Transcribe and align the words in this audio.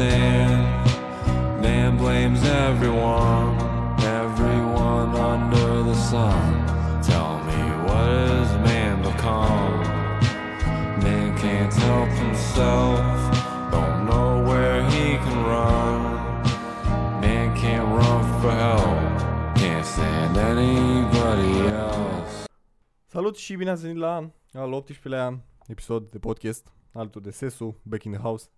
understand. 0.00 1.62
Man 1.62 1.96
blames 1.96 2.42
everyone, 2.44 3.56
everyone 4.02 5.14
under 5.14 5.82
the 5.82 5.94
sun. 5.94 6.66
Tell 7.02 7.38
me 7.48 7.60
what 7.86 8.08
is 8.08 8.50
man 8.68 9.02
become? 9.02 9.80
Man 11.02 11.36
can't 11.36 11.74
help 11.74 12.08
himself, 12.08 13.00
don't 13.70 14.06
know 14.08 14.42
where 14.48 14.82
he 14.90 15.16
can 15.24 15.38
run. 15.44 16.00
Man 17.20 17.54
can't 17.56 17.88
run 17.98 18.40
for 18.40 18.52
help, 18.52 19.56
can't 19.56 19.86
stand 19.86 20.36
anybody 20.36 21.54
else. 21.68 22.44
Salut 23.06 23.36
și 23.36 23.56
bine 23.56 23.70
ați 23.70 23.82
venit 23.82 23.96
la 23.96 24.30
al 24.52 24.84
18-lea 24.84 25.40
episod 25.66 26.10
de 26.10 26.18
podcast 26.18 26.72
altul 26.92 27.20
de 27.22 27.30
Sesu, 27.30 27.80
Back 27.82 28.04
in 28.04 28.12
the 28.12 28.20
House. 28.20 28.50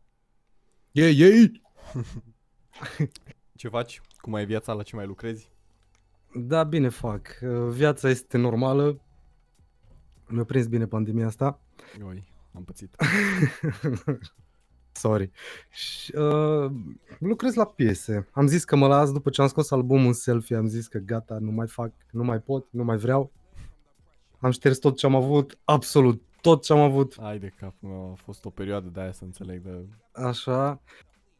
Yay, 0.95 1.19
yay! 1.19 1.62
Ce 3.56 3.69
faci? 3.69 4.01
Cum 4.16 4.34
ai 4.34 4.46
viața? 4.46 4.73
La 4.73 4.82
ce 4.82 4.96
mai 4.96 5.06
lucrezi? 5.06 5.51
Da, 6.34 6.65
bine 6.65 6.88
fac. 6.88 7.38
Uh, 7.42 7.68
Viața 7.70 8.09
este 8.09 8.38
normală. 8.38 9.01
Mi-a 10.28 10.45
prins 10.45 10.66
bine 10.66 10.87
pandemia 10.87 11.27
asta. 11.27 11.60
Oi, 12.06 12.24
am 12.55 12.65
pățit. 12.65 12.96
Sorry. 14.92 15.30
Și, 15.70 16.15
uh, 16.16 16.70
lucrez 17.18 17.54
la 17.54 17.65
piese. 17.65 18.29
Am 18.32 18.46
zis 18.46 18.65
că 18.65 18.77
mă 18.77 18.87
las 18.87 19.12
după 19.12 19.30
ce 19.30 19.43
am 19.43 19.48
scos 19.48 19.70
albumul 19.70 20.12
selfie, 20.12 20.56
am 20.56 20.66
zis 20.66 20.87
că 20.87 20.98
gata, 20.98 21.38
nu 21.40 21.51
mai 21.51 21.66
fac, 21.66 21.93
nu 22.10 22.24
mai 22.24 22.40
pot, 22.40 22.66
nu 22.70 22.84
mai 22.84 22.96
vreau. 22.96 23.32
Am 24.38 24.51
șters 24.51 24.79
tot 24.79 24.96
ce 24.96 25.06
am 25.06 25.15
avut, 25.15 25.59
absolut 25.65 26.23
tot 26.42 26.62
ce 26.62 26.73
am 26.73 26.78
avut, 26.78 27.16
Ai 27.20 27.38
de 27.38 27.52
cap, 27.59 27.74
mă, 27.78 28.09
a 28.12 28.14
fost 28.14 28.45
o 28.45 28.51
perioadă 28.51 28.88
de 28.88 29.01
aia 29.01 29.12
să 29.12 29.24
înțeleg 29.24 29.62
de... 29.62 29.87
așa. 30.12 30.80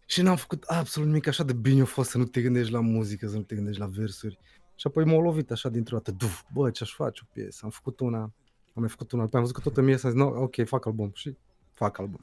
Și 0.06 0.22
n-am 0.22 0.36
făcut 0.36 0.62
absolut 0.62 1.09
nimic 1.09 1.27
așa 1.27 1.44
de 1.44 1.53
bine 1.53 1.81
a 1.81 1.84
fost 1.84 2.11
să 2.11 2.19
nu 2.19 2.25
te 2.25 2.42
gândești 2.42 2.72
la 2.72 2.81
muzică, 2.81 3.27
să 3.28 3.36
nu 3.36 3.42
te 3.42 3.55
gândești 3.55 3.81
la 3.81 3.86
versuri. 3.86 4.39
Și 4.75 4.86
apoi 4.86 5.05
m-au 5.05 5.20
lovit 5.20 5.50
așa 5.50 5.69
dintr-o 5.69 5.97
dată, 5.97 6.11
duf, 6.11 6.42
bă, 6.53 6.70
ce-aș 6.70 6.94
face 6.94 7.22
o 7.25 7.31
piesă, 7.33 7.61
am 7.64 7.70
făcut 7.70 8.00
una, 8.00 8.20
am 8.20 8.33
mai 8.75 8.89
făcut 8.89 9.12
una, 9.12 9.22
apoi 9.22 9.41
am 9.41 9.47
văzut 9.47 9.62
că 9.62 9.69
tot 9.69 9.77
îmi 9.77 9.91
iese, 9.91 10.06
am 10.06 10.12
zis, 10.12 10.22
no, 10.22 10.27
ok, 10.28 10.67
fac 10.67 10.86
album 10.86 11.11
și 11.14 11.37
fac 11.72 11.98
album. 11.98 12.20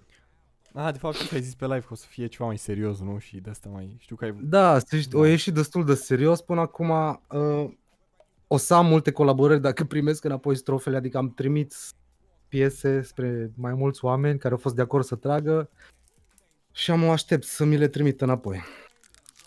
Ah, 0.73 0.91
de 0.91 0.97
fapt 0.97 1.15
știu 1.15 1.27
că 1.27 1.35
ai 1.35 1.41
zis 1.41 1.55
pe 1.55 1.65
live 1.65 1.79
că 1.79 1.87
o 1.89 1.95
să 1.95 2.05
fie 2.09 2.27
ceva 2.27 2.45
mai 2.45 2.57
serios, 2.57 2.99
nu? 2.99 3.17
Și 3.17 3.39
de 3.39 3.49
asta 3.49 3.69
mai... 3.69 3.95
Știu 3.99 4.15
că 4.15 4.25
ai... 4.25 4.35
Da, 4.41 4.79
să 4.79 4.97
știi, 4.97 5.17
o 5.17 5.21
Da. 5.21 5.27
ieșit 5.27 5.53
destul 5.53 5.85
de 5.85 5.93
serios 5.93 6.41
până 6.41 6.59
acum. 6.59 6.89
Uh, 6.89 7.71
o 8.47 8.57
să 8.57 8.73
am 8.73 8.85
multe 8.85 9.11
colaborări 9.11 9.61
dacă 9.61 9.83
primesc 9.83 10.23
înapoi 10.23 10.55
strofele, 10.55 10.97
adică 10.97 11.17
am 11.17 11.33
trimis 11.33 11.93
piese 12.49 13.01
spre 13.01 13.51
mai 13.55 13.73
mulți 13.73 14.05
oameni 14.05 14.39
care 14.39 14.53
au 14.53 14.59
fost 14.59 14.75
de 14.75 14.81
acord 14.81 15.03
să 15.03 15.15
tragă 15.15 15.69
și 16.71 16.91
am 16.91 17.03
o 17.03 17.11
aștept 17.11 17.43
să 17.43 17.65
mi 17.65 17.77
le 17.77 17.87
trimit 17.87 18.21
înapoi. 18.21 18.61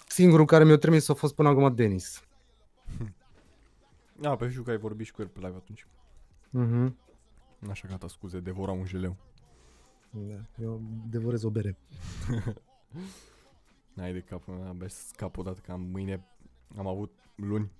Singurul 0.08 0.46
care 0.46 0.64
mi-a 0.64 0.76
trimis 0.76 1.08
a 1.08 1.14
fost 1.14 1.34
până 1.34 1.48
acum 1.48 1.74
Denis. 1.74 2.24
Ah, 4.22 4.36
pe 4.38 4.48
știu 4.50 4.62
că 4.62 4.70
ai 4.70 4.78
vorbit 4.78 5.06
și 5.06 5.12
cu 5.12 5.22
el 5.22 5.28
pe 5.28 5.40
live 5.40 5.56
atunci. 5.56 5.86
Mhm. 6.50 6.96
Așa, 7.70 7.88
gata, 7.88 8.08
scuze, 8.08 8.40
devora 8.40 8.72
un 8.72 8.84
jeleu. 8.84 9.16
Da, 10.10 10.62
eu 10.62 10.80
devorez 11.10 11.42
o 11.42 11.50
bere. 11.50 11.76
Ai 13.96 14.12
de 14.12 14.20
cap, 14.20 14.46
mă, 14.46 14.64
abia 14.68 14.88
să 14.88 15.02
scap 15.06 15.36
odată 15.36 15.60
că 15.64 15.72
am 15.72 15.80
mâine... 15.80 16.26
Am 16.76 16.86
avut 16.86 17.12
luni 17.34 17.70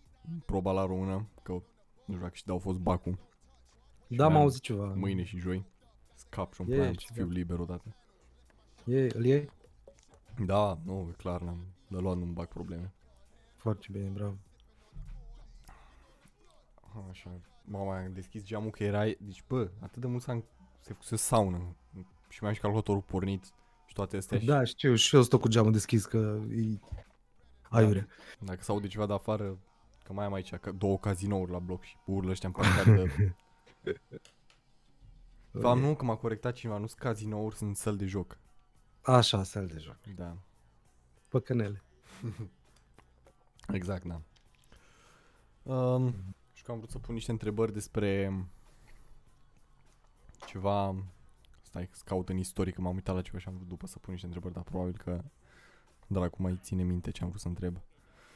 proba 0.47 0.73
la 0.73 0.87
română, 0.87 1.27
că 1.43 1.53
nu 1.53 1.62
știu 2.05 2.20
dacă 2.20 2.34
și 2.34 2.45
dau 2.45 2.59
fost 2.59 2.78
bacul. 2.78 3.19
Da, 4.17 4.23
mai 4.25 4.33
m-au 4.33 4.37
am 4.37 4.43
auzit 4.43 4.63
ceva. 4.63 4.85
Mâine 4.97 5.23
și 5.23 5.39
joi. 5.39 5.65
Scap 6.15 6.53
și-mi 6.55 6.73
E, 6.73 6.77
plan 6.77 6.93
să 6.93 6.99
ce 6.99 7.13
fiu 7.13 7.27
da. 7.27 7.33
liber 7.33 7.59
odată. 7.59 7.97
E, 8.85 9.07
îl 9.17 9.25
iei? 9.25 9.51
Da, 10.47 10.79
nu, 10.85 11.07
e 11.11 11.15
clar, 11.17 11.41
n-am 11.41 11.67
de 11.89 11.99
luat 11.99 12.17
nu-mi 12.17 12.33
bag 12.33 12.49
probleme. 12.49 12.93
Foarte 13.57 13.87
bine, 13.91 14.09
bravo. 14.09 14.37
Așa, 17.11 17.31
mama 17.65 17.97
am 17.97 18.12
deschis 18.12 18.43
geamul 18.45 18.71
că 18.71 18.84
era, 18.84 19.05
deci 19.05 19.45
bă, 19.49 19.71
atât 19.81 20.01
de 20.01 20.06
mult 20.06 20.22
s-a, 20.22 20.43
se 20.81 20.93
făcuse 20.93 21.17
saună 21.17 21.77
și 22.28 22.39
mai 22.41 22.49
am 22.49 22.55
și 22.55 22.61
calculatorul 22.61 23.03
pornit 23.03 23.45
și 23.87 23.95
toate 23.95 24.17
astea 24.17 24.39
și 24.39 24.47
Da, 24.47 24.65
știu, 24.65 24.95
și 24.95 25.15
eu 25.15 25.22
stau 25.22 25.39
cu 25.39 25.49
geamul 25.49 25.72
deschis 25.72 26.05
că 26.05 26.41
e 26.51 26.78
aiure. 27.71 28.06
dacă 28.41 28.62
s-aude 28.62 28.87
ceva 28.87 29.06
de 29.06 29.12
afară, 29.12 29.59
că 30.05 30.12
mai 30.12 30.25
am 30.25 30.33
aici 30.33 30.55
ca- 30.55 30.71
două 30.72 30.99
cazinouri 30.99 31.51
la 31.51 31.59
bloc 31.59 31.83
și 31.83 31.97
urlă 32.06 32.31
ăștia 32.31 32.49
în 32.49 32.55
parcare 32.55 32.95
de... 32.95 33.11
Fapt, 35.60 35.81
nu, 35.81 35.94
că 35.97 36.04
m-a 36.04 36.16
corectat 36.16 36.54
cineva, 36.54 36.78
nu 36.78 36.87
sunt 36.87 37.00
cazinouri, 37.00 37.56
sunt 37.56 37.76
săli 37.76 37.97
de 37.97 38.06
joc. 38.06 38.38
Așa, 39.03 39.43
sal 39.43 39.66
de 39.66 39.78
joc. 39.78 39.97
Da, 40.15 40.37
Păcănele. 41.28 41.82
exact, 43.78 44.04
da. 44.04 44.21
Um, 45.62 46.15
și 46.53 46.62
că 46.62 46.71
am 46.71 46.76
vrut 46.76 46.91
să 46.91 46.98
pun 46.98 47.15
niște 47.15 47.31
întrebări 47.31 47.72
despre 47.72 48.32
ceva... 50.47 50.94
Stai, 51.60 51.88
să 51.92 52.03
caut 52.04 52.28
în 52.28 52.37
istorie, 52.37 52.72
că 52.72 52.81
m-am 52.81 52.94
uitat 52.94 53.15
la 53.15 53.22
ceva 53.22 53.38
și 53.38 53.48
am 53.48 53.54
vrut 53.54 53.69
după 53.69 53.87
să 53.87 53.98
pun 53.98 54.10
niște 54.12 54.26
întrebări, 54.26 54.54
dar 54.54 54.62
probabil 54.62 54.97
că 54.97 55.25
dracu 56.06 56.42
mai 56.42 56.59
ține 56.62 56.82
minte 56.82 57.10
ce 57.10 57.22
am 57.22 57.28
vrut 57.28 57.41
să 57.41 57.48
întreb. 57.48 57.81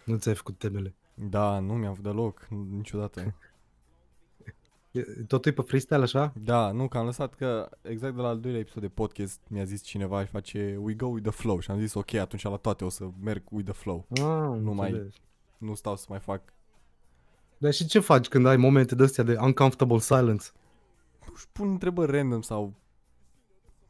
Nu 0.04 0.16
ți-ai 0.16 0.34
făcut 0.34 0.58
temele. 0.58 0.94
Da, 1.14 1.58
nu 1.58 1.74
mi-am 1.74 1.94
făcut 1.94 2.10
deloc, 2.10 2.44
n- 2.44 2.68
niciodată. 2.70 3.34
E- 4.96 5.24
Totul 5.26 5.50
e 5.50 5.54
pe 5.54 5.62
freestyle 5.62 6.02
așa? 6.02 6.32
Da, 6.42 6.70
nu, 6.70 6.88
că 6.88 6.98
am 6.98 7.04
lăsat 7.04 7.34
că 7.34 7.68
exact 7.82 8.14
de 8.14 8.20
la 8.20 8.28
al 8.28 8.40
doilea 8.40 8.60
episod 8.60 8.82
de 8.82 8.88
podcast 8.88 9.40
mi-a 9.48 9.64
zis 9.64 9.82
cineva 9.82 10.24
și 10.24 10.30
face 10.30 10.76
We 10.80 10.94
go 10.94 11.06
with 11.06 11.28
the 11.28 11.36
flow 11.40 11.58
și 11.60 11.70
am 11.70 11.78
zis 11.78 11.94
ok, 11.94 12.14
atunci 12.14 12.42
la 12.42 12.56
toate 12.56 12.84
o 12.84 12.88
să 12.88 13.04
merg 13.22 13.42
with 13.50 13.70
the 13.70 13.80
flow. 13.80 14.06
Ah, 14.10 14.58
Nu 14.60 14.74
mai- 14.74 14.90
înțeles. 14.90 15.14
Nu 15.58 15.74
stau 15.74 15.96
să 15.96 16.06
mai 16.08 16.18
fac 16.18 16.42
Dar 17.58 17.72
și 17.72 17.86
ce 17.86 17.98
faci 18.00 18.28
când 18.28 18.46
ai 18.46 18.56
momente 18.56 18.94
de 18.94 19.02
astea 19.02 19.24
de 19.24 19.36
uncomfortable 19.40 19.98
silence? 19.98 20.46
nu 21.28 21.34
știu, 21.36 21.50
pun 21.52 21.68
întrebări 21.68 22.12
random 22.12 22.40
sau... 22.40 22.74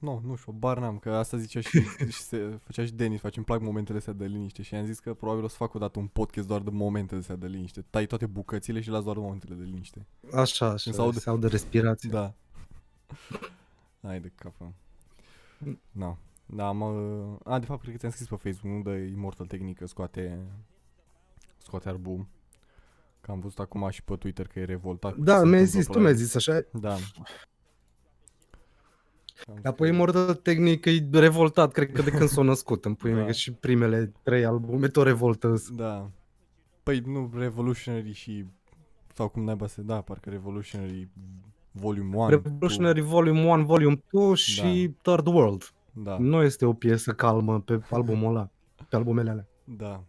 Nu, 0.06 0.22
nu 0.24 0.34
știu, 0.34 0.52
bar 0.52 0.78
n-am, 0.78 0.98
că 0.98 1.10
asta 1.10 1.36
zicea 1.36 1.60
și, 1.60 1.80
și 2.16 2.20
se 2.20 2.58
făcea 2.64 2.84
și 2.84 2.92
Denis, 2.92 3.20
face, 3.20 3.36
îmi 3.36 3.46
plac 3.46 3.60
momentele 3.60 3.98
astea 3.98 4.12
de 4.12 4.26
liniște 4.26 4.62
și 4.62 4.74
am 4.74 4.84
zis 4.84 4.98
că 4.98 5.14
probabil 5.14 5.44
o 5.44 5.48
să 5.48 5.56
fac 5.56 5.74
odată 5.74 5.98
un 5.98 6.06
podcast 6.06 6.46
doar 6.46 6.60
de 6.60 6.70
momentele 6.70 7.20
astea 7.20 7.36
de 7.36 7.46
liniște. 7.46 7.84
Tai 7.90 8.06
toate 8.06 8.26
bucățile 8.26 8.80
și 8.80 8.88
las 8.90 9.04
doar 9.04 9.16
momentele 9.16 9.54
de 9.54 9.64
liniște. 9.64 10.06
Așa, 10.32 10.66
așa, 10.66 10.68
Când 10.68 10.78
se 10.78 10.90
se 10.92 11.00
aude, 11.00 11.18
aude- 11.26 11.46
respirație. 11.46 12.10
Da. 12.10 12.34
Hai 14.02 14.20
de 14.20 14.32
capă. 14.34 14.72
Da. 15.92 16.16
Da, 16.46 16.70
mă... 16.72 16.86
A, 17.44 17.58
de 17.58 17.66
fapt, 17.66 17.80
cred 17.80 17.92
că 17.92 17.98
ți-am 17.98 18.10
scris 18.10 18.26
pe 18.26 18.36
Facebook, 18.36 18.74
nu 18.74 18.92
de 18.92 18.98
Immortal 18.98 19.46
Technic, 19.46 19.80
scoate... 19.84 20.46
Scoate 21.58 21.88
album. 21.88 22.28
Că 23.20 23.30
am 23.30 23.40
văzut 23.40 23.58
acum 23.58 23.88
și 23.90 24.02
pe 24.02 24.16
Twitter 24.16 24.46
că 24.46 24.58
e 24.58 24.64
revoltat. 24.64 25.12
cu 25.12 25.18
ce 25.18 25.24
Da, 25.24 25.38
se 25.38 25.46
mi-ai 25.46 25.60
întâmplă 25.60 25.80
zis, 25.80 25.86
pe 25.86 25.92
tu 25.92 25.98
la 25.98 26.04
mi-ai 26.04 26.12
el. 26.12 26.18
zis 26.24 26.34
așa. 26.34 26.64
Da. 26.72 26.96
Am 29.48 29.54
Apoi 29.62 29.72
scris- 29.72 29.90
Immortal 29.90 30.34
Technic 30.34 30.84
e 30.84 31.08
revoltat, 31.12 31.72
cred 31.72 31.92
că 31.92 32.02
de 32.02 32.10
când 32.10 32.28
s-a 32.28 32.42
născut 32.42 32.84
în 32.84 32.94
pui 32.94 33.10
Da. 33.10 33.16
mei, 33.16 33.26
că 33.26 33.32
și 33.32 33.52
primele 33.52 34.12
trei 34.22 34.44
albume 34.44 34.88
tot 34.88 35.04
revoltă. 35.04 35.54
Da. 35.74 36.10
Păi 36.82 36.98
nu, 37.06 37.30
Revolutionary 37.34 38.12
și... 38.12 38.44
Sau 39.14 39.28
cum 39.28 39.44
naiba 39.44 39.66
se... 39.66 39.82
Da, 39.82 40.00
parcă 40.00 40.30
Revolutionary 40.30 41.08
Volume 41.70 42.16
1. 42.16 42.28
Revolutionary 42.28 43.00
Volume 43.00 43.44
1, 43.44 43.64
Volume 43.64 44.02
2 44.10 44.34
și 44.34 44.94
Third 45.02 45.26
World. 45.26 45.70
Da, 45.92 46.18
Nu 46.18 46.42
este 46.42 46.64
o 46.66 46.72
piesă 46.72 47.12
calmă 47.12 47.60
pe 47.60 47.80
albumul 47.90 48.28
ăla, 48.36 48.50
pe 48.88 48.96
albumele 48.96 49.30
alea. 49.30 49.46
da. 49.64 50.04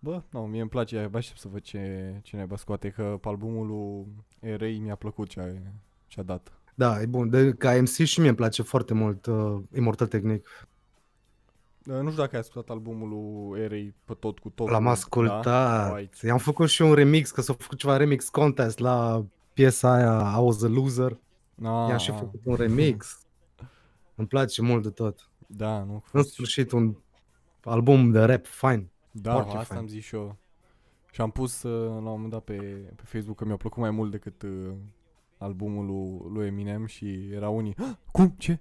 Bă, 0.00 0.22
nu, 0.30 0.40
mie 0.40 0.60
îmi 0.60 0.70
place, 0.70 0.98
abia 0.98 1.18
aștept 1.18 1.38
să 1.38 1.48
văd 1.48 1.60
ce, 1.60 2.12
ce 2.22 2.36
naiba 2.36 2.56
scoate, 2.56 2.88
că 2.88 3.18
pe 3.20 3.28
albumul 3.28 3.66
lui 3.66 4.56
RA 4.56 4.66
mi-a 4.80 4.94
plăcut 4.94 5.28
ce 5.28 5.40
a, 5.40 5.44
ce 6.06 6.20
a 6.20 6.22
dat. 6.22 6.57
Da, 6.78 7.00
e 7.00 7.06
bun. 7.06 7.30
De, 7.30 7.52
ca 7.52 7.80
MC 7.80 7.88
și 8.04 8.18
mie 8.20 8.28
îmi 8.28 8.36
place 8.36 8.62
foarte 8.62 8.94
mult 8.94 9.26
uh, 9.26 9.58
Immortal 9.76 10.06
Technic. 10.06 10.68
Uh, 11.86 11.94
Nu 11.94 12.10
știu 12.10 12.22
dacă 12.22 12.34
ai 12.34 12.40
ascultat 12.40 12.70
albumul 12.76 13.08
lui 13.08 13.66
RA 13.68 13.94
pe 14.04 14.14
tot 14.14 14.38
cu 14.38 14.48
tot. 14.48 14.68
L-am 14.68 14.84
Da? 14.84 14.90
ascultat. 14.90 15.90
Uai. 15.90 16.10
I-am 16.22 16.38
făcut 16.38 16.68
și 16.68 16.82
un 16.82 16.94
remix, 16.94 17.30
că 17.30 17.40
s-a 17.40 17.52
făcut 17.58 17.78
ceva 17.78 17.96
remix 17.96 18.28
contest 18.28 18.78
la 18.78 19.24
piesa 19.52 19.92
aia 19.92 20.34
I 20.36 20.44
Was 20.44 20.62
a 20.62 20.66
Loser. 20.68 21.10
Ah, 21.62 21.88
I-am 21.88 21.96
și 21.98 22.10
ah, 22.10 22.16
făcut 22.18 22.40
un 22.44 22.54
remix. 22.54 23.18
Îmi 24.14 24.26
place 24.26 24.62
mult 24.62 24.82
de 24.82 24.90
tot. 24.90 25.30
Da, 25.46 25.82
nu? 25.84 26.04
În 26.12 26.22
sfârșit 26.22 26.72
un 26.72 26.96
album 27.64 28.10
de 28.10 28.20
rap 28.20 28.46
fain. 28.46 28.88
Da, 29.10 29.32
Foarte 29.32 29.52
asta 29.52 29.62
fain. 29.64 29.80
am 29.80 29.86
zis 29.86 30.04
și 30.04 30.14
eu. 30.14 30.36
Și 31.12 31.20
am 31.20 31.30
pus 31.30 31.62
uh, 31.62 31.88
la 31.88 31.96
un 31.96 32.02
moment 32.02 32.30
dat 32.30 32.42
pe, 32.44 32.54
pe 32.96 33.02
Facebook 33.04 33.36
că 33.36 33.44
mi-a 33.44 33.56
plăcut 33.56 33.82
mai 33.82 33.90
mult 33.90 34.10
decât 34.10 34.42
uh, 34.42 34.72
albumul 35.38 35.86
lui, 35.86 36.32
lui 36.34 36.46
Eminem 36.46 36.86
și 36.86 37.28
era 37.32 37.48
unii 37.48 37.74
"Ah, 37.78 37.90
Cum? 38.12 38.34
Ce? 38.38 38.58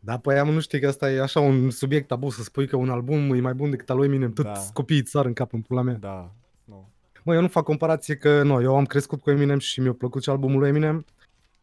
Da, 0.00 0.18
păi 0.18 0.38
am 0.38 0.50
nu 0.50 0.60
știi 0.60 0.80
că 0.80 0.86
asta 0.88 1.10
e 1.12 1.20
așa 1.20 1.40
un 1.40 1.70
subiect 1.70 2.06
tabu 2.08 2.30
să 2.30 2.42
spui 2.42 2.66
că 2.66 2.76
un 2.76 2.90
album 2.90 3.32
e 3.34 3.40
mai 3.40 3.54
bun 3.54 3.70
decât 3.70 3.90
al 3.90 3.96
lui 3.96 4.06
Eminem. 4.06 4.32
Tot 4.32 4.44
Da. 4.44 4.52
copiii 4.72 5.00
îți 5.00 5.10
sar 5.10 5.26
în 5.26 5.32
cap 5.32 5.52
în 5.52 5.60
pula 5.60 5.82
mea. 5.82 5.94
Da, 5.94 6.32
nu. 6.64 6.88
Mă, 7.24 7.34
eu 7.34 7.40
nu 7.40 7.48
fac 7.48 7.64
comparație 7.64 8.16
că, 8.16 8.42
nu, 8.42 8.62
eu 8.62 8.76
am 8.76 8.84
crescut 8.84 9.20
cu 9.20 9.30
Eminem 9.30 9.58
și 9.58 9.80
mi-a 9.80 9.92
plăcut 9.92 10.22
și 10.22 10.30
albumul 10.30 10.58
lui 10.58 10.68
Eminem 10.68 11.04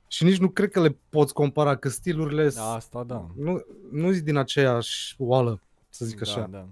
și 0.08 0.24
nici 0.24 0.38
nu 0.38 0.50
cred 0.50 0.70
că 0.72 0.82
le 0.82 0.98
poți 1.10 1.34
compara, 1.34 1.76
că 1.76 1.90
stilurile 1.90 2.50
Da, 2.50 2.74
asta 2.74 3.04
da. 3.04 3.28
nu, 3.38 3.62
nu 3.92 4.12
zic 4.12 4.24
din 4.24 4.36
aceeași 4.38 5.16
oală. 5.18 5.62
să 5.90 6.06
zic 6.06 6.22
așa. 6.22 6.40
Da, 6.40 6.46
da. 6.48 6.68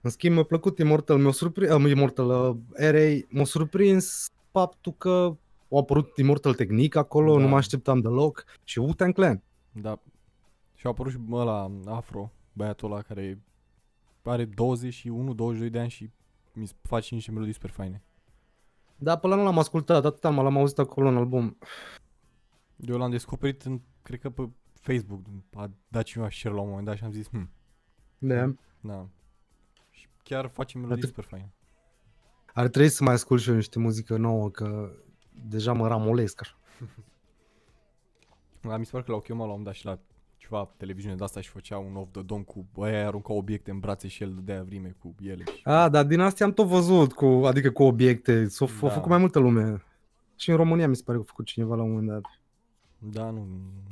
În 0.00 0.10
schimb, 0.10 0.34
mi-a 0.34 0.42
plăcut 0.42 0.78
Immortal, 0.78 1.18
mi-a 1.18 1.30
surprins, 1.30 1.72
uh, 1.72 1.90
Immortal 1.90 2.26
uh, 2.28 2.56
RA, 2.90 3.18
m-a 3.28 3.44
surprins 3.44 4.26
faptul 4.50 4.94
că 4.98 5.36
au 5.74 5.80
apărut 5.80 6.16
Immortal 6.16 6.54
Technique 6.54 7.00
acolo, 7.00 7.34
Da. 7.34 7.40
nu 7.42 7.48
mă 7.48 7.56
așteptam 7.56 8.00
deloc, 8.00 8.44
și 8.64 8.78
Wu-Tang 8.78 9.14
Clan. 9.14 9.42
Da. 9.72 10.00
Și 10.74 10.86
a 10.86 10.88
apărut 10.88 11.12
și 11.12 11.18
ăla, 11.30 11.70
Afro, 11.86 12.32
băiatul 12.52 12.92
ăla 12.92 13.02
care 13.02 13.42
are 14.22 14.44
21-22 14.46 15.70
de 15.70 15.78
ani 15.78 15.90
și 15.90 16.10
mi 16.52 16.68
face 16.82 17.14
niște 17.14 17.30
melodii 17.30 17.52
super 17.54 17.70
faine. 17.70 18.02
Da, 18.96 19.16
până 19.18 19.34
la 19.34 19.40
nu 19.40 19.46
l-am 19.46 19.58
ascultat, 19.58 20.04
atâta 20.04 20.30
mă 20.30 20.42
l-am 20.42 20.56
auzit 20.56 20.78
acolo 20.78 21.08
în 21.08 21.16
album. 21.16 21.58
Eu 22.76 22.96
l-am 22.96 23.10
descoperit, 23.10 23.62
în, 23.62 23.80
cred 24.02 24.20
că 24.20 24.30
pe 24.30 24.48
Facebook, 24.80 25.20
a 25.54 25.70
dat 25.88 26.04
cineva 26.04 26.30
share 26.30 26.54
la 26.54 26.60
un 26.60 26.68
moment 26.68 26.86
dat 26.86 26.96
și 26.96 27.04
am 27.04 27.10
zis, 27.12 27.28
hm, 27.28 27.50
Da. 28.18 28.54
da. 28.80 29.08
Și 29.90 30.08
chiar 30.22 30.48
face 30.48 30.78
melodii 30.78 31.02
Atât- 31.02 31.08
super 31.08 31.24
faine. 31.24 31.52
Ar 32.52 32.68
trebui 32.68 32.88
să 32.88 33.04
mai 33.04 33.14
ascult 33.14 33.40
și 33.40 33.48
eu 33.48 33.54
niște 33.54 33.78
muzică 33.78 34.16
nouă, 34.16 34.50
că 34.50 34.90
deja 35.48 35.72
mă 35.72 35.88
ramolesc 35.88 36.40
așa. 36.40 36.56
Da, 38.68 38.76
mi 38.76 38.84
se 38.84 38.90
pare 38.90 39.04
că 39.04 39.10
l-au 39.10 39.20
chemat 39.20 39.46
la 39.46 39.52
un 39.52 39.58
moment 39.58 39.66
dat 39.66 39.74
și 39.74 39.84
la 39.84 39.98
ceva 40.36 40.70
televiziune 40.76 41.16
de 41.16 41.24
asta 41.24 41.40
și 41.40 41.48
făcea 41.48 41.78
un 41.78 41.96
off 41.96 42.12
the 42.12 42.22
dome 42.22 42.42
cu 42.42 42.82
aia 42.82 43.06
arunca 43.06 43.32
obiecte 43.32 43.70
în 43.70 43.78
brațe 43.78 44.08
și 44.08 44.22
el 44.22 44.34
dădea 44.34 44.62
vrime 44.62 44.96
cu 44.98 45.14
ele. 45.22 45.44
Și... 45.44 45.60
A, 45.64 45.88
dar 45.88 46.04
din 46.04 46.20
astea 46.20 46.46
am 46.46 46.52
tot 46.52 46.66
văzut, 46.66 47.12
cu, 47.12 47.24
adică 47.24 47.70
cu 47.70 47.82
obiecte, 47.82 48.48
s-au 48.48 48.66
Da. 48.66 48.86
da. 48.86 48.92
făcut 48.92 49.08
mai 49.08 49.18
multă 49.18 49.38
lume. 49.38 49.82
Și 50.36 50.50
în 50.50 50.56
România 50.56 50.88
mi 50.88 50.96
se 50.96 51.02
pare 51.02 51.18
că 51.18 51.24
a 51.24 51.26
făcut 51.28 51.46
cineva 51.46 51.74
la 51.74 51.82
un 51.82 51.90
moment 51.90 52.08
dat. 52.08 52.22
Da, 52.98 53.30
nu, 53.30 53.46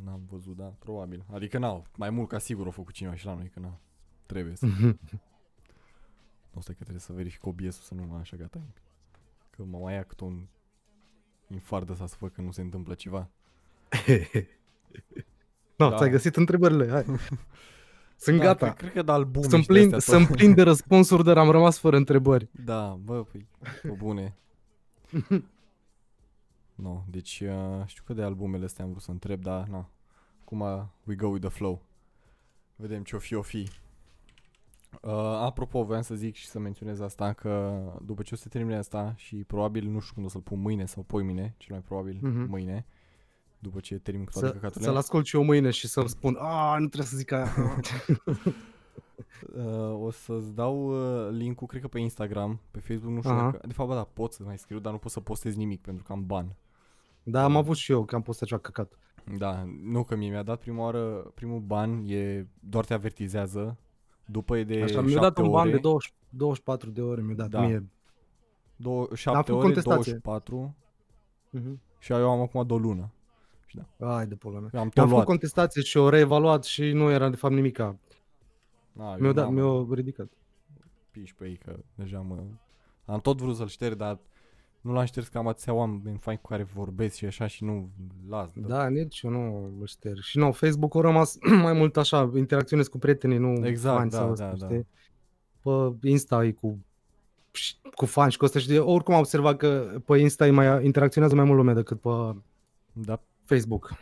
n-am 0.04 0.20
văzut, 0.30 0.56
da, 0.56 0.72
probabil. 0.78 1.24
Adică 1.32 1.58
n-au, 1.58 1.86
mai 1.96 2.10
mult 2.10 2.28
ca 2.28 2.38
sigur 2.38 2.64
au 2.64 2.70
făcut 2.70 2.94
cineva 2.94 3.14
și 3.14 3.26
la 3.26 3.34
noi, 3.34 3.50
că 3.54 3.60
n-au. 3.60 3.78
Trebuie 4.26 4.56
să... 4.56 4.66
Nu 6.52 6.60
stai 6.60 6.74
că 6.74 6.82
trebuie 6.82 7.00
să 7.00 7.12
verific 7.12 7.46
OBS-ul 7.46 7.70
să 7.70 7.94
nu 7.94 8.04
mă 8.08 8.16
așa 8.16 8.36
gata. 8.36 8.60
Că 9.50 9.62
mă 9.64 9.78
mai 9.78 9.94
ia 9.94 10.02
cât 10.02 10.20
un 10.20 10.46
infart 11.52 11.86
de 11.86 11.92
asta 11.92 12.06
să 12.06 12.16
văd 12.18 12.32
că 12.32 12.40
nu 12.40 12.50
se 12.50 12.60
întâmplă 12.60 12.94
ceva. 12.94 13.28
no, 15.76 15.84
Da. 15.84 15.88
da. 15.90 15.96
ți-ai 15.96 16.10
găsit 16.10 16.36
întrebările, 16.36 16.88
hai. 16.88 17.04
Sunt 18.16 18.38
da, 18.38 18.44
gata. 18.44 18.66
Cred, 18.66 18.76
cred 18.76 18.92
că 18.92 19.02
de 19.02 19.12
albume 19.12 19.46
Sunt 19.48 19.62
și 19.62 19.66
de 19.68 19.72
plin, 19.72 19.94
astea 19.94 20.14
sunt 20.14 20.26
tot. 20.26 20.36
plin 20.36 20.54
de 20.54 20.62
răspunsuri, 20.62 21.24
dar 21.24 21.38
am 21.38 21.50
rămas 21.50 21.78
fără 21.78 21.96
întrebări. 21.96 22.48
Da, 22.64 22.98
bă, 23.04 23.24
păi, 23.24 23.46
pe 23.82 23.88
bune. 23.88 24.36
no, 26.74 27.04
deci 27.10 27.42
uh, 27.46 27.82
știu 27.86 28.02
că 28.06 28.12
de 28.12 28.22
albumele 28.22 28.64
astea 28.64 28.84
am 28.84 28.90
vrut 28.90 29.02
să 29.02 29.10
întreb, 29.10 29.42
dar 29.42 29.66
na. 29.66 29.90
Acum 30.40 30.90
we 31.04 31.14
go 31.14 31.26
with 31.26 31.46
the 31.46 31.54
flow. 31.56 31.82
Vedem 32.76 33.02
ce 33.02 33.16
o 33.16 33.18
fi, 33.18 33.34
o 33.34 33.42
fi. 33.42 33.68
Uh, 35.00 35.10
apropo, 35.40 35.82
voiam 35.84 36.02
să 36.02 36.14
zic 36.14 36.34
și 36.34 36.46
să 36.46 36.58
menționez 36.58 37.00
asta 37.00 37.32
că 37.32 37.82
după 38.04 38.22
ce 38.22 38.34
o 38.34 38.36
să 38.36 38.48
termine 38.48 38.76
asta 38.76 39.12
și 39.16 39.36
probabil 39.36 39.88
nu 39.88 40.00
știu 40.00 40.14
când 40.14 40.26
o 40.26 40.28
să-l 40.28 40.40
pun 40.40 40.60
mâine 40.60 40.84
sau 40.84 41.02
poi 41.02 41.22
mâine, 41.22 41.54
cel 41.56 41.74
mai 41.74 41.80
probabil 41.86 42.18
Mhm. 42.22 42.46
mâine, 42.48 42.86
după 43.58 43.80
ce 43.80 43.98
termin 43.98 44.24
cu 44.24 44.30
toate 44.32 44.46
Să, 44.46 44.52
căcaturile. 44.52 44.84
să-l 44.86 44.96
ascult 44.96 45.26
și 45.26 45.36
eu 45.36 45.42
mâine 45.44 45.70
și 45.70 45.88
să-mi 45.88 46.08
spun, 46.08 46.36
a, 46.40 46.72
nu 46.78 46.86
trebuie 46.86 47.06
să 47.10 47.16
zic 47.16 47.32
aia. 47.32 47.52
Uh, 49.56 50.00
o 50.04 50.10
să-ți 50.10 50.54
dau 50.54 50.86
uh, 51.26 51.30
link-ul, 51.32 51.66
cred 51.66 51.80
că 51.80 51.88
pe 51.88 51.98
Instagram, 51.98 52.60
pe 52.70 52.78
Facebook, 52.80 53.12
nu 53.14 53.20
știu 53.20 53.32
Aha. 53.32 53.42
dacă... 53.50 53.66
De 53.66 53.72
fapt, 53.72 53.88
bă, 53.88 53.94
da, 53.94 54.04
pot 54.12 54.32
să 54.32 54.42
mai 54.44 54.58
scriu, 54.58 54.78
dar 54.78 54.92
nu 54.92 54.98
pot 54.98 55.10
să 55.10 55.20
postez 55.20 55.54
nimic 55.56 55.80
pentru 55.80 56.02
că 56.04 56.12
am 56.12 56.26
ban. 56.26 56.54
da, 57.22 57.44
am 57.44 57.56
avut 57.56 57.76
și 57.76 57.92
eu, 57.92 58.04
că 58.04 58.14
am 58.14 58.22
postat 58.22 58.48
ceva 58.48 58.60
căcat. 58.60 58.98
Da, 59.38 59.64
nu 59.82 60.02
că 60.04 60.16
mie 60.16 60.30
mi-a 60.30 60.42
dat 60.42 60.58
prima 60.60 60.82
oară, 60.82 61.00
primul 61.34 61.60
ban 61.60 62.02
e, 62.06 62.46
doar 62.60 62.84
te 62.84 62.94
avertizează, 62.94 63.76
după 64.26 64.56
e 64.58 64.64
de 64.64 64.82
Așa, 64.82 65.00
mi-a 65.00 65.10
7 65.10 65.20
dat 65.20 65.38
un 65.38 65.50
ban 65.50 65.60
ore, 65.60 65.70
de 65.70 65.78
20, 65.78 66.12
24 66.28 66.90
de 66.90 67.02
ore, 67.02 67.20
mi-a 67.20 67.34
dat 67.34 67.48
Da. 67.48 67.60
mie. 67.60 67.88
două, 68.76 69.06
Am 69.10 69.14
7 69.14 69.36
făcut 69.36 69.52
ore, 69.54 69.62
contestație. 69.62 70.12
24 70.12 70.74
Mhm. 71.50 71.80
și 71.98 72.12
eu 72.12 72.30
am 72.30 72.40
acum 72.40 72.66
de 72.66 72.72
o 72.72 72.78
lună. 72.78 73.10
Ai 73.98 74.26
de 74.26 74.34
pula 74.34 74.58
mea. 74.58 74.70
Eu 74.72 74.80
am 74.80 74.84
Eu 74.84 74.90
tot 74.90 74.98
am 75.02 75.04
făcut 75.08 75.10
luat. 75.10 75.26
contestație 75.26 75.82
și 75.82 75.96
o 75.96 76.08
reevaluat 76.08 76.64
și 76.64 76.92
nu 76.92 77.10
era 77.10 77.28
de 77.28 77.36
fapt 77.36 77.54
nimica. 77.54 77.96
Na, 78.92 79.12
eu 79.12 79.18
Mi-au 79.20 79.32
dat, 79.32 79.44
n-am 79.44 79.54
mi-au 79.54 79.92
ridicat. 79.92 80.26
piși 81.10 81.34
pe 81.34 81.46
ei 81.48 81.56
că 81.56 81.76
deja 81.94 82.20
mă... 82.20 82.36
Am 83.04 83.20
tot 83.20 83.40
vrut 83.40 83.56
să-l 83.56 83.66
șterg, 83.68 83.96
dar 83.96 84.18
nu 84.82 84.92
l-am 84.92 85.04
șters 85.04 85.28
că 85.28 85.38
am 85.38 85.46
atâția 85.48 85.72
oameni 85.72 86.18
faini 86.20 86.40
cu 86.42 86.48
care 86.48 86.62
vorbesc 86.62 87.14
și 87.14 87.24
așa 87.24 87.46
și 87.46 87.64
nu 87.64 87.90
las. 88.28 88.48
Da, 88.54 88.88
nici 88.88 89.20
eu 89.20 89.30
nu 89.30 89.72
îl 89.80 89.86
șterg. 89.86 90.18
Și 90.20 90.38
nu, 90.38 90.52
Facebook 90.52 90.96
a 90.96 91.00
rămas 91.00 91.38
mai 91.62 91.72
mult 91.72 91.96
așa, 91.96 92.30
interacționez 92.36 92.86
cu 92.88 92.98
prietenii, 92.98 93.38
nu 93.38 93.66
Exact, 93.66 93.96
fani 93.96 94.10
da, 94.10 94.16
sau 94.16 94.34
da, 94.34 94.48
asta, 94.50 94.66
da. 94.66 94.66
știi? 94.74 94.86
Pe 96.00 96.08
Insta 96.08 96.44
e 96.44 96.50
cu 96.52 96.78
și- 97.52 97.74
cu 97.94 98.06
fani 98.06 98.32
și 98.32 98.38
cu 98.38 98.44
asta 98.44 98.58
și 98.58 98.68
de, 98.68 98.78
oricum 98.78 99.14
am 99.14 99.20
observat 99.20 99.56
că 99.56 100.00
pe 100.06 100.18
Insta 100.18 100.46
e 100.46 100.50
mai, 100.50 100.84
interacționează 100.84 101.34
mai 101.34 101.44
mult 101.44 101.56
lume 101.56 101.72
decât 101.72 102.00
pe 102.00 102.08
Da, 102.92 103.20
Facebook. 103.44 103.94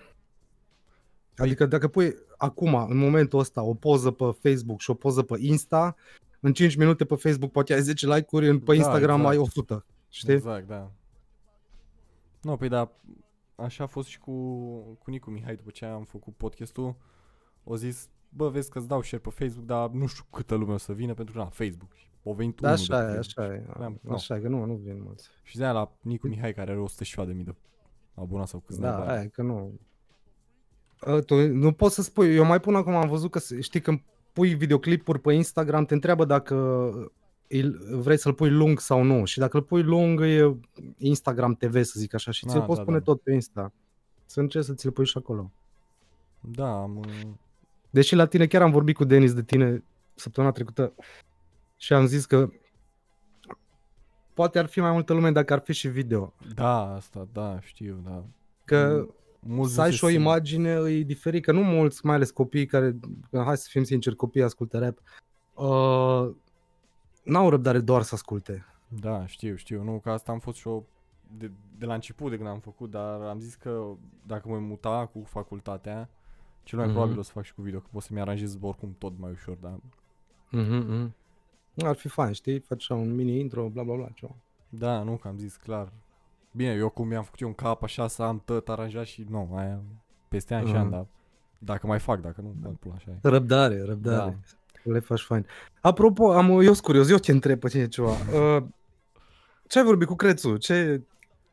Adică 1.37 1.67
dacă 1.67 1.89
pui 1.89 2.15
acum, 2.37 2.75
în 2.89 2.97
momentul 2.97 3.39
ăsta, 3.39 3.63
o 3.63 3.75
poză 3.75 4.11
pe 4.11 4.25
Facebook 4.43 4.81
și 4.81 4.91
o 4.91 4.95
poză 4.95 5.23
pe 5.23 5.35
Insta, 5.39 5.97
în 6.41 6.53
5 6.53 6.77
minute 6.77 7.05
pe 7.05 7.15
Facebook 7.15 7.51
poate 7.53 7.73
ai 7.75 7.81
10 7.83 8.07
like-uri, 8.15 8.49
în- 8.49 8.59
pe 8.59 8.65
Da, 8.65 8.75
Instagram 8.75 9.15
exact. 9.19 9.35
ai 9.35 9.41
100. 9.43 9.85
Știi? 10.13 10.33
Exact, 10.33 10.67
da. 10.67 10.91
Nu, 12.43 12.57
păi 12.57 12.69
da, 12.69 12.93
așa 13.55 13.85
a 13.85 13.87
fost 13.87 14.09
și 14.09 14.19
cu, 14.19 14.33
cu 14.99 15.11
Nicu 15.11 15.31
Mihai 15.31 15.55
după 15.57 15.71
ce 15.71 15.85
am 15.85 16.05
făcut 16.05 16.35
podcastul. 16.37 16.97
O 17.65 17.77
zis, 17.77 18.09
bă, 18.29 18.49
vezi 18.49 18.71
că-ți 18.71 18.89
dau 18.89 19.03
share 19.03 19.23
pe 19.23 19.31
Facebook, 19.31 19.67
dar 19.67 19.91
nu 19.91 20.07
știu 20.07 20.25
câtă 20.31 20.55
lume 20.55 20.73
o 20.73 20.77
să 20.77 20.93
vină 20.93 21.15
pentru 21.15 21.35
că, 21.35 21.41
na, 21.41 21.47
Facebook. 21.49 21.93
Și 21.95 22.09
O 22.23 22.33
venit 22.35 22.61
Da, 22.61 22.69
unul 22.69 22.81
așa 22.81 23.05
de 23.05 23.11
e, 23.11 23.13
pe 23.13 23.19
așa 23.19 23.45
e. 23.55 23.67
Da, 23.79 23.93
nu. 24.03 24.13
Așa 24.15 24.37
e, 24.37 24.41
că 24.41 24.49
nu, 24.49 24.65
nu 24.65 24.75
vin 24.75 25.03
mulți. 25.03 25.29
Și 25.43 25.57
de 25.57 25.67
la 25.67 25.93
Nicu 26.01 26.27
Mihai 26.29 26.55
care 26.55 26.71
are 26.71 26.81
100 26.81 27.05
și 27.05 27.15
ceva 27.15 27.27
de 27.27 27.33
mii 27.33 27.45
de 27.45 27.55
abonați 28.15 28.51
sau 28.51 28.61
câți 28.61 28.81
Da, 28.81 28.89
naiba 28.91 29.03
aia 29.07 29.13
are. 29.13 29.25
e, 29.25 29.29
că 29.29 29.43
nu. 29.43 29.81
A, 31.01 31.19
Tu 31.21 31.47
nu 31.49 31.73
poți 31.73 31.95
să 31.95 32.03
spui, 32.03 32.35
eu 32.35 32.45
mai 32.45 32.61
pun 32.61 32.75
acum, 32.75 32.95
am 32.95 33.09
văzut 33.09 33.31
că 33.31 33.39
se- 33.39 33.61
știi 33.61 33.81
când 33.81 34.03
pui 34.33 34.55
videoclipuri 34.55 35.19
pe 35.21 35.33
Instagram, 35.33 35.85
te 35.85 35.95
întreabă 35.95 36.25
dacă 36.25 36.55
îl- 36.95 37.13
vrei 37.91 38.17
să-l 38.19 38.35
pui 38.35 38.51
lung 38.51 38.81
sau 38.81 39.03
nu. 39.03 39.25
Și 39.25 39.39
dacă 39.39 39.57
îl 39.57 39.63
pui 39.63 39.83
lung, 39.83 40.21
e 40.21 40.57
Instagram 40.99 41.55
TV, 41.55 41.83
să 41.83 41.93
zic 41.97 42.15
așa. 42.15 42.31
Și 42.31 42.47
ți-l 42.47 42.59
Ah, 42.61 42.67
poți 42.67 42.79
da, 42.79 42.85
pune 42.85 42.99
da. 42.99 43.05
tot 43.05 43.21
pe 43.21 43.33
Insta. 43.33 43.73
Să 44.27 44.41
încerci 44.41 44.65
să 44.65 44.75
ți-l 44.75 44.91
pui 44.91 45.07
și 45.07 45.19
acolo. 45.19 45.51
Da, 46.41 46.81
am, 46.81 46.97
uh, 46.97 47.29
Deși 47.91 48.15
la 48.15 48.27
tine 48.27 48.47
chiar 48.47 48.63
am 48.63 48.71
vorbit 48.71 48.97
cu 48.97 49.05
Denis 49.05 49.33
de 49.35 49.43
tine 49.43 49.85
săptămâna 50.15 50.53
trecută 50.53 50.93
și 51.77 51.93
am 51.93 52.07
zis 52.07 52.27
că 52.27 52.49
poate 54.35 54.59
ar 54.59 54.67
fi 54.67 54.81
mai 54.81 54.93
multă 54.93 55.13
lume 55.13 55.31
dacă 55.31 55.53
ar 55.53 55.61
fi 55.61 55.73
și 55.73 55.89
video. 55.89 56.33
da, 56.55 56.95
asta, 56.95 57.29
da, 57.33 57.61
știu, 57.63 58.01
da. 58.05 58.25
Că 58.65 59.07
Mulți 59.43 59.73
să 59.73 59.79
nu 59.79 59.85
ai 59.85 59.91
se 59.91 59.97
și 59.97 60.05
o 60.05 60.09
simt- 60.09 60.15
imagine 60.21 60.71
e 60.71 61.03
diferit, 61.03 61.45
că 61.45 61.53
nu 61.53 61.63
mulți, 61.63 62.07
mai 62.07 62.15
ales 62.15 62.31
copii 62.31 62.67
care, 62.67 62.97
că 63.31 63.43
hai 63.45 63.57
să 63.57 63.67
fim 63.71 63.83
sinceri, 63.83 64.17
copiii 64.17 64.45
ascultă 64.45 64.79
rap, 64.79 64.99
uh, 65.55 66.35
n-au 67.23 67.49
răbdare 67.51 67.79
doar 67.81 68.03
să 68.03 68.15
asculte. 68.15 68.65
Da, 68.89 69.27
știu, 69.27 69.55
știu. 69.57 69.83
Nu, 69.83 69.99
că 69.99 70.11
asta 70.11 70.33
am 70.33 70.39
fost 70.39 70.57
și 70.57 70.69
eu 70.69 70.87
de, 71.39 71.51
de 71.79 71.87
la 71.87 71.95
început 71.95 72.31
de 72.31 72.37
când 72.37 72.49
am 72.49 72.59
făcut, 72.59 72.91
dar 72.91 73.21
am 73.21 73.39
zis 73.41 73.55
că 73.55 73.83
dacă 74.27 74.49
mă 74.49 74.59
muta 74.59 75.07
cu 75.13 75.23
facultatea, 75.25 76.09
cel 76.63 76.79
mai 76.79 76.87
Mhm. 76.87 76.97
probabil 76.97 77.19
o 77.19 77.23
să 77.23 77.31
fac 77.33 77.45
și 77.45 77.55
cu 77.55 77.63
video, 77.63 77.79
că 77.81 77.87
pot 77.93 78.03
să-mi 78.03 78.21
aranjez 78.21 78.57
oricum 78.61 78.95
tot 78.99 79.19
mai 79.19 79.31
ușor, 79.31 79.57
dar 79.61 79.79
Mm-hmm. 80.57 81.11
Ar 81.85 81.95
fi 81.97 82.09
fain, 82.09 82.33
știi? 82.33 82.59
Faci 82.59 82.81
așa 82.83 82.95
un 82.95 83.15
mini 83.15 83.39
intro, 83.41 83.69
bla 83.69 83.83
bla 83.83 83.95
bla, 83.95 84.09
ceva. 84.15 84.35
da, 84.69 85.03
nu, 85.03 85.17
că 85.17 85.29
am 85.29 85.37
zis 85.39 85.57
clar. 85.57 85.93
Bine, 86.53 86.73
eu 86.73 86.89
cum 86.89 87.07
mi-am 87.09 87.23
făcut 87.23 87.41
eu 87.41 87.49
un 87.49 87.55
cap 87.55 87.83
așa 87.83 88.07
să 88.07 88.23
am 88.23 88.43
tot 88.45 88.69
aranjat 88.69 89.05
și 89.07 89.27
nu, 89.29 89.51
aia 89.55 89.81
peste 90.29 90.55
ani 90.55 90.67
și 90.67 90.73
Mhm. 90.73 90.81
ani, 90.81 90.91
dar 90.91 91.07
dacă 91.59 91.87
mai 91.87 91.99
fac, 91.99 92.21
dacă 92.21 92.41
nu, 92.41 92.55
da. 92.63 92.69
pula, 92.81 92.95
așa 92.95 93.11
e. 93.11 93.19
Răbdare, 93.29 93.83
răbdare. 93.83 94.31
Da. 94.31 94.37
Le 94.83 94.99
faci 94.99 95.21
fain. 95.23 95.47
Apropo, 95.81 96.33
am, 96.33 96.51
eu 96.51 96.63
sunt 96.63 96.81
curios, 96.81 97.11
eu 97.11 97.17
te 97.17 97.33
întreb 97.33 97.59
pe 97.61 97.69
tine 97.69 97.89
ceva. 97.89 98.11
Uh, 98.11 98.65
ce 99.67 99.79
ai 99.79 99.85
vorbit 99.85 100.07
cu 100.09 100.15
Crețu? 100.15 100.57
Ce, 100.57 101.03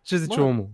ce 0.02 0.18
zice 0.18 0.40
Bă, 0.40 0.46
omul? 0.46 0.70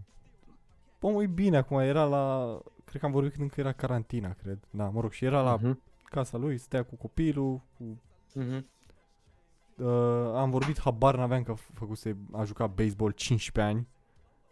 Omul 1.00 1.24
e 1.24 1.28
bine 1.28 1.58
acum, 1.58 1.80
era 1.80 2.04
la, 2.04 2.58
cred 2.86 3.00
că 3.02 3.06
am 3.06 3.12
vorbit 3.12 3.32
când 3.32 3.44
încă 3.44 3.60
era 3.60 3.72
carantina, 3.72 4.34
cred. 4.44 4.60
Da, 4.70 4.90
mă 4.90 5.02
rog, 5.02 5.12
și 5.12 5.26
era 5.26 5.42
la 5.42 5.56
Mhm. 5.56 5.80
casa 6.04 6.38
lui, 6.38 6.58
stătea 6.58 6.84
cu 6.84 6.96
copilul, 6.96 7.62
cu 7.78 8.02
Mhm. 8.34 8.66
Uh, 9.78 9.88
am 10.36 10.50
vorbit, 10.50 10.80
habar 10.80 11.16
n-aveam 11.18 11.44
că 11.44 11.54
făcuse, 11.74 12.18
a 12.32 12.44
jucat 12.44 12.74
baseball 12.74 13.12
15 13.12 13.74
ani. 13.74 13.88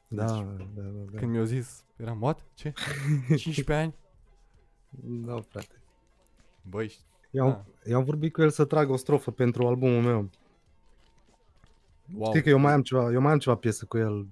Da, 0.08 0.26
Deci, 0.26 0.36
da, 0.76 0.82
da, 0.82 0.82
da. 1.12 1.18
Când 1.18 1.32
mi-au 1.32 1.44
zis, 1.44 1.84
eram, 1.96 2.22
what? 2.22 2.46
Ce? 2.54 2.74
15 3.28 3.74
ani? 3.74 3.96
Da, 5.26 5.42
frate. 5.50 5.82
Băi, 6.62 6.98
Eu, 7.32 7.46
Da. 7.48 7.64
eu 7.86 7.98
am 7.98 8.04
vorbit 8.04 8.34
cu 8.34 8.42
el 8.42 8.50
să 8.50 8.66
trag 8.66 8.90
o 8.90 8.96
strofă 8.96 9.32
pentru 9.32 9.68
albumul 9.68 10.02
meu. 10.02 10.30
wow. 12.18 12.30
Știi 12.30 12.42
că 12.44 12.50
eu 12.50 12.58
mai 12.60 12.74
am 12.74 12.82
ceva, 12.82 13.12
eu 13.12 13.22
mai 13.22 13.32
am 13.32 13.38
ceva 13.40 13.56
piesă 13.56 13.86
cu 13.86 13.98
el. 13.98 14.28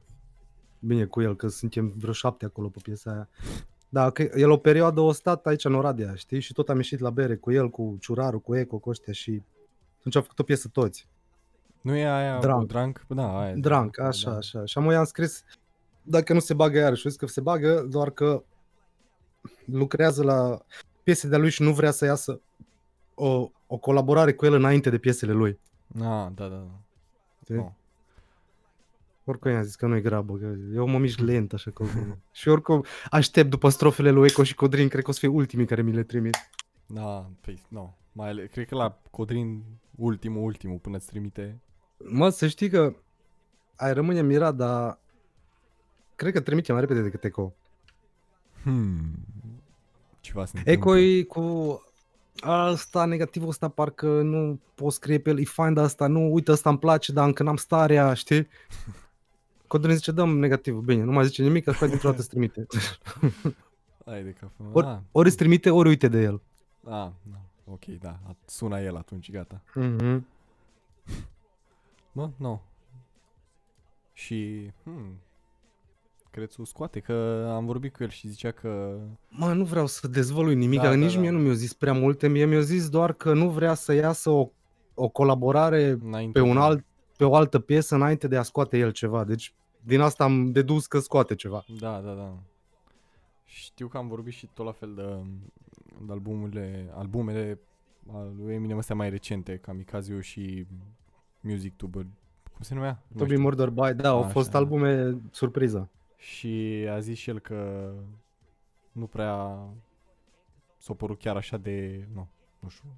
Bine 0.80 1.06
cu 1.06 1.22
el, 1.22 1.36
că 1.36 1.48
suntem 1.48 1.94
vreo 1.98 2.14
șapte 2.14 2.46
acolo 2.46 2.68
pe 2.68 2.80
piesa 2.84 3.12
aia. 3.12 3.30
Da, 3.90 4.10
că 4.10 4.22
el 4.36 4.50
o 4.50 4.58
perioadă 4.58 5.00
o 5.00 5.12
stat 5.12 5.46
aici 5.46 5.66
în 5.66 5.74
Oradea, 5.76 6.16
știi? 6.16 6.40
Și 6.40 6.54
tot 6.54 6.70
am 6.70 6.76
ieșit 6.76 7.00
la 7.00 7.10
bere 7.10 7.36
cu 7.36 7.52
el, 7.52 7.70
cu 7.70 7.98
Ciuraru, 8.00 8.40
cu 8.40 8.56
Eco, 8.56 8.78
cu 8.78 8.90
ăștia 8.90 9.14
și 9.14 9.42
atunci 10.00 10.16
am 10.16 10.22
făcut 10.22 10.40
o 10.40 10.44
piesă 10.44 10.68
toți. 10.68 11.08
Nu 11.82 11.96
e 11.96 12.10
aia 12.10 12.40
Drunk. 12.40 12.60
cu 12.60 12.66
drunk? 12.66 13.06
Da, 13.08 13.40
aia. 13.40 13.50
e 13.52 13.56
Drunk, 13.56 13.98
da. 13.98 14.06
așa, 14.08 14.32
așa. 14.36 14.66
Și 14.66 14.78
am 14.78 14.90
i-am 14.92 15.04
scris, 15.06 15.44
dacă 16.04 16.34
nu 16.34 16.40
se 16.40 16.54
bagă 16.54 16.78
iarăși, 16.78 17.06
eu 17.06 17.12
zic 17.12 17.20
că 17.20 17.28
se 17.28 17.42
bagă, 17.42 17.86
doar 17.90 18.10
că 18.10 18.44
lucrează 19.66 20.24
la 20.24 20.60
piese 21.04 21.28
de-a 21.28 21.38
lui 21.38 21.50
și 21.50 21.62
nu 21.62 21.74
vrea 21.74 21.92
să 21.92 22.06
iasă 22.06 22.42
o, 23.20 23.52
o 23.68 23.78
colaborare 23.78 24.34
cu 24.34 24.46
el 24.46 24.54
înainte 24.54 24.90
de 24.90 24.98
piesele 24.98 25.32
lui. 25.32 25.60
Ah, 25.96 26.28
da, 26.34 26.48
da, 26.48 26.48
da. 26.48 26.80
Știi? 27.44 27.58
Oh. 27.58 27.72
Oricum 29.24 29.52
i-am 29.52 29.64
zis 29.64 29.76
că 29.76 29.86
nu-i 29.86 30.02
grabă, 30.02 30.38
că 30.38 30.56
eu 30.74 30.88
mă 30.88 30.98
mișc 30.98 31.20
lent 31.20 31.54
așa 31.54 31.72
că... 31.72 31.86
și 32.32 32.48
oricum 32.48 32.86
aștept 33.10 33.50
după 33.50 33.70
strofele 33.70 34.12
lui 34.12 34.28
Eco 34.28 34.44
și 34.44 34.56
Codrin, 34.56 34.88
cred 34.88 35.04
că 35.04 35.10
o 35.10 35.14
să 35.14 35.20
fie 35.20 35.28
ultimii 35.28 35.66
care 35.66 35.82
mi 35.82 35.92
le 35.92 36.04
trimit. 36.04 36.50
Da, 36.86 37.30
păi, 37.42 37.64
nu. 37.68 37.96
Mai 38.12 38.30
ale, 38.30 38.46
cred 38.46 38.68
că 38.68 38.76
la 38.76 39.00
Codrin 39.12 39.64
ultimul, 39.96 40.44
ultimul, 40.44 40.78
până 40.78 40.98
îți 40.98 41.06
trimite. 41.06 41.60
Mă, 41.98 42.30
să 42.30 42.48
știi 42.48 42.70
că 42.70 42.94
ai 43.76 43.94
rămâne 43.94 44.22
mirat, 44.22 44.56
dar 44.56 45.00
cred 46.16 46.34
că 46.34 46.40
trimite 46.40 46.72
mai 46.72 46.82
repede 46.82 47.02
decât 47.02 47.24
Eco. 47.24 47.54
Hmm. 48.64 49.12
Ceva 50.20 50.46
se 50.46 50.62
Eco 50.66 50.90
întâmplă. 50.90 51.00
e 51.00 51.24
cu 51.24 51.82
asta, 52.42 53.06
negativul 53.06 53.48
ăsta, 53.50 53.68
parcă 53.70 54.22
nu 54.22 54.60
pot 54.76 54.92
scrie 54.94 55.20
pe 55.20 55.30
el, 55.30 55.40
e 55.40 55.44
fain 55.44 55.74
de 55.74 55.80
asta, 55.80 56.08
nu, 56.08 56.34
uite, 56.34 56.52
ăsta 56.52 56.70
îmi 56.70 56.80
place, 56.80 57.12
dar 57.12 57.26
încă 57.26 57.44
n-am 57.44 57.56
starea, 57.56 58.14
știi? 58.14 58.48
Codrin 59.68 59.96
zice, 59.96 60.12
dăm 60.12 60.38
negativul, 60.40 60.82
bine, 60.82 61.04
nu 61.04 61.12
mai 61.12 61.26
zice 61.26 61.44
nimic, 61.44 61.68
așa 61.68 61.86
dintr-o 61.88 62.10
dată 62.10 62.20
îți 62.22 62.30
trimite. 62.30 62.66
Hai 64.06 64.24
de 64.24 64.32
capul. 64.32 64.66
meu. 64.66 64.72
Ori, 64.74 64.88
Ah, 64.88 64.98
ori 65.12 65.28
îți 65.28 65.38
trimite, 65.38 65.70
ori 65.70 65.88
uite 65.88 66.08
de 66.08 66.22
el. 66.22 66.42
ah, 66.84 67.10
da. 67.24 67.42
Ok, 67.66 67.86
da. 67.86 68.10
a- 68.28 68.36
Suna 68.46 68.80
el 68.80 68.96
atunci, 68.96 69.32
gata. 69.32 69.62
Mm-hmm. 69.80 70.20
Mă, 72.12 72.30
nu. 72.36 72.62
Și, 74.14 74.72
hmm, 74.84 75.14
Crețu 76.32 76.64
scoate, 76.64 77.00
că 77.00 77.48
am 77.56 77.66
vorbit 77.66 77.94
cu 77.94 78.04
el 78.04 78.10
și 78.10 78.28
zicea 78.28 78.52
că... 78.52 78.98
Mă, 79.30 79.54
nu 79.54 79.64
vreau 79.64 79.86
să 79.88 80.08
dezvălui 80.08 80.56
nimic, 80.56 80.78
Da, 80.80 80.84
da, 80.84 80.90
da, 80.90 80.96
nici 80.96 81.14
da. 81.14 81.20
mie 81.20 81.30
nu 81.30 81.40
mi-a 81.40 81.54
zis 81.54 81.74
prea 81.74 81.94
multe, 81.94 82.28
mie 82.28 82.46
mi-a 82.46 82.60
zis 82.60 82.90
doar 82.90 83.14
că 83.14 83.34
nu 83.34 83.50
vrea 83.50 83.74
să 83.74 83.94
iasă 83.94 84.30
o, 84.30 84.50
o 84.94 85.08
colaborare 85.08 85.98
Înainte 86.04 86.40
pe, 86.40 86.46
un 86.48 86.54
de- 86.54 86.60
alt, 86.60 86.86
pe 87.18 87.24
o 87.26 87.36
altă 87.36 87.60
piesă 87.60 87.96
înainte 87.96 88.28
de 88.28 88.38
a 88.38 88.42
scoate 88.44 88.78
el 88.78 88.92
ceva. 88.92 89.24
Deci 89.24 89.54
din 89.84 90.00
asta 90.00 90.24
am 90.24 90.52
dedus 90.52 90.88
că 90.88 91.00
scoate 91.00 91.36
ceva. 91.36 91.64
Da, 91.80 92.02
da, 92.06 92.14
da. 92.14 92.34
Știu 93.46 93.88
că 93.88 93.98
am 93.98 94.08
vorbit 94.08 94.34
și 94.34 94.50
tot 94.54 94.66
la 94.66 94.72
fel 94.72 94.94
de, 94.96 95.04
de 96.06 96.12
albumurile, 96.12 96.90
albumele 96.96 97.60
al 98.14 98.34
lui 98.44 98.54
Eminem 98.54 98.78
astea 98.78 98.96
mai 98.96 99.10
recente, 99.10 99.58
Kamikaze 99.58 100.20
și 100.22 100.66
Music 101.42 101.76
Tuber. 101.76 102.02
Cum 102.54 102.62
se 102.62 102.74
numea? 102.74 103.04
Nu 103.08 103.18
Toby 103.18 103.30
știu. 103.30 103.42
Murder 103.44 103.70
By, 103.70 103.94
da, 103.96 104.10
au 104.10 104.20
Așa. 104.20 104.30
fost 104.30 104.56
albume 104.56 105.18
surpriză. 105.32 105.90
Și 106.20 106.86
a 106.92 107.00
zis 107.00 107.18
și 107.18 107.30
el 107.30 107.40
că 107.40 107.92
nu 108.92 109.06
prea 109.06 109.60
s-a 110.78 110.94
părut 110.94 111.20
chiar 111.20 111.36
așa 111.36 111.58
de, 111.58 112.08
nu, 112.14 112.28
nu 112.60 112.70
știu. 112.70 112.90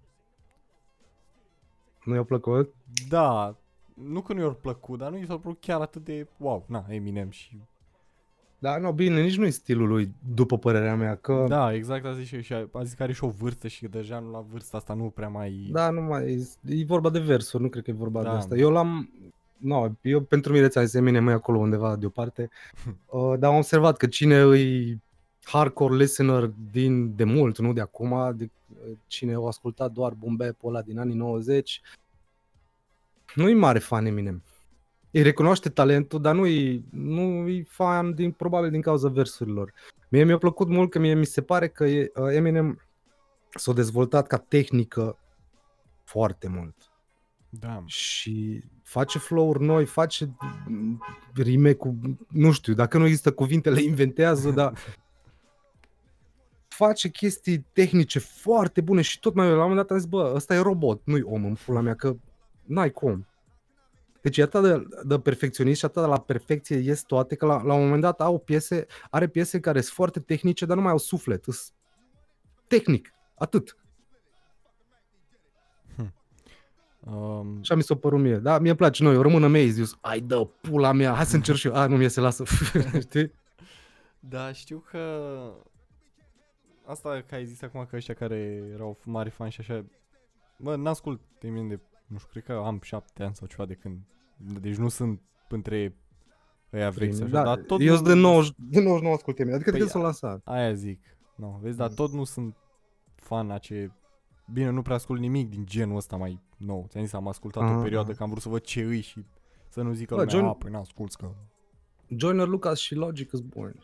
Nu 2.06 2.16
i-a 2.16 2.24
plăcut? 2.24 2.74
Da, 3.10 3.56
nu 3.94 4.22
că 4.22 4.34
nu 4.34 4.42
i-a 4.42 4.50
plăcut, 4.50 5.00
dar 5.00 5.12
nu 5.12 5.18
i 5.18 5.25
s-a 5.25 5.38
părut 5.38 5.60
chiar 5.60 5.82
atât 5.82 6.04
de, 6.04 6.28
wow, 6.38 6.66
na, 6.68 6.86
Eminem 6.90 7.30
și... 7.30 7.60
Da, 8.60 8.78
nu, 8.78 8.92
bine, 8.92 9.22
nici 9.22 9.38
nu 9.38 9.46
e 9.46 9.50
stilul 9.50 9.88
lui, 9.88 10.13
după 10.34 10.58
părerea 10.58 10.96
mea, 10.96 11.16
că 11.16 11.34
da, 11.34 11.48
Da, 11.48 11.74
exact 11.74 12.06
a 12.06 12.13
zis 12.13 12.28
și, 12.28 12.42
și 12.42 12.54
a, 12.54 12.68
a 12.72 12.84
zis 12.84 12.94
că 12.94 13.04
are 13.04 13.13
și 13.13 13.24
o 13.24 13.30
vârstă 13.30 13.68
și 13.68 13.82
că 13.82 13.88
deja 13.88 14.20
la 14.20 14.40
vârsta 14.40 14.78
asta 14.78 14.94
nu 14.94 15.10
prea 15.10 15.30
mai... 15.30 15.70
da 15.72 15.90
nu 15.90 16.01
mai, 16.01 16.48
e 16.66 16.86
vorba 16.86 17.10
de 17.10 17.20
versuri, 17.20 17.63
nu 17.63 17.70
cred 17.70 17.84
că 17.84 17.90
e 17.90 17.94
vorba 17.94 18.22
Da. 18.24 18.32
de 18.32 18.38
asta. 18.38 18.56
Eu 18.56 18.70
l-am, 18.72 19.10
nu, 19.62 19.98
eu 20.01 20.22
pentru 20.22 20.53
mine 20.53 20.68
ți-am 20.68 20.86
zis, 20.86 20.94
Eminem 20.94 21.27
e 21.27 21.32
acolo 21.32 21.58
undeva 21.58 21.96
deoparte, 21.96 22.50
uh, 23.06 23.34
dar 23.39 23.51
am 23.51 23.58
observat 23.58 23.98
că 23.98 24.08
cine 24.08 24.39
îi 24.39 25.01
hardcore 25.44 25.96
listener 25.96 26.51
din 26.72 27.15
de 27.15 27.24
mult, 27.24 27.58
nu 27.58 27.74
de 27.74 27.82
acum, 27.82 28.36
de, 28.36 28.50
cine 29.08 29.34
a 29.34 29.48
ascultat 29.48 29.91
doar 29.91 30.13
boom 30.13 30.36
bap 30.36 30.63
ăla 30.63 30.82
din 30.82 31.00
anii 31.00 31.15
90, 31.15 31.82
nu-i 33.36 33.53
mare 33.53 33.80
fan 33.80 34.06
Eminem. 34.06 34.44
Îi 35.12 35.22
recunoaște 35.22 35.70
talentul, 35.70 36.22
dar 36.22 36.36
nu-i, 36.36 36.86
nu-i 36.89 37.63
fan 37.63 38.13
din, 38.13 38.32
probabil 38.32 38.70
din 38.70 38.82
cauza 38.82 39.10
versurilor. 39.10 39.74
Mie 40.10 40.24
mi-a 40.24 40.38
plăcut 40.38 40.68
mult 40.68 40.89
că 40.89 41.00
mie 41.00 41.13
mi 41.13 41.25
se 41.25 41.41
pare 41.41 41.68
că 41.68 41.86
e, 41.86 42.12
uh, 42.15 42.27
Eminem 42.36 42.82
s-a 43.53 43.74
dezvoltat 43.74 44.27
ca 44.27 44.38
tehnică 44.38 45.18
foarte 46.03 46.48
mult 46.48 46.75
Da, 47.50 47.84
și 47.86 48.63
face 48.92 49.20
flow-uri 49.20 49.64
noi, 49.64 49.86
face 49.86 50.36
mm, 50.68 51.04
rime 51.34 51.74
cu, 51.74 51.96
nu 52.28 52.52
știu, 52.52 52.74
dacă 52.74 52.98
nu 52.98 53.06
există 53.06 53.32
cuvinte, 53.32 53.70
le 53.70 53.82
inventează, 53.82 54.52
dar 54.52 54.74
face 56.68 57.10
chestii 57.10 57.66
tehnice 57.74 58.20
foarte 58.20 58.82
bune 58.82 59.02
și 59.02 59.20
tot 59.20 59.34
mai 59.34 59.46
la 59.46 59.52
un 59.52 59.60
moment 59.60 59.76
dat 59.76 59.92
am 59.92 59.98
zis, 59.98 60.08
bă, 60.08 60.32
ăsta 60.36 60.54
e 60.54 60.58
robot, 60.58 61.02
nu-i 61.06 61.22
om 61.22 61.46
în 61.46 61.56
pula 61.66 61.82
mea, 61.82 61.96
că 61.96 62.16
n-ai 62.64 62.92
cum. 62.92 63.28
Deci 64.22 64.38
e 64.38 64.42
atât 64.42 64.64
de, 64.64 64.88
de 65.04 65.20
perfecționist 65.20 65.80
și 65.80 65.86
atât 65.86 66.02
de 66.02 66.08
la 66.08 66.20
perfecție 66.20 66.78
ies 66.78 67.02
toate, 67.02 67.36
că 67.36 67.46
la, 67.46 67.62
la 67.64 67.74
un 67.74 67.84
moment 67.84 68.02
dat 68.02 68.22
au 68.22 68.40
piese, 68.40 68.86
are 69.10 69.28
piese 69.28 69.60
care 69.60 69.82
sunt 69.82 69.94
foarte 69.94 70.20
tehnice, 70.20 70.66
dar 70.66 70.76
nu 70.76 70.82
mai 70.82 70.92
au 70.92 70.98
suflet, 70.98 71.44
sunt 71.44 71.58
tehnic, 72.68 73.14
atât. 73.36 73.76
Um, 77.05 77.58
Așa 77.60 77.75
mi 77.75 77.84
s-a 77.84 77.96
părut 77.96 78.20
mie. 78.20 78.36
Da, 78.38 78.60
mie 78.60 78.70
îmi 78.70 78.77
place 78.77 79.03
noi, 79.03 79.13
eu 79.13 79.22
rămân 79.22 79.43
amazed. 79.43 79.77
Eu 79.77 79.84
zic, 79.84 79.98
ai 80.01 80.20
dă 80.20 80.48
pula 80.62 80.91
mea, 80.91 81.13
hai 81.13 81.25
să 81.25 81.36
încerc 81.36 81.58
și 81.58 81.67
eu. 81.67 81.74
A, 81.75 81.88
nu 81.88 81.98
mi 81.98 82.10
se 82.10 82.20
lasă. 82.20 82.43
Știi? 83.00 83.31
Da, 84.20 84.51
știu 84.51 84.84
că 84.89 85.00
asta 86.86 87.24
că 87.27 87.36
ai 87.36 87.46
zis 87.46 87.62
acum 87.62 87.86
că 87.89 87.96
ăștia 87.96 88.13
care 88.13 88.63
erau 88.74 88.98
mari 89.05 89.29
fani 89.29 89.51
și 89.51 89.60
așa, 89.60 89.86
bă, 90.58 90.75
n-ascult 90.75 91.22
Eminem 91.39 91.67
de, 91.67 91.79
nu 92.08 92.17
știu, 92.17 92.29
cred 92.31 92.43
că 92.43 92.63
am 92.65 92.79
șapte 92.84 93.24
ani 93.24 93.36
sau 93.36 93.48
ceva 93.48 93.65
de 93.65 93.74
când, 93.74 93.98
deci 94.62 94.75
nu 94.75 94.88
sunt 94.89 95.22
între 95.50 95.96
ăia 96.74 96.89
vechi 96.89 97.13
sau 97.13 97.24
așa, 97.25 97.34
da, 97.34 97.43
dar 97.43 97.58
tot 97.58 97.79
eu 97.81 97.88
nu- 97.89 97.96
sunt 97.96 98.08
de, 98.08 98.13
90, 98.13 98.53
de 98.58 98.79
99 98.81 99.15
ascult 99.15 99.39
Eminem, 99.39 99.55
adică 99.55 99.70
Păi, 99.72 99.79
de 99.79 99.86
când 99.86 100.01
s-a 100.01 100.05
lansat. 100.08 100.41
Aia 100.43 100.74
zic, 100.74 101.01
nu, 101.36 101.60
vezi, 101.62 101.77
dar 101.77 101.89
tot 101.89 102.12
nu 102.12 102.24
sunt 102.24 102.55
fan 103.15 103.51
a 103.51 103.58
ce, 103.58 103.91
bine, 104.53 104.70
nu 104.70 104.81
prea 104.81 104.96
ascult 104.96 105.20
nimic 105.20 105.50
din 105.50 105.65
genul 105.65 105.96
ăsta 105.96 106.15
mai 106.15 106.39
nou, 106.58 106.86
ți-am 106.89 107.03
zis, 107.03 107.13
am 107.13 107.27
ascultat 107.27 107.63
Aha, 107.63 107.77
o 107.77 107.81
perioadă 107.81 108.08
aha. 108.10 108.17
că 108.17 108.24
am 108.24 108.29
vrut 108.29 108.41
să 108.41 108.50
văd 108.50 108.62
ce 108.62 108.81
îi 108.81 109.01
și 109.01 109.25
să 109.70 109.81
nu 109.81 109.93
zică 109.93 110.15
Bă, 110.15 110.24
lumea, 110.24 110.39
John- 110.39 110.48
a, 110.50 110.53
păi 110.58 110.72
n-asculți 110.72 111.17
că... 111.17 111.29
Joyner 112.08 112.48
Lucas 112.48 112.79
și 112.79 112.96
Logic 112.96 113.31
is 113.31 113.39
born. 113.39 113.84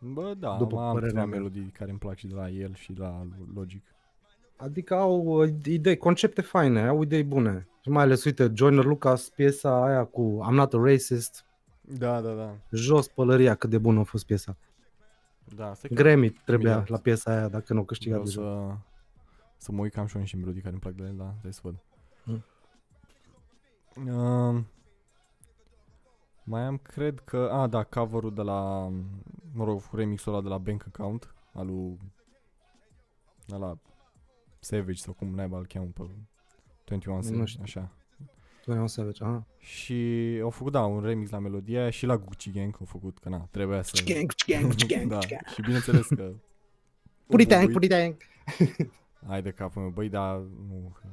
Bă, 0.00 0.34
da, 0.38 0.50
După 0.50 0.64
După 0.64 0.80
am 0.80 0.92
părerea 0.92 1.08
câteva 1.08 1.24
mea. 1.26 1.36
melodii 1.38 1.70
care 1.78 1.90
îmi 1.90 1.98
plac 1.98 2.16
și 2.16 2.26
de 2.26 2.34
la 2.34 2.48
el 2.48 2.74
și 2.74 2.92
la 2.96 3.26
Logic. 3.54 3.82
Adică 4.56 4.94
au 4.94 5.20
uh, 5.24 5.48
idei, 5.64 5.96
concepte 5.96 6.40
faine, 6.40 6.86
au 6.86 7.02
idei 7.02 7.24
bune. 7.24 7.68
Și 7.80 7.88
mai 7.88 8.02
ales, 8.02 8.24
uite, 8.24 8.50
Joyner 8.54 8.84
Lucas, 8.84 9.28
piesa 9.28 9.84
aia 9.84 10.04
cu 10.04 10.40
I'm 10.50 10.52
not 10.54 10.74
a 10.74 10.78
racist, 10.82 11.44
Da, 11.80 12.20
da, 12.20 12.32
da. 12.32 12.56
jos 12.70 13.08
pălăria 13.08 13.54
cât 13.54 13.70
de 13.70 13.78
bună 13.78 14.00
a 14.00 14.02
fost 14.02 14.26
piesa. 14.26 14.56
Da, 15.56 15.70
asta 15.70 15.86
e 15.90 15.94
chiar 15.94 16.04
Grammy 16.04 16.30
trebuia 16.30 16.70
Imediat. 16.70 16.88
la 16.88 16.98
piesa 16.98 17.30
aia 17.30 17.48
dacă 17.48 17.72
nu 17.72 17.80
o 17.80 17.84
câștiga 17.84 18.18
vreau 18.20 18.26
deja. 18.26 18.40
să, 18.40 18.76
să 19.56 19.72
mă 19.72 19.80
uit 19.80 19.92
cam 19.92 20.06
și 20.06 20.16
eu 20.16 20.24
și 20.24 20.36
melodii 20.36 20.60
care 20.60 20.72
îmi 20.72 20.80
plac 20.80 20.94
de 20.94 21.02
el, 21.02 21.16
da, 21.16 21.34
hai 21.42 21.52
să 21.52 21.60
văd. 21.62 21.82
Hmm. 22.24 22.44
Uh, 24.06 24.62
mai 26.44 26.62
am, 26.62 26.76
cred 26.76 27.20
că, 27.20 27.48
a, 27.52 27.66
da, 27.66 27.84
cover-ul 27.84 28.34
de 28.34 28.42
la, 28.42 28.88
mă 29.52 29.64
rog, 29.64 29.82
remixul 29.92 30.32
ăla 30.32 30.42
de 30.42 30.48
la 30.48 30.58
Bank 30.58 30.84
Account, 30.86 31.34
al 31.52 31.66
lui, 31.66 31.98
de 33.46 33.56
la 33.56 33.78
Savage 34.58 35.00
sau 35.00 35.12
cum 35.12 35.34
naiba 35.34 35.58
îl 35.58 35.66
cheamă 35.66 35.86
pe 35.94 36.02
21 36.84 37.22
Savage, 37.22 37.44
știu. 37.50 37.62
așa. 37.62 37.92
Tu 38.62 38.72
ai 38.72 38.88
Savage, 38.88 39.24
aha. 39.24 39.46
Și 39.58 40.38
au 40.42 40.50
făcut, 40.50 40.72
da, 40.72 40.84
un 40.84 41.02
remix 41.02 41.30
la 41.30 41.38
melodia 41.38 41.80
aia 41.80 41.90
și 41.90 42.06
la 42.06 42.16
Gucci 42.16 42.52
Gang 42.52 42.76
au 42.80 42.86
făcut, 42.86 43.18
că 43.18 43.28
na, 43.28 43.48
trebuia 43.50 43.82
să... 43.82 44.02
Gang, 44.04 44.32
gang, 44.46 44.74
gang, 44.74 45.10
da, 45.14 45.18
gang. 45.18 45.46
și 45.54 45.60
bineînțeles 45.60 46.06
că... 46.06 46.32
Put 47.26 47.40
it 47.40 47.48
down, 47.48 47.64
Băi, 47.64 47.72
put 47.72 47.82
it 47.82 47.90
down. 47.90 48.16
Hai 49.26 49.42
de 49.42 49.50
capul 49.50 49.82
meu, 49.82 49.90
băi, 49.90 50.08
dar 50.08 50.36
nu... 50.68 50.96
că 51.00 51.08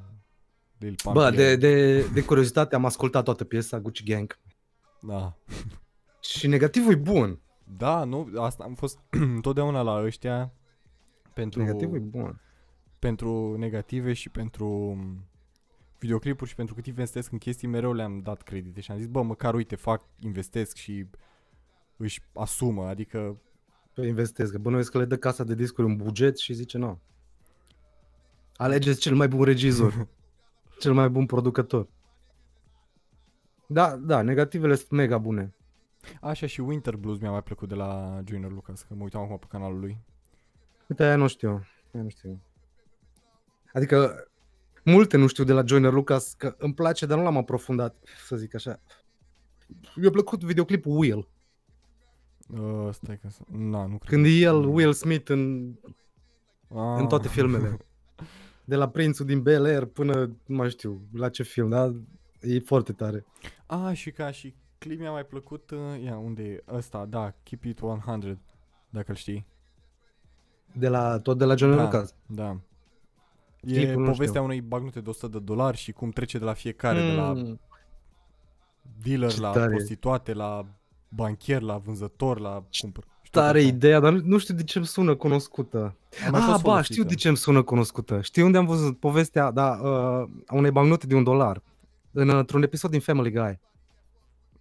Lil 0.78 0.94
Pump 1.02 1.14
Bă, 1.14 1.30
e- 1.32 1.36
de, 1.36 1.56
de, 1.56 2.02
de 2.06 2.24
curiozitate 2.24 2.74
am 2.74 2.84
ascultat 2.84 3.24
toată 3.24 3.44
piesa 3.44 3.80
Gucci 3.80 4.04
Gang 4.04 4.38
Da. 5.00 5.36
și 6.20 6.46
negativul 6.46 6.92
e 6.92 6.96
bun. 6.96 7.40
Da, 7.76 8.04
nu, 8.04 8.30
asta 8.36 8.64
am 8.64 8.74
fost 8.74 8.98
întotdeauna 9.36 9.82
la 9.82 10.02
ăștia 10.04 10.52
pentru, 11.34 11.60
Negativul 11.60 11.96
e 11.96 12.00
bun. 12.00 12.40
pentru 12.98 13.56
negative 13.56 14.12
și 14.12 14.28
pentru 14.28 14.66
mm, 14.66 15.28
videoclipuri 15.98 16.50
și 16.50 16.56
pentru 16.56 16.74
cât 16.74 16.86
investesc 16.86 17.32
în 17.32 17.38
chestii, 17.38 17.68
mereu 17.68 17.92
le-am 17.92 18.20
dat 18.20 18.42
credite 18.42 18.80
și 18.80 18.90
am 18.90 18.96
zis, 18.98 19.06
bă, 19.06 19.22
măcar 19.22 19.54
uite, 19.54 19.76
fac, 19.76 20.02
investesc 20.20 20.76
și 20.76 21.06
își 21.96 22.20
asumă, 22.34 22.84
adică 22.86 23.38
Păi 23.94 24.08
investez, 24.08 24.50
că 24.50 24.58
bănuiesc 24.58 24.90
că 24.90 24.98
le 24.98 25.04
dă 25.04 25.16
casa 25.16 25.44
de 25.44 25.54
discuri 25.54 25.86
un 25.86 25.96
buget 25.96 26.38
și 26.38 26.52
zice 26.52 26.78
nu. 26.78 26.98
Alegeți 28.56 29.00
cel 29.00 29.14
mai 29.14 29.28
bun 29.28 29.42
regizor, 29.44 30.08
cel 30.80 30.92
mai 30.92 31.08
bun 31.08 31.26
producător. 31.26 31.88
Da, 33.66 33.96
da, 33.96 34.22
negativele 34.22 34.74
sunt 34.74 34.90
mega 34.90 35.18
bune. 35.18 35.54
Așa 36.20 36.46
și 36.46 36.60
Winter 36.60 36.96
Blues 36.96 37.18
mi-a 37.18 37.30
mai 37.30 37.42
plăcut 37.42 37.68
de 37.68 37.74
la 37.74 38.20
Joyner 38.24 38.50
Lucas, 38.50 38.82
că 38.82 38.94
mă 38.94 39.02
uitam 39.02 39.22
acum 39.22 39.38
pe 39.38 39.46
canalul 39.48 39.78
lui. 39.80 39.98
Uite, 40.88 41.02
aia 41.04 41.16
nu 41.16 41.26
știu. 41.26 41.50
Aia 41.94 42.02
nu 42.02 42.08
știu. 42.08 42.40
Adică, 43.72 44.28
multe 44.84 45.16
nu 45.16 45.26
știu 45.26 45.44
de 45.44 45.52
la 45.52 45.62
Joyner 45.66 45.92
Lucas, 45.92 46.34
că 46.34 46.54
îmi 46.58 46.74
place, 46.74 47.06
dar 47.06 47.18
nu 47.18 47.24
l-am 47.24 47.36
aprofundat, 47.36 47.96
să 48.26 48.36
zic 48.36 48.54
așa. 48.54 48.80
Mi-a 49.96 50.10
plăcut 50.10 50.44
videoclipul 50.44 50.96
Will. 50.96 51.28
Uh, 52.48 52.88
stai 52.92 53.18
că... 53.18 53.28
să- 53.28 53.42
Na, 53.50 53.86
nu 53.86 53.98
cred. 53.98 54.10
Când 54.10 54.24
e 54.24 54.28
el, 54.28 54.64
Will 54.64 54.92
Smith, 54.92 55.30
în, 55.30 55.72
Ah. 56.68 56.98
în 57.00 57.06
toate 57.06 57.28
filmele. 57.28 57.76
De 58.64 58.76
la 58.76 58.88
Prințul 58.88 59.26
din 59.26 59.42
Bel 59.42 59.64
Air 59.64 59.84
până, 59.84 60.14
nu 60.46 60.56
mai 60.56 60.70
știu, 60.70 61.00
la 61.12 61.28
ce 61.28 61.42
film, 61.42 61.68
da? 61.68 61.92
E 62.40 62.58
foarte 62.60 62.92
tare. 62.92 63.24
Ah, 63.66 63.90
și 63.96 64.10
ca 64.10 64.30
și 64.30 64.54
clip 64.78 64.98
mi-a 65.00 65.10
mai 65.10 65.24
plăcut, 65.24 65.70
uh, 65.70 65.78
ia, 66.04 66.16
unde 66.18 66.42
e 66.42 66.62
ăsta, 66.72 67.04
da, 67.06 67.32
Keep 67.42 67.64
It 67.64 67.80
100, 67.82 68.38
dacă 68.90 69.10
îl 69.10 69.16
știi. 69.16 69.46
De 70.72 70.88
la, 70.88 71.18
tot 71.18 71.38
de 71.38 71.44
la 71.44 71.54
Joyner 71.54 71.76
Da. 71.78 71.84
Lucas. 71.84 72.14
Da. 72.26 72.60
E 73.60 73.72
Clipul 73.72 74.00
nu 74.02 74.10
povestea 74.10 74.26
știu. 74.26 74.44
unei 74.44 74.60
bagnute 74.60 75.00
de 75.00 75.08
100 75.10 75.26
de 75.28 75.38
dolari 75.44 75.76
și 75.76 75.92
cum 75.92 76.10
trece 76.10 76.38
de 76.38 76.44
la 76.44 76.52
fiecare, 76.52 77.00
de 77.00 77.12
la 77.12 77.32
Mm. 77.32 77.60
dealer, 79.02 79.32
Ce 79.32 79.40
la 79.40 79.50
tare. 79.50 79.74
prostituate, 79.74 80.32
la 80.32 80.66
banchier, 81.08 81.60
la 81.62 81.78
vânzător, 81.78 82.38
la 82.40 82.64
Ce 82.68 82.80
cumpăr. 82.80 83.04
Și 83.34 83.40
tot 83.40 83.42
Tare 83.42 83.58
așa. 83.58 83.66
ideea, 83.66 84.00
dar 84.00 84.12
nu, 84.12 84.20
nu 84.24 84.38
știu 84.38 84.54
de 84.54 84.64
ce 84.64 84.78
îmi 84.78 84.86
sună 84.86 85.16
cunoscută. 85.16 85.96
A 86.26 86.30
mai 86.30 86.40
Ah, 86.40 86.46
fost 86.50 86.62
ba, 86.62 86.70
folosită. 86.70 86.92
știu 86.92 87.04
de 87.04 87.14
ce 87.14 87.28
îmi 87.28 87.36
sună 87.36 87.62
cunoscută. 87.62 88.20
Știu 88.20 88.44
unde 88.44 88.58
am 88.58 88.66
văzut 88.66 88.98
povestea, 88.98 89.50
da, 89.50 89.70
uh, 89.82 90.28
a 90.46 90.54
unei 90.54 90.70
bancnote 90.70 91.06
de 91.06 91.14
un 91.14 91.22
dolar. 91.24 91.62
În, 92.12 92.28
într-un 92.28 92.62
episod 92.62 92.90
din 92.90 93.00
Family 93.00 93.30
Guy. 93.30 93.58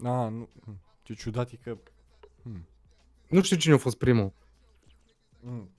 Ah, 0.04 0.28
nu. 0.32 0.48
hm, 0.66 0.80
Ce 1.04 1.14
ciudat 1.14 1.52
e 1.52 1.56
că... 1.64 1.78
Hmm. 2.44 2.68
Nu 3.30 3.42
știu 3.42 3.58
cine 3.58 3.74
a 3.74 3.78
fost 3.78 3.98
primul. 3.98 4.32
Mm. 5.40 5.70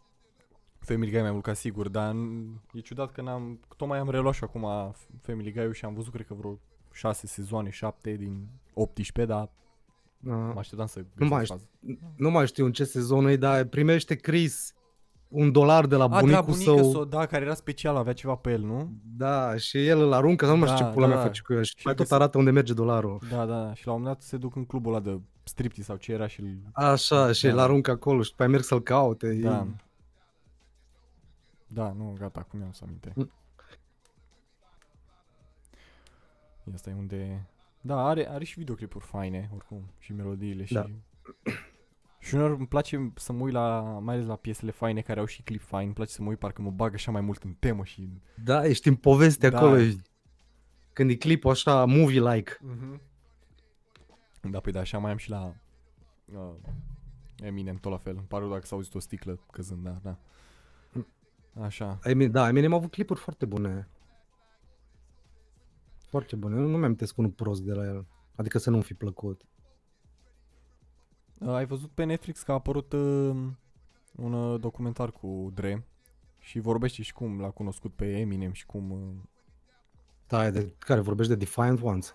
Family 0.79 1.11
Guy 1.11 1.21
mai 1.21 1.31
mult 1.31 1.43
ca 1.43 1.53
sigur, 1.53 1.89
dar 1.89 2.15
n- 2.15 2.61
e 2.73 2.81
ciudat 2.81 3.13
că 3.13 3.23
n-am... 3.23 3.61
Tocmai 3.77 3.99
am 3.99 4.11
reluat 4.11 4.35
și 4.35 4.45
acum 4.45 4.95
Family 5.23 5.53
Guy-ul 5.53 5.73
și 5.73 5.85
am 5.85 5.95
văzut, 5.95 6.13
cred 6.13 6.27
că 6.27 6.35
vreo 6.35 6.59
6 6.93 7.27
sezoane, 7.27 7.71
7 7.71 8.13
din 8.17 8.47
18, 8.75 9.33
dar 9.35 9.51
mă 10.25 10.49
Uh, 10.49 10.54
așteptam 10.59 10.87
să 10.87 11.04
Nu 11.14 11.26
mai 11.26 11.38
găsesc 11.40 11.50
faza. 11.81 11.99
nu 12.16 12.31
mai 12.31 12.47
știu 12.47 12.64
în 12.64 12.73
ce 12.73 12.85
sezon 12.85 13.26
e, 13.26 13.37
dar 13.37 13.64
primește 13.64 14.14
Chris 14.14 14.73
un 15.28 15.52
dolar 15.52 15.87
de 15.87 15.97
la 15.97 16.04
A, 16.04 16.09
de 16.09 16.14
la 16.14 16.21
bunicul 16.21 16.45
bunica 16.52 16.83
său. 16.83 16.90
său, 16.93 17.04
da, 17.04 17.26
care 17.26 17.45
era 17.45 17.54
special, 17.54 17.97
avea 17.97 18.12
ceva 18.12 18.35
pe 18.35 18.50
el, 18.50 18.61
nu? 18.62 18.93
Da, 19.16 19.57
și 19.57 19.87
el 19.87 20.00
îl 20.00 20.12
aruncă, 20.12 20.45
sau 20.45 20.54
nu 20.54 20.61
mai 20.61 20.69
știu 20.71 20.83
Da, 20.83 20.88
ce 20.88 20.95
pula 20.95 21.07
da, 21.07 21.12
mea 21.12 21.23
da. 21.23 21.26
face 21.28 21.43
cu 21.43 21.52
el. 21.52 21.62
Și 21.62 21.75
Și 21.76 21.83
mai 21.87 21.95
tot 21.95 22.04
găsi- 22.07 22.14
arată 22.14 22.38
unde 22.38 22.50
merge 22.50 22.73
dolarul. 22.73 23.19
Da, 23.31 23.47
da, 23.47 23.75
și 23.75 23.87
la 23.87 23.93
un 23.93 23.99
moment 23.99 24.16
dat 24.19 24.26
se 24.26 24.37
duc 24.37 24.57
în 24.57 24.64
clubul 24.64 24.95
ăla 24.95 25.02
de 25.02 25.21
striptease 25.43 25.83
sau 25.88 25.97
ce 25.97 26.12
era 26.12 26.26
și 26.26 26.40
îl... 26.40 26.57
Așa, 26.73 27.33
și 27.33 27.47
Da. 27.47 27.52
îl 27.52 27.59
aruncă 27.59 27.90
acolo 27.90 28.23
și 28.23 28.31
după 28.31 28.43
aia 28.43 28.50
merg 28.50 28.64
să-l 28.64 28.83
caute. 28.83 29.26
E- 29.26 29.40
Da. 29.43 29.66
Da, 31.66 31.93
nu, 31.97 32.14
gata, 32.19 32.40
acum 32.40 32.59
mi-am 32.59 32.73
să 32.73 32.83
aminte. 32.87 33.12
Mm. 33.14 33.31
Asta 36.75 36.90
e 36.90 36.95
unde... 36.99 37.47
Da, 37.87 38.07
are, 38.07 38.29
are 38.31 38.45
și 38.45 38.59
videoclipuri 38.59 39.05
faine, 39.05 39.50
oricum, 39.55 39.83
și 39.99 40.12
melodiile 40.12 40.64
și... 40.64 40.73
Da. 40.73 40.87
Și 42.19 42.35
uneori 42.35 42.55
îmi 42.59 42.67
place 42.67 43.12
să 43.17 43.33
mă 43.33 43.43
uit 43.43 43.53
la, 43.53 43.81
mai 44.03 44.14
ales 44.14 44.26
la 44.26 44.37
piesele 44.37 44.71
faine 44.71 45.00
care 45.00 45.21
au 45.21 45.26
și 45.26 45.43
clip 45.43 45.61
fain, 45.62 45.85
îmi 45.85 45.95
place 45.95 46.11
să 46.11 46.23
mă 46.23 46.29
uit 46.29 46.38
parcă 46.38 46.62
mă 46.62 46.71
bag 46.71 46.95
așa 46.95 47.11
mai 47.11 47.21
mult 47.21 47.43
în 47.43 47.53
temă 47.59 47.85
și... 47.85 48.09
Da, 48.45 48.67
ești 48.67 48.88
în 48.88 48.95
poveste 48.95 49.49
Da. 49.49 49.57
acolo. 49.59 49.76
ești- 49.78 50.00
Când 50.93 51.11
e 51.11 51.15
clipul 51.17 51.50
așa, 51.50 51.85
movie-like. 51.85 52.58
Da, 54.43 54.61
păi 54.61 54.73
da, 54.73 54.80
așa 54.80 54.99
mai 54.99 55.11
am 55.11 55.17
și 55.17 55.30
la 55.30 55.54
uh, 56.35 56.50
Eminem, 57.43 57.76
tot 57.76 57.91
la 57.93 57.99
fel. 57.99 58.17
Îmi 58.17 58.26
pare 58.26 58.43
rău 58.43 58.52
dacă 58.52 58.67
s-a 58.67 58.75
auzit 58.75 58.95
o 58.95 58.99
sticlă 58.99 59.39
căzând, 59.52 59.85
da, 59.85 59.99
da. 60.02 60.19
Așa. 61.65 61.99
Eminem, 62.02 62.30
da, 62.30 62.49
Eminem 62.49 62.73
a 62.73 62.76
avut 62.76 62.91
clipuri 62.91 63.21
foarte 63.21 63.47
bune. 63.47 63.89
Foarte 66.15 66.37
bune. 66.37 66.55
Nu, 66.55 66.61
nu 66.61 66.69
mi-am 66.69 66.83
amintesc 66.83 67.19
unul 67.19 67.31
prost 67.31 67.63
de 67.63 67.73
la 67.73 67.85
el. 67.85 68.07
Adică 68.35 68.59
să 68.59 68.71
nu-mi 68.71 68.83
fi 68.83 68.95
plăcut. 68.95 69.43
Uh, 71.39 71.49
ai 71.49 71.67
văzut 71.67 71.91
pe 71.91 72.05
Netflix 72.05 72.43
că 72.43 72.50
a 72.50 72.55
apărut 72.55 72.93
uh, 72.93 73.37
un 74.17 74.33
uh, 74.33 74.61
documentar 74.61 75.11
cu 75.11 75.50
Dre 75.55 75.87
și 76.39 76.59
vorbește 76.59 77.03
și 77.03 77.13
cum 77.13 77.41
l-a 77.41 77.50
cunoscut 77.50 77.95
pe 77.95 78.19
Eminem 78.19 78.53
și 78.53 78.67
cum... 78.67 78.91
Uh, 78.91 78.99
Da, 80.27 80.47
e 80.47 80.50
de 80.50 80.75
care 80.79 81.00
vorbești 81.00 81.33
de 81.33 81.39
Defiant 81.39 81.83
Ones. 81.83 82.15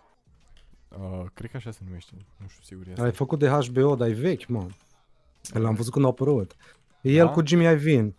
uh, 1.00 1.26
cred 1.34 1.52
că 1.52 1.58
așa 1.58 1.72
se 1.72 1.82
numește, 1.86 2.14
nu 2.38 2.48
știu 2.48 2.64
sigur 2.64 2.88
e 2.88 2.94
L-ai 2.96 3.06
asta. 3.06 3.18
făcut 3.18 3.40
de 3.40 3.48
HBO, 3.48 3.96
dar 3.96 4.08
e 4.08 4.14
vechi, 4.14 4.48
mă. 4.48 4.68
L-am 5.54 5.74
văzut 5.76 5.94
când 5.94 6.06
a 6.06 6.08
apărut. 6.08 6.56
E 7.02 7.12
el 7.12 7.26
Da? 7.26 7.32
cu 7.32 7.46
Jimmy 7.46 7.64
Iovine. 7.64 8.16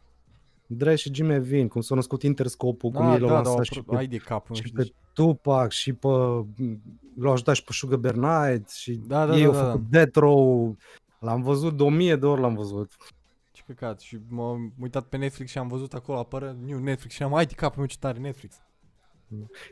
Dre 0.66 0.94
și 0.94 1.14
Jimmy 1.14 1.32
Iovine, 1.32 1.66
cum 1.66 1.80
s-a 1.80 1.94
născut 1.94 2.22
Interscope-ul, 2.22 2.92
cum 2.92 3.04
Da, 3.06 3.12
ei 3.12 3.18
l-au 3.18 3.28
da, 3.28 3.34
da, 3.34 3.40
lansat 3.40 3.56
au 3.56 3.62
și 3.62 3.70
apărut- 3.72 3.88
pe, 3.90 3.96
ai 3.96 4.06
de 4.06 4.16
cap, 4.16 4.48
nu 4.48 4.54
și 4.54 4.62
știu. 4.62 4.82
pe 4.82 4.92
Tupac 5.20 5.70
și 5.70 5.92
pe... 5.92 6.08
L-au 7.16 7.32
ajutat 7.32 7.54
și 7.54 7.64
pe 7.64 7.72
Sugar 7.72 7.98
Bear 7.98 8.14
Night 8.14 8.70
și 8.70 8.92
Da, 8.92 9.26
da, 9.26 9.36
ei 9.36 9.42
da, 9.42 9.46
au 9.46 9.52
da, 9.52 9.64
făcut 9.64 9.80
da. 9.80 9.86
Death 9.90 10.18
Row. 10.18 10.76
L-am 11.18 11.42
văzut 11.42 11.76
de 11.76 11.82
o 11.82 11.88
mie 11.88 12.16
de 12.16 12.26
ori, 12.26 12.40
l-am 12.40 12.54
văzut. 12.54 12.96
Ce 13.52 13.62
căcat. 13.66 14.00
Și 14.00 14.18
m-am 14.28 14.72
uitat 14.80 15.04
pe 15.04 15.16
Netflix 15.16 15.50
și 15.50 15.58
am 15.58 15.68
văzut 15.68 15.94
acolo 15.94 16.18
apără 16.18 16.56
New 16.66 16.78
Netflix 16.78 17.14
și 17.14 17.22
am 17.22 17.34
ai 17.34 17.46
de 17.46 17.54
capul 17.54 17.78
meu 17.78 17.86
ce 17.86 17.96
tare 17.98 18.18
Netflix. 18.18 18.56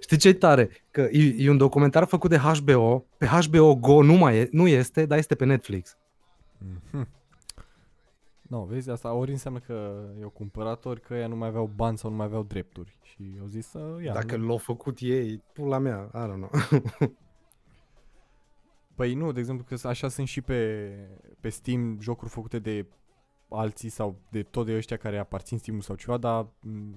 Știi 0.00 0.16
ce 0.16 0.28
e 0.28 0.32
tare? 0.32 0.70
Că 0.90 1.00
e, 1.00 1.34
e 1.38 1.50
un 1.50 1.56
documentar 1.56 2.04
făcut 2.04 2.30
de 2.30 2.36
HBO, 2.36 3.06
pe 3.18 3.26
HBO 3.26 3.74
Go 3.74 4.02
nu 4.02 4.14
mai 4.14 4.36
e, 4.36 4.48
nu 4.52 4.66
este, 4.66 5.06
dar 5.06 5.18
este 5.18 5.34
pe 5.34 5.44
Netflix. 5.44 5.96
Mhm. 8.48 8.54
No, 8.56 8.64
vezi, 8.64 8.90
asta 8.90 9.12
ori 9.12 9.30
înseamnă 9.30 9.58
că 9.58 10.04
i-au 10.20 10.28
cumpărat, 10.30 10.84
ori 10.84 11.00
că 11.00 11.14
ea 11.14 11.26
nu 11.26 11.36
mai 11.36 11.48
aveau 11.48 11.70
bani 11.74 11.98
sau 11.98 12.10
nu 12.10 12.16
mai 12.16 12.26
aveau 12.26 12.42
drepturi. 12.42 12.98
Și 13.02 13.38
au 13.40 13.46
zis 13.46 13.66
să 13.66 13.96
ia. 14.04 14.12
Dacă 14.12 14.36
nu? 14.36 14.46
l-au 14.46 14.56
făcut 14.56 14.98
ei, 15.00 15.42
pula 15.52 15.78
mea, 15.78 16.10
I 16.14 16.18
don't 16.18 16.34
know. 16.34 16.50
Păi 18.94 19.14
nu, 19.14 19.32
de 19.32 19.38
exemplu, 19.38 19.64
că 19.68 19.88
așa 19.88 20.08
sunt 20.08 20.26
și 20.28 20.40
pe, 20.40 20.88
pe 21.40 21.48
Steam 21.48 21.98
jocuri 22.00 22.30
făcute 22.30 22.58
de 22.58 22.86
alții 23.48 23.88
sau 23.88 24.18
de 24.30 24.42
tot 24.42 24.66
de 24.66 24.74
ăștia 24.76 24.96
care 24.96 25.18
aparțin 25.18 25.58
Steam 25.58 25.80
sau 25.80 25.94
ceva, 25.96 26.16
dar 26.16 26.46
m, 26.60 26.94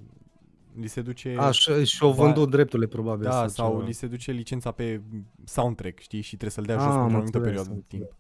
li 0.75 0.87
se 0.87 1.01
duce... 1.01 1.35
Așa, 1.39 1.83
și-au 1.83 2.09
Ba- 2.11 2.15
vândut 2.15 2.49
drepturile 2.49 2.87
probabil. 2.87 3.23
da, 3.23 3.47
sau 3.47 3.71
ceva. 3.71 3.83
li 3.85 3.91
se 3.91 4.07
duce 4.07 4.31
licența 4.31 4.71
pe 4.71 5.01
soundtrack, 5.43 5.99
știi, 5.99 6.21
și 6.21 6.29
trebuie 6.29 6.49
să-l 6.51 6.63
dea 6.63 6.75
jos 6.75 6.83
Ah, 6.85 6.89
pentru 6.91 7.07
am 7.07 7.13
o 7.13 7.15
anumită 7.17 7.37
înțeles, 7.37 7.61
perioadă 7.61 7.69
de 7.69 7.95
am 7.95 7.99
timp. 7.99 8.19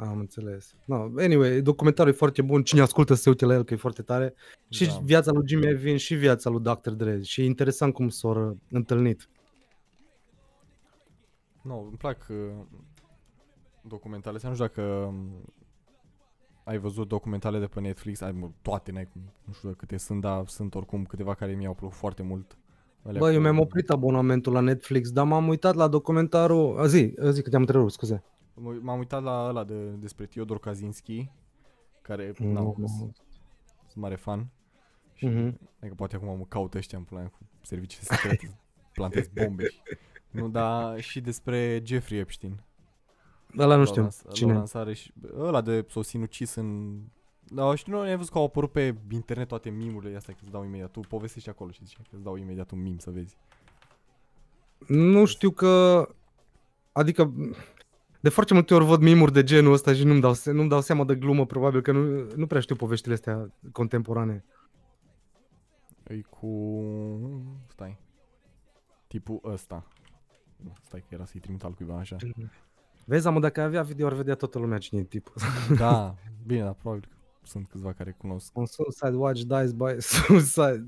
Am 0.00 0.18
înțeles. 0.18 0.74
No, 0.84 0.96
anyway, 1.16 1.60
documentarul 1.60 2.12
e 2.12 2.14
foarte 2.16 2.42
bun. 2.42 2.62
Cine 2.62 2.80
ascultă 2.80 3.14
să 3.14 3.22
se 3.22 3.28
uite 3.28 3.44
la 3.44 3.54
el, 3.54 3.64
că 3.64 3.74
e 3.74 3.76
foarte 3.76 4.02
tare. 4.02 4.34
Și 4.68 4.86
Da. 4.86 5.00
viața 5.04 5.32
lui 5.32 5.42
Jimmy 5.48 5.66
Iovine 5.66 5.96
și 5.96 6.14
viața 6.14 6.50
lui 6.50 6.60
Dr. 6.62 6.90
Dre. 6.90 7.22
Și 7.22 7.40
e 7.40 7.44
interesant 7.44 7.94
cum 7.94 8.08
s-au 8.08 8.58
întâlnit. 8.70 9.28
Nu, 11.62 11.84
îmi 11.88 11.96
plac 11.96 12.26
uh, 12.30 12.36
documentale. 13.82 14.38
Nu 14.42 14.52
știu 14.52 14.64
dacă 14.66 14.82
um, 14.82 15.52
ai 16.64 16.78
văzut 16.78 17.08
documentale 17.08 17.58
de 17.58 17.66
pe 17.66 17.80
Netflix, 17.80 18.20
ai 18.20 18.32
mă, 18.32 18.50
toate, 18.62 18.92
n-ai, 18.92 19.08
cum- 19.12 19.32
nu 19.44 19.52
știu 19.52 19.74
câte 19.76 19.96
sunt, 19.96 20.20
dar 20.20 20.46
sunt 20.46 20.74
oricum 20.74 21.04
câteva 21.04 21.34
care 21.34 21.52
mi-au 21.52 21.74
plăcut 21.74 21.96
foarte 21.96 22.22
mult. 22.22 22.58
Alea 23.02 23.20
Bă, 23.20 23.28
eu 23.28 23.34
cu- 23.36 23.40
mi-am 23.42 23.58
oprit 23.58 23.90
abonamentul 23.90 24.52
la 24.52 24.60
Netflix, 24.60 25.10
dar 25.10 25.26
m-am 25.26 25.48
uitat 25.48 25.74
la 25.74 25.88
documentarul... 25.88 26.78
A, 26.78 26.86
zi, 26.86 27.14
a, 27.22 27.30
zi 27.30 27.42
că 27.42 27.48
te-am 27.48 27.60
întrerupt, 27.60 27.92
scuze. 27.92 28.22
M- 28.58 28.80
M-am 28.82 28.98
uitat 28.98 29.22
la 29.22 29.46
ăla 29.48 29.64
de, 29.64 29.74
despre 29.88 30.26
Teodor 30.26 30.58
Kaczynski, 30.58 31.30
care, 32.02 32.32
Nu, 32.38 32.52
na, 32.52 32.60
nu. 32.60 32.74
sunt 32.98 33.16
sunt 33.86 34.02
mare 34.02 34.16
fan. 34.16 34.46
Și, 35.14 35.26
Mhm. 35.26 35.58
adică 35.80 35.94
poate 35.96 36.16
acum 36.16 36.36
mă 36.38 36.44
caută 36.48 36.78
ăștia 36.78 36.98
în 36.98 37.04
plan 37.04 37.26
cu 37.26 37.38
servicii 37.62 38.02
secrete, 38.04 38.46
să 38.46 38.54
plantez 38.94 39.28
bombe. 39.28 39.64
Și, 39.68 39.80
nu, 40.30 40.48
dar 40.48 41.00
și 41.00 41.20
despre 41.20 41.82
Jeffrey 41.84 42.18
Epstein. 42.18 42.60
Ăla 43.58 43.66
nu 43.76 43.82
L-au 43.82 43.84
știu. 43.84 44.02
lans- 44.02 44.22
l-au 44.22 44.32
Cine? 44.34 44.52
lansare 44.52 44.92
și 44.94 45.12
ăla 45.38 45.60
de 45.60 45.84
s-o 45.88 46.02
sinucis 46.02 46.54
în... 46.54 46.98
Da, 47.50 47.74
știu, 47.74 47.92
nu 47.92 47.98
ai 48.00 48.16
văzut 48.16 48.32
că 48.32 48.38
au 48.38 48.44
apărut 48.44 48.72
pe 48.72 48.94
internet 49.10 49.48
toate 49.48 49.70
mimurile 49.70 50.16
astea, 50.16 50.34
că 50.34 50.40
îți 50.42 50.52
dau 50.52 50.64
imediat. 50.64 50.90
Tu 50.90 51.00
povestești 51.00 51.48
acolo 51.48 51.70
și 51.70 51.84
zice 51.84 51.96
că 52.02 52.08
îți 52.14 52.22
dau 52.24 52.36
imediat 52.36 52.70
un 52.70 52.82
mim 52.82 52.98
să 52.98 53.10
vezi. 53.10 53.36
Nu 54.86 55.24
știu 55.24 55.50
că... 55.50 56.08
Adică... 56.92 57.32
De 58.20 58.28
foarte 58.28 58.54
multe 58.54 58.74
ori 58.74 58.84
văd 58.84 59.00
mimuri 59.00 59.32
de 59.32 59.42
genul 59.42 59.72
ăsta 59.72 59.94
și 59.94 60.04
nu-mi 60.04 60.20
dau, 60.20 60.32
se- 60.34 60.50
nu-mi 60.50 60.68
dau 60.68 60.80
seama 60.80 61.04
de 61.04 61.14
glumă, 61.14 61.46
probabil 61.46 61.80
că 61.80 61.92
nu, 61.92 62.26
nu 62.36 62.46
prea 62.46 62.60
știu 62.60 62.74
poveștile 62.76 63.14
astea 63.14 63.52
contemporane. 63.72 64.44
E 66.06 66.20
cu... 66.20 66.46
Stai. 67.68 67.98
Tipul 69.06 69.40
ăsta. 69.44 69.86
Nu, 70.56 70.72
Stai 70.82 71.00
că 71.00 71.06
era 71.10 71.24
să-i 71.24 71.40
trimit 71.40 71.64
al 71.64 71.72
cuiva 71.72 71.98
așa. 71.98 72.16
Vezi, 73.04 73.26
amă, 73.26 73.40
dacă 73.40 73.60
ai 73.60 73.66
avea 73.66 73.82
video, 73.82 74.06
ar 74.06 74.12
vedea 74.12 74.34
toată 74.34 74.58
lumea 74.58 74.78
cine 74.78 75.00
e 75.00 75.04
tipul. 75.04 75.34
Da, 75.76 76.14
bine, 76.46 76.62
dar 76.62 76.74
probabil 76.74 77.04
că 77.08 77.16
sunt 77.42 77.68
câțiva 77.68 77.92
care 77.92 78.14
cunosc. 78.18 78.56
On 78.58 78.66
Suicide 78.66 79.16
Watch 79.16 79.40
dies 79.42 79.72
by 79.72 80.00
suicide. 80.26 80.86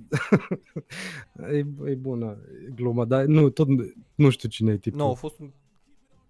e, 1.50 1.64
e 1.84 1.94
bună 1.94 2.38
e 2.66 2.70
gluma, 2.74 3.04
dar 3.04 3.24
nu, 3.24 3.50
tot 3.50 3.68
nu 4.14 4.30
știu 4.30 4.48
cine 4.48 4.72
e 4.72 4.76
tipul. 4.76 4.98
Nu, 4.98 5.10
a 5.10 5.14
fost 5.14 5.38
un 5.38 5.50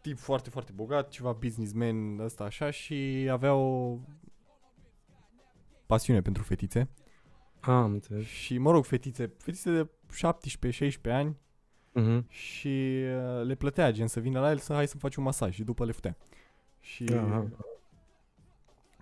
tip 0.01 0.19
foarte, 0.19 0.51
foarte 0.51 0.73
bogat, 0.75 1.09
ceva 1.09 1.33
businessman 1.33 2.19
ăsta 2.19 2.45
așa 2.45 2.71
și 2.71 3.29
avea 3.31 3.55
o 3.55 3.99
pasiune 5.87 6.23
pentru 6.23 6.43
fetițe. 6.43 6.89
Ah, 7.61 7.69
am 7.69 7.93
înțeles. 7.93 8.25
Și, 8.27 8.59
mă 8.59 8.71
rog, 8.71 8.85
fetițe, 8.85 9.33
fetițe 9.39 9.71
de 9.73 9.89
17-16 11.09 11.13
ani 11.13 11.37
Mhm. 11.93 12.27
și 12.29 13.03
uh, 13.05 13.45
le 13.45 13.55
plătea 13.55 13.91
gen 13.91 14.07
să 14.07 14.21
vină 14.21 14.41
la 14.41 14.51
el 14.51 14.59
să 14.59 14.73
hai 14.73 14.87
să-mi 14.87 15.01
faci 15.01 15.17
un 15.17 15.25
masaj 15.25 15.55
și 15.55 15.65
după 15.65 15.85
le 15.85 15.93
futea. 15.93 16.17
Și 16.81 17.05
Aha. 17.17 17.49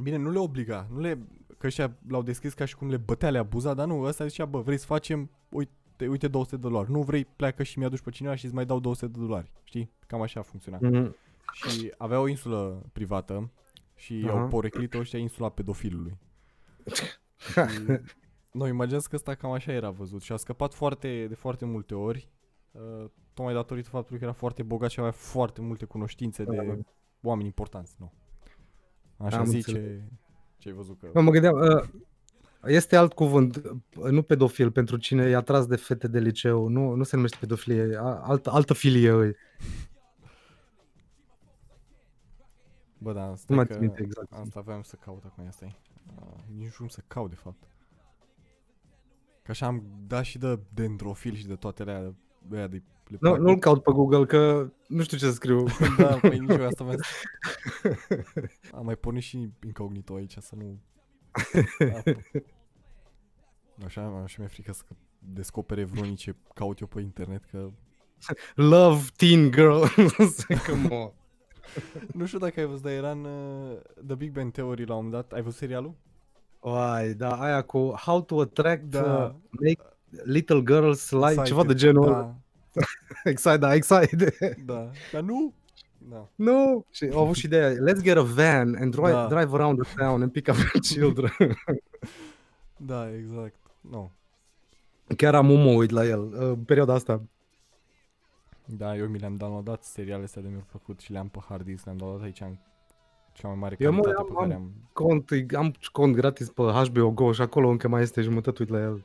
bine, 0.03 0.17
nu 0.17 0.31
le 0.31 0.39
obliga, 0.39 0.87
nu 0.91 0.99
le 1.01 1.19
că 1.59 1.67
ăștia 1.67 1.97
l-au 2.09 2.23
descris 2.23 2.55
ca 2.55 2.65
și 2.65 2.77
cum 2.77 2.89
le 2.91 2.97
bătea, 2.97 3.31
le 3.31 3.39
abuza, 3.39 3.75
dar 3.75 3.87
nu, 3.87 4.01
ăsta 4.03 4.27
zicea, 4.27 4.45
bă, 4.45 4.61
vrei 4.61 4.79
să 4.79 4.87
facem, 4.87 5.31
uite, 5.49 5.73
uite 6.07 6.29
200 6.29 6.57
de 6.57 6.63
dolari. 6.69 6.91
Nu 6.91 7.03
vrei, 7.03 7.25
pleacă 7.25 7.63
și 7.63 7.79
mi-aduci 7.79 8.01
pe 8.01 8.11
cineva 8.11 8.35
și 8.35 8.45
îți 8.45 8.55
mai 8.55 8.67
dau 8.67 8.81
200 8.81 9.07
de 9.07 9.19
dolari. 9.27 9.53
Știi? 9.65 9.91
Cam 10.07 10.21
așa 10.21 10.43
funcționa. 10.43 10.79
Mhm. 10.81 11.17
Și 11.53 11.93
avea 11.99 12.21
o 12.21 12.29
insulă 12.29 12.83
privată 12.93 13.51
și 13.95 14.25
Aha. 14.27 14.41
au 14.41 14.49
poreclit 14.49 14.95
ăștia 14.95 15.19
insula 15.19 15.49
pedofilului. 15.49 16.19
și 17.69 18.01
noi 18.53 18.69
imaginează 18.69 19.07
că 19.11 19.17
ăsta 19.17 19.35
cam 19.35 19.51
așa 19.51 19.73
era 19.73 19.91
văzut 19.91 20.23
și 20.23 20.33
a 20.33 20.37
scăpat 20.37 20.75
foarte, 20.75 21.27
de 21.27 21.35
foarte 21.35 21.65
multe 21.65 21.95
ori, 21.95 22.29
uh, 22.71 23.05
tocmai 23.35 23.55
datorită 23.55 23.89
faptului 23.89 24.19
că 24.19 24.25
era 24.25 24.35
foarte 24.35 24.63
bogat 24.63 24.91
și 24.91 24.99
avea 25.01 25.11
foarte 25.13 25.61
multe 25.61 25.85
cunoștințe 25.85 26.45
Da, 26.45 26.55
da. 26.55 26.63
de 26.63 26.81
oameni 27.23 27.47
importanți. 27.47 27.95
Nu. 27.99 28.13
Așa 29.17 29.39
Am 29.39 29.45
zice 29.45 29.71
înțeles. 29.71 30.01
ce 30.59 30.69
ai 30.69 30.75
văzut 30.75 30.99
că... 30.99 31.11
Mă, 31.15 31.21
mă 31.21 31.31
gândeam, 31.31 31.55
uh, 31.55 31.89
este 32.67 32.97
alt 32.97 33.13
cuvânt, 33.13 33.57
uh, 33.57 34.11
nu 34.11 34.23
pedofil, 34.23 34.71
pentru 34.71 34.97
cine 34.97 35.25
e 35.25 35.37
atras 35.37 35.67
de 35.67 35.77
fete 35.77 36.09
de 36.09 36.19
liceu, 36.19 36.69
nu, 36.69 36.93
nu 36.95 37.03
se 37.03 37.17
numește 37.17 37.37
pedofilie, 37.41 37.97
a- 37.97 38.21
altă, 38.23 38.51
altă 38.51 38.75
filie 38.75 39.11
îi. 39.11 39.37
Bă, 42.99 43.13
da, 43.13 43.27
Nu 43.29 43.37
stai 43.37 43.57
mai 43.57 43.67
că 43.67 43.73
țin 43.73 43.81
minte 43.83 44.03
exact. 44.03 44.33
asta 44.33 44.59
aveam 44.59 44.83
să 44.83 44.97
caut 45.05 45.23
acum, 45.25 45.47
asta 45.47 45.65
e. 45.65 45.73
Uh, 46.21 46.35
nici 46.55 46.63
nu 46.65 46.69
știu 46.69 46.79
cum 46.79 46.89
să 46.89 47.03
caut, 47.07 47.31
de 47.31 47.37
fapt. 47.37 47.63
Că 49.43 49.51
așa 49.51 49.67
am 49.67 49.85
dat 50.07 50.25
și 50.25 50.39
de 50.39 50.59
dendrofil 50.75 51.35
și 51.35 51.47
de 51.47 51.55
toate 51.55 51.83
alea, 51.83 52.15
alea 52.51 52.67
de 52.67 52.83
le 53.07 53.17
Nu, 53.21 53.31
plac. 53.31 53.41
nu-l 53.41 53.59
caut 53.59 53.83
pe 53.83 53.91
Google, 53.93 54.25
că 54.27 54.71
nu 54.89 55.03
știu 55.03 55.17
ce 55.17 55.25
să 55.25 55.33
scriu. 55.33 55.65
Da, 55.99 56.17
păi 56.17 56.39
nici 56.39 56.51
eu 56.59 56.67
asta 56.67 56.85
vreau 56.85 56.99
să... 56.99 57.07
Am 58.77 58.85
mai 58.85 58.97
pornit 58.97 59.23
și 59.23 59.51
incognito 59.65 60.15
aici, 60.15 60.37
să 60.41 60.55
nu... 60.57 60.81
Apă. 61.97 62.13
Așa, 63.85 64.21
așa 64.25 64.37
mi-e 64.39 64.49
frică 64.49 64.73
să 64.73 64.83
descopere 65.19 65.85
vreunii 65.85 66.15
ce 66.17 66.35
caut 66.55 66.79
eu 66.79 66.87
pe 66.87 67.01
internet, 67.01 67.45
că... 67.51 67.71
Love 68.55 69.03
teen 69.17 69.51
girl. 69.51 69.83
Come 70.69 70.89
on. 70.89 71.11
Nu 72.13 72.27
știu 72.27 72.39
dacă 72.39 72.61
ai 72.61 72.67
văzut, 72.67 72.83
dar 72.83 72.93
era 72.93 73.11
în 73.11 73.25
uh, 73.25 73.77
The 74.07 74.15
Big 74.17 74.33
Bang 74.33 74.53
Theory 74.53 74.85
la 74.87 74.95
un 74.95 75.05
moment 75.05 75.23
dat. 75.23 75.33
Ai 75.33 75.43
văzut 75.43 75.59
serialul? 75.59 75.95
Oai, 76.61 77.15
da, 77.15 77.41
aia 77.41 77.63
cu 77.63 77.79
how 78.05 78.23
to 78.23 78.41
attract, 78.41 78.85
Da. 78.85 79.25
uh, 79.25 79.35
make 79.51 79.97
little 80.25 80.63
girls 80.63 81.11
like, 81.11 81.25
Excited. 81.25 81.45
ceva 81.47 81.65
de 81.65 81.75
genul 81.75 82.03
ăla. 82.07 82.35
Da, 82.73 82.81
Excited, 83.25 83.61
da, 83.61 83.75
excited. 83.75 84.35
da. 84.65 84.91
Dar 85.13 85.23
nu! 85.23 85.55
Da. 86.11 86.29
no! 86.35 86.81
Și 86.91 87.09
au 87.13 87.23
avut 87.23 87.35
și 87.35 87.45
ideea, 87.45 87.71
let's 87.73 88.03
get 88.03 88.17
a 88.17 88.23
van 88.23 88.75
and 88.81 88.91
drive, 88.95 89.11
Da. 89.11 89.27
drive 89.27 89.55
around 89.55 89.83
the 89.83 89.95
town 89.97 90.23
and 90.23 90.33
pick 90.33 90.49
up 90.49 90.55
the 90.57 90.79
children. 90.95 91.31
Da, 92.77 93.15
exact. 93.15 93.57
Nu. 93.81 94.11
Chiar 95.17 95.35
am 95.35 95.51
un 95.51 95.63
mă 95.63 95.71
uit 95.71 95.91
la 95.91 96.05
el, 96.07 96.21
uh, 96.23 96.33
în 96.39 96.65
perioada 96.65 96.95
asta. 96.95 97.23
Da, 98.65 98.97
eu 98.97 99.07
mi 99.09 99.19
le-am 99.19 99.37
downloadat 99.37 99.85
serialele 99.85 100.25
astea 100.25 100.43
de 100.43 100.49
mi-au 100.49 100.65
plăcut 100.69 101.01
și 101.01 101.13
le-am 101.13 101.29
pe 101.29 101.39
hard 101.49 101.65
disk, 101.65 101.85
le-am 101.85 101.97
downloadat 101.97 102.27
aici 102.27 102.41
în 102.41 102.57
cea 103.33 103.49
mai 103.49 103.57
mare 103.57 103.77
Eu, 103.79 103.93
mă, 103.93 104.01
calitate 104.01 104.21
am- 104.29 104.35
pe 104.35 104.41
care 104.41 104.55
am- 104.55 104.61
am... 104.63 104.73
Cont, 104.93 105.31
am 105.57 105.75
cont 105.93 106.15
gratis 106.15 106.49
pe 106.51 106.63
HBO 106.63 107.11
Go 107.11 107.33
și 107.33 107.41
acolo 107.41 107.69
încă 107.69 107.89
mai 107.89 108.03
este 108.03 108.21
jumătate 108.21 108.63
uit 108.63 108.71
la 108.71 108.81
el. 108.81 109.05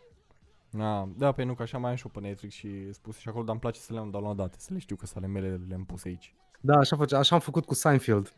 Da, 0.69 1.07
da, 1.17 1.31
pe 1.31 1.43
nu, 1.43 1.53
că 1.53 1.61
așa 1.61 1.77
mai 1.77 1.89
am 1.89 1.95
și 1.95 2.03
eu 2.05 2.11
pe 2.21 2.27
Netflix 2.27 2.53
și 2.53 2.93
spus 2.93 3.17
și 3.17 3.27
acolo, 3.29 3.43
dar 3.43 3.51
îmi 3.51 3.61
place 3.61 3.79
să 3.79 3.93
le-am 3.93 4.09
downloadate, 4.09 4.55
să 4.59 4.73
le 4.73 4.79
știu 4.79 4.95
că 4.95 5.05
sunt 5.05 5.23
ale 5.23 5.31
mele, 5.33 5.61
le-am 5.67 5.83
pus 5.85 6.03
aici. 6.05 6.35
Da, 6.65 6.77
așa, 6.77 6.95
face, 6.95 7.15
așa 7.15 7.35
am 7.35 7.41
făcut 7.41 7.65
cu 7.65 7.73
Seinfeld, 7.73 8.33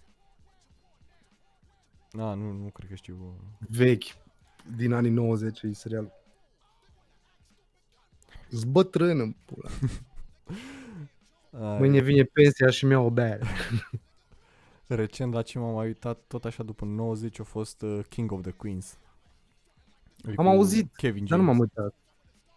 Da, 2.11 2.33
nu, 2.33 2.51
nu 2.51 2.69
cred 2.69 2.89
că 2.89 2.95
știu. 2.95 3.15
uh, 3.21 3.67
vechi, 3.69 4.03
din 4.75 4.93
anii 4.93 5.11
90, 5.11 5.61
e 5.61 5.73
serial. 5.73 6.11
Zbătrân 8.49 9.19
în 9.19 9.35
pula. 9.45 9.69
Ai, 11.51 11.77
Mâine 11.79 11.99
vine 12.01 12.23
pensia 12.23 12.69
și 12.69 12.85
mi-au 12.85 13.05
o 13.05 13.09
bere. 13.09 13.43
Recent 14.87 15.33
la 15.33 15.41
ce 15.41 15.59
m-am 15.59 15.73
mai 15.73 15.85
uitat, 15.85 16.19
tot 16.27 16.45
așa 16.45 16.63
după 16.63 16.85
90 16.85 17.39
a 17.39 17.43
fost 17.43 17.81
uh, 17.81 18.05
King 18.09 18.31
of 18.31 18.41
the 18.41 18.51
Queens. 18.51 18.97
E 20.27 20.29
Am 20.37 20.45
cu 20.45 20.51
auzit, 20.51 20.95
Kevin 20.95 21.25
James. 21.25 21.29
Dar 21.29 21.39
nu 21.39 21.45
m-am 21.45 21.59
uitat. 21.59 21.93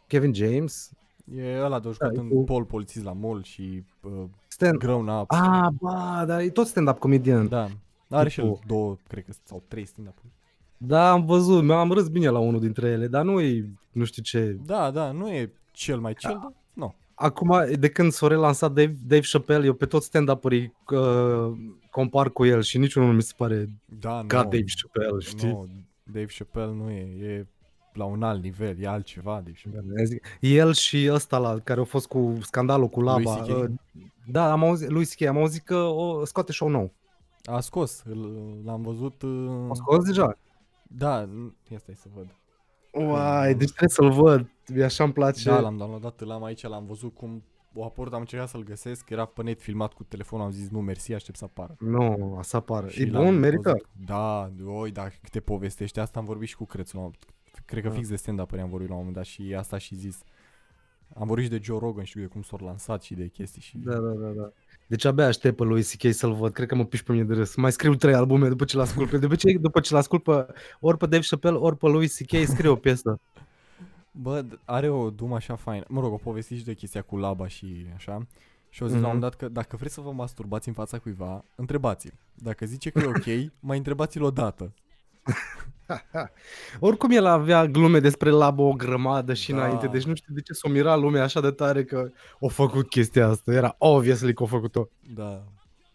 Kevin 0.06 0.34
James? 0.34 0.92
E 1.36 1.60
ăla 1.62 1.80
de 1.80 1.88
jucat 1.90 2.12
Da, 2.12 2.20
e 2.20 2.24
în 2.24 2.28
cu- 2.28 2.44
Paul 2.44 2.64
polițist 2.64 3.04
la 3.04 3.12
mall 3.12 3.42
și 3.42 3.84
uh, 4.02 4.12
Stand... 4.48 4.78
Grown 4.78 5.08
Up. 5.08 5.30
Ah, 5.30 5.68
ba, 5.80 6.24
dar 6.26 6.40
e 6.40 6.48
tot 6.50 6.66
stand-up 6.66 6.98
comedian. 6.98 7.48
Da. 7.48 7.66
Da. 8.08 8.18
Are 8.18 8.28
și 8.28 8.40
el 8.40 8.46
Tipul- 8.46 8.62
două, 8.66 8.96
cred 9.08 9.24
că, 9.24 9.32
sau 9.44 9.62
trei 9.68 9.84
stand-up-uri. 9.84 10.32
da, 10.76 11.10
am 11.10 11.24
văzut, 11.24 11.62
mi-am 11.64 11.90
râs 11.92 12.08
bine 12.08 12.28
la 12.28 12.38
unul 12.38 12.60
dintre 12.60 12.88
ele, 12.88 13.06
dar 13.06 13.24
nu 13.24 13.40
e, 13.40 13.70
nu 13.92 14.04
știu 14.04 14.22
ce. 14.22 14.58
Da, 14.66 14.90
da, 14.90 15.10
nu 15.10 15.28
e 15.28 15.52
cel 15.72 15.98
mai 16.00 16.14
cel, 16.14 16.32
Da. 16.32 16.38
dar 16.42 16.52
nu. 16.72 16.94
Acum, 17.14 17.54
de 17.78 17.88
când 17.88 18.12
s-a 18.12 18.26
relansat 18.26 18.72
Dave, 18.72 18.96
Dave 19.06 19.26
Chappelle, 19.32 19.66
eu 19.66 19.72
pe 19.74 19.86
toți 19.86 20.06
stand-up-urii 20.06 20.74
uh, 20.90 21.52
compar 21.90 22.30
cu 22.30 22.44
el 22.44 22.62
și 22.62 22.78
niciunul 22.78 23.08
nu 23.08 23.14
mi 23.14 23.22
se 23.22 23.32
pare 23.36 23.68
Da, 24.00 24.24
ca 24.26 24.36
nu. 24.42 24.42
Dave 24.42 24.64
Chappelle, 24.82 25.20
știi? 25.20 25.48
Nu, 25.48 25.66
Dave 26.02 26.26
Chappelle 26.38 26.72
nu 26.74 26.90
e, 26.90 27.00
e 27.26 27.46
la 27.98 28.04
un 28.04 28.22
alt 28.22 28.42
nivel, 28.42 28.80
e 28.80 28.86
altceva 28.88 29.32
Dave 29.34 29.52
Chappelle. 29.62 29.92
Da, 29.96 30.04
zic, 30.04 30.24
El 30.40 30.72
și 30.72 31.08
ăsta 31.12 31.38
la 31.38 31.58
care 31.58 31.80
a 31.80 31.84
fost 31.84 32.06
cu 32.06 32.38
scandalul 32.40 32.88
cu 32.88 33.00
Laba. 33.00 33.20
Louis 33.46 33.48
C.K. 33.48 33.56
uh, 33.58 33.70
Da, 34.30 34.52
am 34.52 34.64
auzit, 34.64 34.88
lui 34.88 35.04
C.K. 35.06 35.22
am 35.22 35.36
auzit 35.36 35.62
că 35.64 35.76
o 35.76 36.24
scoate 36.24 36.52
show 36.52 36.68
nou. 36.68 36.92
A 37.44 37.60
scos, 37.60 38.02
îl- 38.08 38.60
l-am 38.64 38.82
văzut... 38.82 39.22
uh, 39.22 39.66
A 39.70 39.74
scos 39.74 40.04
deja? 40.04 40.36
Da, 40.82 41.26
n- 41.26 41.70
ia 41.70 41.78
stai 41.78 41.94
să 41.96 42.08
văd. 42.14 42.26
Uai, 42.92 43.54
deci 43.54 43.68
trebuie 43.72 43.88
să-l 43.88 44.10
văd. 44.22 44.50
Mi 44.74 44.82
așa 44.82 45.04
îmi 45.04 45.12
place. 45.12 45.48
Da, 45.48 45.60
l-am 45.60 45.76
downloadat, 45.76 46.20
l-am 46.20 46.44
aici, 46.44 46.62
l-am 46.62 46.86
văzut 46.86 47.14
cum 47.14 47.42
o 47.74 47.84
apărut, 47.84 48.12
am 48.12 48.20
încercat 48.20 48.48
să-l 48.48 48.62
găsesc, 48.62 49.10
era 49.10 49.24
pe 49.24 49.42
net 49.42 49.60
filmat 49.60 49.92
cu 49.92 50.04
telefonul, 50.04 50.44
am 50.44 50.50
zis 50.52 50.68
nu, 50.68 50.80
mersi, 50.80 51.12
aștept 51.14 51.36
să 51.38 51.44
apară. 51.44 51.76
Nu, 51.78 52.38
să 52.42 52.56
apară. 52.56 52.88
Și 52.88 53.02
E 53.02 53.10
l-am 53.10 53.24
bun, 53.24 53.38
merită. 53.38 53.70
văzut. 53.70 53.88
Da, 54.06 54.50
oi, 54.66 54.90
da, 54.90 55.08
câte 55.22 55.40
povestește, 55.40 56.00
asta 56.00 56.18
am 56.18 56.24
vorbit 56.24 56.48
și 56.48 56.56
cu 56.56 56.64
Crețul, 56.64 56.98
la 56.98 57.04
un- 57.04 57.12
cred 57.68 57.82
că 57.82 57.88
Da. 57.88 57.94
fix 57.94 58.08
de 58.08 58.16
stand-up 58.16 58.52
am 58.52 58.68
vorbit 58.68 58.88
la 58.88 58.94
un 58.94 58.98
moment 58.98 59.16
dat 59.16 59.24
și 59.24 59.54
asta 59.58 59.78
și 59.78 59.94
zis. 59.94 60.18
Am 61.14 61.26
vorbit 61.26 61.44
și 61.44 61.50
de 61.50 61.60
Joe 61.62 61.78
Rogan 61.78 62.04
și 62.04 62.16
de 62.16 62.24
cum 62.26 62.42
s-au 62.42 62.58
lansat 62.62 63.02
și 63.02 63.14
de 63.14 63.26
chestii 63.26 63.62
și... 63.62 63.78
Da, 63.78 63.94
da, 63.98 64.10
da, 64.10 64.28
da. 64.28 64.50
Deci 64.86 65.04
abia 65.04 65.26
aștept 65.26 65.56
pe 65.56 65.62
lui 65.64 65.82
C.K. 65.82 66.12
să-l 66.12 66.32
văd. 66.34 66.52
Cred 66.52 66.68
că 66.68 66.74
mă 66.74 66.84
piși 66.84 67.02
pe 67.04 67.12
mine 67.12 67.24
de 67.24 67.34
râs. 67.34 67.54
Mai 67.54 67.72
scriu 67.72 67.94
trei 67.94 68.14
albume 68.14 68.48
după 68.48 68.64
ce 68.64 68.76
l-ascult. 68.76 69.12
După 69.12 69.34
ce, 69.34 69.52
după 69.58 69.80
ce 69.80 69.94
l-ascult 69.94 70.22
pe, 70.22 70.46
ori 70.80 70.96
pe 70.96 71.06
Dave 71.06 71.24
Chappelle, 71.28 71.56
ori 71.56 71.76
pe 71.76 71.86
lui 71.88 72.08
C.K. 72.08 72.46
scriu 72.46 72.72
o 72.72 72.76
piesă. 72.76 73.20
Bă, 74.22 74.42
d- 74.44 74.58
are 74.64 74.88
o 74.88 75.10
dumă 75.10 75.34
așa 75.34 75.56
faină. 75.56 75.84
Mă 75.88 76.00
rog, 76.00 76.12
o 76.12 76.16
povesti 76.16 76.56
și 76.56 76.64
de 76.64 76.74
chestia 76.74 77.02
cu 77.02 77.16
laba 77.16 77.46
și 77.48 77.86
așa. 77.94 78.26
Și 78.70 78.82
au 78.82 78.88
zis 78.88 79.00
la 79.00 79.06
un 79.06 79.12
Mhm. 79.12 79.16
moment 79.16 79.20
dat 79.20 79.34
că 79.34 79.48
dacă 79.48 79.76
vreți 79.76 79.94
să 79.94 80.00
vă 80.00 80.12
masturbați 80.12 80.68
în 80.68 80.74
fața 80.74 80.98
cuiva, 80.98 81.44
întrebați-l. 81.54 82.12
Dacă 82.34 82.66
zice 82.66 82.90
că 82.90 82.98
e 82.98 83.06
ok, 83.06 83.52
mai 83.60 83.76
întrebați-l 83.76 84.22
o 84.22 84.30
dată. 84.30 84.72
Oricum 86.80 87.10
el 87.10 87.26
avea 87.26 87.66
glume 87.66 88.00
despre 88.00 88.30
Labo 88.30 88.62
o 88.62 88.72
grămadă 88.72 89.34
și 89.34 89.52
Da. 89.52 89.56
înainte. 89.56 89.86
Deci 89.86 90.04
nu 90.04 90.14
știu 90.14 90.34
de 90.34 90.40
ce 90.40 90.52
s-o 90.52 90.68
mira 90.68 90.96
lumea 90.96 91.22
așa 91.22 91.40
de 91.40 91.50
tare 91.50 91.84
că 91.84 92.10
o 92.38 92.48
făcut 92.48 92.88
chestia 92.88 93.28
asta. 93.28 93.52
Era 93.52 93.74
obviously 93.78 94.34
că 94.34 94.42
o 94.42 94.46
făcut-o. 94.46 94.88
Da. 95.14 95.44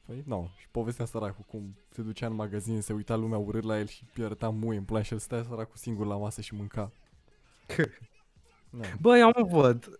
Păi, 0.05 0.23
nu. 0.25 0.49
Și 0.57 0.67
povestea 0.71 1.05
săracul, 1.05 1.45
cum 1.47 1.75
se 1.89 2.01
ducea 2.01 2.27
în 2.27 2.35
magazin, 2.35 2.81
se 2.81 2.93
uita 2.93 3.15
lumea 3.15 3.37
urât 3.37 3.63
la 3.63 3.79
el 3.79 3.85
și 3.87 4.03
îi 4.15 4.23
arăta 4.23 4.49
muie 4.49 4.77
în 4.77 4.83
plan 4.83 5.01
și 5.01 5.13
el 5.13 5.19
stătea 5.19 5.45
săracul 5.49 5.75
singur 5.75 6.05
la 6.05 6.15
masă 6.17 6.41
și 6.41 6.55
mânca. 6.55 6.91
Da. 8.69 8.87
Bă, 9.01 9.17
eu 9.17 9.31
mă 9.35 9.47
văd. 9.51 9.99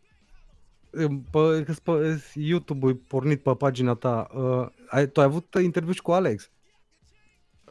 Pe, 1.32 1.64
că-s 1.64 1.80
pe 1.80 2.22
YouTube-ul 2.34 2.96
pornit 2.96 3.42
pe 3.44 3.56
pagina 3.56 3.94
ta. 3.94 4.28
Uh, 4.36 4.68
ai, 4.90 5.08
tu 5.08 5.20
ai 5.20 5.26
avut 5.26 5.56
interviu 5.62 5.92
și 5.92 6.02
cu 6.02 6.12
Alex? 6.12 6.50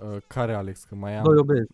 Uh, 0.03 0.17
care 0.27 0.55
Alex? 0.55 0.85
Că 0.85 0.95
mai 0.95 1.17
am... 1.17 1.25
Doi 1.25 1.37
obezi. 1.37 1.71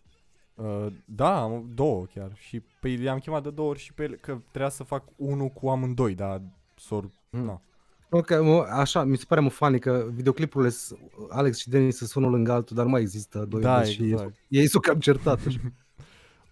Uh, 0.61 0.87
da, 1.05 1.41
am 1.41 1.69
două 1.73 2.05
chiar. 2.13 2.31
Și 2.35 2.61
pe 2.79 2.87
i-am 2.89 3.19
chemat 3.19 3.43
de 3.43 3.49
două 3.49 3.69
ori 3.69 3.79
și 3.79 3.93
pe 3.93 4.03
ele, 4.03 4.15
că 4.15 4.37
trebuia 4.49 4.69
să 4.69 4.83
fac 4.83 5.03
unul 5.15 5.47
cu 5.47 5.69
amândoi, 5.69 6.15
dar 6.15 6.41
sor... 6.75 7.09
Mm. 7.29 7.43
Na. 7.45 7.61
Nu, 8.09 8.21
că, 8.21 8.43
mă, 8.43 8.65
așa, 8.71 9.03
mi 9.03 9.17
se 9.17 9.25
pare 9.27 9.41
mă 9.41 9.49
funny 9.49 9.79
că 9.79 10.07
videoclipurile 10.13 10.69
s- 10.69 10.93
Alex 11.29 11.57
și 11.57 11.69
Denis 11.69 11.97
se 11.97 12.05
sună 12.05 12.27
lângă 12.27 12.51
altul, 12.51 12.75
dar 12.75 12.85
nu 12.85 12.91
mai 12.91 13.01
există 13.01 13.45
doi 13.45 13.61
Da, 13.61 13.83
și 13.83 14.01
ei, 14.03 14.11
exact. 14.11 14.35
ei 14.47 14.67
s-au 14.67 14.81
cam 14.81 14.99
certat. 14.99 15.39
așa. 15.47 15.59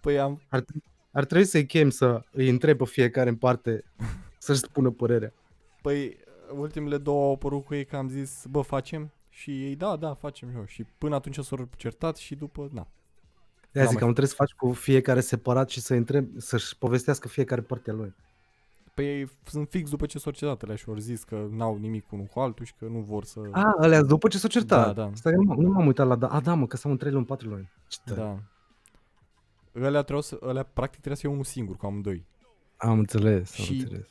Păi 0.00 0.18
am, 0.18 0.40
Ar, 0.48 0.64
ar 1.12 1.24
trebui 1.24 1.44
să-i 1.46 1.66
chem 1.66 1.90
să 1.90 2.22
îi 2.32 2.48
întreb 2.48 2.76
pe 2.76 2.84
fiecare 2.84 3.28
în 3.28 3.36
parte 3.36 3.84
să-și 4.38 4.58
spună 4.60 4.90
părerea. 4.90 5.32
păi 5.82 6.16
ultimele 6.56 6.98
două 6.98 7.24
au 7.24 7.32
apărut 7.32 7.64
cu 7.64 7.74
ei 7.74 7.84
că 7.84 7.96
am 7.96 8.08
zis, 8.08 8.44
bă, 8.50 8.60
facem? 8.60 9.10
Și 9.28 9.64
ei, 9.64 9.76
da, 9.76 9.96
da, 9.96 10.14
facem 10.14 10.48
eu. 10.56 10.64
Și 10.64 10.84
până 10.98 11.14
atunci 11.14 11.38
s-au 11.38 11.68
certat 11.76 12.16
și 12.16 12.34
după, 12.34 12.68
na. 12.72 12.86
De-aia 13.72 13.86
Da, 13.86 13.90
zic 13.92 13.98
că 13.98 14.04
mai 14.04 14.08
am 14.08 14.14
trebuie 14.14 14.26
să 14.26 14.34
faci 14.34 14.52
cu 14.52 14.72
fiecare 14.72 15.20
separat 15.20 15.68
și 15.68 15.80
să 15.80 15.94
întreb, 15.94 16.28
să-și 16.36 16.78
povestească 16.78 17.28
fiecare 17.28 17.60
partea 17.60 17.92
lui. 17.92 18.14
Păi 18.94 19.06
ei 19.06 19.30
sunt 19.44 19.68
fix 19.70 19.90
după 19.90 20.06
ce 20.06 20.18
s-au 20.18 20.32
certat 20.32 20.62
alea 20.62 20.76
și 20.76 20.84
au 20.88 20.96
zis 20.96 21.24
că 21.24 21.46
n-au 21.50 21.76
nimic 21.78 22.12
unul 22.12 22.24
cu 22.24 22.40
altul 22.40 22.64
și 22.64 22.74
că 22.78 22.84
nu 22.84 22.98
vor 22.98 23.24
să... 23.24 23.40
A, 23.50 23.74
alea 23.80 24.02
după 24.02 24.28
ce 24.28 24.38
s-au 24.38 24.48
certat. 24.48 24.94
Da, 24.94 25.02
da. 25.02 25.10
Stai, 25.14 25.32
nu, 25.32 25.54
m- 25.54 25.56
nu 25.56 25.68
m-am 25.68 25.86
uitat 25.86 26.06
la... 26.06 26.16
Da, 26.16 26.26
a, 26.26 26.40
da, 26.40 26.54
mă, 26.54 26.66
că 26.66 26.76
s-au 26.76 26.90
în 26.90 26.96
3 26.96 27.12
luni, 27.12 27.24
4 27.24 27.48
luni. 27.48 27.70
Ce 27.88 27.98
tare. 28.04 28.20
Da. 28.20 28.38
Alea, 29.86 30.00
trebuia 30.02 30.22
să, 30.22 30.38
alea 30.42 30.62
practic 30.62 30.98
trebuia 30.98 31.14
să 31.14 31.20
fie 31.20 31.30
unul 31.30 31.44
singur, 31.44 31.76
cu 31.76 31.86
amândoi. 31.86 32.26
Am 32.76 32.98
înțeles, 32.98 33.58
am 33.58 33.64
Și- 33.64 33.72
înțeles. 33.72 34.06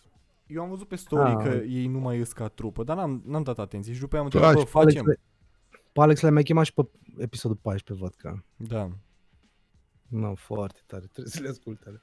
Eu 0.47 0.61
am 0.61 0.69
văzut 0.69 0.87
pe 0.87 0.95
story 0.95 1.29
Ah. 1.29 1.43
că 1.43 1.49
ei 1.55 1.87
nu 1.87 1.99
mai 1.99 2.17
ies 2.17 2.31
ca 2.33 2.47
trupă, 2.47 2.83
dar 2.83 2.95
n-am, 2.97 3.21
n-am 3.25 3.43
dat 3.43 3.59
atenție 3.59 3.93
și 3.93 3.99
după 3.99 4.15
aia 4.15 4.23
am 4.23 4.29
întrebat, 4.33 4.49
Ah, 4.55 4.61
bă, 4.61 4.65
și 4.65 4.71
pe 4.71 4.77
Alex 4.77 4.93
facem? 4.93 5.07
le- 5.09 5.19
Pe 5.91 6.01
Alex 6.01 6.21
le-am 6.21 6.33
mai 6.33 6.43
chemat 6.43 6.65
și 6.65 6.73
pe 6.73 6.87
episodul 7.17 7.57
14, 7.61 8.03
văd 8.05 8.13
că... 8.17 8.33
Da. 8.55 8.89
Nu, 10.07 10.35
foarte 10.35 10.79
tare, 10.85 11.05
trebuie 11.05 11.33
să 11.33 11.41
le 11.41 11.49
ascult 11.49 11.81
alea. 11.85 12.01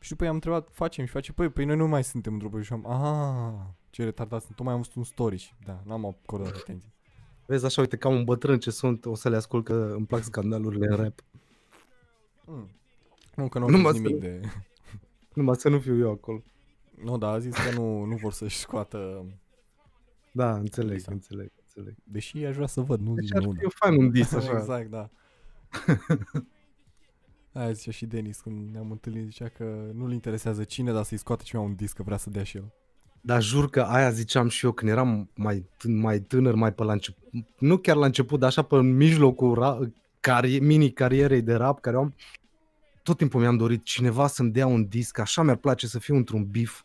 Și 0.00 0.08
după 0.10 0.20
aia 0.22 0.30
am 0.30 0.36
întrebat, 0.36 0.68
facem 0.72 1.04
și 1.04 1.10
face, 1.12 1.32
păi, 1.32 1.48
păi 1.48 1.64
noi 1.64 1.76
nu 1.76 1.86
mai 1.88 2.04
suntem 2.04 2.32
în 2.32 2.38
trupă 2.38 2.62
și 2.62 2.72
am, 2.72 2.86
aha, 2.90 3.74
ce 3.90 4.04
retardat 4.04 4.42
sunt, 4.42 4.56
tocmai 4.56 4.74
am 4.74 4.80
văzut 4.80 4.94
un 4.94 5.04
story 5.04 5.36
și, 5.36 5.52
da, 5.64 5.82
n-am 5.84 6.06
acordat 6.06 6.54
atenție. 6.56 6.92
Vezi 7.46 7.64
așa, 7.64 7.80
uite, 7.80 7.96
ca 7.96 8.08
un 8.08 8.24
bătrân 8.24 8.58
ce 8.58 8.70
sunt, 8.70 9.04
o 9.04 9.14
să 9.14 9.28
le 9.28 9.36
ascult 9.36 9.64
că 9.64 9.92
îmi 9.96 10.06
plac 10.06 10.22
scandalurile 10.22 10.86
în 10.90 10.96
rap. 10.96 11.24
Mm. 12.44 12.68
Nu, 13.34 13.48
că 13.48 13.58
nu 13.58 13.68
Nu 13.68 13.74
am 13.76 13.80
mă 13.80 13.90
zis 13.90 14.00
nimic 14.00 14.20
de... 14.20 14.40
Numai 15.34 15.56
să 15.56 15.68
nu 15.68 15.78
fiu 15.78 15.98
eu 15.98 16.10
acolo. 16.10 16.42
Nu, 17.04 17.18
da, 17.18 17.28
a 17.28 17.38
zis 17.38 17.54
că 17.54 17.70
nu, 17.74 18.04
nu 18.04 18.16
vor 18.16 18.32
să-și 18.32 18.58
scoată, 18.58 19.26
Da, 20.32 20.56
înțeleg, 20.56 20.92
Lisa. 20.92 21.12
înțeleg, 21.12 21.52
înțeleg. 21.60 21.94
deși 22.04 22.44
aș 22.44 22.54
vrea 22.54 22.66
să 22.66 22.80
văd, 22.80 23.00
nu 23.00 23.14
Deci 23.14 23.24
zic 23.24 23.36
ar 23.36 23.42
nu, 23.42 23.52
fi 23.52 23.66
fain 23.68 23.98
un 23.98 24.10
dis 24.10 24.32
așa. 24.40 24.58
Exact, 24.58 24.90
da. 24.90 25.10
Aia 27.52 27.72
zicea 27.72 27.90
și 27.90 28.06
Denis 28.06 28.40
când 28.40 28.72
ne-am 28.72 28.90
întâlnit, 28.90 29.24
zicea 29.24 29.48
că 29.48 29.64
nu-l 29.94 30.12
interesează 30.12 30.64
cine, 30.64 30.92
dar 30.92 31.04
să-i 31.04 31.16
scoate 31.18 31.42
ceva 31.44 31.62
un 31.62 31.74
disc, 31.74 31.96
că 31.96 32.02
vrea 32.02 32.16
să 32.16 32.30
dea 32.30 32.42
și 32.42 32.56
el. 32.56 32.72
Dar 33.20 33.42
jur 33.42 33.70
că 33.70 33.80
aia 33.82 34.10
ziceam 34.10 34.48
și 34.48 34.64
eu 34.64 34.72
când 34.72 34.90
eram 34.90 35.30
mai, 35.34 35.58
t- 35.60 35.86
mai 35.86 36.20
tânăr, 36.20 36.54
mai 36.54 36.72
pe 36.72 36.82
la 36.84 36.92
început, 36.92 37.22
nu 37.58 37.76
chiar 37.76 37.96
la 37.96 38.06
început, 38.06 38.38
dar 38.38 38.48
așa 38.48 38.62
pe 38.62 38.74
în 38.74 38.96
mijlocul 38.96 39.58
ra- 39.64 39.92
cari- 40.20 40.58
mini-carierei 40.60 41.42
de 41.42 41.54
rap 41.54 41.80
care 41.80 41.96
am, 41.96 42.14
tot 43.02 43.16
timpul 43.16 43.40
mi-am 43.40 43.56
dorit 43.56 43.82
cineva 43.84 44.26
să-mi 44.26 44.50
dea 44.50 44.66
un 44.66 44.86
disc, 44.88 45.18
așa 45.18 45.42
mi-ar 45.42 45.56
place 45.56 45.86
să 45.86 45.98
fiu 45.98 46.14
într-un 46.16 46.44
bif. 46.44 46.82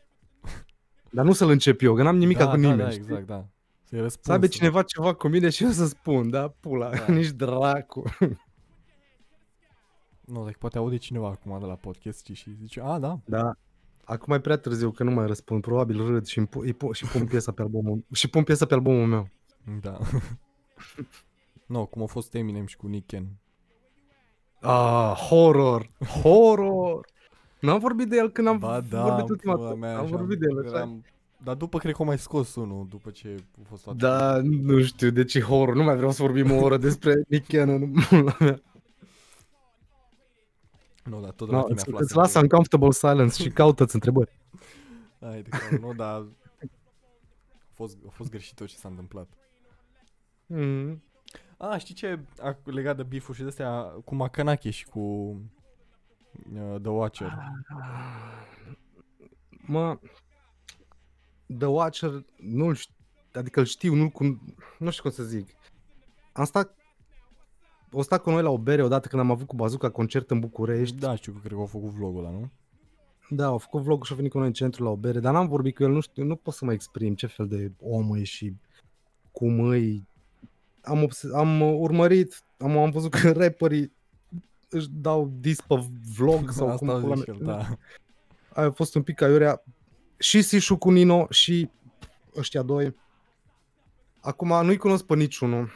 Dar 1.11 1.25
nu 1.25 1.33
să-l 1.33 1.49
încep 1.49 1.81
eu, 1.81 1.93
că 1.95 2.03
n-am 2.03 2.17
nimic 2.17 2.37
da, 2.37 2.43
cu 2.45 2.49
da, 2.49 2.57
nimeni. 2.57 2.77
Da, 2.77 2.89
știi? 2.89 3.01
exact, 3.01 3.25
da. 3.25 3.45
Să-i 3.83 3.99
răspund. 3.99 4.25
Să 4.25 4.31
aibă 4.31 4.47
cineva 4.47 4.81
ceva 4.81 5.13
cu 5.13 5.27
mine 5.27 5.49
și 5.49 5.63
eu 5.63 5.69
să 5.69 5.85
spun, 5.85 6.29
da, 6.29 6.47
pula, 6.59 6.89
Da. 6.89 7.03
da. 7.07 7.13
nici 7.19 7.29
dracu. 7.29 8.03
Nu, 10.25 10.43
dacă 10.43 10.55
poate 10.59 10.77
aude 10.77 10.97
cineva 10.97 11.27
acum 11.27 11.59
de 11.59 11.65
la 11.65 11.75
podcast 11.75 12.19
știi, 12.19 12.35
și 12.35 12.55
zice, 12.59 12.81
a, 12.81 12.99
da, 12.99 13.19
Da. 13.25 13.51
Acum 14.03 14.33
e 14.33 14.39
prea 14.39 14.57
târziu 14.57 14.91
că 14.91 15.03
nu 15.03 15.11
mai 15.11 15.27
răspund, 15.27 15.61
probabil 15.61 16.05
râd 16.07 16.25
și, 16.25 16.37
îmi 16.37 16.47
pu- 16.47 16.59
îi 16.59 16.73
pu- 16.73 16.91
și 16.91 17.05
pun 17.05 17.25
piesa 17.25 17.51
pe 17.51 17.61
albumul, 17.61 18.03
și 18.13 18.27
pun 18.29 18.43
piesa 18.43 18.65
pe 18.65 18.73
albumul 18.73 19.07
meu. 19.07 19.29
da. 19.81 19.97
nu, 21.65 21.85
cum 21.85 22.01
a 22.01 22.05
fost 22.05 22.33
Eminem 22.33 22.65
și 22.65 22.77
cu 22.77 22.87
Nick 22.87 23.07
Cannon. 23.07 23.37
Ah, 24.61 25.15
horror, 25.29 25.91
horror. 26.21 27.05
N-am 27.61 27.79
vorbit 27.79 28.09
de 28.09 28.15
el 28.17 28.29
când 28.31 28.47
am 28.47 28.57
Ba 28.57 28.81
da, 28.81 29.03
vorbit 29.03 29.29
ultima 29.29 29.53
pula 29.55 29.65
dată. 29.67 29.79
mea, 29.79 29.97
Am 29.97 30.03
așa, 30.05 30.15
vorbit 30.15 30.39
de 30.39 30.45
el, 30.49 30.59
așa. 30.67 30.75
eram- 30.77 31.03
Dar 31.43 31.55
după 31.55 31.77
cred 31.77 31.91
că 31.93 31.97
au 32.01 32.05
mai 32.07 32.17
scos 32.17 32.55
unul, 32.55 32.87
după 32.89 33.09
ce 33.09 33.35
a 33.57 33.65
fost 33.69 33.85
luat. 33.85 33.97
Da, 33.97 34.39
nu 34.43 34.81
știu, 34.81 35.09
deci 35.09 35.33
e 35.33 35.41
horror. 35.41 35.75
Nu 35.75 35.83
mai 35.83 35.95
vreau 35.95 36.11
să 36.11 36.21
vorbim 36.21 36.51
o 36.51 36.55
oră 36.63 36.77
despre 36.77 37.13
Nick 37.27 37.47
Cannon. 37.47 37.91
pula 41.05 41.17
mea. 41.17 41.19
Nu, 41.19 41.21
dar 41.21 41.31
tot 41.31 41.49
No, 41.49 41.57
la 41.57 41.63
tine 41.63 41.73
îți, 41.73 41.85
aflați 41.87 42.03
îți 42.03 42.15
lasă 42.15 42.39
uncomfortable 42.39 42.91
silence 42.91 43.41
și 43.43 43.49
caută-ți 43.49 43.95
întrebări. 43.95 44.39
Hai 45.19 45.41
de 45.41 45.49
că 45.49 45.77
nu, 45.77 45.93
dar 45.93 46.15
a 46.15 46.27
fost, 47.73 47.97
a 48.07 48.09
fost 48.09 48.29
greșit 48.29 48.55
tot 48.55 48.67
ce 48.67 48.75
s-a 48.75 48.89
întâmplat. 48.89 49.27
Mm. 50.45 51.03
A, 51.57 51.77
știi 51.77 51.95
ce 51.95 52.19
a, 52.39 52.57
legat 52.63 52.95
de 52.95 53.03
beef 53.03 53.33
și 53.33 53.41
de 53.41 53.47
astea 53.47 53.81
cu 53.81 54.15
Makanaki 54.15 54.69
și 54.69 54.85
cu 54.85 54.99
uh, 56.53 56.75
The 56.81 56.89
Watcher. 56.89 57.37
Mă, 59.49 59.99
The 61.57 61.67
Watcher, 61.67 62.25
nu-l 62.35 62.75
știu, 62.75 62.95
adică 63.33 63.59
îl 63.59 63.65
știu, 63.65 63.93
nu-l 63.93 64.09
cum, 64.09 64.55
nu 64.79 64.89
știu 64.89 65.03
cum 65.03 65.11
să 65.11 65.23
zic. 65.23 65.49
Am 66.33 66.45
stat, 66.45 66.75
o 67.91 68.01
stat 68.01 68.21
cu 68.21 68.29
noi 68.29 68.41
la 68.41 68.49
o 68.49 68.57
bere 68.57 68.83
odată 68.83 69.07
când 69.07 69.21
am 69.21 69.31
avut 69.31 69.47
cu 69.47 69.55
Bazuca 69.55 69.89
concert 69.89 70.31
în 70.31 70.39
București. 70.39 70.95
Da, 70.95 71.15
știu 71.15 71.31
că 71.31 71.37
cred 71.39 71.51
că 71.51 71.57
au 71.57 71.65
făcut 71.65 71.89
vlogul 71.89 72.19
ăla, 72.25 72.31
nu? 72.33 72.49
Da, 73.29 73.45
au 73.45 73.57
făcut 73.57 73.81
vlog 73.81 74.05
și 74.05 74.13
a 74.13 74.15
venit 74.15 74.31
cu 74.31 74.37
noi 74.37 74.47
în 74.47 74.53
centru 74.53 74.83
la 74.83 74.89
o 74.89 74.95
bere, 74.95 75.19
dar 75.19 75.33
n-am 75.33 75.47
vorbit 75.47 75.75
cu 75.75 75.83
el, 75.83 75.91
nu 75.91 75.99
știu, 75.99 76.23
nu 76.23 76.35
pot 76.35 76.53
să 76.53 76.65
mă 76.65 76.73
exprim 76.73 77.15
ce 77.15 77.27
fel 77.27 77.47
de 77.47 77.71
om 77.81 78.15
e 78.15 78.23
și 78.23 78.55
cum 79.31 79.59
îi. 79.59 80.07
Am, 80.81 81.03
obs- 81.03 81.33
am 81.33 81.61
urmărit, 81.61 82.43
am, 82.57 82.77
am 82.77 82.91
văzut 82.91 83.11
că 83.13 83.31
rapperii 83.41 83.91
își 84.69 84.87
dau 84.91 85.31
dis 85.39 85.61
pe 85.61 85.75
vlog 86.17 86.49
sau 86.51 86.65
Asta 86.67 86.77
cum 86.77 86.89
au 86.89 86.99
pula 86.99 87.15
zis 87.15 87.25
mea. 87.25 87.35
și 87.35 87.41
el, 87.41 87.45
da. 87.45 87.77
A 88.63 88.69
fost 88.69 88.95
un 88.95 89.03
pic 89.03 89.21
aiurea 89.21 89.63
și 90.17 90.41
Sișu 90.41 90.77
cu 90.77 90.89
Nino 90.91 91.27
și 91.29 91.69
ăștia 92.37 92.61
doi. 92.61 92.95
Acum 94.21 94.65
nu-i 94.65 94.77
cunosc 94.77 95.03
pe 95.05 95.15
niciunul. 95.15 95.69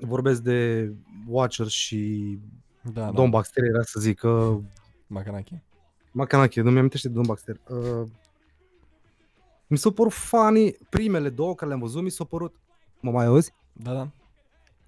Vorbesc 0.00 0.42
de 0.42 0.90
Watcher 1.26 1.66
și 1.66 2.38
Da, 2.82 2.90
da, 2.90 3.00
da. 3.04 3.10
Don 3.10 3.30
Baxter, 3.30 3.64
era 3.64 3.82
să 3.82 4.00
zic 4.00 4.18
că 4.18 4.58
Makanaki. 5.06 5.62
Macanache, 6.12 6.60
nu 6.60 6.70
mi 6.70 6.78
amintește 6.78 7.08
de 7.08 7.14
Don 7.14 7.26
Baxter. 7.26 7.60
Uh, 7.68 8.08
mi 9.66 9.78
s-au 9.78 9.90
părut 9.90 10.12
funny, 10.12 10.76
primele 10.88 11.28
două 11.28 11.54
care 11.54 11.66
le-am 11.66 11.80
văzut, 11.80 12.02
mi 12.02 12.10
s-au 12.10 12.26
părut... 12.26 12.54
Mă 13.00 13.10
mai 13.10 13.26
auzi? 13.26 13.52
Da, 13.72 13.92
da. 13.92 14.10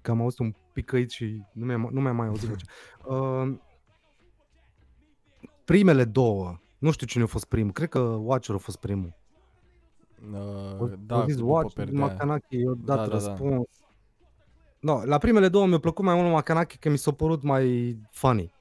Că 0.01 0.11
am 0.11 0.21
auzit 0.21 0.39
un 0.39 0.53
picăit 0.73 1.09
și 1.09 1.41
nu 1.51 1.65
mi-am, 1.65 1.89
nu 1.91 2.01
mi-am 2.01 2.15
mai 2.15 2.27
auzit. 2.27 2.49
voce. 2.49 2.65
Uh, 3.05 3.57
primele 5.65 6.05
două, 6.05 6.59
nu 6.77 6.91
știu 6.91 7.07
cine 7.07 7.23
a 7.23 7.27
fost 7.27 7.45
primul, 7.45 7.71
cred 7.71 7.89
că 7.89 7.99
Watcher 7.99 8.55
a 8.55 8.57
fost 8.57 8.77
primul. 8.77 9.13
Uh, 10.31 10.91
da, 11.05 11.15
a 11.15 11.25
zis 11.25 11.35
după 11.35 11.49
Watcher, 11.51 11.85
perdea. 11.85 11.99
Macanache, 11.99 12.55
eu 12.57 12.73
dat 12.73 12.97
Da, 12.97 13.17
da, 13.17 13.17
da, 13.17 13.35
da. 13.35 13.61
Răspuns. 14.83 15.03
No, 15.03 15.09
la 15.09 15.17
primele 15.17 15.47
două 15.49 15.65
mi-a 15.67 15.79
plăcut 15.79 16.05
mai 16.05 16.15
mult 16.15 16.31
Macanache 16.31 16.77
că 16.79 16.89
mi 16.89 16.97
s-a 16.97 17.11
părut 17.11 17.41
mai 17.43 17.97
funny, 18.11 18.53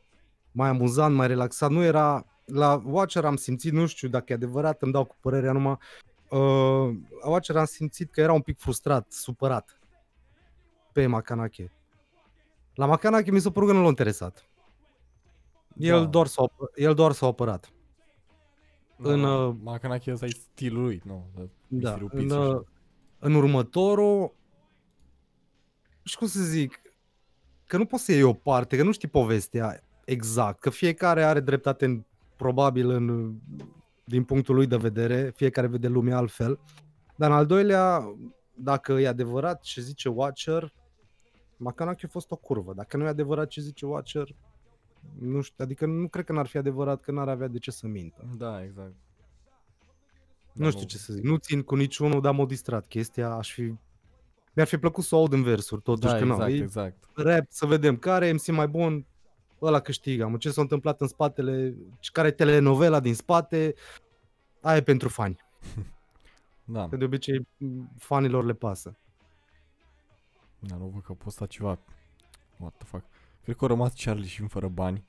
mai 0.53 0.69
amuzant, 0.69 1.15
mai 1.15 1.27
relaxat. 1.27 1.71
Nu 1.71 1.83
era... 1.83 2.27
La 2.45 2.83
Watcher 2.85 3.25
am 3.25 3.37
simțit, 3.37 3.73
nu 3.73 3.87
știu 3.87 4.09
dacă 4.09 4.25
e 4.29 4.35
adevărat, 4.35 4.83
îmi 4.83 4.93
dau 4.93 5.05
cu 5.05 5.17
părerea 5.21 5.53
numai, 5.53 5.79
uh, 6.31 6.97
la 7.23 7.29
Watcher 7.31 7.57
am 7.57 7.65
simțit 7.65 8.11
că 8.11 8.21
era 8.21 8.33
un 8.33 8.41
pic 8.41 8.59
frustrat, 8.59 9.07
supărat 9.13 9.79
pe 10.93 11.07
Macanache. 11.07 11.73
La 12.75 12.87
Macanache 12.87 13.31
mi 13.31 13.39
s-a 13.41 13.51
părut 13.51 13.69
că 13.69 13.75
nu 13.75 13.83
l-a 13.83 13.89
interesat. 13.89 14.47
El, 15.77 16.01
Da. 16.01 16.07
doar 16.07 16.27
s-a, 16.27 16.43
apă- 16.49 16.75
el 16.75 16.95
doar 16.95 17.13
s-a 17.13 17.27
apărat. 17.27 17.73
în, 18.97 19.21
Da, 19.23 19.29
uh, 19.29 19.55
Makanaki 19.63 20.11
ăsta 20.13 20.27
e 20.27 20.29
stilul 20.29 20.83
lui, 20.83 21.03
nu. 21.05 21.27
Da, 21.37 21.43
Da, 21.69 21.95
Mr. 21.97 22.01
în, 22.01 22.09
Pizza 22.19 22.39
uh, 22.39 22.61
în 23.19 23.35
următorul, 23.35 24.35
nu 26.03 26.09
știu 26.11 26.19
cum 26.19 26.29
să 26.29 26.43
zic, 26.43 26.81
că 27.67 27.77
nu 27.77 27.87
poți 27.87 28.05
să 28.05 28.13
iei 28.13 28.23
o 28.23 28.33
parte, 28.33 28.77
că 28.77 28.83
nu 28.83 28.93
știi 28.93 29.09
povestea 29.09 29.83
exact, 30.05 30.61
că 30.61 30.71
fiecare 30.71 31.25
are 31.25 31.41
dreptate 31.41 31.85
în, 31.85 32.05
probabil 32.37 32.91
în, 32.91 33.35
din 34.05 34.25
punctul 34.25 34.55
lui 34.55 34.67
de 34.67 34.77
vedere, 34.77 35.33
fiecare 35.37 35.67
vede 35.67 35.89
lumea 35.89 36.17
altfel, 36.17 36.59
dar 37.17 37.31
în 37.31 37.37
al 37.37 37.47
doilea, 37.47 38.15
dacă 38.55 38.93
e 38.93 39.09
adevărat 39.09 39.61
ce 39.61 39.81
zice 39.81 40.09
Watcher, 40.09 40.73
Macanaki 41.57 42.05
a 42.05 42.09
fost 42.09 42.31
o 42.31 42.37
curvă, 42.37 42.73
dacă 42.75 42.97
nu 42.97 43.05
e 43.05 43.09
adevărat 43.09 43.49
ce 43.49 43.61
zice 43.61 43.87
Watcher, 43.87 44.35
nu 45.19 45.41
știu, 45.41 45.65
adică 45.65 45.87
nu 45.87 46.09
cred 46.09 46.25
că 46.25 46.33
n-ar 46.33 46.47
fi 46.47 46.57
adevărat 46.57 47.01
că 47.01 47.13
n-ar 47.13 47.29
avea 47.29 47.49
de 47.49 47.59
ce 47.59 47.71
să 47.71 47.87
mintă. 47.87 48.25
Da, 48.37 48.63
exact. 48.63 48.95
Nu 50.53 50.71
știu 50.71 50.87
ce 50.87 50.99
să 50.99 51.13
zic. 51.13 51.25
Nu 51.25 51.37
țin 51.37 51.63
cu 51.63 51.75
niciunul, 51.75 52.21
dar 52.21 52.35
m-a 52.35 52.47
distrat 52.47 52.87
chestia. 52.87 53.31
Aș 53.31 53.53
fi... 53.53 53.75
Mi-ar 54.53 54.67
fi 54.67 54.77
plăcut 54.79 55.05
să 55.05 55.15
o 55.15 55.19
aud 55.19 55.33
în 55.33 55.43
versuri, 55.43 55.83
totuși 55.83 56.13
Da, 56.13 56.19
că 56.19 56.25
nu. 56.25 56.33
exact, 56.33 56.51
E 56.51 56.57
exact. 56.57 56.97
rap, 57.15 57.45
să 57.49 57.67
vedem 57.67 57.97
care 57.97 58.27
e 58.27 58.33
MC 58.33 58.47
mai 58.47 58.69
bun, 58.69 59.07
ăla 59.63 59.81
câștigă. 59.81 60.27
Mă, 60.29 60.37
ce 60.37 60.51
s-a 60.51 60.61
întâmplat 60.61 61.01
în 61.01 61.07
spatele, 61.09 61.75
care 62.13 62.29
e 62.29 62.31
telenovela 62.31 63.01
din 63.01 63.15
spate, 63.15 63.75
aia 64.61 64.77
e 64.77 64.83
pentru 64.83 65.09
fani. 65.09 65.37
Da, 66.65 66.89
Că 66.89 66.97
de 66.97 67.05
obicei 67.05 67.47
m, 67.57 67.91
fanilor 67.99 68.45
le 68.45 68.53
pasă. 68.53 68.97
dar 70.59 70.79
nu 70.79 70.87
văd 70.87 71.03
că 71.03 71.13
a 71.13 71.23
postat 71.25 71.49
ceva. 71.49 71.79
What 72.57 72.73
the 72.77 72.87
fuck. 72.87 73.05
Cred 73.45 73.57
că 73.57 73.65
a 73.65 73.69
rămas 73.69 73.93
Charlie 74.05 74.27
și 74.27 74.47
fără 74.49 74.69
bani. 74.69 75.05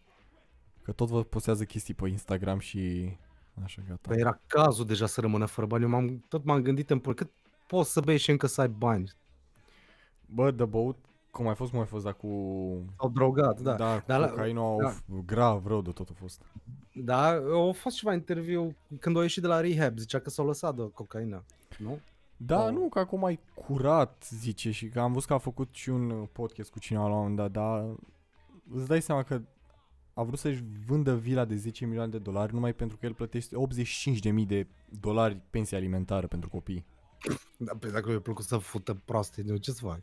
Că 0.84 0.92
tot 0.92 1.08
vă 1.10 1.24
postează 1.24 1.64
chestii 1.64 1.94
pe 1.94 2.08
Instagram 2.10 2.60
și... 2.60 3.12
Așa, 3.64 3.82
gata. 3.88 4.00
Păi 4.08 4.20
era 4.20 4.40
cazul 4.48 4.86
deja 4.86 5.06
să 5.06 5.22
rămână 5.22 5.46
fără 5.46 5.68
bani. 5.68 5.84
Eu 5.84 5.90
m-am, 5.90 6.26
tot 6.30 6.44
m-am 6.44 6.62
gândit 6.62 6.90
în 6.90 7.00
pur, 7.00 7.14
cât 7.14 7.32
poți 7.68 7.92
să 7.92 8.00
bei 8.02 8.18
și 8.18 8.32
încă 8.32 8.48
să 8.48 8.62
ai 8.62 8.68
bani. 8.70 9.12
Bă, 10.26 10.52
de 10.52 10.66
băut, 10.66 10.98
cum 11.32 11.48
ai 11.48 11.56
fost, 11.56 11.72
cum 11.72 11.80
ai 11.80 11.86
fost, 11.86 12.04
dar 12.04 12.14
cu... 12.14 12.28
Au 12.96 13.10
drogat, 13.10 13.60
da. 13.62 13.74
Da, 13.76 13.96
cu 14.00 14.04
Dar 14.08 14.20
la- 14.20 14.28
cocaina, 14.28 14.62
da. 14.82 14.84
da. 14.84 15.16
grav 15.26 15.66
rău 15.68 15.82
de 15.82 15.92
tot 15.92 16.10
a 16.10 16.14
fost. 16.16 16.42
Da, 16.94 17.28
au 17.36 17.72
fost 17.72 17.96
ceva 17.96 18.14
interviu 18.14 18.76
când 19.00 19.16
au 19.16 19.22
ieșit 19.22 19.42
de 19.42 19.48
la 19.48 19.60
rehab, 19.60 19.98
zicea 19.98 20.20
că 20.20 20.30
s-au 20.30 20.46
lăsat 20.46 20.76
de 20.76 20.90
cocaină. 20.94 21.44
Nu? 21.78 22.00
Da, 22.38 22.58
Sau- 22.58 22.72
nu, 22.74 22.90
că 22.90 23.00
acum 23.00 23.20
mai 23.20 23.40
curat, 23.54 24.28
zice, 24.30 24.72
și 24.72 24.88
că 24.90 25.00
am 25.00 25.14
văzut 25.14 25.28
că 25.28 25.34
a 25.34 25.38
făcut 25.38 25.68
și 25.72 25.90
un 25.90 26.10
uh, 26.10 26.28
podcast 26.32 26.72
cu 26.72 26.80
cineva 26.80 27.08
la 27.08 27.14
un 27.14 27.20
moment 27.20 27.36
dat, 27.36 27.52
dar 27.52 27.86
îți 28.74 28.88
dai 28.88 29.02
seama 29.02 29.24
că 29.24 29.42
a 30.14 30.24
vrut 30.24 30.40
să-și 30.40 30.64
vândă 30.88 31.16
vila 31.16 31.46
de 31.46 31.56
10 31.56 31.86
milioane 31.86 32.10
de 32.12 32.18
dolari 32.18 32.54
numai 32.54 32.74
pentru 32.74 32.98
că 32.98 33.06
el 33.06 33.14
plătește 33.14 33.56
85.000 34.32 34.48
de 34.48 34.68
dolari 35.00 35.38
pensie 35.50 35.78
alimentară 35.78 36.28
pentru 36.28 36.50
copii. 36.50 36.86
Da, 37.58 37.72
pe 37.80 37.88
dacă 37.90 38.10
mi-a 38.10 38.20
plăcut 38.20 38.46
să 38.46 38.58
fută 38.58 38.94
proaste, 39.06 39.42
de 39.42 39.58
ce 39.58 39.72
să 39.72 39.86
fac? 39.86 40.00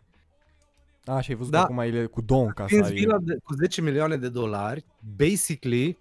A, 1.05 1.21
și 1.21 1.31
ai 1.31 1.37
văzut 1.37 1.53
Da. 1.53 1.59
că 1.59 1.65
acum 1.65 1.79
el 1.79 1.95
e 1.95 2.07
cu 2.07 2.21
două 2.21 2.45
în 2.45 2.51
casa. 2.53 2.75
Vinzi 2.77 2.91
e- 2.93 2.95
vila 2.95 3.19
de, 3.19 3.37
cu 3.45 3.55
10 3.55 3.81
milioane 3.83 4.17
de 4.17 4.29
dolari, 4.29 4.85
basically, 5.17 5.99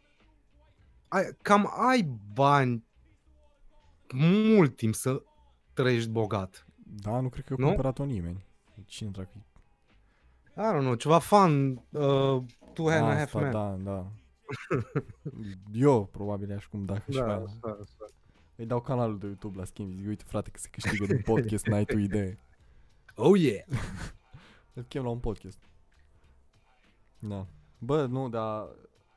ai, 1.07 1.23
cam 1.41 1.71
ai 1.89 2.09
bani 2.33 2.83
mult 4.13 4.75
timp 4.75 4.95
să 4.95 5.21
trăiești 5.73 6.09
bogat. 6.09 6.65
Da, 6.77 7.19
nu 7.19 7.29
cred 7.29 7.45
că 7.45 7.53
a 7.53 7.55
Nu? 7.59 7.65
cumpărat-o 7.65 8.05
nimeni. 8.05 8.45
Cine 8.85 9.09
dracu 9.09 9.45
I 10.57 10.62
don't 10.73 10.79
know, 10.79 10.95
ceva 10.95 11.19
fan, 11.19 11.71
uh, 11.89 12.43
two 12.73 12.88
and 12.88 13.03
a 13.03 13.15
half 13.15 13.35
Asta, 13.35 13.39
men. 13.39 13.51
da, 13.51 13.77
da. 13.91 14.05
Eu 15.73 16.05
probabil 16.05 16.53
aș 16.55 16.65
cum 16.65 16.85
dacă 16.85 17.12
și 17.12 17.17
da, 17.17 17.25
mai 17.25 17.43
da, 17.62 17.67
da. 17.69 17.77
Îi 18.55 18.65
dau 18.65 18.81
canalul 18.81 19.17
de 19.19 19.25
YouTube 19.25 19.57
la 19.57 19.65
schimb, 19.65 19.93
zic, 19.93 20.07
uite 20.07 20.23
frate 20.27 20.49
că 20.49 20.59
se 20.59 20.67
câștigă 20.71 21.05
din 21.05 21.21
podcast, 21.21 21.65
n-ai 21.65 21.85
tu 21.85 21.97
idee. 21.97 22.39
Oh 23.15 23.39
yeah! 23.39 23.63
Îl 24.79 24.85
chem 24.87 25.03
la 25.03 25.09
un 25.09 25.19
podcast. 25.19 25.57
Da. 27.19 27.45
Bă, 27.77 28.05
nu, 28.05 28.29
dar 28.29 28.67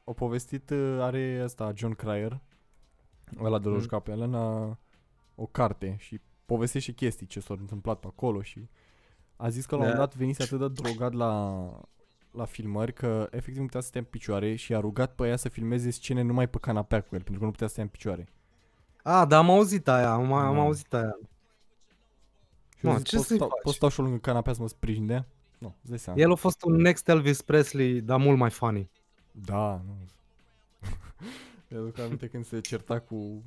o 0.04 0.12
povestit, 0.12 0.70
uh, 0.70 0.98
are 1.00 1.40
ăsta 1.44 1.72
John 1.74 1.92
Cryer, 1.94 2.40
ăla 3.42 3.58
de 3.58 3.68
Mm. 3.68 3.74
Roș 3.74 3.86
Capelen, 3.86 4.32
uh, 4.32 4.74
o 5.34 5.46
carte 5.46 5.96
și 5.98 6.20
povestește 6.46 6.92
chestii 6.92 7.26
ce 7.26 7.40
s-au 7.40 7.56
întâmplat 7.60 7.98
pe 8.00 8.06
acolo 8.06 8.42
și 8.42 8.68
a 9.36 9.48
zis 9.48 9.66
că 9.66 9.74
la 9.76 9.80
un 9.80 9.86
Da. 9.86 9.92
moment 9.92 10.10
dat 10.10 10.18
venise 10.18 10.42
atât 10.42 10.58
de 10.58 10.68
drogat 10.82 11.12
la, 11.12 11.64
la 12.30 12.44
filmări 12.44 12.92
că 12.92 13.28
efectiv 13.30 13.56
nu 13.60 13.64
putea 13.66 13.80
să 13.80 13.86
stea 13.86 14.00
în 14.00 14.06
picioare 14.10 14.54
și 14.54 14.74
a 14.74 14.80
rugat 14.80 15.14
pe 15.14 15.28
ea 15.28 15.36
să 15.36 15.48
filmeze 15.48 15.90
scene 15.90 16.22
numai 16.22 16.48
pe 16.48 16.58
canapea 16.58 17.00
cu 17.00 17.14
el, 17.14 17.20
pentru 17.22 17.38
că 17.38 17.44
nu 17.44 17.50
putea 17.50 17.66
să 17.66 17.72
stea 17.72 17.84
în 17.84 17.90
picioare. 17.90 18.28
Ah, 19.02 19.24
da, 19.28 19.38
am 19.38 19.50
auzit 19.50 19.88
aia, 19.88 20.12
am, 20.12 20.32
am 20.32 20.54
Da. 20.54 20.60
auzit 20.60 20.94
aia. 20.94 21.18
Și 22.76 22.86
eu 22.86 22.92
Mă, 22.92 22.96
zic, 22.98 23.06
ce 23.06 23.16
"Poți 23.16 23.28
să-i 23.28 23.36
stau- 23.36 23.48
faci?" 23.48 23.60
Poți 23.62 23.76
stau 23.76 23.88
și 23.88 23.98
eu 24.00 24.04
lângă 24.06 24.20
canapea 24.20 24.52
să 24.52 24.60
mă 24.62 24.68
sprijin 24.68 25.06
de 25.06 25.12
ea? 25.12 25.26
Nu, 25.62 25.74
îți 25.80 25.88
dai 25.88 25.98
seama. 25.98 26.20
El 26.20 26.32
a 26.32 26.34
fost 26.34 26.62
un 26.62 26.76
next 26.76 27.08
Elvis 27.08 27.42
Presley, 27.42 28.00
dar 28.00 28.18
mult 28.18 28.38
mai 28.38 28.50
funny. 28.50 28.90
Da, 29.32 29.82
nu. 29.86 29.96
Mi-aduc 31.68 31.98
aminte 31.98 32.28
când 32.28 32.44
se 32.44 32.60
certa 32.60 33.00
cu 33.00 33.42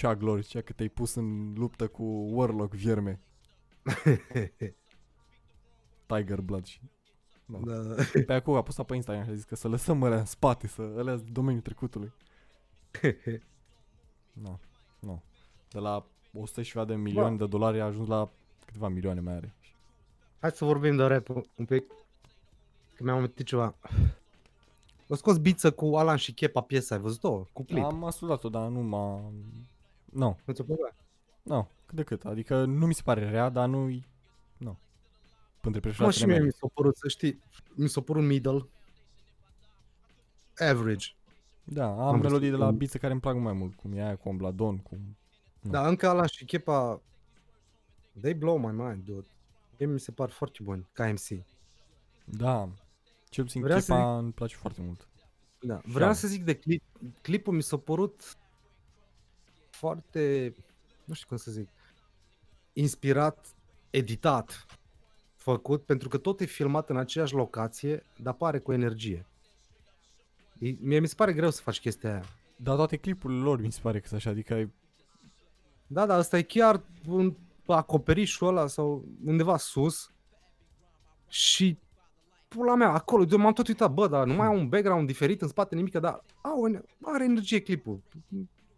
Chuck 0.00 0.20
Lorre, 0.20 0.40
zicea 0.40 0.60
că 0.60 0.72
te-ai 0.72 0.88
pus 0.88 1.14
în 1.14 1.54
luptă 1.56 1.86
cu 1.86 2.04
Warlock 2.04 2.74
vierme, 2.74 3.20
Tiger 6.06 6.40
Blood 6.40 6.64
și... 6.64 6.80
Da. 7.46 7.58
da. 7.58 7.94
Pe 8.26 8.32
acolo 8.32 8.56
a 8.56 8.62
postat 8.62 8.86
pe 8.86 8.94
Instagram 8.94 9.24
și 9.24 9.30
a 9.30 9.34
zis 9.34 9.44
că 9.44 9.54
să 9.54 9.68
lăsăm 9.68 10.02
ălea 10.02 10.18
în 10.18 10.24
spate, 10.24 10.66
să 10.66 10.92
ălea 10.96 11.16
sunt 11.16 11.30
domeniul 11.30 11.62
trecutului. 11.62 12.12
Nu, 14.32 14.60
nu. 15.00 15.22
De 15.68 15.78
la 15.78 16.06
100 16.32 16.62
și 16.62 16.70
ceva 16.70 16.84
de 16.84 16.94
milioane 16.94 17.36
de 17.36 17.46
dolari 17.46 17.80
a 17.80 17.84
ajuns 17.84 18.08
la 18.08 18.30
câteva 18.64 18.88
milioane 18.88 19.20
mai 19.20 19.34
are. 19.34 19.54
Hai 20.40 20.50
să 20.50 20.64
vorbim 20.64 20.96
de 20.96 21.02
rap 21.04 21.28
un 21.28 21.64
pic. 21.66 21.84
Că 22.94 23.04
mi-am 23.04 23.16
amintit 23.16 23.46
ceva. 23.46 23.74
A 25.10 25.14
scos 25.14 25.38
biță 25.38 25.70
cu 25.72 25.96
Alan 25.96 26.16
și 26.16 26.32
Chepa 26.32 26.60
piesa, 26.60 26.94
ai 26.94 27.00
văzut-o? 27.00 27.46
Cu 27.52 27.64
clip. 27.64 27.84
Am 27.84 28.04
ascultat-o, 28.04 28.48
dar 28.48 28.68
nu 28.68 28.80
m-a... 28.80 29.20
Nu, 30.04 30.38
Nu 30.44 30.52
ți-o 30.54 30.64
plăcea? 30.64 30.94
nu, 31.42 31.68
cât 31.86 31.96
de 31.96 32.02
cât. 32.02 32.24
Adică 32.24 32.64
nu 32.64 32.86
mi 32.86 32.94
se 32.94 33.02
pare 33.04 33.30
rea, 33.30 33.48
dar 33.48 33.68
nu-i... 33.68 34.06
Nu. 34.56 34.76
Între 35.62 35.80
Mă, 35.84 35.90
și 35.92 35.96
preferatele 35.96 36.24
mie 36.26 36.34
mele. 36.34 36.44
mi 36.46 36.52
s-a 36.52 36.66
părut, 36.74 36.96
să 36.96 37.08
știi, 37.08 37.40
mi 37.74 37.88
s-a 37.88 38.00
părut 38.00 38.24
middle. 38.24 38.66
Average. 40.70 41.06
Da, 41.64 41.86
am, 41.86 42.00
Am 42.00 42.20
melodii 42.20 42.50
de 42.50 42.56
la 42.56 42.64
văzut. 42.64 42.78
bițe 42.78 42.98
care 42.98 43.12
îmi 43.12 43.20
plac 43.20 43.36
mai 43.36 43.52
mult, 43.52 43.74
cum 43.74 43.92
e 43.92 44.02
aia 44.04 44.16
cu 44.16 44.28
Ombladon, 44.28 44.78
cum... 44.78 44.98
Nu. 45.60 45.70
Dar 45.70 45.88
încă 45.88 46.08
Alan 46.08 46.26
și 46.26 46.44
Chepa, 46.44 47.00
they 48.20 48.34
blow 48.34 48.56
my 48.58 48.70
mind, 48.72 49.04
dude. 49.04 49.26
Mie 49.78 49.88
mi 49.88 50.00
se 50.00 50.12
par 50.12 50.30
foarte 50.30 50.58
buni, 50.62 50.88
ca 50.92 51.06
MC. 51.08 51.44
Da, 52.24 52.68
cel 53.28 53.44
puțin 53.44 53.62
Vreau 53.62 53.78
să 53.80 53.92
Chepa 53.92 54.18
îmi 54.18 54.32
place 54.32 54.56
foarte 54.56 54.80
mult. 54.82 55.08
Da. 55.60 55.80
Vreau 55.84 56.08
Da. 56.08 56.14
să 56.14 56.26
zic 56.26 56.44
de 56.44 56.54
clip. 56.54 56.82
Clipul 57.22 57.54
mi 57.54 57.62
s-a 57.62 57.76
părut 57.76 58.36
foarte, 59.70 60.54
nu 61.04 61.14
știu 61.14 61.26
cum 61.28 61.36
să 61.36 61.50
zic, 61.50 61.68
inspirat, 62.72 63.46
editat, 63.90 64.66
făcut, 65.34 65.84
pentru 65.84 66.08
că 66.08 66.18
tot 66.18 66.40
e 66.40 66.44
filmat 66.44 66.90
în 66.90 66.96
aceeași 66.96 67.34
locație, 67.34 68.02
dar 68.22 68.34
pare 68.34 68.58
cu 68.58 68.72
energie. 68.72 69.26
E, 70.58 70.70
mie 70.80 70.98
mi 71.00 71.08
se 71.08 71.14
pare 71.14 71.32
greu 71.32 71.50
să 71.50 71.62
faci 71.62 71.80
chestia 71.80 72.10
aia. 72.12 72.24
Dar 72.56 72.76
toate 72.76 72.96
clipurile 72.96 73.40
lor 73.40 73.60
mi 73.60 73.72
se 73.72 73.80
pare 73.82 74.00
că 74.00 74.06
sunt 74.06 74.20
așa, 74.20 74.30
adică 74.30 74.54
ai- 74.54 74.72
Da, 75.86 76.06
dar 76.06 76.18
ăsta 76.18 76.38
e 76.38 76.42
chiar 76.42 76.82
un 77.06 77.34
acoperișul 77.72 78.46
ăla 78.46 78.66
sau 78.66 79.04
undeva 79.24 79.56
sus 79.56 80.12
și 81.28 81.78
pula 82.48 82.74
mea, 82.74 82.88
acolo, 82.88 83.24
eu 83.30 83.38
m-am 83.38 83.52
tot 83.52 83.68
uitat, 83.68 83.92
bă, 83.92 84.08
dar 84.08 84.26
nu 84.26 84.34
mai 84.34 84.46
au 84.46 84.54
un 84.54 84.68
background 84.68 85.06
diferit 85.06 85.42
în 85.42 85.48
spate, 85.48 85.74
nimic, 85.74 85.98
dar 85.98 86.24
au, 86.40 86.82
are 87.02 87.24
energie 87.24 87.60
clipul. 87.60 88.00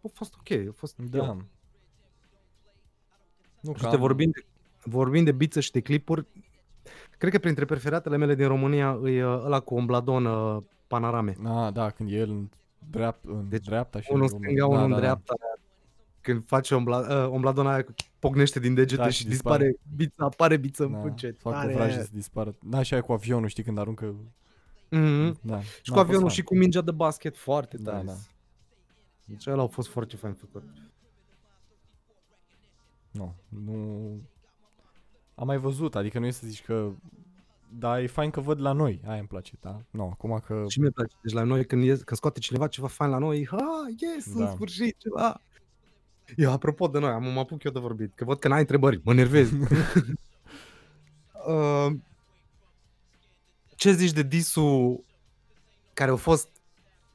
A 0.03 0.07
fost 0.13 0.35
ok, 0.39 0.51
a 0.51 0.71
fost 0.75 0.97
da. 0.97 1.17
eu. 1.17 1.43
Nu, 3.59 3.73
Și 3.75 3.87
te 3.87 3.97
vorbim 3.97 4.29
de, 4.29 4.45
vorbim 4.83 5.23
de 5.23 5.31
biță 5.31 5.59
și 5.59 5.71
de 5.71 5.81
clipuri, 5.81 6.25
cred 7.17 7.31
că 7.31 7.39
printre 7.39 7.65
preferatele 7.65 8.17
mele 8.17 8.35
din 8.35 8.47
România 8.47 8.99
e 9.03 9.25
uh, 9.25 9.41
ăla 9.43 9.59
cu 9.59 9.75
ombladon 9.75 10.25
uh, 10.25 10.63
panorame. 10.87 11.35
A, 11.43 11.71
da, 11.71 11.89
când 11.89 12.11
e 12.11 12.15
el 12.15 12.29
în, 12.29 12.49
dreap, 12.89 13.17
în 13.25 13.49
Deci, 13.49 13.65
dreapta 13.65 14.01
și 14.01 14.07
Unul 14.11 14.23
în 14.23 14.39
stânga, 14.39 14.65
unul 14.65 14.89
da, 14.89 14.95
în 14.95 15.01
da, 15.01 15.15
da. 15.25 15.60
Dreapta. 16.21 16.31
Când 16.31 16.47
face 16.47 16.75
ombla, 16.75 16.97
uh, 17.25 17.29
ombladona 17.29 17.73
aia, 17.73 17.85
pocnește 18.19 18.59
din 18.59 18.73
degete 18.73 19.01
Da, 19.01 19.09
și 19.09 19.17
și 19.21 19.27
dispare, 19.27 19.65
dispare. 19.65 19.95
bița, 19.95 20.25
apare 20.25 20.57
biță 20.57 20.83
în 20.83 20.91
Da, 20.91 20.97
pânce. 20.97 21.31
fac 21.39 21.53
Tare 21.53 21.71
cu 21.71 21.77
vrajă 21.77 21.93
aia. 21.95 22.03
să 22.03 22.09
dispară. 22.13 22.55
Da, 22.61 22.81
și 22.81 22.93
aia 22.93 23.01
cu 23.03 23.11
avionul, 23.11 23.47
știi, 23.47 23.63
când 23.63 23.77
aruncă... 23.77 24.15
Mhm. 24.89 25.39
Da. 25.41 25.61
Și 25.61 25.89
Da, 25.89 25.93
cu 25.93 25.93
a 25.93 25.93
fost 25.93 25.97
avionul 25.97 26.19
fain. 26.19 26.29
și 26.29 26.41
cu 26.43 26.55
mingea 26.57 26.81
de 26.81 26.91
basket 26.91 27.37
foarte 27.37 27.77
Da, 27.77 27.91
tare. 27.91 28.03
da. 28.05 28.13
Deci 29.25 29.47
ăla 29.47 29.61
au 29.61 29.67
fost 29.67 29.87
foarte 29.87 30.15
fain 30.15 30.33
făcut. 30.33 30.63
Nu, 33.11 33.35
nu... 33.49 33.73
Am 35.35 35.45
mai 35.47 35.57
văzut, 35.57 35.95
adică 35.95 36.19
nu 36.19 36.25
e 36.25 36.31
să 36.31 36.47
zici 36.47 36.63
că... 36.63 36.91
Da, 37.79 38.01
e 38.01 38.07
fain 38.07 38.29
că 38.29 38.39
văd 38.41 38.59
la 38.61 38.71
noi, 38.71 39.01
aia 39.05 39.19
îmi 39.19 39.27
place, 39.27 39.53
da? 39.61 39.81
Nu, 39.89 40.03
acum 40.03 40.41
că... 40.45 40.63
Și 40.67 40.79
mi-e 40.79 40.89
place. 40.89 41.15
Deci 41.23 41.33
la 41.33 41.43
noi 41.43 41.65
când, 41.65 41.83
ies, 41.83 42.01
când 42.01 42.17
scoate 42.17 42.39
cineva 42.39 42.67
ceva 42.67 42.87
fain 42.87 43.09
la 43.09 43.17
noi, 43.17 43.47
ha, 43.47 43.85
yes, 43.97 44.33
Da. 44.37 44.43
în 44.45 44.51
sfârșit 44.55 44.97
ceva. 44.97 45.41
Eu, 46.35 46.51
apropo 46.51 46.87
de 46.87 46.99
noi, 46.99 47.09
am 47.09 47.23
mă 47.23 47.39
apuc 47.39 47.63
eu 47.63 47.71
de 47.71 47.79
vorbit, 47.79 48.13
că 48.15 48.23
văd 48.25 48.39
că 48.39 48.47
n-ai 48.47 48.59
întrebări, 48.59 49.01
mă 49.03 49.13
nervez. 49.13 49.51
uh, 51.47 51.91
ce 53.75 53.91
zici 53.91 54.11
de 54.11 54.23
disul 54.23 55.03
care 55.93 56.09
au 56.09 56.17
fost 56.17 56.49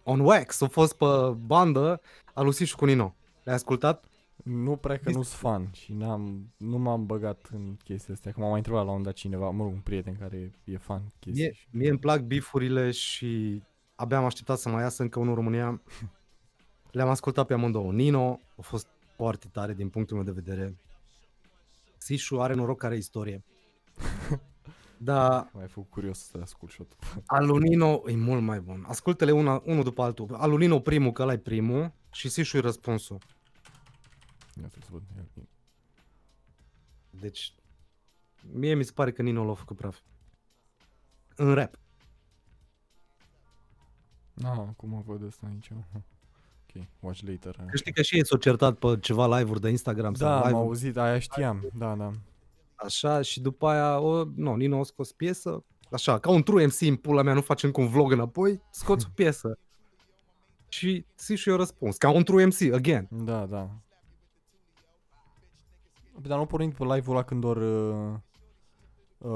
on 0.03 0.21
wax, 0.21 0.61
au 0.61 0.69
fost 0.69 0.97
pe 0.97 1.07
bandă, 1.47 2.01
al 2.35 2.45
lui 2.45 2.53
Sișu 2.55 2.77
cu 2.77 2.85
Nino? 2.85 3.15
Le-ai 3.43 3.57
ascultat? 3.57 4.05
Nu 4.45 4.77
prea 4.77 4.97
că 4.97 5.03
Dis- 5.05 5.15
nu 5.17 5.23
sunt 5.23 5.39
fan 5.41 5.71
și 5.73 5.93
n-am, 5.93 6.53
nu 6.57 6.79
m-am 6.79 7.07
băgat 7.07 7.49
în 7.53 7.77
chestia 7.85 8.15
astea, 8.15 8.33
că 8.33 8.41
m-a 8.41 8.49
mai 8.49 8.57
întrebat 8.57 8.85
la 8.85 8.91
un 8.91 9.03
dat 9.03 9.13
cineva, 9.15 9.51
mă 9.51 9.63
rog, 9.63 9.73
un 9.73 9.81
prieten 9.81 10.17
care 10.19 10.53
e 10.65 10.77
fan 10.77 11.03
chestii. 11.19 11.43
Mie, 11.43 11.53
și- 11.53 11.67
mie 11.71 11.89
îmi 11.91 11.99
plac 11.99 12.21
bifurile 12.21 12.91
și 12.91 13.63
abia 13.95 14.17
am 14.19 14.25
așteptat 14.25 14.59
să 14.59 14.69
mai 14.69 14.83
iasă 14.83 15.03
încă 15.03 15.19
unul 15.19 15.31
în 15.31 15.37
România. 15.37 15.83
Le-am 16.91 17.09
ascultat 17.09 17.47
pe 17.47 17.53
amândouă. 17.53 17.93
Nino 17.93 18.41
a 18.57 18.61
fost 18.63 18.87
foarte 19.17 19.49
tare 19.49 19.75
din 19.75 19.89
punctul 19.89 20.17
meu 20.17 20.25
de 20.25 20.41
vedere. 20.41 20.77
Sișu 21.99 22.41
are 22.41 22.55
noroc 22.55 22.79
care 22.79 22.97
istorie. 22.97 23.45
Dar 24.99 25.51
M-ai 25.53 25.69
făcut 25.69 25.91
curios 25.91 26.19
să 26.19 26.39
ascult 26.43 26.71
și 26.71 26.81
eu 26.81 26.87
tot. 26.87 27.23
al 27.27 27.47
lui 27.47 27.69
Nino 27.69 28.03
e 28.07 28.17
mult 28.17 28.43
mai 28.43 28.61
bun. 28.61 28.85
Ascultă-le 28.89 29.33
una, 29.33 29.63
unul 29.65 29.83
după 29.83 30.03
altul. 30.03 30.35
Al 30.35 30.51
lui 30.51 30.59
Nino 30.59 30.81
primul, 30.81 31.13
că 31.13 31.23
ăla 31.23 31.33
e 31.33 31.39
primul, 31.39 31.93
și 32.13 32.29
Sișu 32.29 32.57
e 32.57 32.61
răspunsul. 32.61 33.19
Ia 34.61 34.69
să 34.69 34.79
văd. 34.91 35.03
Ia- 35.17 35.49
Deci, 37.11 37.55
mie 38.53 38.75
mi 38.75 38.85
se 38.85 38.93
pare 38.93 39.13
că 39.13 39.23
Nino 39.23 39.45
l-a 39.45 39.55
făcut 39.55 39.77
praf. 39.77 39.99
În 41.37 41.55
rap. 41.55 41.79
Ah, 44.45 44.69
cum 44.77 44.89
mă 44.89 45.03
văd 45.07 45.27
asta 45.27 45.47
aici? 45.47 45.71
Ok, 46.79 46.87
watch 47.01 47.21
later. 47.21 47.57
Că 47.71 47.77
știi 47.77 47.93
că 47.93 48.03
și 48.03 48.17
ei 48.17 48.27
s-au 48.27 48.39
certat 48.39 48.79
pe 48.79 48.99
ceva 49.01 49.39
live-uri 49.39 49.61
de 49.61 49.69
Instagram 49.69 50.13
Da, 50.13 50.19
sau 50.19 50.37
am 50.37 50.43
live 50.47 50.57
auzit, 50.59 50.97
aia 50.97 51.19
știam, 51.19 51.69
da, 51.75 51.95
da. 51.95 52.11
așa 52.75 53.23
și 53.23 53.41
după 53.41 53.69
aia, 53.69 54.01
o, 54.01 54.25
nu, 54.35 54.55
Nino 54.55 54.81
a 54.81 54.83
scos 54.83 55.13
piesă, 55.13 55.65
așa, 55.91 56.19
ca 56.19 56.31
un 56.31 56.43
true 56.43 56.67
MC 56.67 56.81
în 56.81 56.97
pula 56.97 57.23
mea, 57.23 57.35
nu 57.35 57.41
faci 57.41 57.63
încă 57.63 57.81
un 57.81 57.89
vlog 57.89 58.13
înapoi, 58.13 58.63
scoți 58.71 59.07
o 59.09 59.13
piesă. 59.15 59.59
Și 60.69 61.05
Sisu 61.15 61.51
i-a 61.51 61.57
răspuns, 61.57 61.97
ca 61.97 62.11
un 62.11 62.25
true 62.25 62.45
MC, 62.45 62.73
again. 62.73 63.09
Da, 63.11 63.47
da. 63.47 63.71
Păi, 66.13 66.29
Dar 66.29 66.39
nu 66.39 66.47
pornind 66.47 66.75
pe 66.75 66.85
live-ul 66.85 67.17
ăla 67.17 67.25
când 67.25 67.45
or, 67.45 67.57
uh, 67.57 68.15
uh, 69.19 69.31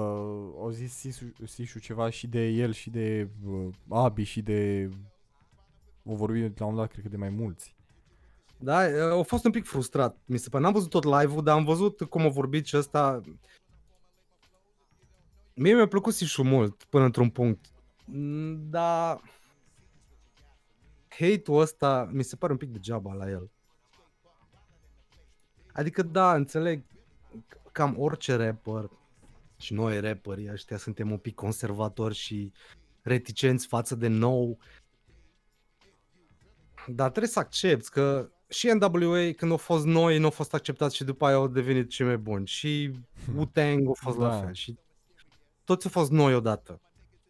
au 0.59 0.70
zis 0.70 0.93
Sisu, 0.93 1.24
Sisu 1.45 1.78
ceva 1.78 2.11
și 2.11 2.26
de 2.26 2.47
el 2.47 2.72
și 2.72 2.91
de 2.91 3.28
uh, 3.45 3.68
Abi 3.88 4.22
și 4.22 4.43
de... 4.43 4.88
O 6.05 6.14
vorbit 6.14 6.59
la 6.59 6.66
un 6.66 6.72
moment 6.72 6.76
dat, 6.76 6.90
cred 6.90 7.03
că 7.05 7.11
de 7.11 7.16
mai 7.16 7.28
mulți. 7.28 7.74
Da, 8.59 8.78
a 9.18 9.22
fost 9.22 9.44
un 9.44 9.51
pic 9.51 9.64
frustrat, 9.64 10.16
mi 10.24 10.38
se 10.38 10.48
pare. 10.48 10.62
N-am 10.62 10.72
văzut 10.72 10.90
tot 10.90 11.05
live-ul, 11.05 11.42
dar 11.42 11.57
am 11.57 11.64
văzut 11.64 12.03
cum 12.03 12.22
a 12.22 12.28
vorbit 12.28 12.66
și 12.66 12.76
ăsta. 12.76 13.20
Mie 15.55 15.74
mi-a 15.74 15.88
plăcut 15.88 16.14
Sisu 16.14 16.42
mult, 16.42 16.84
până 16.84 17.05
într-un 17.05 17.30
punct. 17.30 17.66
Mm, 18.05 18.70
Dar 18.70 19.20
hate-ul 21.09 21.61
ăsta 21.61 22.09
mi 22.12 22.22
se 22.22 22.36
pare 22.36 22.53
un 22.53 22.59
pic 22.59 22.70
degeaba 22.70 23.12
la 23.12 23.30
el. 23.30 23.51
Adică 25.72 26.03
da, 26.03 26.34
înțeleg 26.34 26.82
cam 27.72 27.94
orice 27.98 28.34
rapper 28.34 28.90
și 29.57 29.72
noi 29.72 30.01
rapperii 30.01 30.51
ăștia 30.53 30.76
suntem 30.76 31.11
un 31.11 31.18
pic 31.18 31.34
conservatori 31.34 32.14
și 32.14 32.53
reticenți 33.03 33.66
față 33.66 33.94
de 33.94 34.09
nou. 34.09 34.59
Dar 36.95 37.09
trebuie 37.09 37.30
să 37.30 37.38
accepti 37.38 37.88
că 37.88 38.30
și 38.49 38.68
NWA 38.68 39.30
când 39.36 39.51
au 39.51 39.57
fost 39.57 39.84
noi, 39.84 40.18
nu 40.18 40.24
au 40.24 40.30
fost 40.30 40.55
acceptați 40.55 40.97
și 40.97 41.05
după 41.05 41.26
aia 41.26 41.36
au 41.36 41.49
devenit 41.49 41.88
cei 41.88 42.07
mai 42.07 42.18
buni. 42.18 42.47
Și 42.47 42.91
Wu-Tang 43.36 43.88
a 43.88 43.93
fost 43.95 44.18
Da. 44.18 44.26
la 44.26 44.41
fel. 44.41 44.53
Și 44.53 44.76
toți 45.64 45.86
au 45.86 45.93
fost 45.93 46.11
noi 46.11 46.34
odată. 46.34 46.80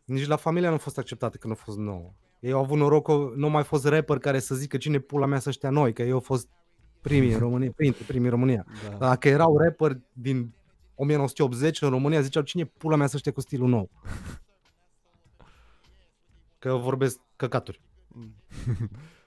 Nici 0.04 0.26
la 0.26 0.36
familia 0.36 0.68
nu 0.68 0.74
a 0.74 0.78
fost 0.78 0.98
acceptată 0.98 1.36
când 1.36 1.52
au 1.52 1.58
fost 1.64 1.78
nouă. 1.78 2.12
Ei 2.40 2.52
au 2.52 2.60
avut 2.60 2.78
noroc 2.78 3.04
că 3.04 3.32
nu 3.36 3.44
au 3.44 3.50
mai 3.50 3.64
fost 3.64 3.86
rapper 3.86 4.18
care 4.18 4.38
să 4.38 4.54
zică 4.54 4.76
cine 4.76 4.98
pula 4.98 5.26
mea 5.26 5.38
să 5.38 5.48
ăștia 5.48 5.70
noi, 5.70 5.92
că 5.92 6.02
ei 6.02 6.10
au 6.10 6.20
fost 6.20 6.48
primii 7.00 7.32
în 7.32 7.38
România, 7.38 7.72
printre 7.76 8.04
primii 8.06 8.24
în 8.24 8.30
România. 8.30 8.66
Da. 8.90 8.96
Dacă 8.96 9.28
erau 9.28 9.58
rapper 9.58 10.00
din 10.12 10.54
1980 10.94 11.82
în 11.82 11.88
România, 11.88 12.20
ziceau 12.20 12.42
cine 12.42 12.64
pula 12.64 12.96
mea 12.96 13.06
să 13.06 13.16
ăștia 13.16 13.32
cu 13.32 13.40
stilul 13.40 13.68
nou. 13.68 13.90
Că 16.58 16.74
vorbesc 16.74 17.18
căcaturi. 17.36 17.80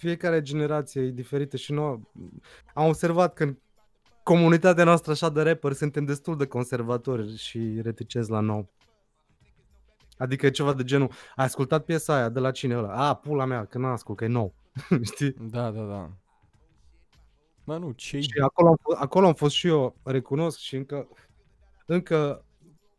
Fiecare 0.00 0.42
generație 0.42 1.02
e 1.02 1.10
diferită 1.10 1.56
și 1.56 1.72
noi 1.72 2.00
am 2.74 2.86
observat 2.86 3.34
că 3.34 3.42
în 3.42 3.58
comunitatea 4.22 4.84
noastră 4.84 5.12
așa 5.12 5.28
de 5.28 5.42
rapper 5.42 5.72
suntem 5.72 6.04
destul 6.04 6.36
de 6.36 6.46
conservatori 6.46 7.36
și 7.36 7.80
reticenți 7.82 8.30
la 8.30 8.40
nou. 8.40 8.70
Adică 10.18 10.46
e 10.46 10.50
ceva 10.50 10.72
de 10.72 10.84
genul, 10.84 11.10
ai 11.36 11.44
ascultat 11.44 11.84
piesa 11.84 12.14
aia 12.14 12.28
de 12.28 12.40
la 12.40 12.50
cine 12.50 12.76
ăla? 12.76 13.08
A, 13.08 13.14
pula 13.14 13.44
mea, 13.44 13.64
că 13.64 13.78
n-am 13.78 13.92
ascult, 13.92 14.18
că 14.18 14.24
e 14.24 14.28
nou. 14.28 14.54
Știi? 15.12 15.34
Da, 15.40 15.70
da, 15.70 15.82
da. 15.82 16.10
Bă, 17.64 17.78
nu, 17.78 17.90
ce 17.90 18.20
Și 18.20 18.30
acolo 18.42 18.68
am, 18.68 18.78
fost, 18.82 19.00
acolo 19.00 19.26
am 19.26 19.34
fost 19.34 19.54
și 19.54 19.66
eu, 19.66 19.96
recunosc 20.02 20.58
și 20.58 20.76
încă, 20.76 21.08
încă 21.86 22.44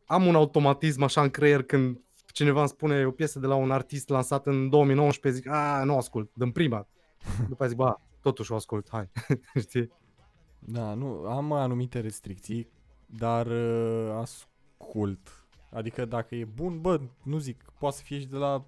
am 0.06 0.26
un 0.26 0.36
automatism 0.36 1.04
așa 1.04 1.22
în 1.22 1.30
creier 1.30 1.64
când 1.64 2.02
cineva 2.32 2.59
îmi 2.59 2.69
spune 2.69 3.05
o 3.05 3.11
piesă 3.11 3.39
de 3.39 3.47
la 3.47 3.55
un 3.55 3.71
artist 3.71 4.09
lansat 4.09 4.47
în 4.47 4.69
2019, 4.69 5.41
zic, 5.41 5.51
a, 5.51 5.84
nu 5.84 5.97
ascult, 5.97 6.32
din 6.34 6.51
prima. 6.51 6.88
După 7.49 7.63
aia 7.63 7.69
zic, 7.69 7.77
ba, 7.77 8.01
totuși 8.21 8.51
o 8.51 8.55
ascult, 8.55 8.89
hai, 8.89 9.09
știi? 9.67 9.91
Da, 10.59 10.93
nu, 10.93 11.07
am 11.07 11.51
anumite 11.51 11.99
restricții, 11.99 12.69
dar 13.05 13.47
uh, 13.47 14.09
ascult. 14.19 15.45
Adică 15.71 16.05
dacă 16.05 16.36
e 16.36 16.45
bun, 16.45 16.82
bă, 16.82 17.01
nu 17.23 17.38
zic, 17.38 17.65
poate 17.79 17.95
să 17.95 18.01
fie 18.03 18.19
și 18.19 18.27
de 18.27 18.38
la, 18.38 18.65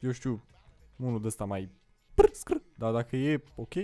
eu 0.00 0.10
știu, 0.10 0.44
unul 0.96 1.20
de 1.20 1.26
ăsta 1.26 1.44
mai 1.44 1.70
prr, 2.14 2.32
scr, 2.32 2.56
dar 2.76 2.92
dacă 2.92 3.16
e 3.16 3.42
ok, 3.54 3.74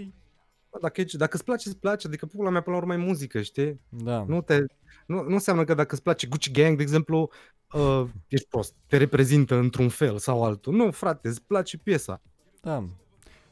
Bă, 0.71 0.79
Dacă, 0.81 1.01
e, 1.01 1.05
dacă 1.13 1.35
îți 1.35 1.45
place, 1.45 1.69
îți 1.69 1.79
place, 1.79 2.07
adică 2.07 2.27
pula 2.27 2.51
mea 2.51 2.61
până 2.61 2.77
la 2.77 2.83
urmă 2.83 2.95
e 2.95 3.07
muzică, 3.07 3.43
știi? 3.43 3.81
da. 3.89 4.25
Nu, 4.25 4.43
te, 4.43 4.59
nu, 5.07 5.23
nu 5.23 5.33
înseamnă 5.33 5.65
că 5.65 5.75
dacă 5.75 5.95
îți 5.95 6.03
place 6.03 6.27
Gucci 6.27 6.51
Gang, 6.51 6.77
de 6.77 6.83
exemplu, 6.83 7.31
uh, 7.73 8.05
ești 8.29 8.49
prost, 8.49 8.75
te 8.87 8.97
reprezintă 8.97 9.55
într-un 9.55 9.89
fel 9.89 10.19
sau 10.19 10.45
altul. 10.45 10.75
Nu, 10.75 10.91
frate, 10.91 11.29
îți 11.29 11.43
place 11.43 11.79
piesa. 11.79 12.21
Da. 12.61 12.85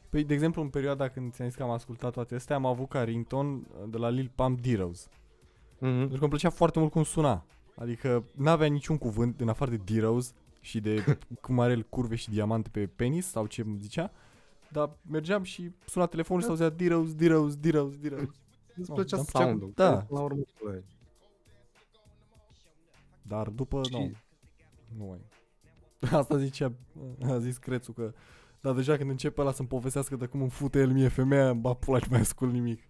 Păi, 0.09 0.23
de 0.23 0.33
exemplu, 0.33 0.61
în 0.61 0.69
perioada 0.69 1.07
când 1.09 1.33
ți-am 1.33 1.47
zis 1.47 1.57
că 1.57 1.63
am 1.63 1.69
ascultat 1.69 2.13
toate 2.13 2.35
astea, 2.35 2.55
am 2.55 2.65
avut 2.65 2.89
ca 2.89 3.03
ringtone 3.03 3.59
de 3.89 3.97
la 3.97 4.09
Lil 4.09 4.31
Pump 4.35 4.59
D-Rose. 4.61 5.07
Mm-hmm. 5.07 5.79
Pentru 5.79 6.07
că 6.17 6.19
îmi 6.19 6.29
plăcea 6.29 6.49
foarte 6.49 6.79
mult 6.79 6.91
cum 6.91 7.03
suna. 7.03 7.45
Adică 7.75 8.23
n-avea 8.35 8.67
niciun 8.67 8.97
cuvânt 8.97 9.41
în 9.41 9.49
afară 9.49 9.71
de 9.71 9.93
D-Rose 9.93 10.31
și 10.61 10.79
de 10.79 11.17
cum 11.41 11.59
are 11.59 11.71
el 11.71 11.83
curve 11.89 12.15
și 12.15 12.29
diamante 12.29 12.69
pe 12.71 12.87
penis 12.95 13.27
sau 13.27 13.45
ce 13.45 13.61
îmi 13.61 13.77
zicea. 13.81 14.11
Dar 14.71 14.89
mergeam 15.09 15.43
și 15.43 15.71
suna 15.85 16.05
telefonul 16.05 16.41
și 16.41 16.47
s-auzea 16.47 16.69
D-Rose, 16.69 17.13
D-Rose, 17.13 17.55
D-Rose, 17.55 17.95
D-Rose. 18.01 18.29
Îți 18.75 18.89
Nu, 18.89 18.95
plăcea 18.95 19.15
dar 19.17 19.19
îmi 19.19 19.27
plăcea- 19.31 19.45
sound-ul. 19.45 19.71
da. 19.75 19.97
că 19.97 20.05
La 20.13 20.19
urmă, 20.21 20.41
bă, 20.63 20.81
Dar 23.27 23.47
după, 23.47 23.81
Și- 23.85 23.91
nu. 23.91 24.11
Nu 24.97 25.05
mai. 25.05 25.19
Asta 26.19 26.37
zicea, 26.37 26.73
a 27.23 27.37
zis 27.37 27.57
Crețu 27.57 27.91
că 27.91 28.13
dar 28.61 28.73
deja 28.75 28.97
când 28.97 29.09
începe 29.09 29.41
ăla 29.41 29.51
să-mi 29.51 29.67
povestească 29.67 30.15
de 30.15 30.25
cum 30.25 30.41
îmi 30.41 30.49
fute 30.49 30.79
el 30.79 30.91
mie 30.91 31.07
femeia, 31.07 31.53
ba 31.53 31.73
pula, 31.73 31.97
nu 31.97 32.05
mai 32.09 32.19
ascult 32.19 32.51
nimic. 32.51 32.81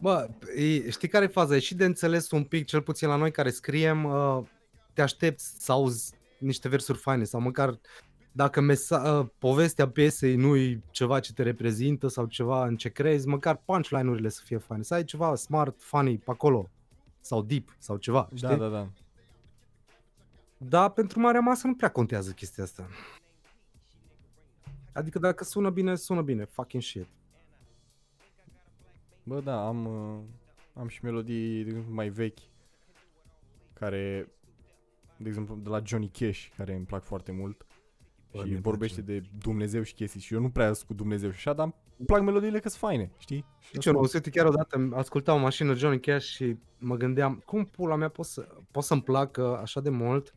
Bă, 0.00 0.28
e, 0.56 0.90
știi 0.90 1.08
care 1.08 1.24
e 1.24 1.28
faza? 1.28 1.56
E 1.56 1.58
și 1.58 1.74
de 1.74 1.84
înțeles 1.84 2.30
un 2.30 2.44
pic, 2.44 2.66
cel 2.66 2.82
puțin 2.82 3.08
la 3.08 3.16
noi 3.16 3.30
care 3.30 3.50
scriem, 3.50 4.04
uh, 4.04 4.38
te 4.92 5.02
aștepți 5.02 5.54
să 5.64 5.72
auzi 5.72 6.14
niște 6.38 6.68
versuri 6.68 6.98
faine 6.98 7.24
sau 7.24 7.40
măcar 7.40 7.80
dacă 8.32 8.60
mesa- 8.60 9.18
uh, 9.18 9.26
povestea 9.38 9.88
piesei 9.88 10.36
nu 10.36 10.56
e 10.56 10.82
ceva 10.90 11.20
ce 11.20 11.32
te 11.32 11.42
reprezintă 11.42 12.08
sau 12.08 12.26
ceva 12.26 12.66
în 12.66 12.76
ce 12.76 12.88
crezi, 12.88 13.26
măcar 13.28 13.56
punchline-urile 13.64 14.28
să 14.28 14.40
fie 14.44 14.58
faine. 14.58 14.82
Să 14.82 14.94
ai 14.94 15.04
ceva 15.04 15.34
smart, 15.34 15.82
funny 15.82 16.18
pe 16.18 16.30
acolo 16.30 16.70
sau 17.20 17.42
deep 17.42 17.76
sau 17.78 17.96
ceva, 17.96 18.28
știi? 18.34 18.48
Da, 18.48 18.56
da, 18.56 18.68
da. 18.68 18.88
Dar 20.68 20.90
pentru 20.90 21.20
marea 21.20 21.40
masă 21.40 21.66
nu 21.66 21.74
prea 21.74 21.90
contează 21.90 22.30
chestia 22.30 22.64
asta. 22.64 22.86
Adică 24.92 25.18
dacă 25.18 25.44
sună 25.44 25.70
bine, 25.70 25.94
sună 25.94 26.22
bine. 26.22 26.44
Fucking 26.44 26.82
shit. 26.82 27.06
Bă, 29.22 29.40
da, 29.40 29.66
am, 29.66 29.86
uh, 29.86 30.20
am 30.74 30.88
și 30.88 31.04
melodii 31.04 31.62
de 31.62 31.68
exemplu, 31.68 31.94
mai 31.94 32.08
vechi 32.08 32.38
care, 33.72 34.32
de 35.16 35.28
exemplu, 35.28 35.54
de 35.54 35.68
la 35.68 35.82
Johnny 35.84 36.08
Cash, 36.08 36.46
care 36.56 36.74
îmi 36.74 36.84
plac 36.84 37.02
foarte 37.02 37.32
mult. 37.32 37.66
Bă, 38.32 38.38
și 38.38 38.48
mie 38.48 38.58
vorbește 38.58 39.02
place. 39.02 39.20
de 39.20 39.28
Dumnezeu 39.38 39.82
și 39.82 39.94
chestii. 39.94 40.20
Și 40.20 40.34
eu 40.34 40.40
nu 40.40 40.50
prea 40.50 40.72
sunt 40.72 40.86
cu 40.86 40.94
Dumnezeu 40.94 41.30
și 41.30 41.36
așa, 41.36 41.52
dar 41.52 41.64
îmi 41.96 42.06
plac 42.06 42.22
melodiile 42.22 42.60
că 42.60 42.68
sunt 42.68 42.80
faine, 42.80 43.10
știi? 43.18 43.44
Și 43.58 43.66
Știi 43.66 43.80
ce, 43.80 43.90
nu, 43.90 44.00
uite, 44.00 44.30
chiar 44.30 44.46
odată 44.46 44.90
ascultam 44.92 45.36
o 45.36 45.40
mașină 45.40 45.74
Johnny 45.74 46.00
Cash 46.00 46.26
și 46.26 46.56
mă 46.78 46.96
gândeam, 46.96 47.42
cum 47.44 47.64
pula 47.64 47.96
mea 47.96 48.08
pot, 48.08 48.26
să, 48.26 48.48
pot 48.70 48.82
să-mi 48.82 49.02
placă 49.02 49.58
așa 49.58 49.80
de 49.80 49.90
mult, 49.90 50.34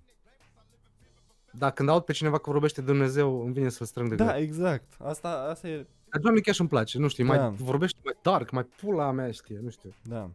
dar 1.58 1.72
când 1.72 1.90
aud 1.90 2.04
pe 2.04 2.12
cineva 2.14 2.38
că 2.38 2.50
vorbește 2.52 2.82
de 2.82 2.88
Dumnezeu, 2.92 3.42
îmi 3.44 3.54
vine 3.54 3.70
să-l 3.70 3.86
strâng 3.86 4.10
de 4.10 4.16
Da, 4.16 4.26
gât. 4.26 4.36
exact. 4.42 4.94
Asta, 5.00 5.30
asta 5.50 5.68
e, 5.68 5.88
Dar 6.10 6.22
Johnny 6.24 6.42
Cash 6.42 6.60
îmi 6.60 6.70
place, 6.70 6.98
nu 6.98 7.08
știu, 7.08 7.26
Da. 7.26 7.36
mai 7.48 7.56
vorbește 7.58 8.00
mai 8.04 8.14
dark, 8.22 8.52
mai 8.52 8.64
pula 8.64 9.12
mea 9.12 9.32
știe, 9.32 9.60
nu 9.64 9.70
știu. 9.70 9.94
da. 10.04 10.30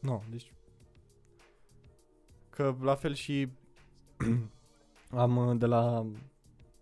Nu, 0.00 0.22
deci... 0.30 0.52
Că 2.50 2.74
la 2.82 2.94
fel 2.94 3.14
și 3.14 3.48
am 5.10 5.36
uh, 5.36 5.58
de 5.58 5.66
la 5.66 6.06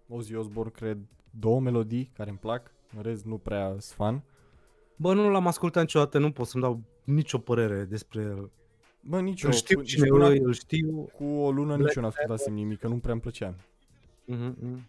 Ozzy 0.08 0.34
Osbourne, 0.34 0.72
cred, 0.74 0.98
două 1.30 1.60
melodii 1.60 2.10
care 2.16 2.28
îmi 2.30 2.38
plac. 2.38 2.70
În 2.96 3.02
rest, 3.02 3.24
nu 3.24 3.38
prea 3.38 3.66
sunt 3.68 3.82
fan. 3.82 4.22
Bă, 4.96 5.14
nu 5.14 5.30
l-am 5.30 5.46
ascultat 5.46 5.82
niciodată, 5.82 6.18
nu 6.18 6.32
pot 6.32 6.46
să-mi 6.46 6.62
dau 6.62 6.80
nicio 7.04 7.38
părere 7.38 7.84
despre 7.84 8.20
el. 8.22 8.50
Bă, 9.00 9.20
nici 9.20 9.42
Îl 9.44 9.48
eu, 9.50 9.54
știu 9.56 9.76
cu- 9.78 9.84
cine 9.84 10.04
și 10.04 10.10
până 10.10 10.28
e, 10.34 10.40
îl 10.42 10.52
știu. 10.52 11.08
cu 11.16 11.24
o 11.24 11.50
lună 11.50 11.66
Black 11.66 11.82
nici 11.82 11.94
eu 11.94 12.02
n-ascultasem 12.02 12.54
nimic, 12.54 12.78
că 12.78 12.88
nu 12.88 12.98
prea 12.98 13.12
îmi 13.12 13.20
plăcea. 13.20 13.54
Mhm, 14.24 14.56
mhm. 14.60 14.88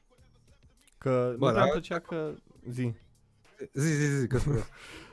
Că 0.97 1.35
Bă, 1.37 1.45
nu 1.45 1.51
prea 1.51 1.63
îmi 1.63 1.71
dar- 1.71 1.71
plăcea 1.71 1.99
că... 1.99 2.33
Zi. 2.69 2.93
Zi, 3.73 3.87
zi, 3.93 4.19
zi, 4.19 4.27
că 4.27 4.37
spune. 4.37 4.63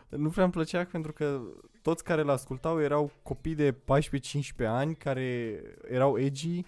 Nu 0.08 0.28
prea 0.28 0.44
îmi 0.44 0.52
plăcea 0.52 0.84
pentru 0.84 1.12
că 1.12 1.40
toți 1.82 2.04
care 2.04 2.22
l-ascultau 2.22 2.80
erau 2.80 3.10
copii 3.22 3.54
de 3.54 3.72
14-15 3.72 3.76
ani 4.66 4.94
care 4.94 5.60
erau 5.88 6.18
edgy, 6.18 6.64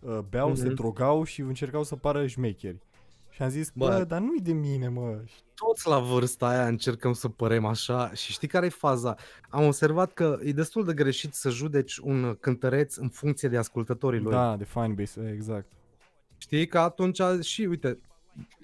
uh, 0.00 0.18
beau, 0.28 0.54
se 0.54 0.66
Mhm. 0.66 0.74
drogau 0.74 1.24
și 1.24 1.40
încercau 1.40 1.82
să 1.82 1.96
pară 1.96 2.26
șmecheri. 2.26 2.78
Și 3.30 3.42
am 3.42 3.48
zis, 3.48 3.70
bă, 3.74 3.86
Bă. 3.88 4.04
dar 4.04 4.20
nu-i 4.20 4.40
de 4.40 4.52
mine, 4.52 4.88
mă. 4.88 5.20
toți 5.54 5.88
la 5.88 5.98
vârsta 5.98 6.48
aia 6.48 6.66
încercăm 6.66 7.12
să 7.12 7.28
părem 7.28 7.64
așa 7.64 8.12
și 8.14 8.32
știi 8.32 8.48
care 8.48 8.66
e 8.66 8.68
faza? 8.68 9.14
Am 9.48 9.64
observat 9.66 10.12
că 10.12 10.38
e 10.42 10.52
destul 10.52 10.84
de 10.84 10.94
greșit 10.94 11.34
să 11.34 11.50
judeci 11.50 11.96
un 11.96 12.36
cântăreț 12.40 12.96
în 12.96 13.08
funcție 13.08 13.48
de 13.48 13.56
ascultătorii 13.56 14.20
lui. 14.20 14.32
Da, 14.32 14.56
de 14.56 14.64
fanbase, 14.64 15.30
exact. 15.34 15.66
Știi 16.38 16.66
că 16.66 16.78
atunci 16.78 17.20
și 17.40 17.62
uite, 17.62 18.00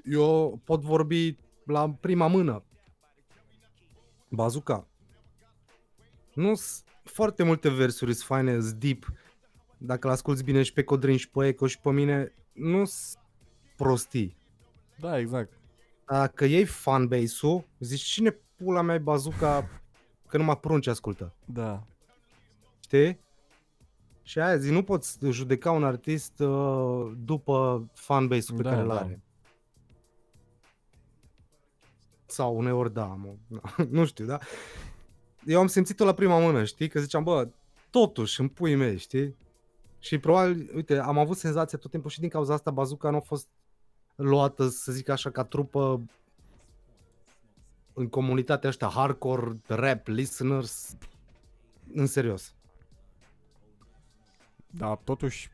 eu 0.05 0.61
pot 0.65 0.81
vorbi 0.81 1.37
la 1.65 1.91
prima 1.91 2.27
mână. 2.27 2.65
Bazuca. 4.29 4.87
Nu 6.35 6.55
sunt 6.55 6.85
foarte 7.05 7.43
multe 7.43 7.71
versuri 7.71 8.13
sunt 8.13 8.27
faine, 8.27 8.61
sunt 8.61 8.73
deep. 8.73 9.13
Dacă 9.79 10.09
l 10.09 10.11
asculti 10.11 10.43
bine 10.43 10.63
și 10.63 10.73
pe 10.73 10.85
Codrin 10.85 11.17
și 11.17 11.31
pe 11.31 11.47
Eco 11.47 11.67
și 11.67 11.81
pe 11.81 11.91
mine, 11.91 12.35
nu 12.53 12.85
sunt 12.85 13.19
prostii. 13.77 14.37
Da, 14.99 15.19
exact. 15.19 15.53
Dacă 16.07 16.45
iei 16.45 16.65
fanbase-ul, 16.65 17.65
zici 17.79 18.01
cine 18.01 18.31
pula 18.57 18.83
mea 18.83 18.95
e 18.95 18.99
bazuca 18.99 19.69
că 20.29 20.37
numai 20.37 20.59
prunci 20.59 20.87
ascultă. 20.87 21.35
Da. 21.45 21.87
Știi? 22.81 23.19
Și 24.23 24.39
aia 24.39 24.57
zi, 24.57 24.71
nu 24.71 24.83
poți 24.83 25.19
judeca 25.31 25.71
un 25.71 25.85
artist 25.85 26.41
uh, 26.41 27.13
după 27.25 27.87
fanbase-ul 27.95 28.57
pe 28.57 28.63
Da, 28.63 28.71
care 28.71 28.83
îl 28.83 28.89
da. 28.89 28.99
are. 28.99 29.23
Sau 32.27 32.57
uneori 32.57 32.93
da, 32.93 33.07
mă. 33.07 33.35
nu 33.91 34.05
știu, 34.05 34.25
da? 34.25 34.39
Eu 35.47 35.61
am 35.61 35.67
simțit-o 35.67 36.05
la 36.05 36.15
prima 36.15 36.39
mână, 36.39 36.65
știi? 36.65 36.89
Că 36.89 37.01
ziceam, 37.01 37.23
bă, 37.23 37.49
totuși, 37.91 38.41
în 38.41 38.49
puii 38.49 38.75
mei, 38.75 38.99
știi? 38.99 39.37
Și 39.99 40.19
probabil, 40.19 40.71
uite, 40.75 40.99
am 40.99 41.19
avut 41.19 41.37
senzația 41.37 41.79
tot 41.79 41.91
timpul 41.91 42.11
și 42.11 42.21
din 42.21 42.29
cauza 42.29 42.55
asta 42.55 42.71
Bazooka 42.71 43.11
nu 43.11 43.17
a 43.17 43.21
fost 43.21 43.49
luată, 44.15 44.69
să 44.69 44.93
zic 44.93 45.09
așa, 45.09 45.31
ca 45.31 45.45
trupă 45.45 46.03
în 47.93 48.09
comunitatea 48.09 48.69
ăștia 48.69 48.89
hardcore, 48.89 49.61
rap, 49.67 50.07
listeners, 50.07 50.97
în 51.95 52.07
serios. 52.07 52.55
Da, 54.75 54.95
totuși 54.95 55.51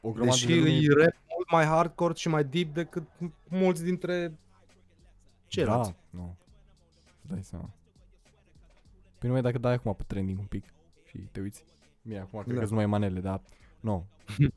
o 0.00 0.10
grămadă 0.10 0.30
Deși 0.30 0.46
de 0.46 0.54
lume... 0.54 0.70
e 0.70 1.04
rap 1.04 1.14
mult 1.34 1.50
mai 1.50 1.64
hardcore 1.64 2.14
și 2.14 2.28
mai 2.28 2.44
deep 2.44 2.74
decât 2.74 3.08
mulți 3.48 3.84
dintre 3.84 4.38
ceilalți. 5.46 5.90
Da, 5.90 5.96
nu. 6.18 6.36
Îți 7.22 7.32
dai 7.32 7.42
seama. 7.42 7.70
Păi 9.18 9.28
numai 9.28 9.42
dacă 9.42 9.58
dai 9.58 9.72
acum 9.72 9.94
pe 9.94 10.02
trending 10.06 10.38
un 10.38 10.44
pic 10.44 10.64
și 11.04 11.18
te 11.18 11.40
uiți. 11.40 11.64
Bine, 12.02 12.18
acum 12.18 12.40
cred 12.42 12.54
Da. 12.54 12.60
că 12.60 12.66
sunt 12.66 12.78
mai 12.78 12.86
manele, 12.86 13.20
dar 13.20 13.40
nu. 13.80 14.06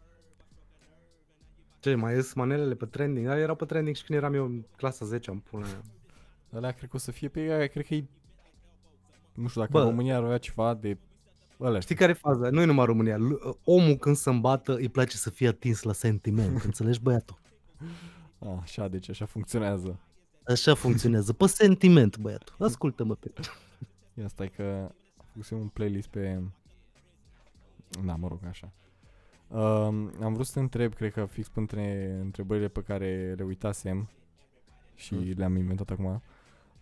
Ce, 1.80 1.96
mai 1.96 2.14
ies 2.14 2.34
manelele 2.34 2.76
pe 2.76 2.86
trending? 2.86 3.28
Alea 3.28 3.42
erau 3.44 3.56
pe 3.56 3.66
trending 3.66 3.96
și 3.96 4.04
când 4.04 4.20
eram 4.20 4.34
eu 4.34 4.46
în 4.46 4.64
clasa 4.76 5.06
10 5.06 5.30
am 5.30 5.40
pune. 5.40 5.82
Alea 6.52 6.72
cred 6.72 6.90
că 6.90 6.96
o 6.96 7.00
să 7.00 7.12
fie 7.12 7.28
pe 7.28 7.40
aia, 7.40 7.68
cred 7.68 7.86
că 7.86 7.94
e... 7.94 8.06
Nu 9.34 9.48
știu 9.48 9.62
dacă 9.62 9.74
Bă. 9.74 9.84
România 9.84 10.18
ar 10.18 10.24
avea 10.24 10.38
ceva 10.38 10.74
de... 10.74 10.98
Alea, 11.62 11.80
Știi 11.80 11.96
care 11.96 12.12
e 12.12 12.14
faza? 12.14 12.50
Nu 12.50 12.62
e 12.62 12.66
numai 12.66 12.86
România. 12.86 13.18
L- 13.18 13.58
Omul 13.64 13.96
când 13.96 14.16
se 14.16 14.30
îmbată 14.30 14.76
îi 14.76 14.90
place 14.90 15.18
să 15.18 15.30
fie 15.30 15.48
atins 15.48 15.82
la 15.82 15.94
sentiment. 15.94 16.64
Înțelegi, 16.70 17.02
băiatul? 17.02 17.40
A, 18.40 18.60
așa, 18.62 18.88
deci 18.88 19.10
așa 19.10 19.26
funcționează. 19.26 20.00
Așa 20.48 20.74
funcționează. 20.76 21.34
Pe 21.34 21.46
sentiment, 21.48 22.18
băiatul. 22.18 22.56
Ascultă-mă 22.60 23.16
pe 23.16 23.32
Ia 24.20 24.28
stai 24.28 24.50
că 24.50 24.92
făcusem 25.32 25.58
un 25.60 25.68
playlist 25.68 26.08
pe... 26.08 26.42
Da, 28.06 28.16
mă 28.16 28.28
rog, 28.28 28.40
așa. 28.48 28.72
Um, 29.48 30.12
am 30.24 30.34
vrut 30.34 30.46
să 30.46 30.54
te 30.54 30.60
întreb, 30.60 30.94
cred 30.94 31.12
că 31.14 31.26
fix 31.26 31.52
între 31.56 32.18
întrebările 32.22 32.68
pe 32.68 32.82
care 32.82 33.34
le 33.38 33.44
uitasem 33.44 34.10
și 34.96 35.14
Mm. 35.14 35.34
le-am 35.38 35.56
inventat 35.56 35.90
acum. 35.90 36.22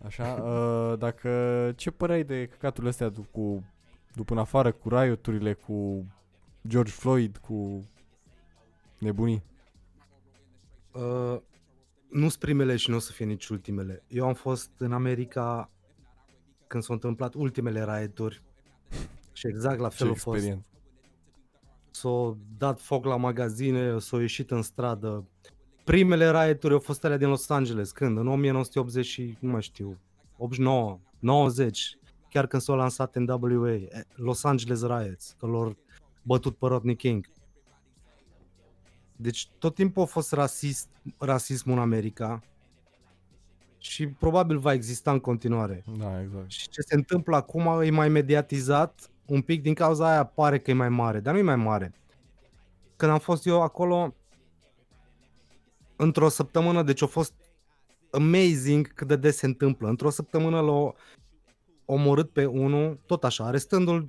Așa, 0.04 0.24
uh, 0.34 0.98
dacă 1.04 1.30
ce 1.76 1.90
păreai 1.90 2.24
de 2.24 2.46
căcaturile 2.46 2.90
astea 2.90 3.08
du- 3.08 3.26
cu 3.30 3.64
după 4.14 4.32
în 4.32 4.38
afară 4.38 4.72
cu 4.72 4.88
rioturile, 4.88 5.52
cu 5.52 6.06
George 6.68 6.92
Floyd, 6.92 7.36
cu 7.36 7.88
nebunii? 8.98 9.42
Uh, 10.92 11.40
nu 12.10 12.28
sunt 12.28 12.34
primele 12.40 12.76
și 12.76 12.90
nu 12.90 12.96
o 12.96 12.98
să 12.98 13.12
fie 13.12 13.24
nici 13.24 13.48
ultimele. 13.48 14.04
Eu 14.08 14.26
am 14.26 14.34
fost 14.34 14.70
în 14.78 14.92
America 14.92 15.70
când 16.66 16.82
s-au 16.82 16.94
întâmplat 16.94 17.34
ultimele 17.34 17.80
raeturi 17.80 18.42
și 19.32 19.46
exact 19.46 19.80
la 19.80 19.88
Ce 19.88 19.96
fel 19.96 20.10
a 20.10 20.14
fost. 20.14 20.36
experiență. 20.36 20.64
S-au 21.90 22.38
dat 22.58 22.80
foc 22.80 23.04
la 23.04 23.16
magazine, 23.16 23.98
s-au 23.98 24.18
ieșit 24.20 24.50
în 24.50 24.62
stradă. 24.62 25.28
Primele 25.84 26.30
rioturi 26.30 26.72
au 26.72 26.78
fost 26.78 27.04
alea 27.04 27.16
din 27.16 27.28
Los 27.28 27.48
Angeles, 27.48 27.92
când? 27.92 28.18
În 28.18 28.28
1980 28.28 29.06
și, 29.06 29.36
nu 29.40 29.50
mai 29.50 29.62
știu, 29.62 29.98
89, 30.36 31.00
90, 31.18 31.98
chiar 32.30 32.46
când 32.46 32.62
s-au 32.62 32.76
lansat 32.76 33.16
în 33.16 33.28
WA, 33.28 33.72
eh, 33.72 33.88
Los 34.14 34.44
Angeles 34.44 34.82
Riots, 34.82 35.36
că 35.38 35.46
l-au 35.46 35.76
bătut 36.22 36.56
pe 36.56 36.66
Rodney 36.66 36.96
King. 36.96 37.26
Deci 39.16 39.48
tot 39.58 39.74
timpul 39.74 40.02
a 40.02 40.06
fost 40.06 40.32
rasist, 40.32 40.88
rasismul 41.18 41.76
în 41.76 41.82
America 41.82 42.42
și 43.78 44.08
probabil 44.08 44.58
va 44.58 44.72
exista 44.72 45.10
în 45.10 45.18
continuare. 45.18 45.84
Da, 45.98 46.20
exact. 46.20 46.50
Și 46.50 46.68
ce 46.68 46.80
se 46.80 46.94
întâmplă 46.94 47.36
acum 47.36 47.80
e 47.82 47.90
mai 47.90 48.08
mediatizat 48.08 49.10
un 49.26 49.42
pic 49.42 49.62
din 49.62 49.74
cauza 49.74 50.10
aia 50.10 50.24
pare 50.24 50.58
că 50.58 50.70
e 50.70 50.74
mai 50.74 50.88
mare, 50.88 51.20
dar 51.20 51.32
nu 51.32 51.38
e 51.38 51.42
mai 51.42 51.56
mare. 51.56 51.94
Când 52.96 53.12
am 53.12 53.18
fost 53.18 53.46
eu 53.46 53.62
acolo 53.62 54.14
într-o 55.96 56.28
săptămână, 56.28 56.82
deci 56.82 57.02
a 57.02 57.06
fost 57.06 57.34
amazing 58.10 58.94
cât 58.94 59.06
de 59.06 59.16
des 59.16 59.36
se 59.36 59.46
întâmplă. 59.46 59.88
Într-o 59.88 60.10
săptămână 60.10 60.60
l-au 60.60 60.96
omorât 61.92 62.30
pe 62.30 62.44
unul, 62.44 62.98
tot 63.06 63.24
așa, 63.24 63.44
arestându-l, 63.44 64.08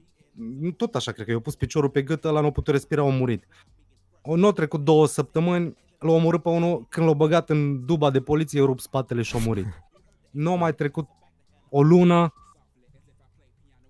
tot 0.77 0.95
așa, 0.95 1.11
cred 1.11 1.25
că 1.25 1.31
i-a 1.31 1.39
pus 1.39 1.55
piciorul 1.55 1.89
pe 1.89 2.01
gât, 2.01 2.23
ăla 2.23 2.39
nu 2.41 2.47
a 2.47 2.51
putut 2.51 2.73
respira, 2.73 3.01
a 3.01 3.09
murit. 3.09 3.45
O 4.21 4.35
nu 4.35 4.45
au 4.45 4.51
trecut 4.51 4.83
două 4.83 5.07
săptămâni, 5.07 5.75
l-au 5.99 6.15
omorât 6.15 6.41
pe 6.43 6.49
unul, 6.49 6.85
când 6.89 7.05
l-au 7.05 7.15
băgat 7.15 7.49
în 7.49 7.85
duba 7.85 8.09
de 8.11 8.21
poliție, 8.21 8.59
i-a 8.59 8.65
rupt 8.65 8.81
spatele 8.81 9.21
și 9.21 9.35
a 9.35 9.39
murit. 9.45 9.65
Nu 10.31 10.51
a 10.51 10.55
mai 10.55 10.73
trecut 10.75 11.07
o 11.69 11.81
lună, 11.81 12.33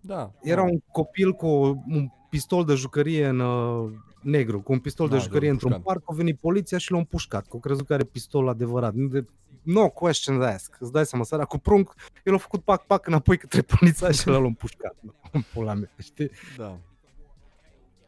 Da. 0.01 0.31
era 0.41 0.61
un 0.61 0.79
copil 0.91 1.31
cu 1.33 1.47
un 1.87 2.09
pistol 2.29 2.65
de 2.65 2.73
jucărie 2.73 3.27
în 3.27 3.39
uh, 3.39 3.89
negru, 4.21 4.61
cu 4.61 4.71
un 4.71 4.79
pistol 4.79 5.07
Da, 5.07 5.15
de 5.15 5.21
jucărie 5.21 5.47
de 5.47 5.53
într-un 5.53 5.71
împușcat. 5.71 5.93
parc, 6.03 6.09
a 6.11 6.13
venit 6.15 6.39
poliția 6.39 6.77
și 6.77 6.91
l-a 6.91 6.97
împușcat, 6.97 7.41
că 7.41 7.49
au 7.53 7.59
crezut 7.59 7.85
că 7.85 7.93
are 7.93 8.03
pistol 8.03 8.47
adevărat. 8.47 8.93
De- 8.93 9.25
No 9.61 9.89
questions 9.89 10.43
asked. 10.43 10.75
Îți 10.79 10.91
dai 10.91 11.05
seama, 11.05 11.23
săra 11.25 11.45
cu 11.45 11.57
prunc, 11.57 11.93
el 12.23 12.33
a 12.33 12.37
făcut 12.37 12.63
pac-pac 12.63 13.07
înapoi 13.07 13.37
către 13.37 13.61
poliția 13.61 14.11
și 14.11 14.27
l-a 14.27 14.37
împușcat. 14.37 14.95
În 15.31 15.43
pula 15.53 15.73
mea, 15.73 15.91
știi? 15.97 16.31
Da. 16.57 16.77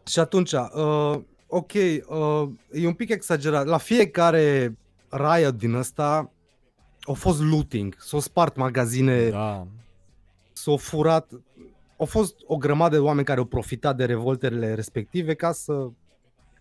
Și 0.06 0.20
atunci, 0.20 0.52
uh, 0.52 1.20
ok, 1.48 1.72
uh, 1.74 2.50
e 2.72 2.88
un 2.88 2.94
pic 2.94 3.10
exagerat. 3.10 3.66
La 3.66 3.78
fiecare 3.78 4.78
riot 5.10 5.58
din 5.58 5.74
ăsta 5.74 6.32
a 7.00 7.12
fost 7.12 7.42
looting, 7.42 7.96
s-au 8.00 8.20
spart 8.20 8.56
magazine, 8.56 9.30
Da. 9.30 9.68
s-au 10.54 10.78
furat. 10.78 11.32
Au 11.98 12.06
fost 12.06 12.36
o 12.46 12.58
grămadă 12.58 12.96
de 12.96 13.02
oameni 13.02 13.26
care 13.26 13.40
au 13.40 13.46
profitat 13.46 13.96
de 13.96 14.06
revoltele 14.06 14.74
respective 14.74 15.34
ca 15.34 15.52
să... 15.52 15.88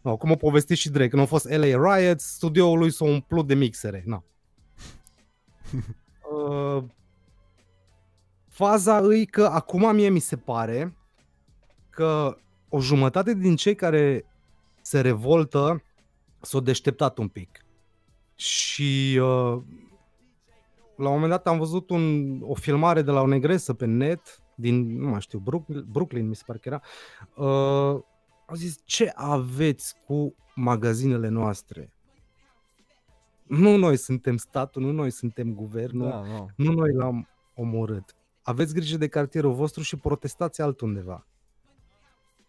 No, 0.03 0.17
cum 0.17 0.31
o 0.31 0.37
povestit 0.37 0.77
și 0.77 0.91
Drake, 0.91 1.09
când 1.09 1.21
au 1.21 1.27
fost 1.29 1.49
LA 1.51 1.97
Riots, 1.97 2.25
studioul 2.25 2.79
lui 2.79 2.91
s-a 2.93 3.05
umplut 3.05 3.47
de 3.47 3.55
mixere. 3.55 4.03
No. 4.07 4.23
Uh, 6.33 6.85
faza 8.49 8.99
îi 8.99 9.27
că 9.27 9.45
acum 9.45 9.95
mie 9.95 10.09
mi 10.09 10.19
se 10.19 10.37
pare 10.37 10.97
că 11.91 12.37
o 12.69 12.81
jumătate 12.81 13.35
din 13.35 13.57
cei 13.57 13.75
care 13.75 14.25
se 14.81 15.01
revoltă 15.01 15.83
s-au 16.41 16.61
deșteptat 16.61 17.19
un 17.19 17.29
pic. 17.29 17.65
Și 18.35 19.19
uh, 19.21 19.63
la 20.97 21.09
un 21.09 21.15
moment 21.15 21.31
dat 21.31 21.47
am 21.47 21.59
văzut 21.59 21.91
un, 21.91 22.37
o 22.43 22.55
filmare 22.55 23.03
de 23.03 23.11
la 23.11 23.21
o 23.21 23.27
negresă 23.27 23.75
pe 23.75 23.87
net, 23.87 24.41
din, 24.55 24.99
nu 25.01 25.09
mai 25.09 25.21
știu, 25.21 25.39
Brooklyn, 25.39 25.85
Brooklyn 25.89 26.29
mi 26.29 26.37
se 26.37 26.43
pare 26.47 26.59
că 26.59 26.69
era. 26.69 26.83
Uh, 27.37 28.03
au 28.47 28.55
zis, 28.55 28.81
ce 28.85 29.13
aveți 29.15 29.95
cu 30.07 30.35
magazinele 30.55 31.29
noastre? 31.29 31.93
Nu 33.53 33.77
noi 33.77 33.97
suntem 33.97 34.37
statul, 34.37 34.83
nu 34.83 34.91
noi 34.93 35.11
suntem 35.11 35.55
guvernul, 35.55 36.09
Da, 36.09 36.21
nu. 36.21 36.49
nu 36.57 36.73
noi 36.73 36.93
l-am 36.93 37.29
omorât. 37.55 38.15
Aveți 38.43 38.75
grijă 38.75 38.97
de 38.97 39.09
cartierul 39.09 39.53
vostru 39.53 39.83
și 39.83 39.97
protestați 39.97 40.63
altundeva. 40.63 41.27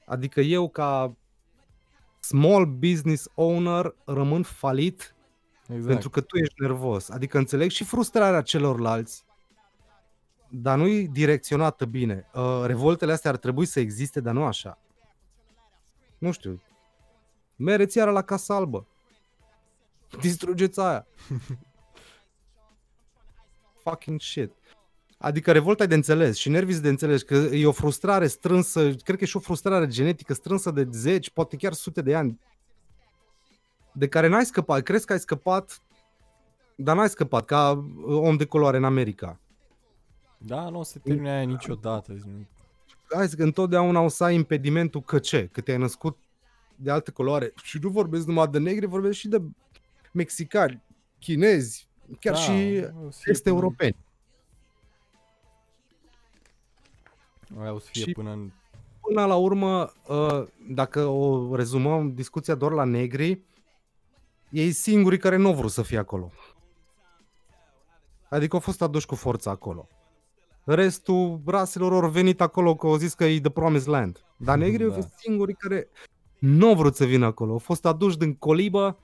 Adică 0.06 0.42
eu 0.42 0.70
ca 0.70 1.16
small 2.20 2.66
business 2.66 3.28
owner 3.36 3.96
rămân 4.06 4.44
falit 4.44 5.16
Exact. 5.68 5.88
pentru 5.88 6.10
că 6.10 6.22
tu 6.22 6.38
ești 6.38 6.54
nervos. 6.58 7.10
Adică 7.10 7.38
înțeleg 7.38 7.70
și 7.70 7.84
frustrarea 7.84 8.42
celorlalți, 8.42 9.26
dar 10.50 10.78
nu 10.78 10.88
e 10.88 11.08
direcționată 11.12 11.86
bine. 11.86 12.30
Uh, 12.34 12.64
revoltele 12.66 13.12
astea 13.12 13.32
ar 13.32 13.38
trebui 13.38 13.66
să 13.66 13.80
existe, 13.80 14.20
dar 14.22 14.34
nu 14.34 14.44
așa. 14.44 14.78
Nu 16.18 16.32
știu. 16.32 16.62
Mereți 17.56 17.98
iară 17.98 18.12
la 18.12 18.22
Casa 18.22 18.56
Albă. 18.56 18.88
Distrugeți 20.20 20.80
aia. 20.80 21.08
Fucking 23.84 24.22
shit. 24.22 24.52
Adică 25.18 25.52
revolta 25.52 25.84
e 25.84 25.88
de 25.88 25.96
înțeles 25.96 26.38
și 26.38 26.50
nervii 26.50 26.80
de 26.80 26.90
înțeles 26.90 27.22
că 27.22 27.36
e 27.36 27.68
o 27.68 27.72
frustrare 27.72 28.28
strânsă, 28.28 28.90
cred 28.90 29.18
că 29.18 29.24
e 29.24 29.28
și 29.28 29.38
o 29.38 29.40
frustrare 29.40 29.88
genetică 29.88 30.34
strânsă 30.34 30.72
de 30.72 30.88
zeci, 30.92 31.30
poate 31.30 31.56
chiar 31.56 31.74
sute 31.74 32.02
de 32.02 32.16
ani, 32.16 32.40
de 33.92 34.08
care 34.08 34.28
n-ai 34.28 34.46
scăpat. 34.46 34.82
Crezi 34.82 35.06
că 35.06 35.14
ai 35.14 35.20
scăpat, 35.20 35.82
dar 36.76 36.96
n-ai 36.96 37.10
scăpat 37.10 37.46
ca 37.46 37.86
om 38.06 38.38
de 38.38 38.46
culoare 38.46 38.78
în 38.78 38.84
America. 38.84 39.40
Da, 40.38 40.70
nu 40.70 40.80
o 40.80 40.84
să 40.84 41.00
termine 41.00 41.32
aia 41.32 41.44
niciodată. 41.44 42.16
Hai 43.10 43.28
să 43.28 43.36
că 43.36 43.44
întotdeauna 43.44 44.00
o 44.00 44.08
să 44.08 44.24
ai 44.24 44.36
impedimentul 44.36 45.02
că 45.02 45.20
ce? 45.20 45.50
Că 45.52 45.62
te-ai 45.62 45.78
născut 45.78 46.18
de 46.76 46.92
altă 46.92 47.12
culoare. 47.12 47.54
Și 47.64 47.80
nu 47.82 47.90
vorbesc 47.90 48.26
numai 48.26 48.48
de 48.48 48.60
negri, 48.60 48.86
vorbesc 48.86 49.18
și 49.18 49.28
de 49.28 49.42
mexicani, 50.14 50.82
chinezi, 51.20 51.88
chiar 52.20 52.34
Da, 52.34 52.40
și 52.40 52.86
o 53.06 53.10
să 53.12 53.20
fie 53.22 53.32
este 53.32 53.50
până- 53.50 53.56
europeni. 53.62 53.96
Aia 57.60 57.74
o 57.74 57.80
să 57.80 57.88
fie 57.92 58.02
Și- 58.04 58.12
până 58.12 58.32
în... 58.32 58.52
Până 59.02 59.26
la 59.26 59.36
urmă, 59.36 59.94
uh, 60.08 60.44
dacă 60.70 61.06
o 61.06 61.56
rezumăm 61.56 62.14
discuția 62.14 62.56
doar 62.56 62.72
la 62.72 62.84
negri, 62.84 63.42
ei 64.50 64.72
singurii 64.72 65.18
care 65.20 65.36
nu 65.36 65.48
au 65.48 65.54
vrut 65.54 65.72
să 65.72 65.82
fie 65.82 65.98
acolo. 65.98 66.32
Adică 68.30 68.56
au 68.56 68.62
fost 68.62 68.82
aduși 68.82 69.06
cu 69.06 69.16
forța 69.16 69.52
acolo. 69.52 69.88
Restul 70.64 71.42
raselor 71.46 72.04
au 72.04 72.10
venit 72.10 72.42
acolo 72.42 72.76
că 72.76 72.88
au 72.88 72.96
zis 72.96 73.14
că 73.14 73.24
e 73.26 73.40
the 73.40 73.50
promised 73.50 73.88
land. 73.88 74.24
Dar 74.38 74.58
negrii 74.58 74.88
Da. 74.88 74.94
au 74.94 75.02
fost 75.02 75.14
singurii 75.18 75.56
care 75.56 75.88
nu 76.40 76.68
au 76.68 76.76
vrut 76.76 76.96
să 76.96 77.06
vină 77.06 77.26
acolo. 77.26 77.52
Au 77.52 77.58
fost 77.58 77.86
aduși 77.86 78.18
din 78.18 78.34
colibă, 78.36 78.98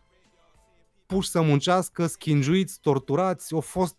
puși 1.09 1.29
să 1.29 1.41
muncească, 1.41 2.05
schingiuiți, 2.05 2.79
torturați. 2.81 3.53
Au 3.53 3.59
fost, 3.59 3.95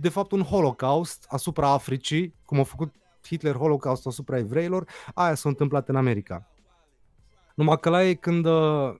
de 0.00 0.08
fapt, 0.08 0.32
un 0.32 0.42
holocaust 0.42 1.24
asupra 1.28 1.68
Africii, 1.68 2.34
cum 2.44 2.60
a 2.60 2.62
făcut 2.62 2.94
Hitler 3.26 3.54
holocaust 3.54 4.06
asupra 4.06 4.38
evreilor, 4.38 4.88
aia 5.14 5.34
s-a 5.34 5.48
întâmplat 5.48 5.88
în 5.88 5.96
America. 5.96 6.50
Numai 7.54 7.78
că 7.80 7.90
la 7.90 8.04
ei 8.04 8.16
când 8.16 8.46
uh, 8.46 8.94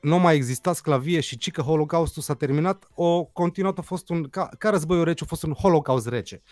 nu 0.00 0.18
mai 0.18 0.34
exista 0.34 0.72
sclavie 0.72 1.20
și 1.20 1.36
ci 1.38 1.50
că 1.50 1.62
holocaustul 1.62 2.22
s-a 2.22 2.34
terminat, 2.34 2.88
o 2.94 3.24
continuat 3.24 3.78
a 3.78 3.82
fost 3.82 4.08
un, 4.08 4.28
ca, 4.28 4.48
ca 4.58 4.70
războiul 4.70 5.04
rece, 5.04 5.24
a 5.24 5.26
fost 5.26 5.42
un 5.42 5.52
holocaust 5.52 6.06
rece, 6.06 6.42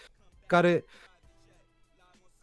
care 0.46 0.84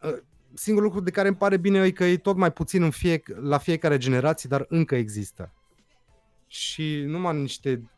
uh, 0.02 0.16
singurul 0.54 0.88
lucru 0.88 1.04
de 1.04 1.10
care 1.10 1.28
îmi 1.28 1.36
pare 1.36 1.56
bine 1.56 1.84
e 1.84 1.90
că 1.90 2.04
e 2.04 2.16
tot 2.16 2.36
mai 2.36 2.52
puțin 2.52 2.82
în 2.82 2.90
fie, 2.90 3.22
la 3.26 3.58
fiecare 3.58 3.98
generație, 3.98 4.48
dar 4.48 4.66
încă 4.68 4.94
există. 4.94 5.52
Și 6.46 7.02
numai 7.06 7.36
niște 7.36 7.90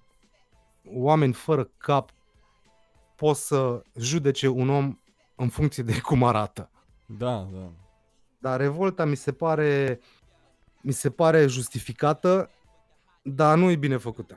oameni 0.84 1.32
fără 1.32 1.70
cap 1.76 2.10
pot 3.16 3.36
să 3.36 3.82
judece 3.98 4.48
un 4.48 4.68
om 4.68 4.98
în 5.34 5.48
funcție 5.48 5.82
de 5.82 6.00
cum 6.00 6.24
arată. 6.24 6.70
Da, 7.06 7.48
da. 7.52 7.72
Dar 8.38 8.60
revolta 8.60 9.04
mi 9.04 9.16
se 9.16 9.32
pare 9.32 10.00
mi 10.80 10.92
se 10.92 11.10
pare 11.10 11.46
justificată, 11.46 12.50
dar 13.22 13.56
nu 13.58 13.70
e 13.70 13.76
bine 13.76 13.96
făcută. 13.96 14.36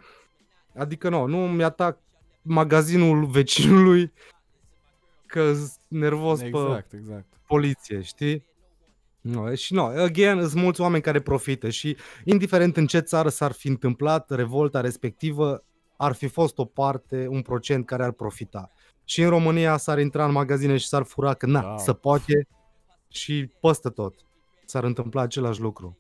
Adică 0.76 1.10
nu, 1.10 1.26
nu 1.26 1.38
mi-atac 1.38 1.98
magazinul 2.42 3.26
vecinului 3.26 4.14
că 5.26 5.54
nervos 5.88 6.40
pe 6.40 6.46
Exact, 6.46 6.94
exact. 6.94 7.26
poliție, 7.48 8.02
știi? 8.02 8.46
No, 9.22 9.54
și 9.56 9.74
nu, 9.74 9.82
again, 9.84 10.48
sunt 10.48 10.62
mulți 10.62 10.82
oameni 10.82 11.04
care 11.04 11.20
profită 11.22 11.70
și 11.70 11.98
indiferent 12.24 12.78
în 12.78 12.88
ce 12.88 13.00
țară 13.00 13.30
s-ar 13.30 13.52
fi 13.52 13.68
întâmplat 13.68 14.30
revolta 14.30 14.82
respectivă, 14.82 15.64
ar 15.98 16.14
fi 16.14 16.28
fost 16.28 16.58
o 16.58 16.66
parte, 16.66 17.28
un 17.28 17.42
procent 17.42 17.86
care 17.86 18.04
ar 18.04 18.12
profita. 18.12 18.72
Și 19.04 19.22
în 19.22 19.30
România 19.30 19.78
s-ar 19.78 20.00
intra 20.00 20.26
în 20.26 20.32
magazine 20.32 20.78
și 20.78 20.88
s-ar 20.88 21.04
fura 21.04 21.34
că 21.34 21.46
na, 21.46 21.68
Wow. 21.68 21.78
se 21.78 21.94
poate 21.94 22.48
și 23.08 23.50
păstă 23.60 23.90
tot. 23.90 24.14
S-ar 24.66 24.84
întâmpla 24.84 25.22
același 25.22 25.62
lucru. 25.62 25.98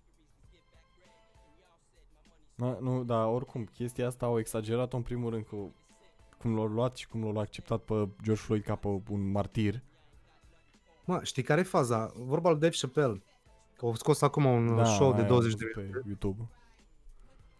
Mă, 2.56 2.78
nu, 2.82 3.04
dar 3.04 3.26
oricum, 3.26 3.64
chestia 3.74 4.08
asta 4.08 4.26
au 4.26 4.40
exagerat 4.40 4.94
în 4.94 5.02
primul 5.02 5.30
rând 5.30 5.46
cu 5.46 5.74
cum 6.38 6.56
l-au 6.56 6.66
luat 6.66 6.96
și 6.96 7.08
cum 7.08 7.24
l-au 7.24 7.38
acceptat 7.38 7.80
pe 7.80 7.94
George 8.24 8.42
Floyd 8.42 8.64
ca 8.64 8.76
pe 8.76 8.88
un 8.88 9.32
martir. 9.32 9.82
Mă, 11.10 11.20
știi 11.24 11.44
care 11.44 11.60
e 11.60 11.64
faza? 11.64 12.12
Vorba 12.16 12.50
lui 12.50 12.60
Dave 12.60 12.76
Chappelle, 12.82 13.22
că 13.78 13.86
au 13.86 13.96
scos 13.96 14.22
acum 14.22 14.46
un 14.46 14.76
da, 14.76 14.84
show 14.86 15.10
de 15.10 15.16
aia 15.16 15.24
am 15.24 15.28
20 15.30 15.52
văzut 15.52 15.74
de 15.74 15.82
minute. 15.82 15.98
pe 16.00 16.04
YouTube. 16.08 16.48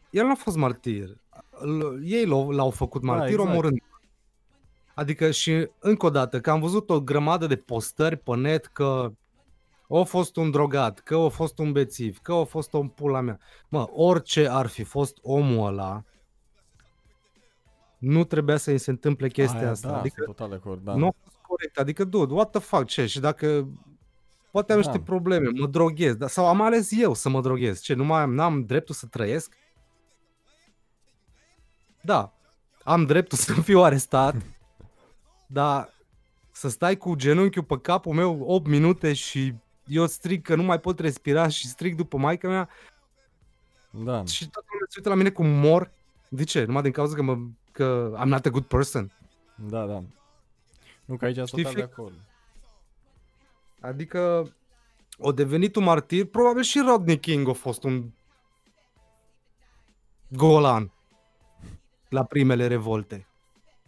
El 0.10 0.26
n-a 0.26 0.36
fost 0.36 0.56
martir. 0.58 1.18
L- 1.62 2.02
Ei 2.04 2.26
l-au, 2.26 2.50
l-au 2.52 2.70
făcut 2.70 3.02
Da, 3.02 3.08
martir 3.08 3.34
exact. 3.34 3.50
omorând. 3.50 3.80
Adică 4.94 5.32
și 5.32 5.70
încă 5.80 6.06
o 6.06 6.10
dată, 6.10 6.40
că 6.42 6.52
am 6.52 6.60
văzut 6.60 6.90
o 6.90 7.02
grămadă 7.02 7.48
de 7.48 7.56
postări 7.56 8.18
pe 8.18 8.36
net 8.36 8.66
că 8.66 9.12
a 9.90 10.02
fost 10.04 10.36
un 10.36 10.52
drogat, 10.52 11.00
că 11.00 11.16
a 11.16 11.28
fost 11.30 11.60
un 11.60 11.72
bețiv, 11.72 12.20
că 12.22 12.34
a 12.34 12.44
fost 12.44 12.74
un 12.74 12.88
pula 12.88 13.22
mea. 13.22 13.40
Mă, 13.70 13.88
orice 13.92 14.48
ar 14.50 14.68
fi 14.68 14.84
fost 14.84 15.18
omul 15.22 15.68
ăla, 15.68 16.04
nu 17.98 18.24
trebuia 18.24 18.58
să 18.58 18.72
îi 18.72 18.78
se 18.78 18.90
întâmple 18.90 19.28
chestia 19.30 19.60
Aia, 19.60 19.70
asta. 19.70 19.88
Da, 19.90 19.98
adică 20.00 20.14
sunt 20.24 20.36
total 20.36 20.50
de 20.50 20.56
acord, 20.56 20.84
da. 20.84 20.96
nu 20.96 21.08
a 21.08 21.14
fost 21.24 21.29
corect. 21.50 21.78
Adică, 21.80 22.04
dude, 22.04 22.34
what 22.34 22.50
the 22.52 22.60
fuck, 22.60 22.86
ce? 22.88 23.06
Și 23.06 23.20
dacă 23.20 23.68
poate 24.52 24.74
am 24.74 24.82
Da. 24.82 24.86
niște 24.90 25.04
probleme, 25.04 25.50
mă 25.50 25.68
droghez, 25.68 26.16
da, 26.16 26.28
sau 26.28 26.48
am 26.48 26.62
ales 26.62 26.90
eu 26.92 27.14
să 27.14 27.30
mă 27.30 27.42
droghez. 27.42 27.80
Ce, 27.82 27.94
nu 27.94 28.04
mai 28.04 28.22
am, 28.22 28.34
n-am 28.34 28.66
dreptul 28.66 28.96
să 28.96 29.06
trăiesc? 29.06 29.54
Da, 32.02 32.34
am 32.84 33.06
dreptul 33.06 33.38
să 33.48 33.54
fiu 33.54 33.82
arestat, 33.82 34.36
dar 35.48 35.94
să 36.52 36.70
stai 36.70 36.98
cu 36.98 37.16
genunchiul 37.16 37.64
pe 37.64 37.80
capul 37.80 38.14
meu 38.14 38.40
8 38.46 38.68
minute 38.68 39.14
și 39.14 39.54
eu 39.86 40.08
strig 40.08 40.42
că 40.42 40.56
nu 40.56 40.64
mai 40.64 40.80
pot 40.80 41.00
respira 41.00 41.48
și 41.48 41.68
strig 41.68 41.96
după 41.96 42.18
maica 42.18 42.48
mea 42.48 42.70
Da, 43.92 44.26
și 44.26 44.50
toată 44.50 44.68
lumea 44.72 44.86
se 44.88 44.94
uită 44.98 45.10
la 45.10 45.16
mine 45.16 45.30
cum 45.30 45.48
mor. 45.48 45.92
De 46.30 46.44
ce? 46.44 46.64
Numai 46.64 46.82
din 46.82 46.92
cauza 46.92 47.16
că, 47.16 47.22
mă, 47.22 47.38
că 47.72 48.14
I'm 48.20 48.28
not 48.28 48.46
a 48.46 48.50
good 48.50 48.64
person. 48.64 49.12
da, 49.56 49.86
da. 49.86 50.04
Nu, 51.10 51.18
că 51.18 51.26
aici 51.26 51.36
sunt 51.36 51.48
Știi, 51.48 51.64
total 51.64 51.76
de 51.80 51.82
fie- 51.82 51.92
acord. 51.94 52.14
Adică 53.82 54.52
o 55.18 55.32
devenit 55.32 55.76
un 55.76 55.84
martir, 55.84 56.26
probabil 56.26 56.64
și 56.64 56.82
Rodney 56.88 57.20
King 57.20 57.50
a 57.50 57.54
fost 57.54 57.84
un 57.84 58.10
golan 60.28 60.92
la 62.10 62.24
primele 62.24 62.68
revolte. 62.68 63.28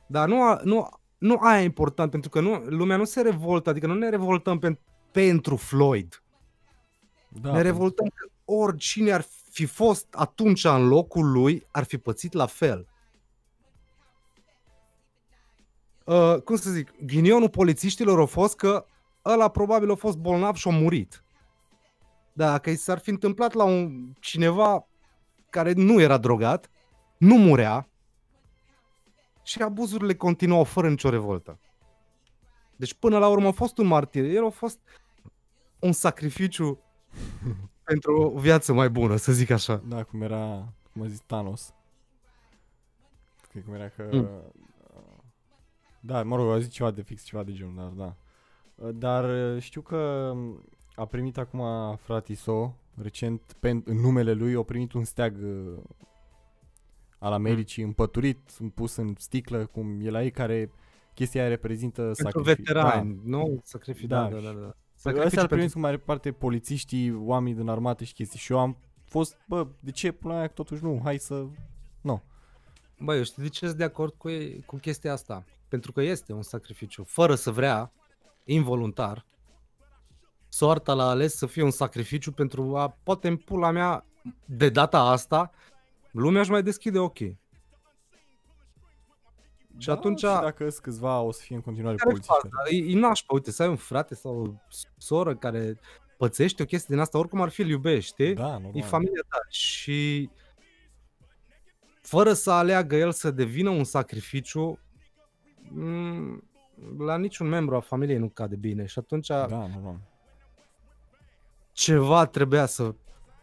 Dar 0.08 0.28
nu, 0.28 0.44
a, 0.44 0.60
nu, 0.64 0.90
nu 1.18 1.38
aia 1.42 1.62
e 1.62 1.64
important, 1.64 2.12
pentru 2.12 2.30
că 2.30 2.40
nu, 2.40 2.56
lumea 2.56 2.98
nu 2.98 3.04
se 3.04 3.22
revoltă, 3.22 3.70
adică 3.70 3.88
nu 3.88 3.94
ne 3.94 4.10
revoltăm 4.10 4.60
pen, 4.60 4.80
pentru 5.12 5.56
Floyd. 5.56 6.24
Da, 7.28 7.52
ne 7.52 7.62
revoltăm 7.62 8.08
că 8.08 8.28
oricine 8.46 9.12
ar 9.12 9.26
fi 9.52 9.66
fost 9.66 10.14
atunci 10.14 10.64
în 10.64 10.88
locul 10.88 11.32
lui, 11.32 11.68
ar 11.72 11.84
fi 11.84 11.98
pățit 11.98 12.34
la 12.34 12.46
fel. 12.46 12.88
Uh, 16.06 16.36
cum 16.44 16.56
să 16.56 16.70
zic, 16.70 16.94
ghinionul 17.06 17.50
polițiștilor 17.50 18.20
a 18.20 18.26
fost 18.26 18.56
că 18.56 18.86
ăla 19.26 19.50
probabil 19.50 19.92
a 19.92 19.96
fost 19.96 20.18
bolnav 20.18 20.56
și 20.56 20.68
a 20.68 20.72
murit. 20.72 21.24
Dacă 22.34 22.70
i 22.70 22.76
s-ar 22.76 23.00
fi 23.00 23.10
întâmplat 23.10 23.54
la 23.54 23.64
un 23.64 24.14
cineva 24.20 24.88
care 25.50 25.74
nu 25.74 26.02
era 26.02 26.18
drogat, 26.18 26.70
nu 27.18 27.36
murea 27.36 27.90
și 29.44 29.62
abuzurile 29.62 30.16
continuau 30.16 30.64
fără 30.64 30.90
nicio 30.90 31.10
revoltă. 31.10 31.60
Deci 32.76 32.94
până 32.94 33.18
la 33.18 33.28
urmă 33.28 33.48
a 33.48 33.52
fost 33.52 33.78
un 33.78 33.88
martir, 33.88 34.24
el 34.24 34.46
a 34.46 34.50
fost 34.50 34.80
un 35.80 35.92
sacrificiu 35.92 36.80
pentru 37.84 38.22
o 38.36 38.40
viață 38.40 38.74
mai 38.74 38.90
bună, 38.90 39.16
să 39.16 39.32
zic 39.32 39.50
așa. 39.50 39.84
Da, 39.88 40.04
cum 40.04 40.22
era, 40.22 40.74
cum 40.94 41.02
a 41.02 41.08
zis 41.08 41.20
Thanos. 41.26 41.74
Cred 43.50 43.64
cum 43.64 43.74
era 43.74 43.88
că... 43.88 44.10
Mm. 44.12 44.52
Da, 46.02 46.24
mă 46.24 46.36
rog, 46.36 46.50
a 46.52 46.60
zis 46.60 46.70
ceva 46.70 46.92
de 46.92 47.02
fix, 47.02 47.24
ceva 47.24 47.44
de 47.44 47.52
genul, 47.52 47.74
dar 47.76 47.88
da. 47.88 48.16
Dar 48.92 49.60
știu 49.60 49.82
că 49.82 50.34
a 50.96 51.06
primit 51.06 51.38
acum 51.38 51.96
fratiso, 51.96 52.76
recent, 52.96 53.56
pen, 53.60 53.82
în 53.86 53.96
numele 53.98 54.34
lui, 54.34 54.56
a 54.56 54.64
primit 54.64 54.94
un 54.94 55.04
steag 55.04 55.38
uh, 55.44 55.78
al 57.20 57.34
Americii 57.34 57.84
împăturit, 57.84 58.40
pus 58.74 58.96
în 58.96 59.14
sticlă, 59.18 59.66
cum 59.66 60.00
e 60.02 60.10
la 60.10 60.24
ei, 60.24 60.32
care 60.32 60.72
chestia 61.14 61.42
aia 61.42 61.50
reprezintă 61.50 62.02
Pentru 62.02 62.24
sacrificiu. 62.24 62.64
veterani, 62.64 63.22
nu? 63.24 63.60
Sacrificii, 63.64 64.08
da, 64.08 64.30
Da, 64.30 64.36
da, 64.36 64.42
da. 64.42 64.52
da. 64.52 64.60
Da. 64.60 64.76
Sacrificii 64.96 65.38
Astea 65.38 65.42
îl 65.42 65.48
pentru... 65.48 65.56
primesc 65.56 65.74
cu 65.74 65.80
mare 65.80 65.98
parte 65.98 66.32
polițiștii, 66.32 67.16
oamenii 67.16 67.58
din 67.58 67.68
armată 67.68 68.04
și 68.04 68.14
chestii. 68.14 68.40
Și 68.40 68.52
eu 68.52 68.60
am 68.60 68.78
fost, 69.04 69.38
bă, 69.48 69.68
de 69.80 69.92
ce 69.92 70.12
până 70.12 70.34
la 70.34 70.40
aia 70.40 70.48
totuși 70.48 70.84
nu, 70.84 71.00
hai 71.04 71.18
să... 71.18 71.46
Nu. 72.02 72.22
Băi, 73.00 73.18
eu 73.18 73.24
știu 73.24 73.44
de 73.44 73.50
ce 73.50 73.66
sunt 73.66 73.78
de 73.78 73.84
acord 73.84 74.14
cu, 74.14 74.30
ei, 74.30 74.64
cu 74.66 74.76
chestia 74.76 75.12
asta. 75.12 75.44
Pentru 75.72 75.92
că 75.92 76.02
este 76.02 76.34
un 76.34 76.42
sacrificiu. 76.42 77.04
Fără 77.04 77.36
să 77.36 77.52
vrea, 77.52 77.92
involuntar, 78.44 79.26
soarta 80.50 80.94
l-a 80.94 81.10
ales 81.10 81.36
să 81.36 81.46
fie 81.46 81.64
un 81.64 81.72
sacrificiu 81.72 82.32
pentru 82.32 82.78
a, 82.78 82.98
poate 83.04 83.28
în 83.28 83.38
pula 83.38 83.72
mea, 83.72 84.06
de 84.46 84.70
data 84.70 85.00
asta, 85.00 85.52
lumea 86.12 86.42
își 86.42 86.52
mai 86.52 86.64
deschide 86.64 87.00
ochii. 87.00 87.40
Și 89.78 89.88
Da, 89.88 89.94
atunci- 89.94 90.20
Și 90.20 90.26
dacă 90.26 90.70
sunt 90.70 90.84
câțiva, 90.84 91.20
o 91.22 91.32
să 91.32 91.42
fie 91.44 91.56
în 91.56 91.62
continuare 91.62 91.96
Care 91.96 92.10
polițiști. 92.10 92.34
faza? 92.42 92.70
E, 92.70 92.92
e 92.98 93.00
nașpa, 93.00 93.34
uite, 93.34 93.52
să 93.52 93.64
ai 93.64 93.70
un 93.70 93.76
frate 93.76 94.16
sau 94.16 94.42
o 94.42 94.54
soră 94.98 95.36
care 95.36 95.80
pățește 96.18 96.62
o 96.62 96.66
chestie 96.66 96.88
din 96.96 97.04
asta, 97.04 97.18
oricum 97.18 97.42
ar 97.42 97.50
fi, 97.50 97.62
îl 97.62 97.70
iubești, 97.70 98.12
știi? 98.12 98.34
Da, 98.34 98.48
normal. 98.52 98.72
E 98.74 98.82
familia 98.82 99.22
ta 99.30 99.38
și 99.50 100.30
fără 102.02 102.34
să 102.34 102.52
aleagă 102.52 102.96
el 102.96 103.12
să 103.12 103.32
devină 103.32 103.70
un 103.70 103.84
sacrificiu, 103.84 104.80
m- 104.80 104.91
la 106.98 107.18
niciun 107.18 107.48
membru 107.48 107.76
a 107.76 107.80
familiei 107.80 108.18
nu 108.18 108.30
cade 108.30 108.56
bine 108.56 108.86
și 108.86 109.00
atunci 109.00 109.28
Da, 109.28 109.46
normal. 109.48 110.00
ceva 111.72 112.26
trebuia 112.26 112.66
să 112.66 112.96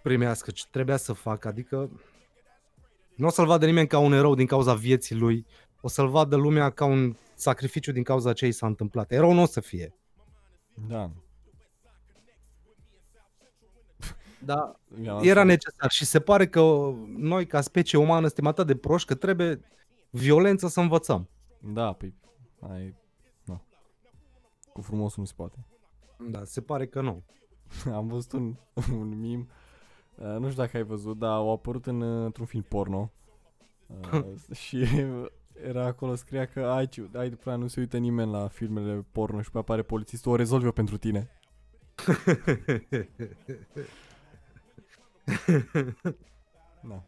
primească, 0.02 0.50
ce 0.50 0.64
trebuia 0.70 0.96
să 0.96 1.12
facă, 1.12 1.48
adică 1.48 1.90
nu 3.14 3.26
o 3.26 3.30
să-l 3.30 3.46
vadă 3.46 3.66
nimeni 3.66 3.86
ca 3.88 3.98
un 3.98 4.12
erou 4.12 4.34
din 4.34 4.46
cauza 4.46 4.74
vieții 4.74 5.16
lui, 5.16 5.46
o 5.80 5.88
să-l 5.88 6.08
vadă 6.08 6.36
lumea 6.36 6.70
ca 6.70 6.84
un 6.84 7.16
sacrificiu 7.34 7.92
din 7.92 8.02
cauza 8.02 8.32
ce 8.32 8.46
i 8.46 8.52
s-a 8.52 8.66
întâmplat. 8.66 9.10
Erou 9.12 9.32
nu 9.32 9.42
o 9.42 9.46
să 9.46 9.60
fie. 9.60 9.94
Da. 10.88 11.10
Da, 14.44 14.76
Mi-a 15.00 15.18
era 15.22 15.42
lăsat- 15.42 15.46
necesar 15.46 15.90
și 15.90 16.04
se 16.04 16.20
pare 16.20 16.48
că 16.48 16.60
noi 17.16 17.46
ca 17.46 17.60
specie 17.60 17.98
umană 17.98 18.26
suntem 18.26 18.46
atât 18.46 18.66
de 18.66 18.76
proști 18.76 19.08
că 19.08 19.14
trebuie 19.14 19.60
violență 20.10 20.68
să 20.68 20.80
învățăm. 20.80 21.28
Da, 21.60 21.92
păi, 21.92 22.14
ai... 22.60 22.94
Da. 23.44 23.60
Cu 24.72 24.80
frumosul 24.80 25.20
nu 25.20 25.24
se 25.26 25.32
poate. 25.36 25.66
Da, 26.30 26.44
se 26.44 26.60
pare 26.60 26.86
că 26.86 27.00
nu. 27.00 27.22
Am 27.94 28.06
văzut 28.06 28.32
un, 28.32 28.56
un 29.00 29.20
meme, 29.20 29.46
uh, 30.14 30.38
nu 30.38 30.50
știu 30.50 30.62
dacă 30.62 30.76
ai 30.76 30.82
văzut, 30.82 31.18
dar 31.18 31.30
au 31.30 31.52
apărut 31.52 31.86
în, 31.86 32.00
uh, 32.00 32.24
într-un 32.24 32.46
film 32.46 32.62
porno. 32.62 33.10
Uh, 34.12 34.56
și 34.56 34.86
era 35.62 35.84
acolo, 35.86 36.14
scria 36.14 36.46
că 36.46 36.66
ai, 36.66 36.88
ci- 36.88 37.14
ai 37.14 37.30
după 37.30 37.48
aia 37.48 37.58
nu 37.58 37.66
se 37.66 37.80
uită 37.80 37.98
nimeni 37.98 38.30
la 38.30 38.48
filmele 38.48 39.06
porno 39.12 39.42
și 39.42 39.50
pe 39.50 39.58
apare 39.58 39.82
polițistul, 39.82 40.32
o 40.32 40.36
rezolv 40.36 40.64
eu 40.64 40.72
pentru 40.72 40.96
tine. 40.96 41.30
Da. 46.82 47.04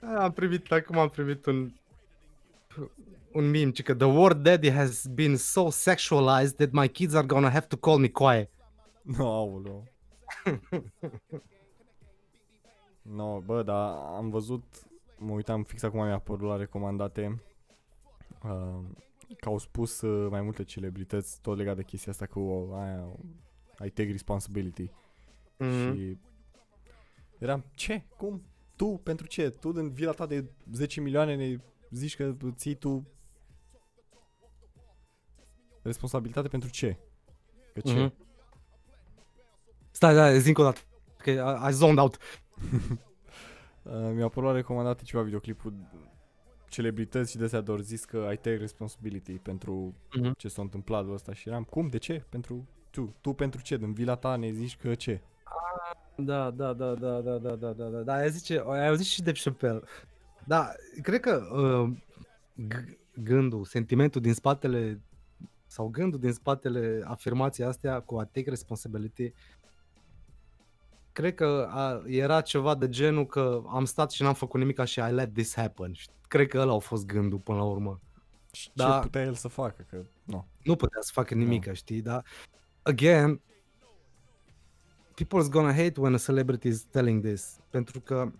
Și- 0.00 0.14
am 0.18 0.32
primit, 0.32 0.72
acum 0.72 0.98
am 0.98 1.08
primit 1.08 1.46
un 1.46 1.70
un 3.32 3.50
meme, 3.50 3.70
ci 3.70 3.82
că 3.82 3.94
the 3.94 4.06
word 4.06 4.42
daddy 4.42 4.70
has 4.70 5.06
been 5.06 5.36
so 5.36 5.70
sexualized 5.70 6.54
that 6.56 6.70
my 6.70 6.88
kids 6.88 7.14
are 7.14 7.26
gonna 7.26 7.50
have 7.50 7.66
to 7.66 7.76
call 7.76 7.98
me 7.98 8.08
quiet. 8.08 8.50
No, 9.02 9.26
aoleu. 9.32 9.84
no, 13.02 13.40
bă, 13.40 13.62
dar 13.62 13.90
am 13.92 14.30
văzut, 14.30 14.64
mă 15.18 15.32
uitam 15.32 15.62
fix 15.62 15.82
acum 15.82 16.02
mi-a 16.04 16.14
apărut 16.14 16.48
la 16.48 16.56
recomandate 16.56 17.42
uh, 18.44 18.80
că 19.40 19.48
au 19.48 19.58
spus 19.58 20.00
uh, 20.00 20.30
mai 20.30 20.40
multe 20.42 20.64
celebrități 20.64 21.40
tot 21.40 21.56
legat 21.56 21.76
de 21.76 21.82
chestia 21.82 22.12
asta 22.12 22.26
cu 22.26 22.40
uh, 22.40 22.74
aia, 22.78 23.06
I 23.84 23.90
take 23.90 24.10
responsibility 24.10 24.90
Mm. 25.62 25.94
și 25.94 26.18
eram, 27.38 27.64
ce? 27.74 28.02
Cum? 28.16 28.42
Tu? 28.80 29.00
Pentru 29.02 29.26
ce? 29.26 29.50
Tu 29.50 29.72
din 29.72 29.90
vila 29.90 30.12
ta 30.12 30.26
de 30.26 30.50
10 30.72 31.00
milioane 31.00 31.34
ne 31.34 31.56
zici 31.90 32.16
că 32.16 32.34
ții 32.54 32.74
tu 32.74 33.06
responsabilitate 35.82 36.48
pentru 36.48 36.70
ce? 36.70 36.96
Că 37.74 37.80
ce? 37.80 37.92
Mhm. 38.02 38.14
Stai, 39.90 40.14
da, 40.14 40.36
zi 40.38 40.48
încă 40.48 40.60
o 40.60 40.64
dată. 40.64 40.80
Că 41.16 41.30
I, 41.30 41.68
I 41.68 41.72
zoned 41.72 41.98
out. 41.98 42.16
Uh, 43.82 44.10
mi-a 44.14 44.24
apărut 44.24 44.48
la 44.48 44.54
recomandate 44.54 45.04
ceva 45.04 45.22
videoclipuri 45.22 45.74
celebrități 46.68 47.30
și 47.30 47.36
de 47.36 47.44
astea 47.44 47.60
doar 47.60 47.80
zis 47.80 48.04
că 48.04 48.16
I 48.32 48.36
take 48.36 48.56
responsibility 48.56 49.32
pentru 49.38 49.94
Mhm. 50.16 50.32
ce 50.36 50.48
s-a 50.48 50.62
întâmplat 50.62 51.06
de 51.06 51.12
ăsta 51.12 51.32
și 51.32 51.48
eram, 51.48 51.64
cum, 51.64 51.88
de 51.88 51.98
ce? 51.98 52.24
Pentru 52.28 52.68
tu, 52.90 53.14
tu 53.20 53.32
pentru 53.32 53.62
ce? 53.62 53.76
Din 53.76 53.92
vila 53.92 54.14
ta 54.16 54.36
ne 54.36 54.50
zici 54.50 54.76
că 54.76 54.94
ce? 54.94 55.20
Da, 56.16 56.50
da, 56.50 56.72
da, 56.72 56.94
da, 56.94 57.20
da, 57.20 57.38
da, 57.38 57.54
da, 57.54 57.72
da, 57.72 57.84
da, 57.84 58.00
da, 58.00 58.14
ai 58.14 58.30
zice, 58.30 58.62
ai 58.66 58.88
auzit 58.88 59.06
și 59.06 59.22
de 59.22 59.32
Chappelle. 59.32 59.80
Da, 60.44 60.72
cred 61.02 61.20
că 61.20 61.42
uh, 61.52 61.96
g- 62.66 62.98
gândul, 63.22 63.64
sentimentul 63.64 64.20
din 64.20 64.34
spatele 64.34 65.00
sau 65.66 65.88
gândul 65.88 66.20
din 66.20 66.32
spatele 66.32 67.02
afirmației 67.04 67.66
astea 67.66 68.00
cu 68.00 68.18
a 68.18 68.24
take 68.24 68.50
responsibility 68.50 69.32
cred 71.12 71.34
că 71.34 71.68
a, 71.70 72.02
era 72.06 72.40
ceva 72.40 72.74
de 72.74 72.88
genul 72.88 73.26
că 73.26 73.62
am 73.68 73.84
stat 73.84 74.10
și 74.10 74.22
n-am 74.22 74.34
făcut 74.34 74.60
nimic 74.60 74.84
și 74.84 74.98
I 74.98 75.12
let 75.12 75.34
this 75.34 75.54
happen. 75.54 75.92
Și 75.92 76.08
cred 76.28 76.48
că 76.48 76.58
ăla 76.58 76.74
a 76.74 76.78
fost 76.78 77.06
gândul 77.06 77.38
până 77.38 77.58
la 77.58 77.64
urmă. 77.64 78.00
Și 78.52 78.70
Da. 78.74 78.94
ce 78.94 79.00
putea 79.00 79.22
el 79.22 79.34
să 79.34 79.48
facă? 79.48 79.86
Că, 79.90 80.02
nu. 80.24 80.46
Nu 80.62 80.76
putea 80.76 81.00
să 81.00 81.10
facă 81.12 81.34
nimic, 81.34 81.72
știi, 81.72 82.00
dar 82.02 82.24
again, 82.82 83.40
people's 85.24 85.48
gonna 85.50 85.72
hate 85.72 86.00
when 86.00 86.14
a 86.14 86.18
celebrity 86.18 86.68
is 86.68 86.82
telling 86.82 87.24
this, 87.24 87.58
pentru 87.70 88.00
că 88.00 88.32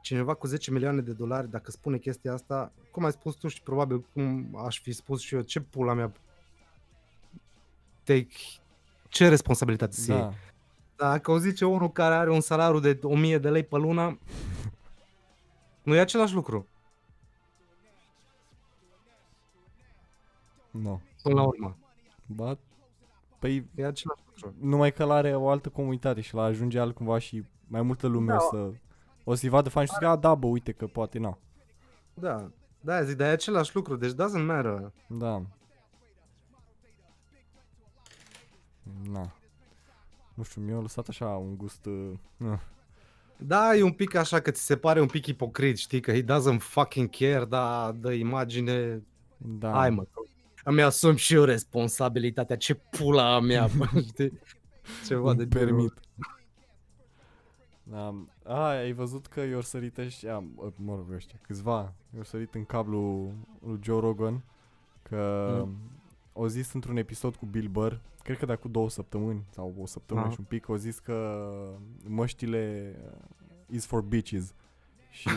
cineva 0.00 0.34
cu 0.34 0.46
10 0.46 0.70
milioane 0.70 1.00
de 1.00 1.12
dolari, 1.12 1.50
dacă 1.50 1.70
spune 1.70 1.98
chestia 1.98 2.32
asta, 2.32 2.72
cum 2.90 3.04
ai 3.04 3.12
spus 3.12 3.34
tu 3.34 3.48
și 3.48 3.62
probabil 3.62 4.00
cum 4.12 4.56
aș 4.66 4.80
fi 4.80 4.92
spus 4.92 5.20
și 5.20 5.34
eu, 5.34 5.40
ce 5.40 5.60
pula 5.60 5.92
mea 5.92 6.12
take, 8.04 8.34
ce 9.08 9.28
responsabilitate 9.28 9.92
să 9.96 10.12
iei? 10.12 10.20
Da. 10.20 10.32
Dacă 10.96 11.30
o 11.30 11.38
zice 11.38 11.64
unul 11.64 11.92
care 11.92 12.14
are 12.14 12.30
un 12.30 12.40
salariu 12.40 12.80
de 12.80 12.98
1000 13.02 13.38
de 13.38 13.50
lei 13.50 13.64
pe 13.64 13.76
lună, 13.76 14.18
nu 15.82 15.94
e 15.94 16.00
același 16.00 16.34
lucru, 16.34 16.66
Nu. 20.70 21.00
până 21.22 21.34
la 21.34 21.42
urmă. 21.42 21.76
Ba, 22.26 22.58
păi 23.38 23.66
E 23.74 23.86
același 23.86 24.22
lucru. 24.26 24.31
Numai 24.60 24.92
că 24.92 25.02
el 25.02 25.10
are 25.10 25.36
o 25.36 25.48
altă 25.48 25.68
comunitate 25.68 26.20
și 26.20 26.34
la 26.34 26.42
ajunge 26.42 26.78
altcumva 26.78 27.18
și 27.18 27.44
mai 27.66 27.82
multă 27.82 28.06
lume 28.06 28.32
Da. 28.32 28.36
o 28.36 28.38
să 28.40 28.72
o 29.24 29.34
să-i 29.34 29.48
vadă 29.48 29.68
fani 29.68 29.86
și 29.86 29.92
să 29.92 29.98
zică, 30.00 30.12
a, 30.12 30.16
da, 30.16 30.34
bă, 30.34 30.46
uite 30.46 30.72
că 30.72 30.86
poate 30.86 31.18
na. 31.18 31.38
Da, 32.14 32.50
da, 32.80 33.02
zic, 33.02 33.16
dar 33.16 33.28
e 33.28 33.32
același 33.32 33.74
lucru, 33.74 33.96
deci 33.96 34.12
doesn't 34.12 34.46
matter. 34.46 34.92
Da. 35.06 35.42
Na. 39.10 39.32
Nu 40.34 40.42
știu, 40.42 40.62
mi-a 40.62 40.78
lăsat 40.80 41.08
așa 41.08 41.26
un 41.26 41.56
gust... 41.56 41.86
Uh, 41.86 42.12
uh. 42.38 42.58
Da, 43.36 43.74
e 43.74 43.82
un 43.82 43.92
pic 43.92 44.14
așa 44.14 44.40
că 44.40 44.50
ți 44.50 44.62
se 44.64 44.76
pare 44.76 45.00
un 45.00 45.06
pic 45.06 45.26
ipocrit, 45.26 45.76
știi, 45.76 46.00
că 46.00 46.12
he 46.12 46.22
doesn't 46.24 46.58
fucking 46.58 47.10
care, 47.10 47.44
da, 47.44 47.92
dă 47.92 48.12
imagine, 48.12 49.02
Da. 49.36 49.70
hai 49.72 49.90
mă, 49.90 50.02
că 50.02 50.21
îmi 50.64 50.82
asum 50.82 51.14
și 51.16 51.34
eu 51.34 51.44
responsabilitatea, 51.44 52.56
ce 52.56 52.74
pula 52.74 53.34
a 53.34 53.40
mea, 53.40 53.66
bă, 53.76 53.86
știi? 54.06 54.38
Ceva 55.06 55.34
de 55.34 55.42
Îmi 55.42 55.50
genul. 55.50 55.66
permit. 55.66 55.92
Da. 57.82 58.14
A, 58.44 58.68
ai 58.68 58.92
văzut 58.92 59.26
că 59.26 59.40
i-au 59.40 59.60
sărit 59.60 59.98
ăștia, 59.98 60.44
mă 60.76 60.94
rog, 60.94 61.12
ăștia, 61.14 61.38
câțiva, 61.42 61.92
i-au 62.14 62.24
sărit 62.24 62.54
în 62.54 62.64
cablul 62.64 63.32
lui 63.66 63.78
Joe 63.82 64.00
Rogan, 64.00 64.44
că 65.02 65.50
Mm. 65.66 65.76
au 66.32 66.46
zis 66.46 66.72
într-un 66.72 66.96
episod 66.96 67.36
cu 67.36 67.46
Bill 67.46 67.68
Burr, 67.68 67.92
cred 68.22 68.38
că 68.38 68.46
de 68.46 68.52
acum 68.52 68.70
două 68.70 68.90
săptămâni 68.90 69.44
sau 69.50 69.74
o 69.80 69.86
săptămână 69.86 70.24
Aha. 70.26 70.34
și 70.34 70.40
un 70.40 70.46
pic, 70.48 70.68
au 70.68 70.76
zis 70.76 70.98
că 70.98 71.46
măștile 72.08 72.94
uh, 73.04 73.18
is 73.70 73.86
for 73.86 74.00
bitches. 74.00 74.54
Și 75.10 75.28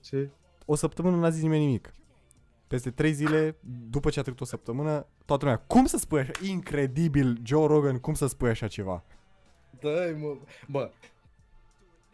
Ce? 0.00 0.30
o 0.66 0.74
săptămână 0.74 1.16
n-a 1.16 1.30
zis 1.30 1.42
nimeni 1.42 1.64
nimic. 1.64 1.92
Peste 2.74 2.90
trei 2.90 3.12
zile, 3.12 3.56
după 3.90 4.10
ce 4.10 4.18
a 4.18 4.22
trecut 4.22 4.40
o 4.40 4.44
săptămână, 4.44 5.06
toată 5.24 5.44
lumea, 5.44 5.60
cum 5.60 5.86
să 5.86 5.96
spui 5.96 6.20
așa? 6.20 6.32
Incredibil, 6.42 7.40
Joe 7.42 7.66
Rogan, 7.66 7.98
cum 7.98 8.14
să 8.14 8.26
spui 8.26 8.48
așa 8.48 8.68
ceva? 8.68 9.04
Dă-i, 9.80 10.20
mă, 10.20 10.36
bă, 10.70 10.90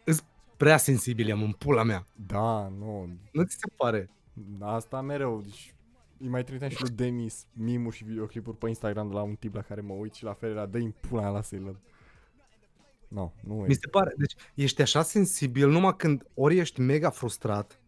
îs 0.04 0.24
prea 0.56 0.76
sensibil 0.76 1.32
am 1.32 1.42
în 1.42 1.52
pula 1.52 1.82
mea, 1.82 2.06
Da, 2.26 2.68
nu, 2.78 3.08
nu 3.32 3.42
ți 3.42 3.56
se 3.58 3.72
pare? 3.76 4.10
asta 4.60 5.00
mereu, 5.00 5.40
deci 5.40 5.74
îi 6.18 6.28
mai 6.28 6.42
trimiteam 6.42 6.70
și 6.70 6.80
lui 6.80 6.90
Demis 6.90 7.46
mimuri 7.52 7.96
și 7.96 8.04
videoclipuri 8.04 8.56
pe 8.56 8.68
Instagram 8.68 9.08
de 9.08 9.14
la 9.14 9.22
un 9.22 9.34
tip 9.34 9.54
la 9.54 9.62
care 9.62 9.80
mă 9.80 9.92
uit 9.94 10.14
și 10.14 10.24
la 10.24 10.32
fel 10.32 10.50
era, 10.50 10.66
dă-i 10.66 10.94
pula 11.00 11.20
mea, 11.20 11.30
lasă-i 11.30 11.58
la... 11.58 11.74
Nu, 13.08 13.32
nu 13.40 13.54
Mi 13.54 13.70
e. 13.70 13.74
se 13.74 13.88
pare, 13.90 14.14
deci 14.16 14.34
ești 14.54 14.82
așa 14.82 15.02
sensibil 15.02 15.68
numai 15.68 15.96
când 15.96 16.26
ori 16.34 16.58
ești 16.58 16.80
mega 16.80 17.10
frustrat 17.10 17.80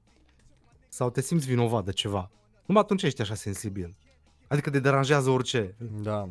sau 0.88 1.10
te 1.10 1.20
simți 1.20 1.46
vinovat 1.46 1.84
de 1.84 1.92
ceva. 1.92 2.30
Numai 2.66 2.82
atunci 2.82 3.02
ești 3.02 3.20
așa 3.20 3.34
sensibil. 3.34 3.96
Adică 4.48 4.70
te 4.70 4.80
deranjează 4.80 5.30
orice. 5.30 5.74
Da. 6.02 6.28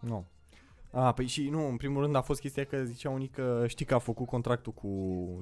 Nu. 0.00 0.24
A, 0.90 1.12
păi 1.12 1.26
și 1.26 1.48
nu, 1.48 1.68
în 1.68 1.76
primul 1.76 2.02
rând 2.02 2.14
a 2.14 2.20
fost 2.20 2.40
chestia 2.40 2.64
că 2.64 2.84
zicea 2.84 3.10
unii 3.10 3.28
că 3.28 3.64
știi 3.66 3.86
că 3.86 3.94
a 3.94 3.98
făcut 3.98 4.26
contractul 4.26 4.72
cu 4.72 4.88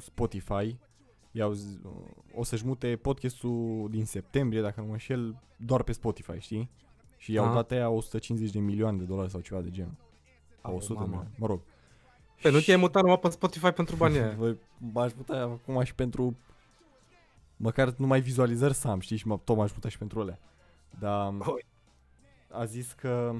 Spotify. 0.00 0.76
I-au 1.32 1.52
zi- 1.52 1.78
o 2.34 2.44
să-și 2.44 2.66
mute 2.66 2.96
podcastul 3.02 3.86
din 3.90 4.04
septembrie, 4.04 4.60
dacă 4.60 4.80
nu 4.80 4.86
mă 4.86 4.92
înșel, 4.92 5.40
doar 5.56 5.82
pe 5.82 5.92
Spotify, 5.92 6.38
știi? 6.38 6.70
Și 7.16 7.32
i-au 7.32 7.44
Aha. 7.44 7.54
dat 7.54 7.70
aia 7.70 7.88
150 7.90 8.50
de 8.50 8.58
milioane 8.58 8.98
de 8.98 9.04
dolari 9.04 9.30
sau 9.30 9.40
ceva 9.40 9.60
de 9.60 9.70
genul. 9.70 9.94
Sau 10.62 10.70
Au, 10.70 10.76
100 10.76 10.92
de 10.92 10.98
mamă. 10.98 11.06
milioane, 11.10 11.34
mă 11.38 11.46
rog. 11.46 11.60
Păi 12.42 12.50
nu 12.52 12.60
te-ai 12.60 12.76
mutat 12.76 13.02
numai 13.02 13.18
pe 13.18 13.28
Spotify 13.30 13.70
pentru 13.70 13.96
banii 13.96 14.18
aia. 14.18 14.34
Bă, 14.38 14.56
m-aș 14.78 15.12
putea 15.12 15.42
acum 15.42 15.82
și 15.82 15.94
pentru 15.94 16.36
măcar 17.62 17.94
numai 17.96 18.20
vizualizări 18.20 18.74
să 18.74 18.88
am, 18.88 19.00
știi, 19.00 19.16
și 19.16 19.26
mă, 19.26 19.38
tot 19.44 19.56
m-aș 19.56 19.70
putea 19.70 19.90
și 19.90 19.98
pentru 19.98 20.20
alea. 20.20 20.38
Dar 20.98 21.34
Oi. 21.38 21.66
a 22.50 22.64
zis 22.64 22.92
că 22.92 23.34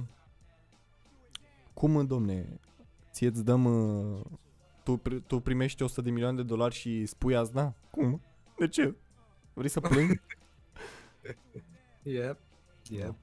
cum, 1.74 2.06
domne, 2.06 2.60
ție 3.12 3.26
îți 3.28 3.44
dăm 3.44 3.64
uh, 3.64 4.20
tu, 4.82 4.96
pri- 4.96 5.26
tu 5.26 5.40
primești 5.40 5.82
100 5.82 6.00
de 6.00 6.10
milioane 6.10 6.36
de 6.36 6.42
dolari 6.42 6.74
și 6.74 7.06
spui 7.06 7.36
azi, 7.36 7.52
da? 7.52 7.72
Cum? 7.90 8.20
De 8.58 8.68
ce? 8.68 8.94
Vrei 9.52 9.68
să 9.68 9.80
plâng? 9.80 10.10
Yep. 12.02 12.38
Yep. 12.88 13.14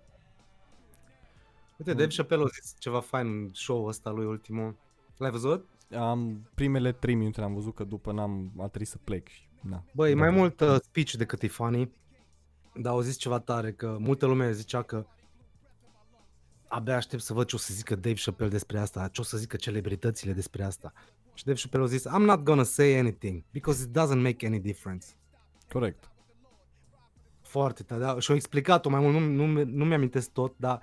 Uite, 1.78 1.92
Mm. 1.92 1.98
Dave 1.98 2.16
Chappelle 2.16 2.44
a 2.44 2.48
zis 2.62 2.76
ceva 2.80 3.00
fain 3.00 3.28
în 3.28 3.50
show-ul 3.54 3.88
ăsta 3.88 4.10
lui 4.10 4.26
ultimul. 4.26 4.76
L-ai 5.18 5.32
văzut? 5.32 5.70
am 5.98 6.50
primele 6.56 6.92
3 6.92 7.16
minute 7.16 7.42
am 7.42 7.54
văzut 7.54 7.76
că 7.76 7.84
după 7.84 8.12
n-am 8.12 8.52
a 8.58 8.68
trebuit 8.68 8.88
să 8.88 8.98
plec 9.04 9.28
și 9.28 9.47
na. 9.62 9.84
Bă, 9.92 10.10
e 10.10 10.14
Da. 10.14 10.20
mai 10.20 10.30
mult 10.30 10.60
uh, 10.60 10.76
speech 10.82 11.12
decât 11.12 11.42
e 11.42 11.48
funny. 11.48 11.92
Dar 12.82 12.94
au 12.94 13.02
zis 13.02 13.16
ceva 13.16 13.40
tare, 13.40 13.72
că 13.72 13.98
multă 14.00 14.26
lume 14.26 14.52
zicea 14.52 14.82
că 14.82 15.06
abia 16.68 16.96
aștept 16.96 17.22
să 17.22 17.34
văd 17.34 17.48
ce 17.48 17.56
o 17.56 17.60
să 17.60 17.74
zică 17.74 17.96
Dave 17.96 18.22
Chappelle 18.24 18.52
despre 18.52 18.80
asta, 18.80 19.08
ce 19.08 19.22
o 19.22 19.24
să 19.24 19.38
zică 19.38 19.56
celebritățile 19.56 20.34
despre 20.34 20.64
asta. 20.64 20.94
Și 21.34 21.46
Dave 21.46 21.60
Chappelle 21.60 21.84
a 21.84 21.88
zis, 21.88 22.08
I'm 22.08 22.26
not 22.26 22.44
gonna 22.44 22.64
say 22.64 22.98
anything, 22.98 23.44
because 23.52 23.84
it 23.84 23.90
doesn't 23.90 24.22
make 24.22 24.46
any 24.46 24.60
difference. 24.60 25.08
Corect. 25.72 26.12
Foarte 27.42 27.84
tare, 27.84 28.02
da? 28.02 28.20
și-au 28.20 28.38
explicat-o 28.38 28.90
mai 28.90 29.00
mult, 29.00 29.14
nu, 29.14 29.46
nu, 29.46 29.64
nu 29.66 29.86
mi-amintesc 29.86 30.32
tot, 30.32 30.54
dar 30.58 30.82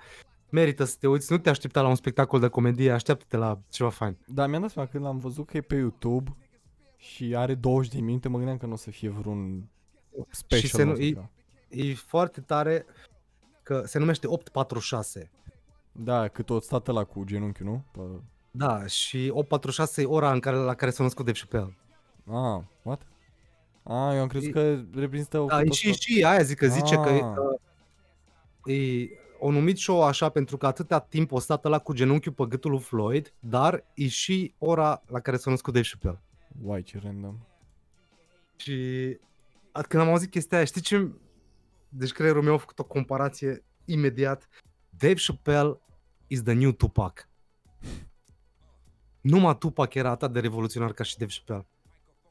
merită 0.49 0.83
să 0.83 0.95
te 0.99 1.07
uiți, 1.07 1.31
nu 1.31 1.37
te 1.37 1.49
aștepta 1.49 1.81
la 1.81 1.87
un 1.87 1.95
spectacol 1.95 2.39
de 2.39 2.47
comedie, 2.47 2.91
așteaptă-te 2.91 3.37
la 3.37 3.59
ceva 3.69 3.89
fain. 3.89 4.17
Da, 4.27 4.47
mi-am 4.47 4.61
dat 4.61 4.71
seama 4.71 4.89
când 4.89 5.03
l-am 5.03 5.17
văzut 5.17 5.45
că 5.45 5.57
e 5.57 5.61
pe 5.61 5.75
YouTube 5.75 6.35
și 7.13 7.35
are 7.35 7.55
20 7.55 7.93
de 7.93 7.99
minute, 8.01 8.27
mă 8.27 8.35
gândeam 8.37 8.57
că 8.57 8.65
nu 8.65 8.73
o 8.73 8.75
să 8.75 8.91
fie 8.91 9.09
vreun 9.09 9.67
special. 10.29 10.69
se 10.69 10.83
nu- 10.83 10.89
nu 10.89 10.95
știu 10.95 11.05
e- 11.07 11.09
ceva. 11.09 11.29
E 11.69 11.93
foarte 11.93 12.41
tare 12.41 12.85
că 13.63 13.83
se 13.85 13.99
numește 13.99 14.27
846. 14.27 15.31
Da, 15.91 16.27
cât 16.27 16.49
o 16.49 16.59
stat 16.59 16.87
la 16.87 17.03
cu 17.03 17.23
genunchiul, 17.23 17.65
nu? 17.65 17.83
Pe... 17.91 18.21
Da, 18.51 18.85
și 18.85 19.29
846 19.33 20.01
e 20.01 20.05
ora 20.05 20.31
în 20.31 20.39
care, 20.39 20.55
la 20.55 20.73
care 20.73 20.91
s-a 20.91 21.03
născut 21.03 21.25
Dave 21.25 21.37
Chappelle. 21.39 21.77
Ah, 22.25 22.61
what? 22.81 23.01
Ah, 23.83 24.15
eu 24.15 24.21
am 24.21 24.27
crezut 24.27 24.47
E- 24.49 24.51
că 24.51 24.83
reprezintă 24.99 25.39
o... 25.39 25.45
Da, 25.45 25.59
e 25.61 25.63
tot- 25.63 25.71
și, 25.73 25.93
și 25.93 26.23
aia 26.23 26.41
zic 26.41 26.57
că 26.57 26.67
zice 26.67 26.95
că, 26.95 27.09
Ah. 27.09 27.33
că 28.61 28.71
e, 28.71 29.09
o 29.39 29.51
numit 29.51 29.77
show 29.77 30.03
așa 30.03 30.29
pentru 30.29 30.57
că 30.57 30.67
atâta 30.67 30.99
timp 30.99 31.31
o 31.31 31.39
stat 31.39 31.63
la 31.63 31.79
cu 31.79 31.93
genunchiul 31.93 32.33
pe 32.33 32.45
gâtul 32.45 32.71
lui 32.71 32.79
Floyd, 32.79 33.33
dar 33.39 33.83
e 33.93 34.07
și 34.07 34.53
ora 34.57 35.01
la 35.07 35.19
care 35.19 35.37
s-a 35.37 35.49
născut 35.51 35.73
Dave 35.73 35.87
Chappelle. 35.91 36.21
Uai, 36.61 36.83
ce 36.83 36.99
random. 37.03 37.37
Și 38.55 39.17
at- 39.71 39.87
când 39.87 40.03
am 40.03 40.09
auzit 40.09 40.29
chestia 40.29 40.57
aia, 40.57 40.65
știi 40.65 40.81
ce? 40.81 41.11
Deci 41.89 42.11
creierul 42.11 42.43
meu 42.43 42.53
a 42.53 42.57
făcut 42.57 42.79
o 42.79 42.83
comparație 42.83 43.63
imediat. 43.85 44.49
Dave 44.89 45.19
Chappelle 45.27 45.79
is 46.27 46.41
the 46.43 46.53
new 46.53 46.71
Tupac. 46.71 47.29
Numai 49.21 49.57
Tupac 49.57 49.93
era 49.93 50.09
atât 50.09 50.33
de 50.33 50.39
revoluționar 50.39 50.93
ca 50.93 51.03
și 51.03 51.17
Dave 51.17 51.31
Chappelle. 51.35 51.67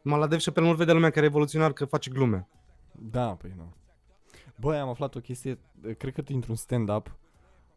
Numai 0.03 0.21
la 0.21 0.27
Dave 0.27 0.43
Chappelle 0.43 0.67
nu-l 0.67 0.77
vede 0.77 0.93
lumea 0.93 1.11
că 1.11 1.19
e 1.19 1.23
revoluționar, 1.23 1.73
că 1.73 1.85
face 1.85 2.11
glume. 2.11 2.49
Da, 2.93 3.35
păi 3.35 3.53
nu. 3.57 3.73
Băi, 4.61 4.79
am 4.79 4.89
aflat 4.89 5.15
o 5.15 5.21
chestie, 5.21 5.59
cred 5.99 6.13
că 6.13 6.23
dintr-un 6.23 6.55
stand-up 6.55 7.17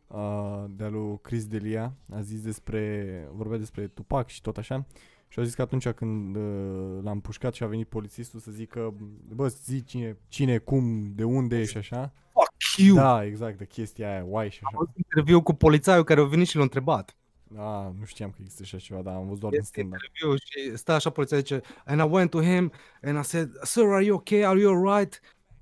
uh, 0.08 0.66
de-a 0.70 0.90
lui 0.90 1.20
Chris 1.22 1.48
Delia, 1.48 1.94
a 2.14 2.22
zis 2.22 2.42
despre, 2.42 3.28
vorbea 3.32 3.58
despre 3.58 3.88
Tupac 3.88 4.28
și 4.28 4.42
tot 4.42 4.58
așa, 4.58 4.86
și 5.28 5.40
a 5.40 5.44
zis 5.44 5.54
că 5.56 5.62
atunci 5.62 5.90
când 5.90 6.36
uh, 6.36 7.04
l-am 7.04 7.20
pușcat 7.22 7.54
și 7.54 7.64
a 7.64 7.68
venit 7.68 7.88
polițistul 7.88 8.40
să 8.40 8.52
zică, 8.52 8.94
bă, 9.34 9.48
zi 9.48 9.84
cine, 9.84 10.18
cine, 10.28 10.58
cum, 10.58 11.12
de 11.16 11.24
unde 11.24 11.58
e 11.58 11.66
și 11.66 11.78
așa. 11.78 12.14
Fuck 12.34 12.78
you! 12.78 12.96
Da, 12.96 13.26
exact, 13.26 13.58
de 13.58 13.66
chestia 13.66 14.12
aia, 14.12 14.24
uai 14.26 14.50
și 14.50 14.60
Am 14.64 14.68
așa. 14.68 14.78
văzut 14.78 14.98
interviu 14.98 15.42
cu 15.42 15.54
polițaiul 15.54 16.04
care 16.04 16.20
a 16.20 16.24
venit 16.24 16.48
și 16.48 16.56
l-a 16.56 16.62
întrebat. 16.62 17.16
Da, 17.50 17.94
nu 18.00 18.06
știam 18.06 18.30
că 18.30 18.36
există 18.40 18.62
așa 18.66 18.78
ceva, 18.78 19.02
dar 19.02 19.14
am 19.16 19.26
văzut 19.26 19.40
doar 19.40 19.54
în 19.54 19.60
Este 19.60 19.72
stand-up. 19.80 20.00
interviu 20.04 20.36
și 20.46 20.78
stă 20.78 20.92
așa 20.92 21.10
poliția 21.10 21.38
zice 21.38 21.62
And 21.86 22.00
I 22.00 22.04
went 22.10 22.30
to 22.30 22.42
him 22.42 22.72
and 23.02 23.20
I 23.20 23.28
said, 23.28 23.50
Sir, 23.64 23.84
are 23.84 24.04
you 24.04 24.16
okay? 24.16 24.46
Are 24.46 24.60
you 24.60 24.74
alright? 24.76 25.22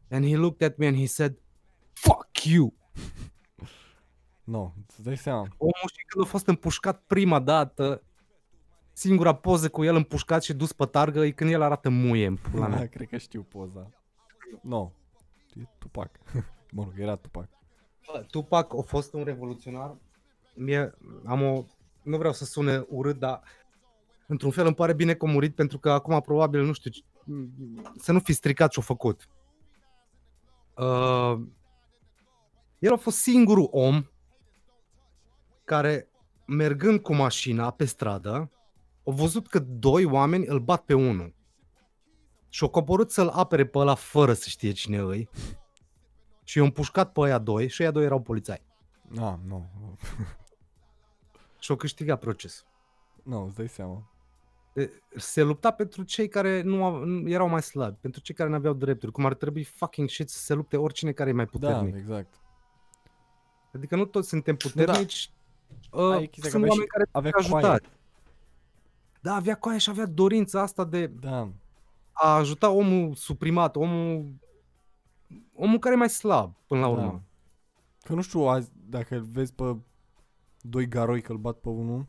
And 0.09 0.25
he 0.25 0.35
looked 0.35 0.69
at 0.69 0.77
me 0.77 0.87
and 0.87 0.97
he 0.97 1.05
said, 1.05 1.33
Fuck 1.93 2.43
you! 2.43 2.73
Nu, 4.43 4.73
îți 4.87 5.03
dai 5.03 5.17
seama. 5.17 5.47
Omul 5.57 5.89
și 5.97 6.05
când 6.07 6.25
a 6.25 6.29
fost 6.29 6.47
împușcat 6.47 7.03
prima 7.07 7.39
dată, 7.39 8.03
singura 8.95 9.35
poză 9.35 9.69
cu 9.69 9.83
el 9.83 9.95
împușcat 9.95 10.43
și 10.43 10.53
dus 10.53 10.73
pe 10.73 10.85
targă 10.85 11.25
e 11.25 11.31
când 11.31 11.51
el 11.51 11.61
arată 11.61 11.89
muie 11.89 12.25
în 12.25 12.35
pula 12.35 12.67
mea. 12.67 12.77
Da, 12.77 12.85
cred 12.85 13.07
că 13.07 13.17
știu 13.17 13.43
poza. 13.43 13.91
Nu, 14.61 14.93
e 15.53 15.61
Tupac. 15.77 16.11
mă 16.75 16.83
rog, 16.83 16.93
era 16.97 17.15
Tupac. 17.15 17.49
Bă, 18.11 18.25
Tupac 18.29 18.73
a 18.73 18.81
fost 18.81 19.13
un 19.13 19.23
revoluționar. 19.23 19.95
Mie 20.53 20.93
am 21.25 21.41
o... 21.41 21.63
Nu 22.01 22.17
vreau 22.17 22.33
să 22.33 22.45
sune 22.45 22.85
urât, 22.89 23.19
dar 23.19 23.41
într-un 24.27 24.51
fel 24.51 24.65
îmi 24.65 24.75
pare 24.75 24.93
bine 24.93 25.13
că 25.13 25.25
a 25.25 25.31
murit 25.31 25.55
pentru 25.55 25.79
că 25.79 25.91
acum 25.91 26.21
probabil, 26.21 26.63
nu 26.63 26.73
știu, 26.73 26.91
să 27.97 28.11
nu 28.11 28.19
fi 28.19 28.33
stricat 28.33 28.71
ce-a 28.71 28.81
făcut. 28.81 29.27
Uh, 30.77 31.39
el 32.79 32.93
a 32.93 32.97
fost 32.97 33.17
singurul 33.17 33.67
om 33.71 34.05
care, 35.63 36.09
mergând 36.45 36.99
cu 36.99 37.13
mașina 37.13 37.71
pe 37.71 37.85
stradă, 37.85 38.49
a 39.05 39.11
văzut 39.11 39.47
că 39.47 39.59
doi 39.59 40.05
oameni 40.05 40.45
îl 40.45 40.59
bat 40.59 40.81
pe 40.81 40.93
unul. 40.93 41.33
Și 42.49 42.63
a 42.63 42.67
coborât 42.67 43.11
să-l 43.11 43.27
apere 43.27 43.65
pe 43.65 43.77
ăla 43.77 43.95
fără 43.95 44.33
să 44.33 44.49
știe 44.49 44.71
cine 44.71 44.97
îi. 44.97 45.29
Și 46.43 46.57
i-au 46.57 46.65
împușcat 46.65 47.11
pe 47.11 47.19
aia 47.21 47.37
doi 47.37 47.67
și 47.69 47.81
aia 47.81 47.91
doi 47.91 48.03
erau 48.03 48.21
polițai. 48.21 48.61
Ah, 49.19 49.33
nu, 49.47 49.69
Și 51.59 51.71
au 51.71 51.77
câștigat 51.77 52.19
procesul. 52.19 52.67
nu, 53.23 53.43
îți 53.45 53.55
dai 53.55 53.67
seama. 53.69 54.09
E, 54.73 54.89
Se 55.15 55.41
lupta 55.41 55.71
pentru 55.71 56.03
cei 56.03 56.27
care 56.27 56.61
nu, 56.61 56.83
au, 56.85 57.03
nu 57.03 57.29
erau 57.29 57.47
mai 57.49 57.61
slabi, 57.61 57.97
pentru 58.01 58.21
cei 58.21 58.35
care 58.35 58.49
nu 58.49 58.55
aveau 58.55 58.73
drepturi, 58.73 59.11
cum 59.11 59.25
ar 59.25 59.33
trebui 59.33 59.63
fucking 59.63 60.09
shit 60.09 60.29
să 60.29 60.39
se 60.39 60.53
lupte 60.53 60.77
oricine 60.77 61.11
care 61.11 61.29
e 61.29 61.33
mai 61.33 61.45
Da, 61.45 61.51
puternic. 61.51 61.95
exact. 61.95 62.39
Adică 63.73 63.95
nu 63.95 64.05
toți 64.05 64.27
suntem 64.27 64.55
puternici, 64.55 65.31
Aia 65.91 66.05
uh, 66.17 66.21
e 66.21 66.25
chestia, 66.25 66.41
că 66.43 66.49
sunt 66.49 66.63
avea 66.63 66.69
oameni 66.69 66.81
și- 66.81 66.87
care 66.87 67.09
avea 67.11 67.31
trebuie 67.31 67.51
coaie. 67.51 67.65
ajutați. 67.65 67.94
Da, 69.25 69.35
avea 69.35 69.55
coaie 69.55 69.77
și 69.77 69.89
avea 69.89 70.05
dorința 70.05 70.61
asta 70.61 70.83
de 70.83 71.07
Da, 71.07 71.51
a 72.11 72.35
ajuta 72.35 72.69
omul 72.69 73.15
suprimat, 73.15 73.75
omul, 73.75 74.33
omul 75.53 75.79
care 75.79 75.93
e 75.95 75.97
mai 75.97 76.09
slab, 76.09 76.53
până 76.67 76.79
la 76.81 76.87
urmă. 76.87 77.11
da. 77.11 77.21
Că 78.07 78.13
nu 78.13 78.21
știu 78.21 78.39
azi, 78.39 78.71
dacă 78.89 79.15
îl 79.15 79.21
vezi 79.21 79.53
pe 79.53 79.77
doi 80.61 80.87
garoi 80.87 81.21
că 81.21 81.31
îl 81.31 81.37
bat 81.37 81.55
pe 81.57 81.69
unul, 81.69 82.05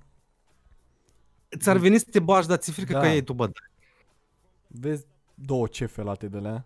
Ți-ar 1.59 1.77
veni 1.77 1.99
să 1.99 2.07
te 2.11 2.21
bagi, 2.21 2.47
dar 2.47 2.59
ți-e 2.59 2.73
frică 2.73 2.93
Da. 2.93 3.01
că 3.01 3.07
ei 3.07 3.23
tu 3.23 3.33
bă. 3.33 3.51
vezi 4.67 5.07
două 5.35 5.67
cefelate 5.67 6.29
de 6.29 6.39
la 6.39 6.65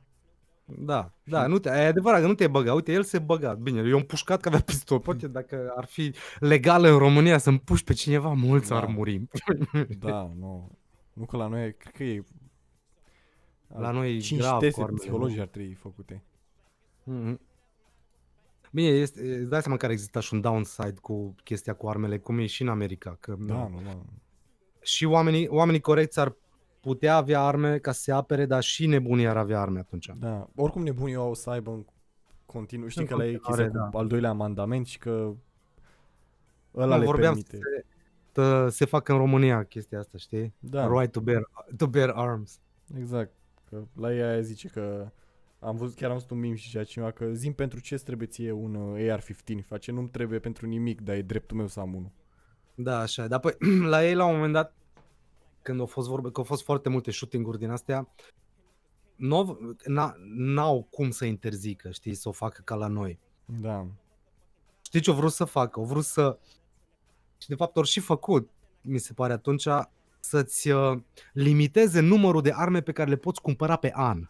Da, 0.79 1.13
da, 1.25 1.47
nu 1.47 1.59
te, 1.59 1.69
e 1.69 1.87
adevărat 1.87 2.21
că 2.21 2.27
nu 2.27 2.35
te 2.35 2.47
băga. 2.47 2.75
Uite, 2.75 2.93
el 2.93 3.03
se 3.03 3.19
băga. 3.19 3.55
Bine, 3.55 3.83
eu 3.89 3.97
am 3.97 4.03
pușcat 4.03 4.41
că 4.41 4.49
avea 4.49 4.61
pistol. 4.61 5.01
Poate 5.01 5.29
dacă 5.29 5.73
ar 5.77 5.85
fi 5.85 6.15
legal 6.39 6.85
în 6.85 6.99
România 6.99 7.39
să 7.39 7.49
împuși 7.49 7.85
pe 7.85 7.93
cineva, 7.93 8.33
mulți 8.33 8.69
Da. 8.69 8.77
ar 8.77 8.87
muri. 8.87 9.23
Da, 9.99 10.33
nu. 10.39 10.79
Nu 11.13 11.25
că 11.25 11.37
la 11.37 11.47
noi, 11.47 11.75
cred 11.75 11.93
că 11.95 12.05
e... 12.05 12.25
La 13.79 13.91
noi 13.91 14.17
e 14.17 14.19
5 14.19 14.41
grav 14.41 14.53
cu 14.55 14.59
teste 14.61 14.81
armele, 14.81 14.99
psihologice 14.99 15.41
ar 15.41 15.47
trebui 15.47 15.73
făcute. 15.75 16.25
Mhm. 17.05 17.41
Bine, 18.73 18.89
este, 18.89 19.35
îți 19.39 19.49
dai 19.49 19.63
seama 19.63 19.77
că 19.77 19.85
ar 19.85 19.91
exista 19.91 20.21
și 20.21 20.35
un 20.35 20.41
downside 20.41 20.95
cu 21.01 21.35
chestia 21.45 21.75
cu 21.75 21.89
armele, 21.89 22.19
cum 22.19 22.39
e 22.39 22.47
și 22.47 22.63
în 22.63 22.69
America. 22.69 23.17
Că 23.21 23.37
Da, 23.39 23.55
normal. 23.55 24.03
și 24.83 25.05
oamenii, 25.05 25.49
oamenii 25.49 25.81
corecți 25.81 26.21
ar 26.21 26.37
putea 26.81 27.17
avea 27.17 27.41
arme 27.43 27.79
ca 27.79 27.93
să 27.93 28.01
se 28.01 28.13
apere, 28.13 28.47
dar 28.47 28.63
și 28.63 28.87
nebunii 28.87 29.27
ar 29.27 29.37
avea 29.37 29.61
arme 29.61 29.79
atunci. 29.79 30.11
Da, 30.19 30.49
oricum 30.55 30.83
nebunii 30.83 31.15
au 31.15 31.35
să 31.35 31.51
aibă 31.51 31.71
în 31.71 31.85
continuu. 32.47 32.89
Știi 32.89 33.03
În 33.03 33.09
că 33.09 33.15
la 33.17 33.25
ei 33.27 33.33
continuare, 33.33 33.63
chestia 33.63 33.85
cu 33.85 33.91
da. 33.93 33.99
al 33.99 34.07
doilea 34.07 34.33
mandament 34.33 34.87
și 34.87 34.99
că 34.99 35.33
ăla 36.75 36.95
Nu, 36.95 37.01
le 37.01 37.07
vorbeam 37.07 37.35
să 37.35 37.43
permite. 37.51 37.69
se, 37.77 37.85
să 38.33 38.69
se 38.69 38.85
facă 38.85 39.13
în 39.13 39.19
România 39.19 39.65
chestia 39.65 39.99
asta, 39.99 40.19
știi? 40.19 40.55
Da, 40.59 40.87
Right 40.99 41.13
to 41.13 41.21
bear, 41.21 41.43
to 41.77 41.87
bear 41.87 42.09
arms. 42.15 42.61
exact. 42.99 43.33
Că 43.71 43.83
la 43.95 44.15
ei 44.15 44.23
aia 44.23 44.41
zice 44.41 44.69
că 44.69 45.11
am 45.59 45.77
văzut, 45.77 45.97
chiar 45.97 46.09
am 46.11 46.15
văzut 46.17 46.31
un 46.31 46.39
meme 46.39 46.55
și 46.55 46.67
zicea 46.69 46.85
cineva 46.85 47.11
că 47.11 47.33
zim 47.33 47.53
pentru 47.53 47.81
ce 47.81 47.95
îți 47.95 48.05
trebuie 48.05 48.29
ție 48.29 48.51
un 48.53 48.75
uh, 48.75 49.15
AR-15, 49.17 49.65
face, 49.67 49.93
nu-mi 49.93 50.09
trebuie 50.09 50.39
pentru 50.39 50.67
nimic, 50.67 51.01
dar 51.01 51.17
e 51.17 51.23
dreptul 51.23 51.57
meu 51.57 51.67
să 51.67 51.81
am 51.81 51.95
unul. 51.95 52.11
Da, 52.75 52.99
așa. 52.99 53.27
Dar 53.27 53.41
păi, 53.41 53.57
la 53.93 54.07
ei 54.07 54.15
la 54.15 54.25
un 54.25 54.35
moment 54.35 54.53
dat, 54.53 54.75
când 55.63 55.81
au 55.81 55.87
fost 55.87 56.09
vorbe, 56.09 56.31
că 56.31 56.41
au 56.41 56.47
fost 56.47 56.63
foarte 56.65 56.89
multe 56.89 57.11
shooting-uri 57.11 57.59
din 57.59 57.71
astea, 57.71 58.09
n-au, 59.17 59.77
n-a- 59.85 60.15
n-au 60.35 60.87
cum 60.91 61.11
să 61.11 61.25
interzică, 61.25 61.91
știi, 61.91 62.15
să 62.15 62.29
o 62.29 62.33
facă 62.33 62.63
ca 62.65 62.75
la 62.75 62.87
noi. 62.87 63.19
Da, 63.45 63.87
Știi 64.91 65.03
ce 65.03 65.11
au 65.11 65.17
vrut 65.17 65.33
să 65.33 65.45
facă? 65.45 65.79
Au 65.81 65.85
vrut 65.85 66.05
să... 66.05 66.39
Și 67.39 67.49
de 67.49 67.55
fapt 67.55 67.77
au 67.77 67.83
și 67.83 68.01
făcut, 68.01 68.51
mi 68.81 68.99
se 68.99 69.13
pare 69.13 69.33
atunci, 69.33 69.67
să-ți 70.21 70.71
uh, 70.71 70.99
limiteze 71.33 72.01
numărul 72.01 72.43
de 72.43 72.53
arme 72.55 72.81
pe 72.81 72.93
care 72.93 73.11
le 73.11 73.17
poți 73.17 73.41
cumpăra 73.41 73.77
pe 73.77 73.91
an. 73.95 74.29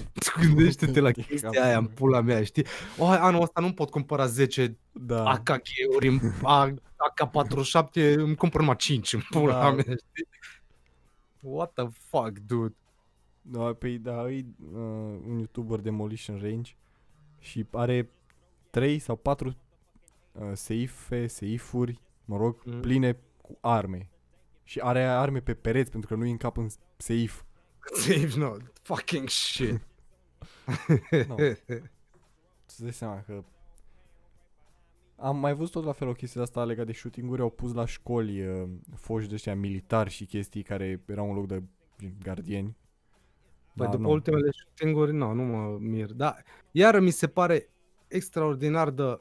Gândește-te 0.42 1.00
la 1.00 1.10
De 1.10 1.22
chestia 1.22 1.48
capul 1.50 1.62
aia 1.66 1.76
în 1.78 1.84
meu. 1.84 1.92
pula 1.94 2.20
mea, 2.20 2.44
știi? 2.44 2.66
O, 2.98 3.06
hai, 3.06 3.18
anul 3.18 3.42
ăsta 3.42 3.60
nu 3.60 3.72
pot 3.72 3.90
cumpăra 3.90 4.26
10 4.26 4.76
Da. 4.92 5.24
AK-uri, 5.30 6.08
în- 6.08 6.20
A- 6.42 6.74
AK-47, 6.96 8.14
îmi 8.16 8.34
cumpăr 8.36 8.60
numai 8.60 8.76
5 8.76 9.12
în 9.12 9.20
pula 9.30 9.60
Da. 9.60 9.70
mea, 9.70 9.82
știi? 9.82 10.28
What 11.40 11.72
the 11.72 11.86
fuck, 12.06 12.38
dude? 12.46 12.74
Da, 13.42 13.60
păi 13.72 13.98
da, 13.98 14.30
e 14.30 14.44
uh, 14.72 14.78
un 15.28 15.36
youtuber 15.38 15.78
Demolition 15.80 16.38
Range 16.42 16.72
și 17.38 17.66
are 17.70 18.10
3 18.70 18.98
sau 18.98 19.16
4 19.16 19.56
uh, 20.32 20.50
seife, 20.52 21.26
seifuri, 21.26 22.00
mă 22.24 22.36
rog, 22.36 22.56
Mhm. 22.64 22.80
pline 22.80 23.16
cu 23.42 23.58
arme. 23.60 24.08
Și 24.64 24.78
are 24.78 25.02
arme 25.04 25.40
pe 25.40 25.54
pereți 25.54 25.90
pentru 25.90 26.08
că 26.08 26.14
nu-i 26.20 26.30
în 26.30 26.36
cap 26.36 26.56
în 26.56 26.68
seif. 26.96 27.42
Save, 28.02 28.36
no, 28.36 28.56
fucking 28.82 29.28
shit. 29.28 29.80
No. 31.28 31.34
Îți 32.66 32.82
dai 32.82 32.92
seama 32.92 33.22
că 33.26 33.44
am 35.16 35.36
mai 35.38 35.54
văzut 35.54 35.72
tot 35.72 35.84
la 35.84 35.92
fel 35.92 36.08
o 36.08 36.12
chestie 36.12 36.40
de 36.40 36.46
asta 36.46 36.64
legat 36.64 36.86
de 36.86 36.92
shooting-uri, 36.92 37.40
au 37.40 37.50
pus 37.50 37.72
la 37.72 37.84
școli 37.84 38.46
uh, 38.46 38.68
foști 38.96 39.28
de 39.28 39.34
ăștia 39.34 39.54
militari 39.54 40.10
și 40.10 40.24
chestii 40.24 40.62
care 40.62 41.02
erau 41.06 41.28
în 41.28 41.34
loc 41.34 41.46
de 41.46 41.62
gen, 42.00 42.16
gardieni. 42.22 42.76
Păi 43.74 43.86
Da, 43.86 43.90
după 43.92 44.02
nu. 44.02 44.10
ultimele 44.10 44.50
shooting-uri, 44.50 45.12
nu, 45.12 45.32
nu 45.32 45.42
mă 45.42 45.78
mir. 45.78 46.12
Da, 46.12 46.36
iară 46.70 47.00
mi 47.00 47.10
se 47.10 47.28
pare 47.28 47.68
extraordinar 48.08 48.90
de 48.90 49.20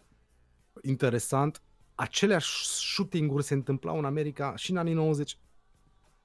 interesant. 0.81 1.61
Aceleași 1.95 2.65
shooting-uri 2.65 3.43
se 3.43 3.53
întâmplau 3.53 3.97
în 3.97 4.05
America 4.05 4.55
și 4.55 4.71
în 4.71 4.77
anii 4.77 4.93
90 4.93 5.37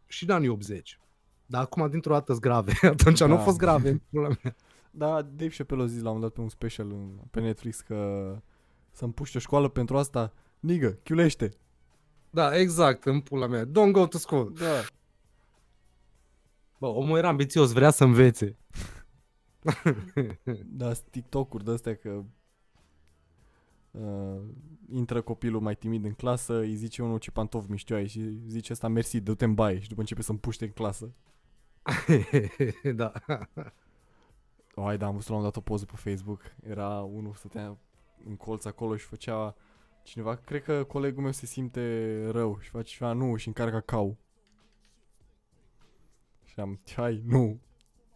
și 0.06 0.24
în 0.24 0.30
anii 0.30 0.48
80. 0.48 1.00
Dar 1.46 1.62
acum 1.62 1.90
dintr-o 1.90 2.12
dată 2.12 2.32
sunt 2.32 2.42
grave. 2.44 2.72
Atunci 2.98 3.20
nu 3.20 3.26
Da. 3.26 3.32
au 3.32 3.38
fost 3.42 3.56
grave. 3.58 3.88
în 3.88 4.00
pula 4.10 4.28
mea. 4.42 4.56
Da, 4.90 5.22
Dave 5.22 5.48
Chappelle 5.56 5.82
a 5.82 5.86
zis 5.86 6.02
la 6.02 6.10
un 6.10 6.20
dat 6.20 6.30
pe 6.32 6.40
un 6.40 6.48
special 6.48 6.90
în, 6.90 7.10
pe 7.30 7.40
Netflix 7.40 7.80
că 7.80 8.36
să-mi 8.90 9.12
puște 9.12 9.36
o 9.36 9.40
școală 9.40 9.68
pentru 9.68 9.96
asta, 9.98 10.32
nigă, 10.60 10.98
chiulește. 11.02 11.50
Da, 12.30 12.58
exact, 12.58 13.04
în 13.04 13.20
pula 13.20 13.46
mea. 13.46 13.64
Don't 13.66 13.90
go 13.92 14.06
to 14.06 14.18
school. 14.18 14.52
Da. 14.58 14.80
Bă, 16.78 16.86
omul 16.86 17.18
era 17.18 17.28
ambițios, 17.28 17.72
vrea 17.72 17.90
să 17.90 18.04
învețe. 18.04 18.56
Da, 20.66 20.92
sunt 20.92 21.06
TikTok-uri 21.10 21.64
de 21.64 21.70
astea 21.70 21.94
că 21.94 22.22
uh, 23.90 24.40
intră 24.92 25.20
copilul 25.20 25.60
mai 25.60 25.76
timid 25.76 26.04
în 26.04 26.12
clasă, 26.12 26.58
îi 26.58 26.74
zice 26.74 27.02
unul 27.02 27.18
ce 27.18 27.30
pantofi 27.30 27.70
mișto 27.70 27.94
ai 27.94 28.06
și 28.06 28.38
zice 28.46 28.72
asta 28.72 28.88
mersi, 28.88 29.20
du-te 29.20 29.44
în 29.44 29.54
baie 29.54 29.80
și 29.80 29.88
după 29.88 30.00
începe 30.00 30.22
să-mi 30.22 30.38
puște 30.38 30.64
în 30.64 30.70
clasă. 30.70 31.12
da. 32.94 33.12
O, 34.74 34.82
hai, 34.84 34.98
da, 34.98 35.06
am 35.06 35.14
văzut 35.14 35.30
la 35.30 35.36
un 35.36 35.42
dat 35.42 35.56
o 35.56 35.60
poză 35.60 35.84
pe 35.84 36.10
Facebook. 36.10 36.40
Era 36.62 37.00
unul 37.00 37.34
stătea 37.34 37.78
în 38.24 38.36
colț 38.36 38.64
acolo 38.64 38.96
și 38.96 39.06
făcea 39.06 39.56
cineva, 40.02 40.34
cred 40.34 40.62
că 40.62 40.84
colegul 40.84 41.22
meu 41.22 41.32
se 41.32 41.46
simte 41.46 42.26
rău 42.30 42.58
și 42.60 42.70
face 42.70 42.94
ceva, 42.94 43.12
nu, 43.12 43.36
și 43.36 43.46
încarcă 43.46 43.74
cacao. 43.74 44.16
Și 46.44 46.60
am, 46.60 46.80
hai, 46.94 47.22
nu. 47.26 47.60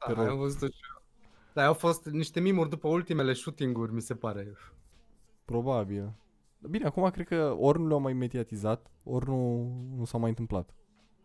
Te 0.07 0.13
da 0.13 0.21
rog. 0.21 0.31
am 0.31 0.39
văzut 0.39 0.73
și 0.73 0.81
eu. 0.95 1.03
Da, 1.55 1.67
au 1.67 1.75
fost 1.75 2.05
niște 2.05 2.41
mimuri 2.41 2.69
după 2.69 2.89
ultimele 2.89 3.33
shooting-uri, 3.33 3.93
mi 3.93 4.01
se 4.01 4.15
pare. 4.15 4.53
Probabil. 5.45 6.13
Bine, 6.71 6.85
acum 6.85 7.11
cred 7.11 7.27
că 7.27 7.55
ori 7.59 7.79
nu 7.79 7.87
le-au 7.87 8.01
mai 8.01 8.13
mediatizat, 8.13 8.91
ori 9.03 9.27
nu, 9.27 9.63
nu 9.97 10.05
s-au 10.05 10.21
mai 10.21 10.29
întâmplat. 10.29 10.75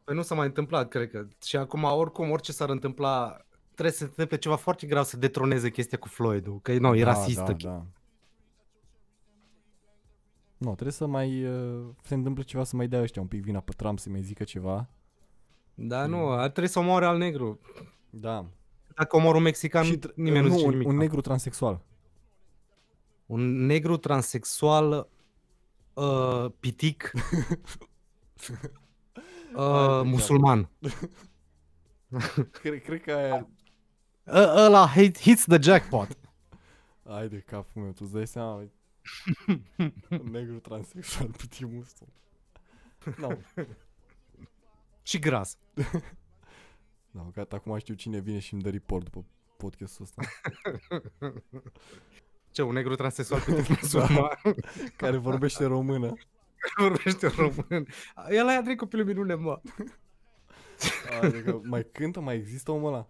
Păi 0.06 0.16
nu 0.16 0.22
s-a 0.22 0.36
mai 0.36 0.46
întâmplat, 0.46 0.88
cred 0.88 1.10
că. 1.10 1.28
Și 1.46 1.58
acum, 1.58 1.84
oricum, 1.84 2.32
orice 2.32 2.52
s-ar 2.52 2.70
întâmpla, 2.70 3.46
trebuie 3.74 3.92
să 3.92 3.98
se 3.98 4.04
întâmple 4.04 4.38
ceva 4.38 4.56
foarte 4.56 4.88
grav 4.88 5.04
să 5.04 5.18
detroneze 5.18 5.70
chestia 5.70 5.98
cu 5.98 6.08
Floyd-ul. 6.08 6.60
Că 6.62 6.78
nu, 6.78 6.96
e 6.96 7.04
da, 7.04 7.12
rasistă. 7.12 7.56
Da, 7.58 7.70
da. 7.70 7.86
Nu, 10.58 10.72
trebuie 10.72 10.92
să 10.92 11.06
mai 11.06 11.46
uh, 11.46 11.86
se 12.04 12.14
întâmple 12.14 12.44
ceva 12.44 12.64
să 12.64 12.76
mai 12.76 12.88
dea 12.88 13.02
ăștia 13.02 13.22
un 13.22 13.28
pic 13.28 13.42
vina 13.42 13.60
pe 13.60 13.72
Trump, 13.78 14.00
să 14.00 14.10
mai 14.10 14.22
zică 14.22 14.44
ceva. 14.44 14.90
Da, 15.74 16.06
nu, 16.06 16.30
ar 16.30 16.50
trebui 16.50 16.70
să 16.70 16.80
omoare 16.80 17.06
al 17.06 17.18
negru. 17.18 17.60
Da. 18.10 18.46
Dacă 18.96 19.16
omor 19.16 19.36
un 19.36 19.42
mexican, 19.42 19.84
și 19.84 19.98
tr- 19.98 20.14
nimeni 20.16 20.48
nu, 20.48 20.54
zice 20.54 20.66
un, 20.66 20.72
nimic. 20.72 20.88
un 20.88 20.96
negru 20.96 21.22
transexual. 21.22 21.82
un 23.26 23.66
negru 23.66 23.98
transexual 23.98 25.10
uh, 25.94 26.46
pitic 26.60 27.12
uh, 29.56 30.02
musulman. 30.06 30.70
cred, 32.52 32.82
cred 32.84 33.02
că 33.02 33.12
aia... 33.14 33.48
Ă- 34.28 34.66
Ăla 34.66 34.92
hit- 34.96 35.20
hits 35.20 35.46
the 35.46 35.62
jackpot. 35.62 36.18
Ai 37.04 37.28
de 37.30 37.40
capul 37.40 37.82
meu, 37.82 37.92
tu 37.92 38.04
îți 38.04 38.14
dai 38.14 38.28
seama, 38.28 38.56
băi. 38.56 38.72
un 40.10 40.28
negru 40.32 40.60
transexual 40.60 41.28
pe 41.38 41.44
timpul 41.50 41.86
Nu, 43.18 43.42
Și 45.04 45.20
gras. 45.20 45.58
no, 47.12 47.24
gata, 47.34 47.56
acum 47.56 47.78
știu 47.78 47.94
cine 47.94 48.20
vine 48.20 48.40
și 48.40 48.54
îmi 48.54 48.62
dă 48.62 48.70
report 48.70 49.04
după 49.04 49.26
podcastul 49.58 50.04
ăsta. 50.06 50.22
Ce, 52.52 52.62
un 52.62 52.74
negru 52.74 52.96
transexual 52.96 53.42
pitic 53.42 53.68
musulman 53.82 54.30
care 54.96 55.18
vorbește 55.18 55.66
română. 55.66 56.14
vorbește 56.78 57.28
român. 57.28 57.88
El 58.30 58.48
aia 58.48 58.62
trei 58.62 58.76
copilul 58.76 59.06
minune, 59.06 59.34
mă. 59.34 59.62
Adică 61.22 61.62
mai 61.64 61.88
cântă, 61.92 62.20
mai 62.20 62.36
există 62.36 62.72
omul 62.72 62.94
ăla? 62.94 63.08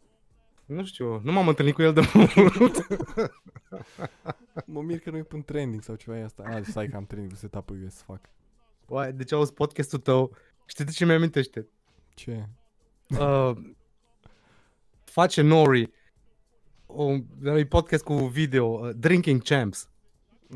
Nu 0.65 0.85
știu, 0.85 1.21
nu 1.23 1.31
m-am 1.31 1.47
întâlnit 1.47 1.73
cu 1.73 1.81
el 1.81 1.93
de 1.93 2.01
mult. 2.13 2.87
Mă 4.65 4.81
mir 4.81 4.99
că 4.99 5.09
nu 5.09 5.17
e 5.17 5.23
pe 5.23 5.37
trending 5.37 5.81
sau 5.81 5.95
ceva 5.95 6.17
e 6.17 6.23
asta. 6.23 6.43
Ah, 6.45 6.63
stai 6.63 6.87
că 6.87 6.95
am 6.95 7.05
trending 7.05 7.31
cu 7.31 7.37
setup-ul 7.37 7.83
US, 7.85 8.01
fuck. 8.01 8.29
Uai, 8.85 9.13
deci 9.13 9.31
auzi 9.31 9.53
podcastul 9.53 9.99
tău. 9.99 10.35
Știi 10.65 10.85
de 10.85 10.91
ce 10.91 11.05
mi-amintește? 11.05 11.67
Ce? 12.13 12.49
uh, 13.19 13.51
face 15.03 15.41
Nori 15.41 15.91
un, 16.85 17.25
un 17.43 17.65
podcast 17.65 18.03
cu 18.03 18.13
video, 18.13 18.65
uh, 18.65 18.89
Drinking 18.95 19.41
Champs. 19.41 19.89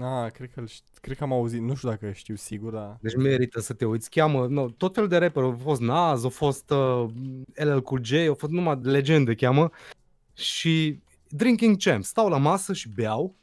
Ah, 0.02 0.32
cred 0.32 0.52
că, 0.54 0.64
cred 1.02 1.18
că 1.18 1.24
am 1.24 1.34
auzit, 1.34 1.62
nu 1.62 1.76
știu 1.76 1.90
dacă 1.90 2.12
știu 2.12 2.36
sigur, 2.36 2.74
dar... 2.74 2.98
Deci 3.02 3.16
merită 3.16 3.60
să 3.60 3.74
te 3.74 3.86
uiți. 3.86 4.10
Cheamă 4.10 4.48
no, 4.48 4.70
tot 4.70 4.94
felul 4.94 5.10
de 5.10 5.18
rapper. 5.18 5.44
Au 5.44 5.60
fost 5.64 5.82
Nas, 5.82 6.24
au 6.24 6.30
fost 6.30 6.70
uh, 6.70 7.06
LL 7.54 7.80
Cool 7.80 8.04
J, 8.04 8.14
au 8.14 8.34
fost 8.36 8.52
numai 8.52 8.80
legende 8.82 9.36
cheamă. 9.36 9.70
Și 10.34 11.00
Drinking 11.30 11.78
Champs. 11.80 12.08
Stau 12.08 12.30
la 12.30 12.38
masă 12.38 12.74
și 12.74 12.90
beau 12.90 13.36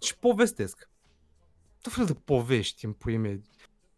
și 0.00 0.16
povestesc. 0.18 0.88
Tot 1.80 1.92
felul 1.92 2.08
de 2.08 2.20
povești 2.24 2.84
în 2.84 2.92
puii 2.92 3.16
mei. 3.16 3.42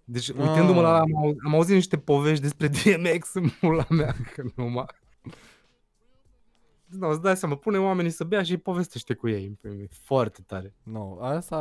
Deci, 0.04 0.28
uitându-mă 0.28 0.80
la 0.80 0.94
Ah. 0.94 1.00
am, 1.00 1.16
au- 1.16 1.36
am 1.44 1.54
auzit 1.54 1.74
niște 1.74 1.98
povești 1.98 2.42
despre 2.42 2.68
DMX 2.84 3.34
în 3.34 3.50
mula 3.60 3.86
mea, 3.90 4.14
că 4.34 4.42
numai... 4.56 4.84
Nu, 6.86 7.08
îți 7.08 7.20
dai 7.22 7.36
seama, 7.36 7.56
pune 7.56 7.78
oamenii 7.78 8.10
să 8.10 8.24
bea 8.24 8.42
și 8.42 8.50
îi 8.50 8.56
povestește 8.58 9.14
cu 9.14 9.28
ei. 9.28 9.46
în 9.46 9.54
puii 9.54 9.76
mei. 9.76 9.88
Foarte 9.90 10.42
tare. 10.46 10.74
Nu, 10.82 11.18
asta 11.20 11.56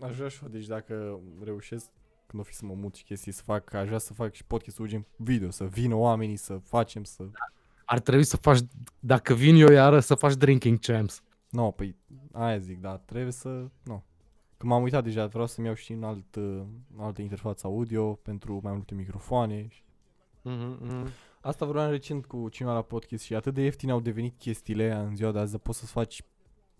aș 0.00 0.16
vrea 0.16 0.28
și 0.28 0.38
eu, 0.42 0.48
deci 0.48 0.66
dacă 0.66 1.20
reușesc 1.42 1.86
când 2.26 2.42
o 2.42 2.44
fi 2.44 2.54
să 2.54 2.64
mă 2.64 2.74
mut 2.74 2.94
și 2.94 3.04
chestii 3.04 3.32
să 3.32 3.42
fac, 3.42 3.72
aș 3.74 3.86
vrea 3.86 3.98
să 3.98 4.12
fac 4.14 4.32
și 4.32 4.44
podcastul 4.44 4.88
gen 4.88 5.06
video, 5.16 5.50
să 5.50 5.64
vină 5.64 5.94
oamenii, 5.94 6.36
să 6.36 6.56
facem, 6.56 7.04
să... 7.04 7.24
Ar 7.84 8.00
trebui 8.00 8.24
să 8.24 8.36
faci, 8.36 8.58
dacă 8.98 9.34
vin 9.34 9.54
eu 9.56 9.70
iară, 9.70 10.00
să 10.00 10.14
faci 10.14 10.34
Drinking 10.34 10.78
Champs. 10.78 11.22
Nu, 11.50 11.62
no, 11.62 11.70
păi 11.70 11.96
aia 12.32 12.58
zic, 12.58 12.80
da, 12.80 12.96
trebuie 12.96 13.32
să... 13.32 13.48
Nu. 13.84 14.02
Că 14.56 14.66
m-am 14.66 14.82
uitat 14.82 15.04
deja, 15.04 15.26
vreau 15.26 15.46
să-mi 15.46 15.66
iau 15.66 15.74
și 15.76 15.92
în 15.92 16.02
alt, 16.02 16.34
uh, 16.36 16.62
altă 16.96 17.22
interfață 17.22 17.66
audio 17.66 18.14
pentru 18.14 18.60
mai 18.62 18.72
multe 18.72 18.94
microfoane. 18.94 19.66
și- 19.68 19.82
Mm-hmm. 20.48 21.06
Asta 21.40 21.66
vreau 21.66 21.90
recent 21.90 22.26
cu 22.26 22.48
cineva 22.48 22.74
la 22.74 22.82
podcast 22.82 23.24
și 23.24 23.34
atât 23.34 23.54
de 23.54 23.62
ieftine 23.62 23.92
au 23.92 24.00
devenit 24.00 24.34
chestiile 24.38 24.82
aia 24.82 25.00
în 25.00 25.16
ziua 25.16 25.32
de 25.32 25.38
azi, 25.38 25.52
de 25.52 25.58
poți 25.58 25.78
să-ți 25.78 25.92
faci 25.92 26.22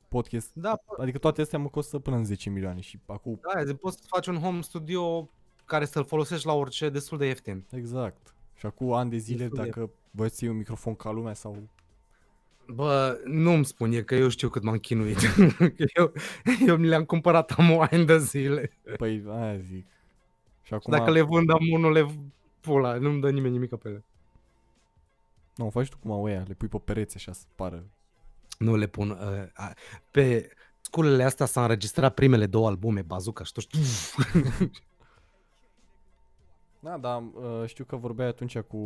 podcast, 0.08 0.50
Da, 0.54 0.78
po- 0.78 1.00
adică 1.00 1.18
toate 1.18 1.40
astea 1.40 1.58
mă 1.58 1.68
costă 1.68 1.98
până 1.98 2.16
în 2.16 2.24
10 2.24 2.50
milioane 2.50 2.80
și 2.80 2.98
acum, 3.06 3.40
da, 3.54 3.64
zi, 3.64 3.74
poți 3.74 3.96
să 3.96 4.02
faci 4.06 4.26
un 4.26 4.38
home 4.38 4.60
studio 4.60 5.28
care 5.64 5.84
să-l 5.84 6.04
folosești 6.04 6.46
la 6.46 6.52
orice 6.52 6.88
destul 6.88 7.18
de 7.18 7.26
ieftin. 7.26 7.64
exact. 7.70 8.34
Și 8.54 8.66
acum 8.66 8.92
ani 8.92 9.10
de 9.10 9.16
zile, 9.16 9.38
Destul 9.38 9.58
de- 9.64 9.68
dacă 9.70 9.90
voi 10.10 10.30
să 10.30 10.38
iei 10.40 10.50
un 10.52 10.58
microfon 10.58 10.94
ca 10.94 11.10
lumea 11.10 11.34
sau 11.34 11.56
Bă, 12.74 13.20
nu-mi 13.24 13.64
spune 13.64 14.00
că 14.02 14.14
eu 14.14 14.28
știu 14.28 14.48
cât 14.48 14.62
m-am 14.62 14.76
chinuit. 14.76 15.16
Că 15.76 15.84
eu, 15.94 16.12
eu 16.66 16.76
mi 16.76 16.86
le-am 16.86 17.04
cumpărat 17.04 17.50
am 17.50 17.80
ani 17.80 18.06
de 18.06 18.18
zile. 18.18 18.70
Păi, 18.96 19.24
aia 19.28 19.56
zic. 19.58 19.86
Și 19.86 20.66
Și 20.66 20.74
acum, 20.74 20.92
dacă 20.92 21.10
le 21.10 21.20
vând 21.20 21.50
am 21.50 21.58
unul, 21.72 21.92
le 21.92 22.06
pula, 22.60 22.94
nu-mi 22.98 23.20
dă 23.20 23.30
nimeni 23.30 23.52
nimic 23.52 23.74
pe 23.74 23.88
ele. 23.88 24.04
Nu, 25.62 25.70
faci 25.70 25.88
tu 25.88 25.96
cum 25.98 26.10
au 26.10 26.24
ăia, 26.24 26.44
le 26.46 26.54
pui 26.54 26.68
pe 26.68 26.78
pereți 26.78 27.16
așa 27.16 27.32
să 27.32 27.44
pară. 27.54 27.84
Nu 28.58 28.76
le 28.76 28.86
pun. 28.86 29.10
Uh, 29.10 29.16
a, 29.54 29.72
pe 30.10 30.50
sculele 30.80 31.22
astea 31.24 31.46
s-au 31.46 31.62
înregistrat 31.62 32.14
primele 32.14 32.46
două 32.46 32.66
albume, 32.66 33.02
Bazooka 33.02 33.44
și 33.44 33.52
tot 33.52 33.62
știu. 33.62 33.80
Da, 36.82 36.98
da, 36.98 37.16
uh, 37.16 37.66
știu 37.66 37.84
că 37.84 37.96
vorbeai 37.96 38.28
atunci 38.28 38.58
cu, 38.58 38.76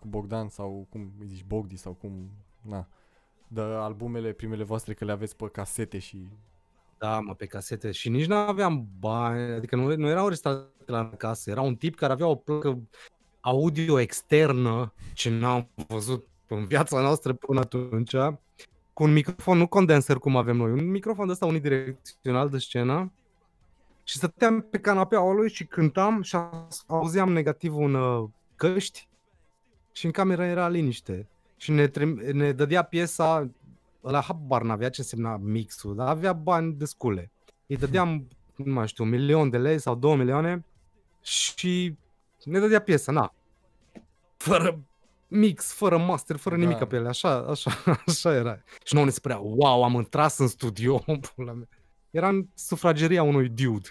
cu 0.00 0.06
Bogdan 0.08 0.48
sau 0.48 0.86
cum 0.90 1.12
îi 1.20 1.26
zici, 1.26 1.44
Bogdi 1.44 1.76
sau 1.76 1.92
cum, 1.92 2.30
na, 2.60 2.88
de 3.48 3.60
albumele 3.60 4.32
primele 4.32 4.64
voastre 4.64 4.94
că 4.94 5.04
le 5.04 5.12
aveți 5.12 5.36
pe 5.36 5.48
casete 5.48 5.98
și... 5.98 6.28
Da, 6.98 7.20
mă, 7.20 7.34
pe 7.34 7.46
casete. 7.46 7.90
Și 7.90 8.08
nici 8.08 8.26
nu 8.26 8.34
aveam 8.34 8.88
bani, 8.98 9.52
adică 9.52 9.76
nu, 9.76 9.96
nu 9.96 10.08
erau 10.08 10.28
restate 10.28 10.68
la 10.86 11.10
casă. 11.10 11.50
Era 11.50 11.60
un 11.60 11.76
tip 11.76 11.94
care 11.94 12.12
avea 12.12 12.26
o 12.26 12.34
placă 12.34 12.82
audio 13.40 13.98
externă, 13.98 14.92
ce 15.14 15.30
n-am 15.30 15.68
văzut 15.88 16.26
în 16.48 16.66
viața 16.66 17.00
noastră 17.00 17.32
până 17.32 17.60
atunci, 17.60 18.14
cu 18.92 19.02
un 19.02 19.12
microfon, 19.12 19.58
nu 19.58 19.66
condenser 19.66 20.16
cum 20.16 20.36
avem 20.36 20.56
noi, 20.56 20.70
un 20.70 20.90
microfon 20.90 21.26
de 21.26 21.32
ăsta 21.32 21.46
unidirecțional 21.46 22.48
de 22.48 22.58
scenă 22.58 23.12
și 24.04 24.16
stăteam 24.16 24.60
pe 24.60 24.78
canapeaua 24.78 25.32
lui 25.32 25.50
și 25.50 25.64
cântam 25.64 26.22
și 26.22 26.36
auzeam 26.86 27.32
negativ 27.32 27.76
un 27.76 27.94
uh, 27.94 28.28
căști 28.56 29.08
și 29.92 30.04
în 30.04 30.10
cameră 30.10 30.44
era 30.44 30.68
liniște. 30.68 31.28
Și 31.56 31.70
ne, 31.70 31.88
trim- 31.88 32.32
ne 32.32 32.52
dădea 32.52 32.82
piesa, 32.82 33.50
la 34.00 34.20
habar 34.20 34.62
n-avea 34.62 34.90
ce 34.90 35.00
însemna 35.00 35.36
mixul, 35.36 35.94
dar 35.94 36.08
avea 36.08 36.32
bani 36.32 36.72
descule. 36.72 37.30
Îi 37.66 37.76
dădeam, 37.76 38.28
nu 38.56 38.72
mai 38.72 38.88
știu, 38.88 39.04
un 39.04 39.10
milion 39.10 39.50
de 39.50 39.58
lei 39.58 39.78
sau 39.78 39.94
două 39.94 40.16
milioane 40.16 40.64
și 41.22 41.96
ne 42.48 42.58
dădea 42.58 42.80
piesa, 42.80 43.12
na. 43.12 43.34
Fără 44.36 44.80
mix, 45.28 45.72
fără 45.72 45.98
master, 45.98 46.36
fără 46.36 46.56
Da. 46.56 46.60
nimic 46.60 46.84
pe 46.84 46.96
ele, 46.96 47.08
așa, 47.08 47.30
așa, 47.36 47.70
așa 48.06 48.34
era. 48.34 48.62
Și 48.84 48.94
nouă 48.94 49.06
ne 49.06 49.12
se 49.12 49.20
părea, 49.20 49.38
wow, 49.38 49.82
am 49.82 49.94
intrat 49.94 50.36
în 50.38 50.48
studio, 50.48 50.98
pula 51.34 51.52
mea. 51.52 51.68
Era 52.10 52.28
în 52.28 52.46
sufrageria 52.54 53.22
unui 53.22 53.48
dude. 53.48 53.88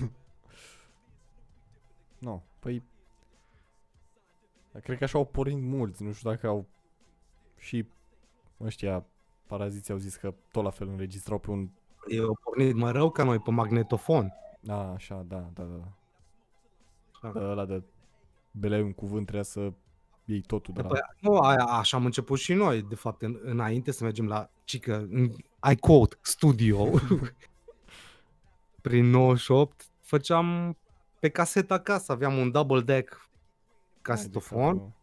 Nu, 2.18 2.42
păi... 2.58 2.82
Dar 4.72 4.82
cred 4.82 4.98
că 4.98 5.04
așa 5.04 5.18
au 5.18 5.24
pornit 5.24 5.62
mulți, 5.62 6.02
nu 6.02 6.12
știu 6.12 6.30
dacă 6.30 6.46
au... 6.46 6.66
Și 7.56 7.86
ăștia 8.60 9.04
paraziții 9.46 9.92
au 9.92 9.98
zis 9.98 10.16
că 10.16 10.34
tot 10.50 10.64
la 10.64 10.70
fel 10.70 10.88
înregistrau 10.88 11.38
pe 11.38 11.50
un... 11.50 11.68
Eu 12.08 12.38
pornit 12.42 12.74
mai 12.74 12.92
rău 12.92 13.10
ca 13.10 13.24
noi 13.24 13.38
pe 13.38 13.50
magnetofon. 13.50 14.32
Da, 14.60 14.92
așa, 14.92 15.24
da, 15.28 15.50
da, 15.54 15.62
da. 15.62 15.92
Așa. 17.20 17.38
da. 17.38 17.50
Ăla 17.50 17.64
de 17.64 17.82
beleai 18.50 18.82
un 18.82 18.92
cuvânt 18.92 19.22
trebuia 19.22 19.42
să 19.42 19.72
iei 20.24 20.40
totul 20.40 20.74
de 20.74 20.82
la... 20.82 20.88
Păi, 20.88 21.00
nu, 21.20 21.38
aia, 21.38 21.64
așa 21.64 21.96
am 21.96 22.04
început 22.04 22.38
și 22.38 22.52
noi, 22.52 22.82
de 22.82 22.94
fapt, 22.94 23.22
în, 23.22 23.38
înainte 23.42 23.90
să 23.90 24.04
mergem 24.04 24.26
la 24.26 24.50
cică, 24.64 24.96
în, 25.10 25.30
I 25.72 25.76
quote, 25.76 26.16
studio, 26.20 26.88
prin 28.82 29.04
98, 29.04 29.90
făceam 30.00 30.76
pe 31.18 31.28
casetă 31.28 31.74
acasă, 31.74 32.12
aveam 32.12 32.38
un 32.38 32.50
double 32.50 32.80
deck 32.80 33.28
casetofon 34.02 34.94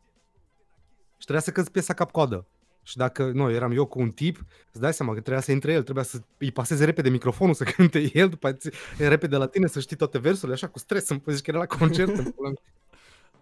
și 1.17 1.23
trebuia 1.23 1.43
să 1.43 1.51
cânti 1.51 1.71
piesa 1.71 1.93
cap-coadă. 1.93 2.45
Și 2.87 2.97
dacă, 2.97 3.31
nu, 3.33 3.51
eram 3.51 3.71
eu 3.71 3.85
cu 3.85 3.99
un 3.99 4.11
tip, 4.11 4.45
îți 4.71 4.81
dai 4.81 4.93
seama 4.93 5.13
că 5.13 5.19
trebuia 5.19 5.41
să 5.41 5.51
intre 5.51 5.71
el, 5.71 5.83
trebuia 5.83 6.03
să 6.03 6.21
îi 6.37 6.51
paseze 6.51 6.85
repede 6.85 7.09
microfonul, 7.09 7.53
să 7.53 7.63
cânte 7.75 8.11
el, 8.13 8.29
după 8.29 8.47
aceea 8.47 8.73
repede 9.09 9.35
la 9.37 9.47
tine 9.47 9.67
să 9.67 9.79
știi 9.79 9.95
toate 9.95 10.17
versurile, 10.19 10.53
așa 10.53 10.67
cu 10.67 10.79
stres, 10.79 11.09
îmi 11.09 11.21
zici 11.27 11.43
că 11.43 11.49
era 11.49 11.59
la 11.59 11.65
concert. 11.65 12.17
în 12.17 12.31
pula 12.31 12.49
mea. 12.49 12.61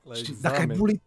La 0.03 0.13
Și 0.13 0.31
dacă 0.41 0.55
ai 0.55 0.61
examen. 0.61 0.77
bulit, 0.77 1.01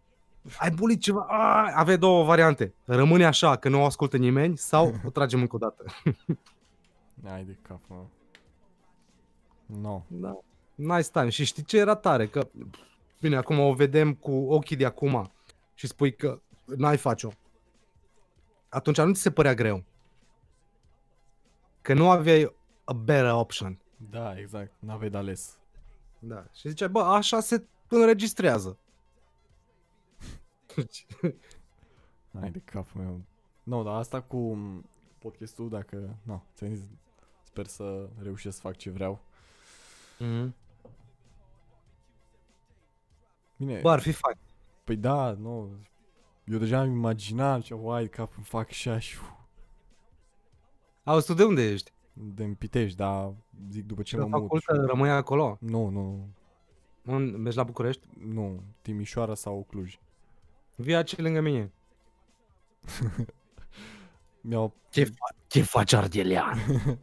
ai 0.58 0.70
bulit 0.70 1.00
ceva, 1.00 1.26
a, 1.28 1.72
aveai 1.74 1.98
două 1.98 2.24
variante. 2.24 2.74
Rămâne 2.84 3.24
așa, 3.24 3.56
că 3.56 3.68
nu 3.68 3.80
o 3.80 3.84
ascultă 3.84 4.16
nimeni, 4.16 4.58
sau 4.58 4.94
o 5.06 5.10
tragem 5.10 5.40
încă 5.40 5.56
o 5.56 5.58
dată. 5.58 5.84
Hai 7.24 7.44
de 7.44 7.56
cap, 7.62 7.80
mă. 7.86 7.96
No. 9.66 10.02
Da. 10.06 10.38
Nice 10.74 11.08
time. 11.12 11.28
Și 11.28 11.44
știi 11.44 11.62
ce 11.64 11.78
era 11.78 11.94
tare? 11.94 12.26
Că, 12.26 12.48
bine, 13.20 13.36
acum 13.36 13.58
o 13.58 13.72
vedem 13.72 14.14
cu 14.14 14.30
ochii 14.32 14.76
de 14.76 14.84
acum 14.84 15.32
și 15.74 15.86
spui 15.86 16.14
că 16.14 16.40
n-ai 16.64 16.96
face-o. 16.96 17.30
Atunci 18.68 19.00
nu 19.00 19.14
ți 19.14 19.20
se 19.20 19.30
părea 19.30 19.54
greu. 19.54 19.84
Că 21.82 21.94
nu 21.94 22.10
aveai 22.10 22.54
a 22.84 22.92
better 22.92 23.32
option. 23.32 23.78
Da, 24.10 24.38
exact. 24.38 24.72
N-aveai 24.78 25.10
de 25.10 25.16
ales. 25.16 25.58
Da. 26.18 26.46
Și 26.54 26.68
ziceai, 26.68 26.88
bă, 26.88 27.00
așa 27.00 27.40
se 27.40 27.64
înregistrează. 27.88 28.78
Hai 32.40 32.50
de 32.50 32.58
capul 32.64 33.00
meu. 33.00 33.20
Nu, 33.62 33.82
dar 33.82 33.94
asta 33.94 34.20
cu 34.20 34.36
m, 34.54 34.88
podcastul, 35.18 35.68
dacă... 35.68 36.16
Nu, 36.22 36.42
ți-am 36.54 36.74
zis, 36.74 36.84
sper 37.42 37.66
să 37.66 38.08
reușesc 38.22 38.56
să 38.56 38.62
fac 38.62 38.76
ce 38.76 38.90
vreau. 38.90 39.20
Mm-hmm. 40.20 40.52
Bine, 43.56 43.80
Bă, 43.80 43.90
ar 43.90 44.00
fi 44.00 44.12
fain. 44.12 44.36
păi 44.84 44.96
da, 44.96 45.30
nu. 45.30 45.70
Eu 46.50 46.58
deja 46.58 46.78
am 46.78 46.90
imaginat 46.90 47.60
ce 47.62 47.74
uai 47.74 48.02
de 48.02 48.08
cap 48.08 48.32
îmi 48.36 48.44
fac 48.44 48.68
și 48.70 48.88
așa 48.88 48.98
și 48.98 49.16
uf, 49.20 49.30
Auzi, 51.04 51.26
tu 51.26 51.34
de 51.34 51.44
unde 51.44 51.62
ești? 51.70 51.92
de 52.12 52.44
împitești, 52.44 52.96
dar 52.96 53.32
zic 53.70 53.84
după 53.86 54.02
ce 54.02 54.16
La 54.16 54.24
mă 54.26 54.28
mut. 54.38 54.40
facultă 54.62 54.86
rămâi 54.86 55.10
acolo. 55.10 55.56
Nu, 55.60 55.88
nu, 55.88 56.28
În, 57.02 57.40
mergi 57.40 57.56
la 57.56 57.62
București? 57.64 58.06
nu, 58.18 58.62
Timișoara 58.82 59.34
sau 59.34 59.66
Cluj. 59.68 59.98
Vii 60.74 60.94
aici 60.94 61.16
lângă 61.16 61.40
mine. 61.40 61.72
Mi-au... 64.40 64.74
Ce, 64.90 65.04
fa- 65.04 65.46
ce 65.46 65.62
faci, 65.62 65.92
Ardelean? 65.92 66.58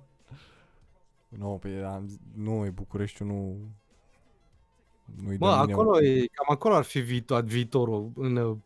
Nu, 1.30 1.58
pe 1.62 1.84
am, 1.84 2.08
zi- 2.08 2.20
nu, 2.36 2.66
e 2.66 2.70
Bucureștiul, 2.70 3.28
nu... 3.28 3.58
Nu-i 5.24 5.38
Bă, 5.38 5.50
de 5.56 5.62
mine. 5.62 5.74
acolo 5.74 6.02
e, 6.02 6.26
cam 6.26 6.46
acolo 6.56 6.76
ar 6.76 6.84
fi 6.84 7.00
viitor, 7.00 7.44
viitorul. 7.44 8.12
În, 8.16 8.36
uh, 8.36 8.58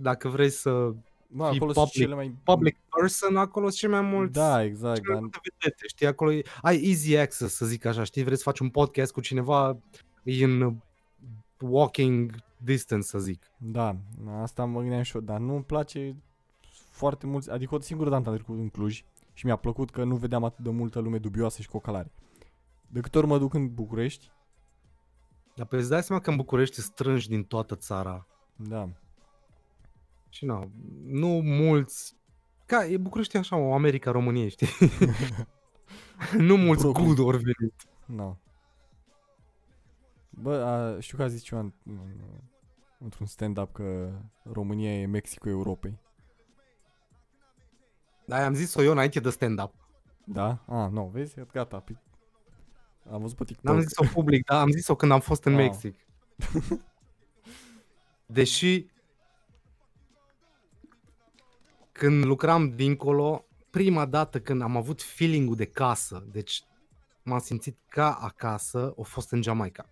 dacă 0.00 0.28
vrei 0.28 0.50
să 0.50 0.70
Bă, 1.30 1.48
fi 1.50 1.56
acolo 1.56 1.72
sunt 1.72 1.84
public- 1.84 2.02
cele 2.02 2.14
mai... 2.14 2.34
public 2.44 2.76
person, 2.98 3.36
acolo 3.36 3.66
sunt 3.66 3.78
cei 3.78 3.88
mai 3.88 4.00
mulți 4.00 4.32
Da, 4.32 4.62
exact, 4.64 4.94
cele 4.94 5.06
mai 5.06 5.14
dar 5.14 5.22
multe 5.22 5.38
vedete, 5.58 5.86
știi, 5.86 6.06
acolo 6.06 6.32
e, 6.32 6.42
ai 6.62 6.82
easy 6.84 7.16
access, 7.16 7.54
să 7.54 7.66
zic 7.66 7.84
așa, 7.84 8.04
știi, 8.04 8.22
vrei 8.22 8.36
să 8.36 8.42
faci 8.42 8.58
un 8.58 8.68
podcast 8.68 9.12
cu 9.12 9.20
cineva, 9.20 9.78
e 10.22 10.44
în 10.44 10.60
uh, 10.60 10.74
walking 11.60 12.34
distance, 12.56 13.06
să 13.06 13.18
zic. 13.18 13.42
Da, 13.56 13.96
asta 14.40 14.64
mă 14.64 14.80
gândeam 14.80 15.02
și 15.02 15.16
eu, 15.16 15.22
dar 15.22 15.38
nu-mi 15.38 15.64
place 15.64 16.16
foarte 16.90 17.26
mult, 17.26 17.46
adică 17.48 17.74
o 17.74 17.80
singură 17.80 18.10
dată 18.10 18.28
am 18.28 18.34
trecut 18.34 18.58
în 18.58 18.68
Cluj 18.68 19.04
și 19.32 19.46
mi-a 19.46 19.56
plăcut 19.56 19.90
că 19.90 20.04
nu 20.04 20.16
vedeam 20.16 20.44
atât 20.44 20.64
de 20.64 20.70
multă 20.70 20.98
lume 20.98 21.18
dubioasă 21.18 21.62
și 21.62 21.68
cocalare. 21.68 22.10
De 22.86 23.00
câte 23.00 23.18
ori 23.18 23.26
mă 23.26 23.38
duc 23.38 23.54
în 23.54 23.74
București, 23.74 24.30
Dar 25.54 25.66
pe 25.66 25.76
îți 25.76 25.88
dai 25.88 26.02
seama 26.02 26.22
că 26.22 26.30
în 26.30 26.36
București 26.36 26.80
strângi 26.80 27.28
din 27.28 27.44
toată 27.44 27.74
țara 27.74 28.26
da, 28.56 28.88
și 30.28 30.44
nu, 30.44 30.70
nu 31.04 31.28
mulți, 31.28 32.16
ca 32.66 32.86
e 32.86 32.96
București 32.96 33.36
e 33.36 33.38
așa 33.38 33.56
o 33.56 33.72
America 33.74 34.10
României, 34.10 34.48
știi? 34.48 34.68
nu 36.48 36.56
mulți 36.56 36.82
Brooklyn. 36.82 37.06
good 37.06 37.18
ori 37.18 37.36
venit. 37.36 37.74
nu. 38.06 38.38
Bă, 40.30 40.64
a, 40.64 41.00
știu 41.00 41.16
că 41.16 41.22
a 41.22 41.28
zis 41.28 41.42
ceva 41.42 41.60
în, 41.60 41.72
în, 41.84 42.20
într-un 42.98 43.26
stand-up 43.26 43.72
că 43.72 44.10
România 44.42 45.00
e 45.00 45.06
Mexicul 45.06 45.50
Europei. 45.50 45.98
Dar 48.26 48.42
am 48.44 48.54
zis-o 48.54 48.82
eu 48.82 48.90
înainte 48.92 49.20
de 49.20 49.30
stand-up. 49.30 49.74
Da? 50.24 50.64
A, 50.66 50.88
nu, 50.88 51.10
vezi? 51.12 51.34
Gata, 51.52 51.80
pi- 51.80 52.02
am 53.10 53.20
văzut 53.20 53.36
pe 53.36 53.44
TikTok. 53.44 53.64
N-am 53.64 53.80
zis-o 53.80 54.04
public, 54.12 54.44
dar 54.46 54.60
am 54.60 54.70
zis-o 54.70 54.94
când 54.94 55.12
am 55.12 55.20
fost 55.20 55.44
în 55.44 55.52
Ah. 55.54 55.58
Mexic. 55.58 55.96
Deși 58.26 58.86
când 61.98 62.24
lucram 62.24 62.68
dincolo, 62.68 63.46
prima 63.70 64.06
dată 64.06 64.40
când 64.40 64.62
am 64.62 64.76
avut 64.76 65.02
feeling-ul 65.02 65.56
de 65.56 65.64
casă, 65.64 66.26
deci 66.30 66.62
m-am 67.22 67.38
simțit 67.38 67.78
ca 67.88 68.12
acasă, 68.12 68.94
a 68.98 69.02
fost 69.02 69.32
în 69.32 69.42
Jamaica. 69.42 69.90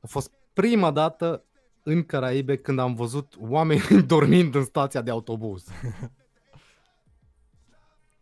A 0.00 0.06
fost 0.06 0.32
prima 0.52 0.90
dată 0.90 1.44
în 1.82 2.04
Caraibe 2.04 2.56
când 2.56 2.78
am 2.78 2.94
văzut 2.94 3.34
oameni 3.38 3.80
dormind 4.06 4.54
în 4.54 4.64
stația 4.64 5.02
de 5.02 5.10
autobuz. 5.10 5.64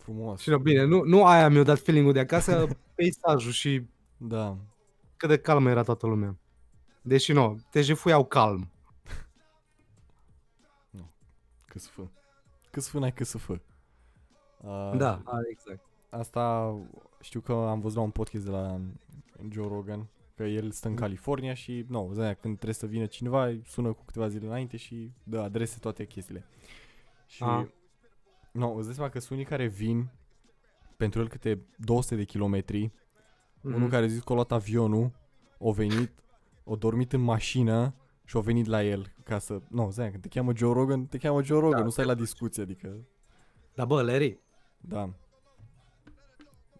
Frumos. 0.02 0.40
Și 0.40 0.48
nu, 0.48 0.58
bine, 0.58 0.84
nu, 0.84 1.02
nu 1.02 1.24
aia 1.24 1.48
mi-a 1.48 1.62
dat 1.62 1.78
feeling-ul 1.78 2.12
de 2.12 2.20
acasă, 2.20 2.66
peisajul 2.94 3.52
și 3.52 3.86
Da. 4.16 4.58
cât 5.16 5.28
de 5.28 5.38
calmă 5.38 5.70
era 5.70 5.82
toată 5.82 6.06
lumea. 6.06 6.36
Deși 7.02 7.32
nu, 7.32 7.58
te 7.70 7.80
jefuiau 7.80 8.24
calm. 8.24 8.73
Cât 11.74 11.82
să 11.82 11.88
fă. 11.90 12.02
Cât 12.70 12.82
să 12.82 12.90
fă, 12.90 12.98
n-ai 12.98 13.12
cât 13.12 13.26
să 13.26 13.38
fă. 13.38 13.52
Uh, 13.52 14.92
Da, 14.96 15.22
exact. 15.50 15.80
Asta 16.10 16.74
știu 17.20 17.40
că 17.40 17.52
am 17.52 17.80
văzut 17.80 17.96
la 17.96 18.02
un 18.02 18.10
podcast 18.10 18.44
de 18.44 18.50
la 18.50 18.80
Joe 19.50 19.68
Rogan 19.68 20.06
că 20.36 20.42
el 20.44 20.70
stă 20.70 20.86
în 20.86 20.92
Mm. 20.92 20.98
California 20.98 21.54
și, 21.54 21.84
nu, 21.88 22.12
no, 22.14 22.24
când 22.34 22.38
trebuie 22.54 22.74
să 22.74 22.86
vină 22.86 23.06
cineva, 23.06 23.46
îi 23.46 23.62
sună 23.66 23.92
cu 23.92 24.02
câteva 24.04 24.28
zile 24.28 24.46
înainte 24.46 24.76
și 24.76 25.12
dă 25.22 25.40
adrese, 25.40 25.78
toate 25.78 26.06
chestiile. 26.06 26.44
Și, 27.26 27.42
Ah. 27.42 27.48
nu, 27.50 27.68
no, 28.60 28.74
îți 28.74 28.84
dai 28.86 28.94
seama 28.94 29.10
că 29.10 29.18
sunt 29.18 29.30
unii 29.30 29.44
care 29.44 29.66
vin 29.66 30.08
pentru 30.96 31.20
el 31.20 31.28
câte 31.28 31.60
200 31.78 32.16
de 32.16 32.24
kilometri, 32.24 32.92
Mhm. 33.60 33.74
unul 33.74 33.88
care 33.88 34.06
zice 34.06 34.24
că 34.24 34.32
a 34.32 34.34
luat 34.34 34.52
avionul, 34.52 35.10
o 35.58 35.72
venit, 35.72 36.10
o 36.64 36.76
dormit 36.76 37.12
în 37.12 37.20
mașină 37.20 37.94
și 38.24 38.36
o 38.36 38.40
venit 38.40 38.66
la 38.66 38.82
el 38.84 39.12
ca 39.24 39.38
să... 39.38 39.52
Nu, 39.52 39.92
no, 39.96 40.04
când 40.10 40.20
te 40.20 40.28
cheamă 40.28 40.52
Joe 40.56 40.72
Rogan, 40.72 41.06
te 41.06 41.18
cheamă 41.18 41.42
Joe 41.42 41.60
Rogan, 41.60 41.78
Da, 41.78 41.84
nu 41.84 41.90
stai 41.90 42.04
la 42.04 42.14
discuție, 42.14 42.62
adică... 42.62 42.96
Dar 43.74 43.86
bă, 43.86 44.02
Larry, 44.02 44.40
Da. 44.80 45.10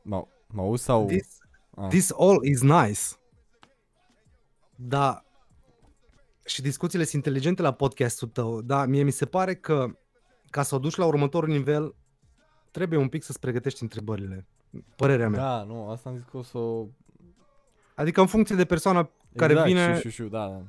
Mă, 0.03 0.27
mă 0.49 0.63
auzi 0.63 0.83
sau... 0.85 1.07
this, 1.07 1.39
Ah. 1.77 1.89
this 1.89 2.13
all 2.19 2.45
is 2.45 2.63
nice. 2.63 3.01
Da. 4.77 5.25
Și 6.45 6.63
discuțiile 6.63 7.05
sunt 7.05 7.15
inteligente 7.25 7.63
la 7.63 7.73
podcastul 7.73 8.29
tău, 8.29 8.61
dar 8.61 8.87
mie 8.87 9.03
mi 9.03 9.11
se 9.11 9.27
pare 9.27 9.55
că 9.55 9.99
ca 10.51 10.63
să 10.63 10.75
o 10.75 10.79
duci 10.79 10.95
la 10.97 11.07
următorul 11.07 11.49
nivel, 11.49 11.95
trebuie 12.71 12.99
un 12.99 13.09
pic 13.09 13.23
să-ți 13.23 13.41
pregătești 13.41 13.83
întrebările. 13.83 14.47
Părerea 14.97 15.29
mea. 15.29 15.41
Da, 15.41 15.63
nu, 15.63 15.91
asta 15.91 16.09
am 16.09 16.17
zis 16.17 16.25
că 16.31 16.37
o 16.37 16.43
să 16.43 16.59
o... 16.59 16.87
Adică 17.95 18.21
în 18.21 18.27
funcție 18.27 18.57
de 18.57 18.65
persoana 18.65 19.11
care 19.37 19.53
exact, 19.53 19.69
vine, 19.69 19.83
Știu, 19.97 19.97
știu, 19.99 20.11
știu, 20.11 20.29
da, 20.29 20.49
da. 20.49 20.63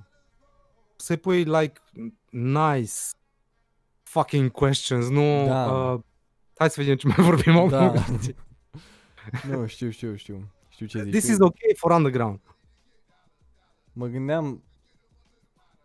Să-i 0.95 1.17
pui 1.17 1.43
like 1.43 1.81
nice 2.29 2.91
fucking 4.03 4.51
questions, 4.51 5.09
nu 5.09 5.45
Da. 5.45 5.71
uh, 5.71 5.99
hai 6.57 6.69
să 6.69 6.81
vedem 6.81 6.95
ce 6.95 7.07
mai 7.07 7.15
vorbim 7.29 7.57
acum. 7.57 7.69
Da. 7.69 7.93
nu, 9.49 9.65
știu, 9.67 9.89
știu, 9.89 10.15
știu. 10.15 10.51
Știu 10.69 10.85
ce 10.85 11.01
zici. 11.03 11.11
This 11.11 11.25
tu. 11.25 11.31
is 11.31 11.39
okay 11.39 11.73
for 11.75 11.91
underground. 11.91 12.39
Mă 13.93 14.07
gândeam... 14.07 14.63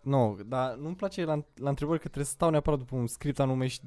Nu, 0.03 0.39
dar 0.47 0.75
nu-mi 0.75 0.97
place 0.97 1.25
la, 1.25 1.45
la 1.55 1.69
întrebări 1.69 1.99
că 1.99 2.05
trebuie 2.05 2.25
să 2.27 2.33
stau 2.33 2.51
neapărat 2.51 2.79
după 2.79 2.97
un 2.97 3.07
script 3.07 3.39
anume 3.39 3.67
și 3.67 3.81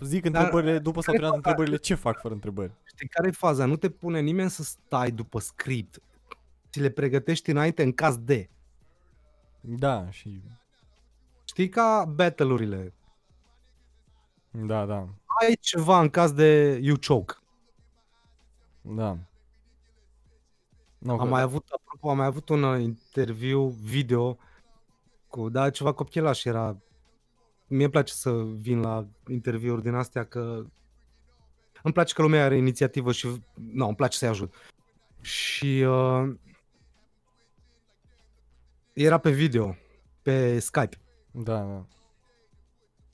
zic 0.00 0.24
întrebările, 0.24 0.78
după 0.78 1.00
s-au 1.00 1.14
care 1.14 1.16
terminat 1.16 1.30
fac- 1.32 1.36
întrebările, 1.36 1.76
ce 1.76 1.94
fac 1.94 2.20
fără 2.20 2.34
întrebări? 2.34 2.72
Știi 2.84 3.08
care 3.08 3.28
e 3.28 3.30
faza? 3.30 3.64
Nu 3.64 3.76
te 3.76 3.90
pune 3.90 4.20
nimeni 4.20 4.50
să 4.50 4.62
stai 4.62 5.10
după 5.10 5.40
script. 5.40 5.98
Ți 6.70 6.80
le 6.80 6.90
pregătești 6.90 7.50
înainte 7.50 7.82
în 7.82 7.92
caz 7.92 8.16
de. 8.16 8.50
Da, 9.60 10.10
și... 10.10 10.42
Știi 11.44 11.68
ca 11.68 12.04
battle-urile. 12.14 12.92
Da, 14.50 14.86
da, 14.86 15.08
Ai 15.40 15.56
ceva 15.60 16.00
în 16.00 16.08
caz 16.08 16.32
de 16.32 16.78
you 16.82 16.96
choke. 17.06 17.34
da. 18.82 19.18
Nu, 20.98 21.18
Am 21.18 21.28
mai 21.28 21.42
avut, 21.42 21.68
apropo, 21.68 22.10
am 22.10 22.16
mai 22.16 22.26
avut 22.26 22.48
un 22.48 22.62
uh, 22.62 22.80
interviu 22.80 23.68
video 23.68 24.38
cu, 25.28 25.48
da, 25.48 25.70
ceva 25.70 25.92
copilaș 25.92 26.44
era. 26.44 26.76
Mie 27.66 27.82
îmi 27.82 27.92
place 27.92 28.12
să 28.12 28.42
vin 28.42 28.80
la 28.80 29.06
interviuri 29.28 29.82
din 29.82 29.94
astea 29.94 30.24
că 30.24 30.64
îmi 31.82 31.92
place 31.92 32.14
că 32.14 32.22
lumea 32.22 32.44
are 32.44 32.56
inițiativă 32.56 33.12
și, 33.12 33.42
nu, 33.54 33.86
îmi 33.86 33.96
place 33.96 34.18
să-i 34.18 34.28
ajut. 34.28 34.54
Și 35.20 35.84
uh, 35.86 36.34
era 39.02 39.18
pe 39.18 39.30
video, 39.30 39.76
pe 40.22 40.58
Skype. 40.58 41.00
Da, 41.30 41.58
da. 41.58 41.86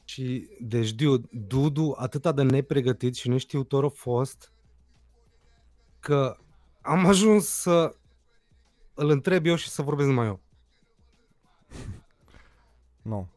Și, 0.05 0.49
deci, 0.61 0.93
dude, 0.93 1.29
Dudu 1.31 1.95
atâta 1.99 2.33
de 2.33 2.43
nepregătit 2.43 3.15
și 3.15 3.29
neștiutor 3.29 3.85
a 3.85 3.89
fost 3.89 4.53
că 6.01 6.37
am 6.83 7.07
ajuns 7.07 7.47
să 7.47 7.97
îl 8.95 9.11
întreb 9.11 9.47
eu 9.47 9.55
și 9.55 9.69
să 9.69 9.83
vorbesc 9.83 10.09
numai 10.09 10.27
eu. 10.27 10.41
Nu. 13.03 13.29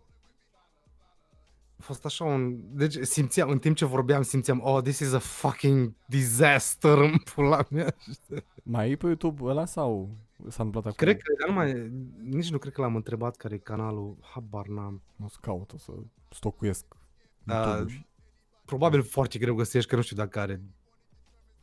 A 1.77 1.81
fost 1.81 2.05
așa 2.05 2.23
un... 2.23 2.59
Deci 2.77 2.97
simțeam, 3.01 3.49
în 3.49 3.59
timp 3.59 3.75
ce 3.75 3.85
vorbeam, 3.85 4.21
simțeam, 4.21 4.61
oh, 4.63 4.81
this 4.81 4.99
is 4.99 5.13
a 5.13 5.19
fucking 5.19 5.93
disaster 6.05 6.97
în 6.97 7.17
pula 7.17 7.65
mea. 7.69 7.95
Mai 8.63 8.91
e 8.91 8.95
pe 8.95 9.05
YouTube 9.05 9.43
ăla 9.43 9.65
sau 9.65 10.09
s-a 10.47 10.63
întâmplat 10.63 10.85
acum? 10.85 10.95
Cred 10.95 11.21
că, 11.21 11.33
dar 11.39 11.47
nu 11.47 11.53
mai, 11.53 11.91
nici 12.23 12.51
nu 12.51 12.57
cred 12.57 12.73
că 12.73 12.81
l-am 12.81 12.95
întrebat 12.95 13.35
care 13.35 13.55
e 13.55 13.57
canalul, 13.57 14.17
habar 14.21 14.67
n-am. 14.67 15.01
O 15.23 15.27
să 15.27 15.37
caut, 15.41 15.73
o 15.73 15.77
să 15.77 15.91
stocuiesc 16.29 16.85
Da, 17.43 17.55
YouTube-ul 17.55 17.89
și... 17.89 18.05
Probabil 18.65 19.03
foarte 19.03 19.39
greu 19.39 19.55
găsești, 19.55 19.89
că 19.89 19.95
nu 19.95 20.01
știu 20.01 20.15
dacă 20.15 20.39
are... 20.39 20.61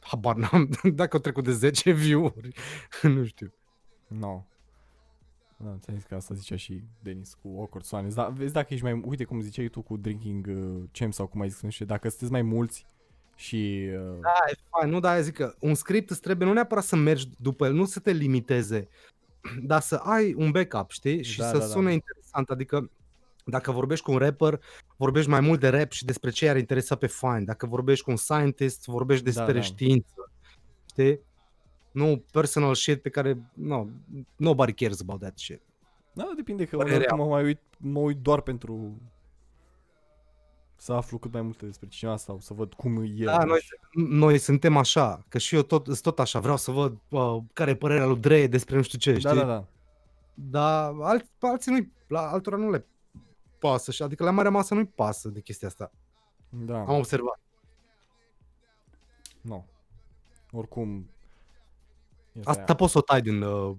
Habar 0.00 0.36
n-am, 0.36 0.70
dacă 0.94 1.16
au 1.16 1.22
trecut 1.22 1.44
de 1.44 1.52
10 1.52 1.92
view-uri, 1.92 2.54
nu 3.02 3.24
știu. 3.24 3.52
No. 4.08 4.44
Da, 5.56 5.76
ți-am 5.78 5.96
zis 5.96 6.04
că 6.04 6.14
asta 6.14 6.34
zicea 6.34 6.56
și 6.56 6.84
Denis 7.02 7.34
cu 7.34 7.48
Awkward 7.48 7.86
Soanes. 7.86 8.14
Dar 8.14 8.32
vezi 8.32 8.52
dacă 8.52 8.74
ești 8.74 8.84
mai... 8.84 9.02
Uite 9.04 9.24
cum 9.24 9.40
ziceai 9.40 9.68
tu 9.68 9.82
cu 9.82 9.96
Drinking 9.96 10.46
uh, 10.46 10.82
Champ 10.92 11.12
sau 11.12 11.26
cum 11.26 11.40
ai 11.40 11.48
zis, 11.48 11.62
nu 11.62 11.70
știu, 11.70 11.86
dacă 11.86 12.08
sunteți 12.08 12.32
mai 12.32 12.42
mulți 12.42 12.86
și... 13.34 13.88
Uh, 13.92 14.18
Da, 14.20 14.32
e 14.50 14.54
fain, 14.70 14.90
nu, 14.90 15.00
da, 15.00 15.20
zic 15.20 15.34
că 15.34 15.54
un 15.58 15.74
script 15.74 16.10
îți 16.10 16.20
trebuie 16.20 16.48
nu 16.48 16.54
neapărat 16.54 16.84
să 16.84 16.96
mergi 16.96 17.28
după 17.38 17.66
el, 17.66 17.72
nu 17.72 17.84
să 17.84 18.00
te 18.00 18.10
limiteze, 18.10 18.88
dar 19.70 19.80
să 19.80 19.94
ai 19.94 20.34
un 20.34 20.50
backup, 20.50 20.90
știi? 20.90 21.22
Și 21.22 21.38
Da, 21.38 21.46
să 21.46 21.52
da, 21.52 21.58
da. 21.58 21.64
sune 21.64 21.92
interesant, 21.92 22.50
adică 22.50 22.90
dacă 23.44 23.70
vorbești 23.70 24.04
cu 24.04 24.12
un 24.12 24.18
rapper, 24.18 24.60
vorbești 24.96 25.30
mai 25.30 25.40
mult 25.40 25.60
de 25.60 25.68
rap 25.68 25.90
și 25.90 26.04
despre 26.04 26.30
ce 26.30 26.44
i-ar 26.44 26.56
interesa 26.56 26.94
pe 26.94 27.06
fan. 27.06 27.44
Dacă 27.44 27.66
vorbești 27.66 28.04
cu 28.04 28.10
un 28.10 28.16
scientist, 28.16 28.84
vorbești 28.84 29.24
despre 29.24 29.52
da. 29.52 29.60
știință, 29.60 30.30
știi? 30.90 31.20
Nu 31.90 32.24
personal 32.32 32.74
shit 32.74 33.02
pe 33.02 33.08
care, 33.08 33.38
no, 33.52 33.86
nobody 34.36 34.72
cares 34.72 35.00
about 35.00 35.20
that 35.20 35.38
shit. 35.38 35.60
Da, 36.12 36.32
depinde 36.36 36.64
că 36.64 36.76
Părerea. 36.76 37.14
uneori 37.14 37.28
mă 37.28 37.34
mai 37.34 37.44
uit, 37.44 37.60
mă 37.76 37.98
uit 37.98 38.16
doar 38.16 38.40
pentru 38.40 39.00
să 40.76 40.92
aflu 40.92 41.18
cât 41.18 41.32
mai 41.32 41.42
multe 41.42 41.64
despre 41.66 41.88
cineva 41.88 42.16
sau 42.16 42.38
să 42.40 42.54
văd 42.54 42.74
cum 42.74 43.02
e 43.02 43.06
el. 43.06 43.24
Da, 43.24 43.44
noi, 43.44 43.58
și- 43.60 43.78
noi 44.08 44.38
suntem 44.38 44.76
așa, 44.76 45.24
că 45.28 45.38
și 45.38 45.54
eu 45.54 45.62
tot, 45.62 45.84
sunt 45.84 46.00
tot 46.00 46.18
așa, 46.18 46.38
vreau 46.40 46.56
să 46.56 46.70
văd 46.70 46.98
uh, 47.08 47.36
care 47.52 47.70
e 47.70 47.76
părerea 47.76 48.06
lui 48.06 48.18
Dre 48.18 48.46
despre 48.46 48.76
nu 48.76 48.82
știu 48.82 48.98
ce, 48.98 49.10
știi? 49.18 49.22
da, 49.22 49.34
da, 49.34 49.44
da. 49.44 49.64
Dar 50.34 50.94
alt, 51.00 51.30
alții 51.38 51.72
nu 51.72 51.86
la 52.06 52.30
altora 52.30 52.56
nu 52.56 52.70
le 52.70 52.86
pasă, 53.58 53.90
și 53.90 54.02
adică 54.02 54.24
la 54.24 54.30
marea 54.30 54.50
masă 54.50 54.74
nu-i 54.74 54.86
pasă 54.86 55.28
de 55.28 55.40
chestia 55.40 55.68
asta. 55.68 55.90
Da, 56.48 56.78
Am 56.78 56.96
observat. 56.96 57.40
no. 59.40 59.64
Oricum... 60.52 61.10
este 62.32 62.48
Asta 62.48 62.62
aia. 62.66 62.74
poți 62.74 62.92
să 62.92 62.98
o 62.98 63.00
tai 63.00 63.22
din, 63.22 63.42
uh, 63.42 63.76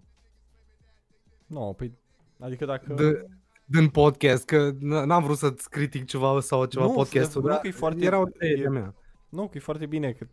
No, 1.45 1.73
păi... 1.73 1.93
Adică 2.39 2.65
dacă... 2.65 2.93
de, 2.93 3.25
din 3.65 3.89
podcast, 3.89 4.45
că 4.45 4.71
n- 4.73 5.05
n-am 5.05 5.23
vrut 5.23 5.37
să-ți 5.37 5.69
critic 5.69 6.05
ceva 6.05 6.39
sau 6.39 6.65
ceva 6.65 6.85
Nu, 6.85 6.91
podcastul, 6.91 7.41
nu, 7.41 7.47
dar 7.47 7.59
că 7.59 7.67
e 7.67 7.71
foarte- 7.71 8.03
era 8.05 8.19
o 8.19 8.25
e- 8.39 8.51
idee 8.53 8.67
mea. 8.67 8.95
Nu, 9.29 9.47
că 9.47 9.57
e 9.57 9.59
foarte 9.59 9.85
bine 9.85 10.11
că 10.11 10.27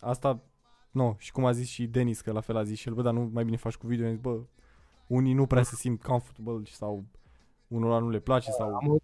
asta, 0.00 0.40
nu, 0.90 1.16
și 1.18 1.32
cum 1.32 1.44
a 1.44 1.52
zis 1.52 1.68
și 1.68 1.86
Denis, 1.86 2.20
că 2.20 2.32
la 2.32 2.40
fel 2.40 2.56
a 2.56 2.62
zis 2.62 2.78
și 2.78 2.88
el, 2.88 2.94
bă, 2.94 3.02
dar 3.02 3.12
nu 3.12 3.30
mai 3.32 3.44
bine 3.44 3.56
faci 3.56 3.74
cu 3.76 3.86
video, 3.86 4.04
am 4.06 4.12
zis, 4.12 4.20
bă, 4.20 4.40
unii 5.06 5.32
nu 5.32 5.46
prea 5.46 5.62
se 5.62 5.74
simt 5.74 6.02
comfortable 6.02 6.62
sau 6.64 7.04
unora 7.68 7.98
nu 7.98 8.08
le 8.10 8.18
place 8.20 8.50
sau... 8.50 8.74
Am, 8.74 9.02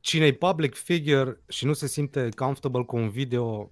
cine 0.00 0.26
e 0.26 0.32
public 0.32 0.74
figure 0.74 1.40
și 1.48 1.64
nu 1.64 1.72
se 1.72 1.86
simte 1.86 2.28
comfortable 2.36 2.82
cu 2.84 2.96
un 2.96 3.08
video, 3.08 3.70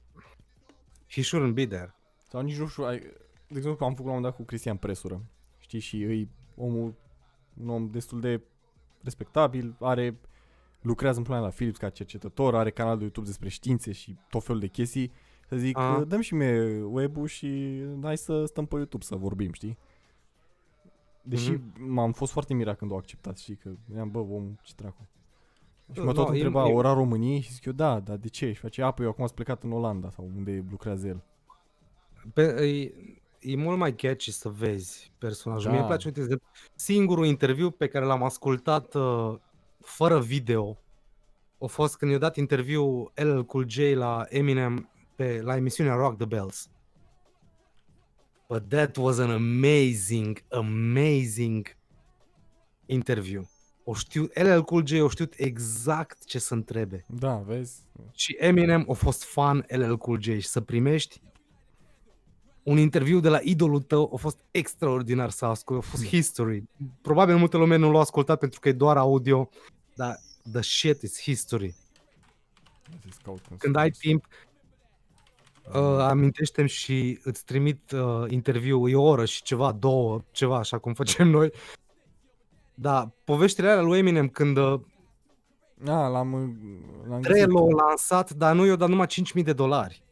he 1.10 1.22
shouldn't 1.22 1.54
be 1.54 1.66
there. 1.66 1.94
Sau 2.28 2.40
nici 2.40 2.56
nu 2.58 2.66
știu, 2.66 2.84
ai, 2.84 2.98
de 3.48 3.56
exemplu, 3.56 3.84
am 3.84 3.90
făcut 3.94 4.06
la 4.10 4.16
un 4.16 4.16
moment 4.16 4.22
dat 4.22 4.34
cu 4.36 4.42
Cristian 4.42 4.76
Presură, 4.76 5.22
știi, 5.58 5.78
și 5.80 6.02
îi 6.02 6.28
omul, 6.56 6.94
un 7.60 7.68
om 7.68 7.90
destul 7.90 8.20
de 8.20 8.40
respectabil, 9.08 9.76
are, 9.80 10.18
lucrează 10.80 11.18
în 11.18 11.24
plan 11.24 11.42
la 11.42 11.48
Philips 11.48 11.78
ca 11.78 11.88
cercetător, 11.88 12.54
are 12.54 12.70
canal 12.70 12.96
de 12.96 13.02
YouTube 13.02 13.26
despre 13.26 13.48
științe 13.48 13.92
și 13.92 14.16
tot 14.30 14.44
felul 14.44 14.60
de 14.60 14.66
chestii, 14.66 15.12
să 15.48 15.56
zic, 15.56 15.76
Aha. 15.78 16.04
dăm 16.04 16.20
și 16.20 16.34
mie 16.34 16.82
web-ul 16.82 17.26
și 17.26 17.80
hai 18.02 18.16
să 18.16 18.44
stăm 18.44 18.66
pe 18.66 18.74
YouTube 18.76 19.04
să 19.04 19.16
vorbim, 19.16 19.52
știi? 19.52 19.78
Deși 21.22 21.50
Mhm. 21.50 21.92
m-am 21.92 22.12
fost 22.12 22.32
foarte 22.32 22.54
mirat 22.54 22.78
când 22.78 22.90
o 22.90 22.96
acceptat, 22.96 23.38
știi, 23.38 23.56
că 23.56 23.70
i-am, 23.96 24.10
bă, 24.10 24.18
om, 24.18 24.58
ce 24.62 24.72
dracu. 24.76 25.08
Și 25.92 25.98
mă 26.00 26.04
No, 26.04 26.12
tot 26.12 26.28
e- 26.28 26.30
întreba, 26.32 26.68
e- 26.68 26.72
ora 26.72 26.92
României? 26.92 27.40
Și 27.40 27.52
zic 27.52 27.64
eu, 27.64 27.72
da, 27.72 28.00
dar 28.00 28.16
de 28.16 28.28
ce? 28.28 28.52
Și 28.52 28.60
face, 28.60 28.82
a, 28.82 28.90
păi 28.90 29.04
eu 29.04 29.10
acum 29.10 29.24
am 29.24 29.30
plecat 29.34 29.62
în 29.62 29.72
Olanda 29.72 30.10
sau 30.10 30.30
unde 30.36 30.64
lucrează 30.70 31.06
el. 31.06 31.22
Pe, 32.34 32.42
e, 33.40 33.52
e 33.52 33.56
mult 33.56 33.78
mai 33.78 33.94
catchy 33.94 34.30
să 34.30 34.48
vezi 34.48 35.12
personajul. 35.18 35.64
Da. 35.64 35.70
Mie 35.70 35.78
îmi 35.78 35.88
place, 35.88 36.06
uite, 36.08 36.26
de- 36.26 36.42
singurul 36.74 37.26
interviu 37.26 37.70
pe 37.70 37.88
care 37.88 38.04
l-am 38.04 38.22
ascultat 38.22 38.94
uh, 38.94 39.34
fără 39.80 40.20
video 40.20 40.78
a 41.60 41.66
fost 41.66 41.96
când 41.96 42.10
i-a 42.10 42.18
dat 42.18 42.36
interviu 42.36 43.12
LL 43.14 43.44
Cool 43.46 43.68
J 43.68 43.76
la 43.94 44.24
Eminem 44.28 44.90
pe, 45.14 45.40
la 45.42 45.56
emisiunea 45.56 45.94
Rock 45.94 46.16
the 46.16 46.26
Bells. 46.26 46.70
But 48.48 48.68
that 48.68 48.96
was 48.96 49.18
an 49.18 49.30
amazing, 49.30 50.44
amazing 50.50 51.76
interview. 52.86 53.48
O 53.84 53.94
știu, 53.94 54.28
LL 54.34 54.60
Cool 54.60 54.86
J 54.86 55.00
o 55.00 55.08
știut 55.08 55.34
exact 55.36 56.24
ce 56.24 56.38
să 56.38 56.54
întrebe. 56.54 57.04
Da, 57.08 57.36
vezi? 57.36 57.82
Și 58.12 58.36
Eminem 58.38 58.86
a 58.90 58.92
fost 58.92 59.24
fan 59.24 59.64
LL 59.68 59.96
Cool 59.96 60.20
J 60.22 60.24
și 60.24 60.48
să 60.48 60.60
primești 60.60 61.20
un 62.68 62.78
interviu 62.78 63.20
de 63.20 63.28
la 63.28 63.38
idolul 63.42 63.80
tău 63.80 64.10
a 64.14 64.16
fost 64.16 64.38
extraordinar 64.50 65.30
să 65.30 65.44
ascult, 65.44 65.78
a 65.78 65.86
fost 65.86 66.06
history. 66.06 66.64
Probabil 67.02 67.36
multă 67.36 67.56
lume 67.56 67.76
nu 67.76 67.90
l-a 67.90 68.00
ascultat 68.00 68.38
pentru 68.38 68.60
că 68.60 68.68
e 68.68 68.72
doar 68.72 68.96
audio, 68.96 69.48
dar 69.94 70.16
the 70.52 70.62
shit 70.62 71.02
is 71.02 71.20
history. 71.20 71.74
Să-ți 73.02 73.22
caut 73.22 73.40
în 73.50 73.56
Când 73.56 73.76
ai 73.76 73.88
sus. 73.88 73.98
timp, 73.98 74.24
Uh, 75.74 75.98
amintește-mi 75.98 76.68
și 76.68 77.20
îți 77.22 77.44
trimit 77.44 77.90
uh, 77.90 78.24
interviu, 78.28 78.88
e 78.88 78.94
o 78.94 79.02
oră 79.02 79.24
și 79.24 79.42
ceva, 79.42 79.72
două, 79.72 80.20
ceva, 80.30 80.56
așa 80.56 80.78
cum 80.78 80.94
facem 80.94 81.28
noi. 81.38 81.50
Da, 82.74 83.12
poveștile 83.24 83.68
alea 83.68 83.82
lui 83.82 83.98
Eminem 83.98 84.28
când 84.28 84.56
uh, 84.56 84.80
A, 85.86 86.06
l-am, 86.06 86.32
l-am 87.08 87.20
găsit. 87.20 87.36
Trello 87.36 87.64
a 87.64 87.86
lansat, 87.86 88.30
dar 88.30 88.54
nu 88.54 88.66
i-a 88.66 88.76
dat 88.76 88.88
numai 88.88 89.06
5.000 89.36 89.44
de 89.44 89.52
dolari. 89.52 90.02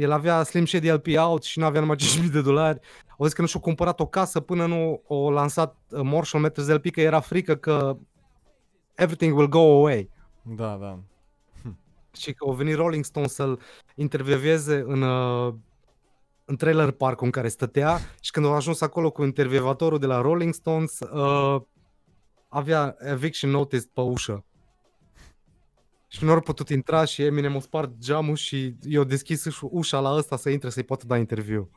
El 0.00 0.10
avea 0.10 0.42
Slim 0.42 0.66
Shady 0.66 0.90
LP 0.90 1.06
out 1.16 1.42
și 1.42 1.58
nu 1.58 1.64
avea 1.64 1.80
numai 1.80 1.96
5.000 1.96 2.30
de 2.32 2.40
dolari. 2.40 2.80
Au 3.18 3.24
zis 3.24 3.34
că 3.34 3.40
nu 3.40 3.46
și-a 3.46 3.60
cumpărat 3.60 4.00
o 4.00 4.06
casă 4.06 4.40
până 4.40 4.66
nu 4.66 5.02
o 5.06 5.30
lansat 5.30 5.76
uh, 5.90 6.00
Marshall 6.02 6.42
Mathers 6.44 6.66
LP, 6.66 6.90
că 6.90 7.00
era 7.00 7.20
frică 7.20 7.54
că 7.54 7.96
everything 8.94 9.36
will 9.36 9.48
go 9.48 9.58
away. 9.58 10.10
Da, 10.42 10.76
da. 10.80 10.98
Și 12.12 12.32
că 12.32 12.44
au 12.48 12.52
venit 12.52 12.74
Rolling 12.74 13.04
Stone 13.04 13.26
să-l 13.26 13.60
intervieveze 13.94 14.84
în, 14.86 15.02
uh, 15.02 15.54
în 16.44 16.56
trailer 16.56 16.90
park 16.90 17.20
în 17.20 17.30
care 17.30 17.48
stătea 17.48 17.98
și 18.20 18.30
când 18.30 18.46
au 18.46 18.54
ajuns 18.54 18.80
acolo 18.80 19.10
cu 19.10 19.22
intervievatorul 19.24 19.98
de 19.98 20.06
la 20.06 20.20
Rolling 20.20 20.54
Stones, 20.54 20.98
uh, 21.00 21.60
avea 22.48 22.96
eviction 22.98 23.50
notice 23.50 23.86
pe 23.92 24.00
ușă. 24.00 24.44
Și 26.12 26.24
nu 26.24 26.32
au 26.32 26.40
putut 26.40 26.68
intra 26.68 27.04
și 27.04 27.22
Eminem 27.22 27.56
a 27.56 27.60
spart 27.60 27.98
geamul 27.98 28.36
și 28.36 28.76
i-a 28.82 29.04
deschis 29.04 29.48
uș- 29.48 29.70
ușa 29.70 30.00
la 30.00 30.10
ăsta 30.10 30.36
să 30.36 30.50
intre 30.50 30.70
să-i 30.70 30.82
poată 30.82 31.06
da 31.06 31.16
interviu. 31.16 31.70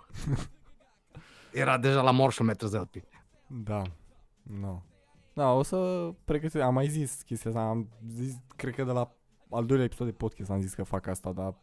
Era 1.52 1.78
deja 1.78 2.02
la 2.02 2.12
Marshall 2.12 2.50
Mathers 2.50 2.72
LP. 2.72 2.96
Da. 3.48 3.82
No. 4.44 4.82
Da, 5.34 5.52
o 5.52 5.64
să 5.64 6.10
pregătesc. 6.26 6.64
Am 6.64 6.74
mai 6.74 6.88
zis 6.88 7.22
chestia 7.22 7.50
asta. 7.52 7.62
Am 7.64 7.90
zis, 8.08 8.36
cred 8.56 8.76
că 8.76 8.84
de 8.84 8.92
la 8.92 9.16
al 9.50 9.66
doilea 9.66 9.86
episod 9.86 10.08
de 10.08 10.14
podcast 10.14 10.50
am 10.50 10.62
zis 10.62 10.74
că 10.74 10.84
fac 10.84 11.08
asta, 11.08 11.32
dar... 11.32 11.56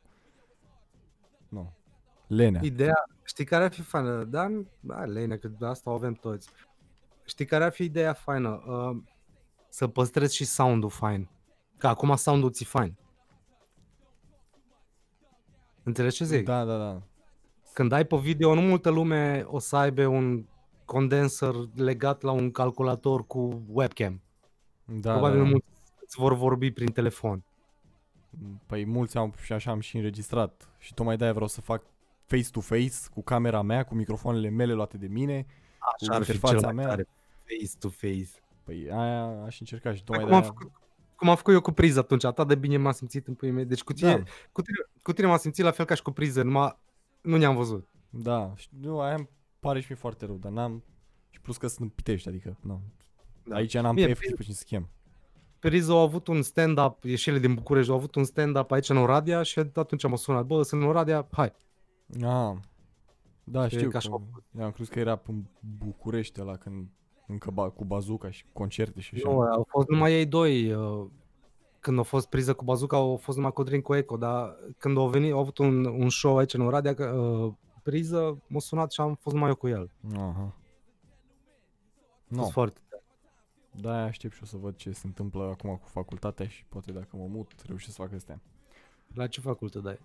Nu. 1.48 1.72
Lenea. 2.26 2.60
Ideea, 2.64 3.04
știi 3.24 3.44
care 3.44 3.64
ar 3.64 3.72
fi 3.72 3.82
faină? 3.82 4.24
Da, 4.24 4.48
da 4.80 5.04
lene, 5.04 5.36
că 5.36 5.50
asta 5.60 5.90
o 5.90 5.94
avem 5.94 6.12
toți. 6.12 6.48
Știi 7.24 7.44
care 7.44 7.64
ar 7.64 7.72
fi 7.72 7.82
ideea 7.82 8.12
faină? 8.12 8.62
Uh, 8.66 9.02
să 9.68 9.86
păstrezi 9.86 10.34
și 10.34 10.44
sound-ul 10.44 10.90
fain. 10.90 11.28
Că 11.80 11.86
acum 11.86 12.16
sound-ul 12.16 12.50
ți 12.50 12.64
fain. 12.64 12.96
Înțelegi 15.82 16.16
ce 16.16 16.24
zic? 16.24 16.44
Da, 16.44 16.64
da, 16.64 16.76
da. 16.76 17.02
Când 17.72 17.92
ai 17.92 18.04
pe 18.04 18.16
video, 18.16 18.54
nu 18.54 18.60
multă 18.60 18.90
lume 18.90 19.44
o 19.46 19.58
să 19.58 19.76
aibă 19.76 20.06
un 20.06 20.44
condenser 20.84 21.54
legat 21.74 22.22
la 22.22 22.30
un 22.30 22.50
calculator 22.50 23.26
cu 23.26 23.62
webcam. 23.68 24.22
Da, 24.84 25.12
Probabil 25.12 25.36
da, 25.38 25.42
da. 25.42 25.48
mulți 25.48 25.66
îți 26.00 26.16
vor 26.16 26.34
vorbi 26.34 26.70
prin 26.70 26.92
telefon. 26.92 27.44
Păi 28.66 28.84
mulți 28.86 29.16
am 29.16 29.34
și 29.42 29.52
așa 29.52 29.70
am 29.70 29.80
și 29.80 29.96
înregistrat. 29.96 30.68
Și 30.78 30.94
tocmai 30.94 31.16
de-aia 31.16 31.32
vreau 31.32 31.48
să 31.48 31.60
fac 31.60 31.82
face-to-face 32.26 32.96
cu 33.14 33.22
camera 33.22 33.62
mea, 33.62 33.84
cu 33.84 33.94
microfoanele 33.94 34.48
mele 34.48 34.72
luate 34.72 34.96
de 34.96 35.06
mine. 35.06 35.46
Așa 35.78 36.14
ar 36.14 36.22
fi 36.22 36.30
interfața 36.30 36.54
cel 36.54 36.64
mai 36.64 36.74
mea. 36.74 36.86
tare. 36.86 37.06
Face 37.44 37.72
to 37.78 37.88
face. 37.88 38.28
Păi 38.64 38.90
aia 38.90 39.44
aș 39.44 39.60
încerca 39.60 39.94
și 39.94 40.04
tocmai 40.04 40.24
Cum 40.24 40.34
am, 40.34 40.40
de-aia... 40.40 40.54
făcut, 40.54 40.79
cum 41.20 41.28
am 41.28 41.36
făcut 41.36 41.52
eu 41.54 41.60
cu 41.60 41.72
priză 41.72 41.98
atunci, 41.98 42.24
atât 42.24 42.48
de 42.48 42.54
bine 42.54 42.76
m-am 42.76 42.92
simțit 42.92 43.26
în 43.26 43.34
puii 43.34 43.50
mei. 43.50 43.64
Deci 43.64 43.82
cu 43.82 43.92
tine, 43.92 44.16
Da. 44.16 44.22
cu 44.52 44.62
tine, 44.62 44.76
cu 45.02 45.12
tine 45.12 45.26
m-am 45.26 45.36
simțit 45.38 45.64
la 45.64 45.70
fel 45.70 45.84
ca 45.84 45.94
și 45.94 46.02
cu 46.02 46.10
priză, 46.10 46.42
numai 46.42 46.78
nu 47.20 47.36
ne-am 47.36 47.56
văzut. 47.56 47.88
Da, 48.10 48.52
și 48.56 48.68
nu, 48.80 49.00
aia 49.00 49.14
îmi 49.14 49.28
pare 49.60 49.80
și 49.80 49.86
mie 49.88 49.98
foarte 49.98 50.26
rău, 50.26 50.36
dar 50.36 50.52
n-am... 50.52 50.84
Și 51.30 51.40
plus 51.40 51.56
că 51.56 51.66
sunt 51.66 51.80
în 51.80 51.88
Pitești, 51.88 52.28
adică, 52.28 52.56
nu. 52.60 52.80
Da. 53.44 53.56
Aici 53.56 53.74
n-am 53.78 53.94
Mie, 53.94 54.04
pe 54.04 54.10
efectiv 54.10 54.36
pe 54.36 54.42
cine 54.42 54.54
să 54.54 54.64
chem. 54.66 54.88
Priză 55.58 55.92
a 55.92 56.00
avut 56.00 56.26
un 56.26 56.42
stand-up, 56.42 57.04
e 57.04 57.14
și 57.16 57.28
ele 57.28 57.38
din 57.38 57.54
București, 57.54 57.90
au 57.90 57.96
avut 57.96 58.14
un 58.14 58.24
stand-up 58.24 58.70
aici 58.70 58.88
în 58.88 58.96
Oradea 58.96 59.42
și 59.42 59.58
atunci 59.74 60.04
am 60.04 60.14
sunat, 60.16 60.46
bă, 60.46 60.62
sunt 60.62 60.82
în 60.82 60.86
Oradea, 60.88 61.28
hai. 61.30 61.52
Ah. 62.22 62.56
Da, 63.44 63.68
Și 63.68 63.76
știu. 63.76 63.90
ca 63.90 63.98
și 63.98 64.08
Că, 64.08 64.14
o- 64.14 64.20
eu 64.58 64.64
am 64.64 64.70
crezut 64.70 64.92
că 64.92 64.98
era 64.98 65.20
în 65.26 65.44
București 65.78 66.40
la 66.40 66.56
când 66.56 66.88
încă 67.30 67.50
ba, 67.50 67.68
cu 67.70 67.84
bazuca 67.84 68.30
și 68.30 68.44
concerte 68.52 69.00
și 69.00 69.14
așa. 69.14 69.30
Nu, 69.30 69.40
au 69.40 69.66
fost 69.68 69.88
numai 69.88 70.12
ei 70.12 70.26
doi. 70.26 70.72
uh, 70.72 71.06
Când 71.80 71.98
a 71.98 72.02
fost 72.02 72.28
priză 72.28 72.54
cu 72.54 72.64
bazuca, 72.64 72.96
au 72.96 73.16
fost 73.16 73.36
numai 73.36 73.52
Codrin 73.52 73.80
cu 73.80 73.94
Eco, 73.94 74.16
dar 74.16 74.56
când 74.78 74.96
au 74.96 75.08
venit, 75.08 75.32
au 75.32 75.38
avut 75.38 75.58
un, 75.58 75.84
un 75.84 76.08
show 76.08 76.36
aici 76.36 76.54
în 76.54 76.60
Oradea, 76.60 76.94
că, 76.94 77.04
uh, 77.04 77.52
priză, 77.82 78.42
m-a 78.46 78.58
sunat 78.58 78.92
și 78.92 79.00
am 79.00 79.14
fost 79.14 79.34
numai 79.34 79.48
eu 79.50 79.56
cu 79.56 79.68
el. 79.68 79.90
Aha. 80.16 80.40
A 80.40 80.54
No, 82.28 82.40
fost 82.40 82.52
foarte 82.52 82.80
da, 83.80 84.02
aștept 84.02 84.34
și 84.34 84.42
o 84.42 84.46
să 84.46 84.56
văd 84.56 84.76
ce 84.76 84.90
se 84.90 85.06
întâmplă 85.06 85.42
acum 85.42 85.76
cu 85.76 85.88
facultatea 85.88 86.46
și 86.46 86.64
poate 86.68 86.92
dacă 86.92 87.16
mă 87.16 87.26
mut 87.26 87.52
reușesc 87.66 87.94
să 87.96 88.02
fac 88.02 88.12
astea. 88.12 88.40
La 89.14 89.26
ce 89.26 89.40
facultate 89.40 89.84
dai? 89.84 89.98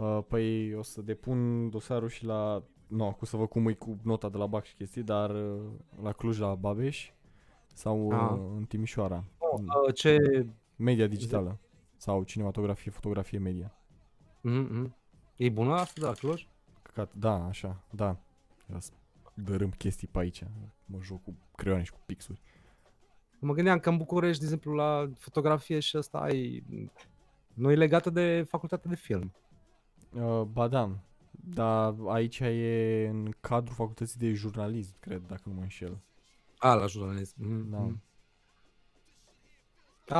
Uh, 0.00 0.24
păi 0.28 0.74
o 0.74 0.82
să 0.82 1.02
depun 1.02 1.70
dosarul 1.70 2.08
și 2.08 2.24
la... 2.24 2.62
Nu, 2.86 3.14
cu 3.18 3.24
să 3.24 3.36
văd 3.36 3.48
cum 3.48 3.68
e 3.68 3.72
cu 3.72 3.98
nota 4.02 4.28
de 4.28 4.36
la 4.36 4.46
BAC 4.46 4.64
și 4.64 4.74
chestii, 4.74 5.02
dar 5.02 5.30
uh, 5.30 5.60
la 6.02 6.12
Cluj, 6.12 6.38
la 6.38 6.54
Babeș 6.54 7.10
sau 7.74 8.10
Ah. 8.12 8.30
uh, 8.32 8.38
în 8.56 8.64
Timișoara. 8.64 9.24
Uh, 9.38 9.94
ce... 9.94 10.46
Media 10.76 11.06
digitală 11.06 11.58
sau 11.96 12.22
cinematografie, 12.22 12.90
fotografie 12.90 13.38
media. 13.38 13.72
Mm-hmm. 14.48 14.90
E 15.36 15.48
bună 15.48 15.74
asta 15.74 16.00
de 16.00 16.06
la 16.06 16.12
Cluj? 16.12 16.46
Căcat, 16.82 17.14
da, 17.14 17.44
așa, 17.46 17.84
da. 17.90 18.16
Ia 18.72 18.78
să 18.78 18.90
dărâm 19.34 19.70
chestii 19.70 20.08
pe 20.08 20.18
aici. 20.18 20.42
Mă 20.84 20.98
joc 21.00 21.22
cu 21.22 21.34
creioane 21.54 21.84
și 21.84 21.92
cu 21.92 21.98
pixuri. 22.06 22.40
Mă 23.38 23.52
gândeam 23.52 23.78
că 23.78 23.88
în 23.88 23.96
București, 23.96 24.38
de 24.38 24.44
exemplu, 24.44 24.72
la 24.72 25.10
fotografie 25.18 25.80
și 25.80 25.96
asta 25.96 26.18
ai... 26.18 26.64
Nu 27.54 27.70
e 27.70 27.74
legată 27.74 28.10
de 28.10 28.46
facultatea 28.48 28.90
de 28.90 28.96
film. 28.96 29.32
Uh, 30.12 30.42
ba 30.42 30.68
da, 30.68 30.98
dar 31.54 31.94
aici 32.08 32.38
e 32.38 33.06
în 33.10 33.30
cadrul 33.40 33.74
facultății 33.74 34.18
de 34.18 34.32
jurnalism, 34.32 34.94
cred, 35.00 35.22
dacă 35.26 35.42
nu 35.44 35.52
mă 35.54 35.60
înșel. 35.60 35.98
A, 36.58 36.74
la 36.74 36.86
jurnalism. 36.86 37.34
Mm-hmm. 37.42 37.70
Da. 37.70 37.88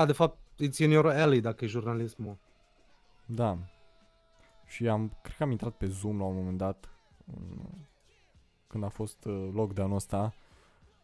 A, 0.00 0.06
de 0.06 0.12
fapt, 0.12 0.38
it's 0.64 0.76
in 0.78 0.90
your 0.90 1.06
alley 1.06 1.40
dacă 1.40 1.64
e 1.64 1.68
jurnalismul. 1.68 2.36
Da. 3.26 3.58
Și 4.66 4.88
am, 4.88 5.12
cred 5.22 5.36
că 5.36 5.42
am 5.42 5.50
intrat 5.50 5.72
pe 5.72 5.86
Zoom 5.86 6.18
la 6.18 6.24
un 6.24 6.34
moment 6.34 6.58
dat, 6.58 6.88
în- 7.36 7.68
când 8.66 8.84
a 8.84 8.88
fost 8.88 9.24
uh, 9.24 9.48
lockdown-ul 9.52 9.96
ăsta. 9.96 10.34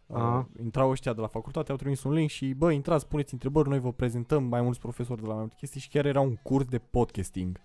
Uh, 0.06 0.16
Aha. 0.16 0.48
intrau 0.62 0.90
ăștia 0.90 1.12
de 1.12 1.20
la 1.20 1.26
facultate, 1.26 1.70
au 1.70 1.76
trimis 1.76 2.02
un 2.02 2.12
link 2.12 2.30
și, 2.30 2.54
bă, 2.54 2.72
intrați, 2.72 3.08
puneți 3.08 3.32
întrebări, 3.32 3.68
noi 3.68 3.78
vă 3.78 3.92
prezentăm 3.92 4.44
mai 4.44 4.62
mulți 4.62 4.80
profesori 4.80 5.20
de 5.20 5.26
la 5.26 5.32
mai 5.32 5.40
multe 5.40 5.56
chestii 5.58 5.80
și 5.80 5.88
chiar 5.88 6.04
era 6.04 6.20
un 6.20 6.36
curs 6.36 6.64
de 6.64 6.78
podcasting. 6.78 7.60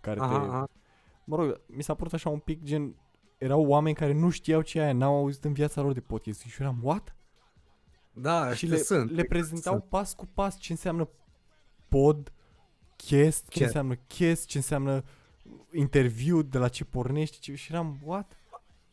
Care 0.00 0.20
Aha, 0.20 0.40
te, 0.40 0.46
aha. 0.46 0.68
Mă 1.24 1.36
rog, 1.36 1.60
mi 1.66 1.82
s-a 1.82 1.94
părut 1.94 2.12
așa 2.12 2.28
un 2.28 2.38
pic 2.38 2.62
gen... 2.62 2.96
Erau 3.38 3.66
oameni 3.66 3.94
care 3.94 4.12
nu 4.12 4.30
știau 4.30 4.62
ce 4.62 4.78
e 4.78 4.82
aia, 4.82 4.92
n-au 4.92 5.14
auzit 5.14 5.44
în 5.44 5.52
viața 5.52 5.80
lor 5.80 5.92
de 5.92 6.00
podcasting 6.00 6.52
și 6.52 6.60
eu 6.60 6.66
eram, 6.66 6.80
what? 6.82 7.16
Da, 8.12 8.54
și 8.54 8.66
că 8.66 8.74
le, 8.74 8.78
sunt. 8.78 9.10
le 9.10 9.22
prezentau 9.22 9.72
sunt. 9.72 9.88
pas 9.88 10.14
cu 10.14 10.26
pas 10.26 10.58
ce 10.58 10.72
înseamnă 10.72 11.08
pod, 11.88 12.32
chest, 12.96 13.48
ce 13.48 13.58
Chiar. 13.58 13.66
înseamnă 13.66 13.94
chest, 13.94 14.46
ce 14.46 14.56
înseamnă 14.56 15.04
interviu, 15.72 16.42
de 16.42 16.58
la 16.58 16.68
ce 16.68 16.84
pornești 16.84 17.38
ce... 17.38 17.54
și 17.54 17.72
eram, 17.72 18.00
what? 18.04 18.36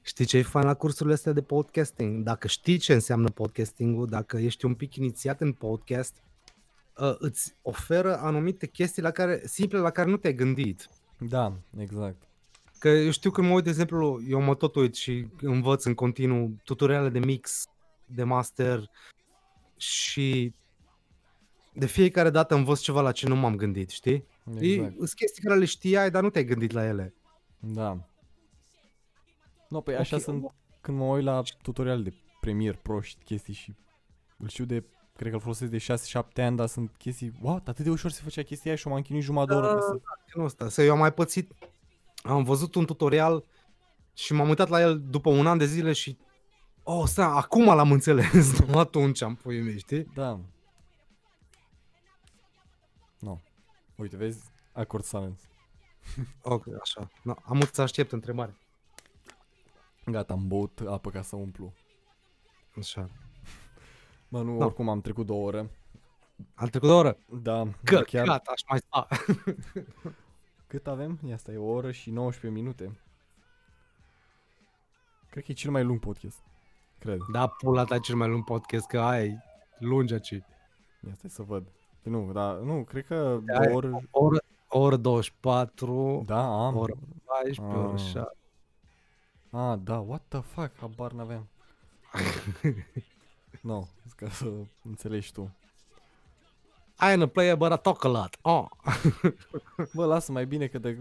Știi 0.01 0.25
ce 0.25 0.37
e 0.37 0.41
fain 0.41 0.65
la 0.65 0.73
cursurile 0.73 1.13
astea 1.13 1.31
de 1.31 1.41
podcasting? 1.41 2.23
Dacă 2.23 2.47
știi 2.47 2.77
ce 2.77 2.93
înseamnă 2.93 3.29
podcastingul, 3.29 4.07
dacă 4.07 4.37
ești 4.37 4.65
un 4.65 4.73
pic 4.73 4.95
inițiat 4.95 5.41
în 5.41 5.51
podcast, 5.51 6.23
uh, 6.97 7.15
îți 7.17 7.55
oferă 7.61 8.17
anumite 8.17 8.67
chestii 8.67 9.01
la 9.01 9.11
care, 9.11 9.41
simple 9.45 9.79
la 9.79 9.89
care 9.89 10.09
nu 10.09 10.17
te-ai 10.17 10.33
gândit. 10.33 10.89
Da, 11.19 11.53
exact. 11.77 12.27
Că 12.79 12.87
eu 12.87 13.11
știu 13.11 13.31
când 13.31 13.47
mă 13.47 13.53
uit, 13.53 13.63
de 13.63 13.69
exemplu, 13.69 14.21
eu 14.27 14.41
mă 14.41 14.55
tot 14.55 14.75
uit 14.75 14.95
și 14.95 15.27
învăț 15.41 15.83
în 15.83 15.93
continuu 15.93 16.55
tutoriale 16.63 17.09
de 17.09 17.19
mix, 17.19 17.63
de 18.05 18.23
master 18.23 18.89
și 19.77 20.53
de 21.73 21.85
fiecare 21.85 22.29
dată 22.29 22.55
învăț 22.55 22.79
ceva 22.79 23.01
la 23.01 23.11
ce 23.11 23.27
nu 23.27 23.35
m-am 23.35 23.55
gândit, 23.55 23.89
știi? 23.89 24.25
exact. 24.59 24.91
E, 24.91 24.95
sunt 24.95 25.13
chestii 25.13 25.43
care 25.43 25.59
le 25.59 25.65
știai, 25.65 26.11
dar 26.11 26.23
nu 26.23 26.29
te-ai 26.29 26.45
gândit 26.45 26.71
la 26.71 26.85
ele. 26.85 27.13
Da. 27.59 28.07
No, 29.69 29.81
păi 29.81 29.95
așa 29.95 30.15
Ok. 30.15 30.21
sunt 30.21 30.53
când 30.81 30.97
mă 30.97 31.03
uit 31.03 31.23
la 31.23 31.41
tutorial 31.61 32.03
de 32.03 32.13
Premiere 32.39 32.79
Pro 32.81 33.01
și 33.01 33.15
chestii 33.25 33.53
și 33.53 33.75
îl 34.37 34.47
știu 34.47 34.65
de, 34.65 34.83
cred 35.19 35.31
că 35.31 35.37
îl 35.37 35.41
folosesc 35.41 35.71
de 35.71 36.21
6-7 36.41 36.45
ani, 36.45 36.55
dar 36.55 36.67
sunt 36.67 36.95
chestii, 36.97 37.33
what, 37.41 37.67
atât 37.67 37.83
de 37.83 37.89
ușor 37.89 38.11
se 38.11 38.21
făcea 38.23 38.41
chestia 38.41 38.71
aia 38.71 38.79
și 38.79 38.87
m-am 38.87 39.01
chinuit 39.01 39.23
jumătate 39.23 39.51
de 39.53 39.57
oră 39.57 39.73
ca 39.73 39.81
să... 39.81 39.99
Genul 40.31 40.47
ăsta. 40.47 40.69
Să 40.69 40.81
eu 40.81 40.91
am 40.91 40.97
mai 40.97 41.13
pățit, 41.13 41.51
am 42.23 42.43
văzut 42.43 42.75
un 42.75 42.85
tutorial 42.85 43.43
și 44.13 44.33
m-am 44.33 44.47
uitat 44.47 44.69
la 44.69 44.81
el 44.81 45.01
după 45.01 45.29
un 45.29 45.47
an 45.47 45.57
de 45.57 45.65
zile 45.65 45.93
și 45.93 46.17
Oh, 46.83 47.03
stai, 47.05 47.31
acum 47.33 47.65
l-am 47.65 47.91
înțeles, 47.91 48.59
nu 48.67 48.77
atunci 48.79 49.21
am 49.21 49.35
pui 49.35 49.61
mei, 49.61 49.77
știi? 49.77 50.03
Da. 50.03 50.39
No. 53.19 53.37
Uite, 53.95 54.17
vezi? 54.17 54.43
Acord 54.71 55.03
silence. 55.03 55.41
Ok, 56.41 56.65
așa. 56.81 57.11
No, 57.23 57.33
am 57.43 57.57
mult 57.57 57.73
să 57.73 57.81
aștept 57.81 58.11
întrebare. 58.11 58.57
Gata, 60.05 60.33
am 60.33 60.47
băut 60.47 60.79
apă 60.87 61.09
ca 61.09 61.21
să 61.21 61.35
umplu. 61.35 61.73
Așa. 62.77 63.09
Mă, 64.29 64.41
nu, 64.41 64.57
Da. 64.57 64.65
oricum 64.65 64.89
am 64.89 65.01
trecut 65.01 65.25
două 65.25 65.45
ore. 65.47 65.69
Am 66.55 66.67
trecut 66.67 66.87
de 66.87 66.93
oră. 66.93 67.17
Da, 67.41 67.67
Că, 67.83 67.99
chiar, 68.01 68.25
gata, 68.25 68.51
aș 68.53 68.61
mai 68.69 68.79
sta. 68.79 69.07
Cât 70.67 70.87
avem? 70.87 71.19
Ia 71.25 71.33
asta 71.33 71.51
e 71.51 71.57
o 71.57 71.65
oră 71.69 71.91
și 71.91 72.09
19 72.11 72.61
minute. 72.61 72.99
Cred 75.29 75.43
că 75.43 75.51
e 75.51 75.55
cel 75.55 75.71
mai 75.71 75.83
lung 75.83 75.99
podcast. 75.99 76.37
Cred. 76.99 77.19
Da, 77.31 77.47
pula 77.47 77.83
ta 77.83 77.99
cel 77.99 78.15
mai 78.15 78.27
lung 78.27 78.43
podcast, 78.43 78.87
că 78.87 78.99
aia 78.99 79.23
e 79.23 79.37
lungi 79.79 80.13
aici. 80.13 80.29
Ia 80.29 81.13
stai 81.13 81.29
să 81.29 81.41
văd. 81.41 81.63
Păi 82.01 82.11
Nu, 82.11 82.31
dar 82.31 82.55
nu, 82.55 82.83
cred 82.83 83.05
că 83.05 83.39
Da, 83.43 83.59
două 83.59 83.75
ori... 83.75 83.87
O 84.11 84.23
oră, 84.23 84.37
o 84.67 84.79
oră 84.79 84.95
24, 84.97 86.23
Da, 86.25 86.65
am. 86.65 86.75
o 86.75 86.79
oră 86.79 86.93
14, 87.25 87.61
o 87.61 87.79
oră 87.79 87.93
Ah. 87.93 87.99
7. 87.99 88.37
Ah, 89.51 89.79
da, 89.83 89.97
what 89.99 90.21
the 90.27 90.39
fuck, 90.41 90.71
habar 90.79 91.11
n-aveam. 91.11 91.47
no, 93.61 93.87
ca 94.15 94.29
să 94.29 94.51
înțelegi 94.83 95.31
tu. 95.31 95.53
I 97.01 97.11
am 97.11 97.21
a 97.21 97.27
player, 97.27 97.55
but 97.55 97.71
I 97.71 97.77
talk 97.77 98.03
a 98.03 98.07
lot. 98.07 98.37
Oh. 98.41 98.65
Bă, 99.95 100.05
lasă 100.05 100.31
mai 100.31 100.45
bine 100.45 100.67
că 100.67 100.77
de, 100.77 100.97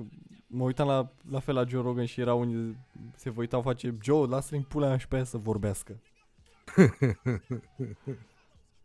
mă 0.47 0.65
uitam 0.65 0.87
la, 0.87 1.11
la 1.31 1.39
fel 1.39 1.55
la 1.55 1.65
Joe 1.65 1.83
Rogan 1.83 2.05
și 2.05 2.21
era 2.21 2.35
unii 2.35 2.77
se 3.17 3.31
vă 3.31 3.41
uitau 3.41 3.63
face 3.63 3.97
Joe, 4.03 4.27
lasă-l 4.27 4.57
în 4.57 4.63
pula 4.63 4.87
mea 4.87 4.97
și 4.97 5.09
pe 5.09 5.15
aia 5.15 5.25
să 5.25 5.37
vorbească. 5.37 6.01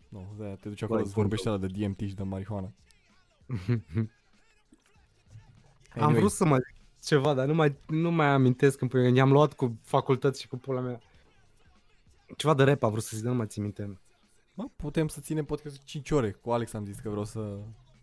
no, 0.09 0.19
de 0.37 0.57
te 0.61 0.69
duci 0.69 0.81
acolo 0.81 0.99
Băi, 0.99 1.07
să 1.07 1.13
vorbești 1.15 1.47
la 1.47 1.57
de 1.57 1.67
DMT 1.67 1.99
și 1.99 2.15
de 2.15 2.23
marihuana. 2.23 2.73
Am 5.99 6.13
vrut 6.13 6.31
să 6.31 6.45
mai 6.45 6.59
zic 6.65 6.75
ceva, 7.05 7.33
dar 7.33 7.45
nu 7.45 7.53
mai, 7.53 7.75
nu 7.87 8.11
mai 8.11 8.27
amintesc 8.27 8.77
când 8.77 8.91
pui- 8.91 9.15
i-am 9.15 9.31
luat 9.31 9.53
cu 9.53 9.79
facultăți 9.81 10.41
și 10.41 10.47
cu 10.47 10.57
pula 10.57 10.79
mea. 10.79 11.01
Ceva 12.37 12.53
de 12.53 12.63
rap 12.63 12.83
a 12.83 12.87
vrut 12.87 13.03
să 13.03 13.09
zic, 13.13 13.23
dar 13.23 13.31
nu 13.31 13.37
mai 13.37 13.47
țin 13.47 13.61
minte. 13.63 13.99
Mă, 14.53 14.65
putem 14.75 15.07
să 15.07 15.21
ținem 15.21 15.45
podcastul 15.45 15.81
5 15.85 16.11
ore. 16.11 16.31
Cu 16.31 16.51
Alex 16.51 16.73
am 16.73 16.85
zis 16.85 16.99
că 16.99 17.09
vreau 17.09 17.25
să... 17.25 17.57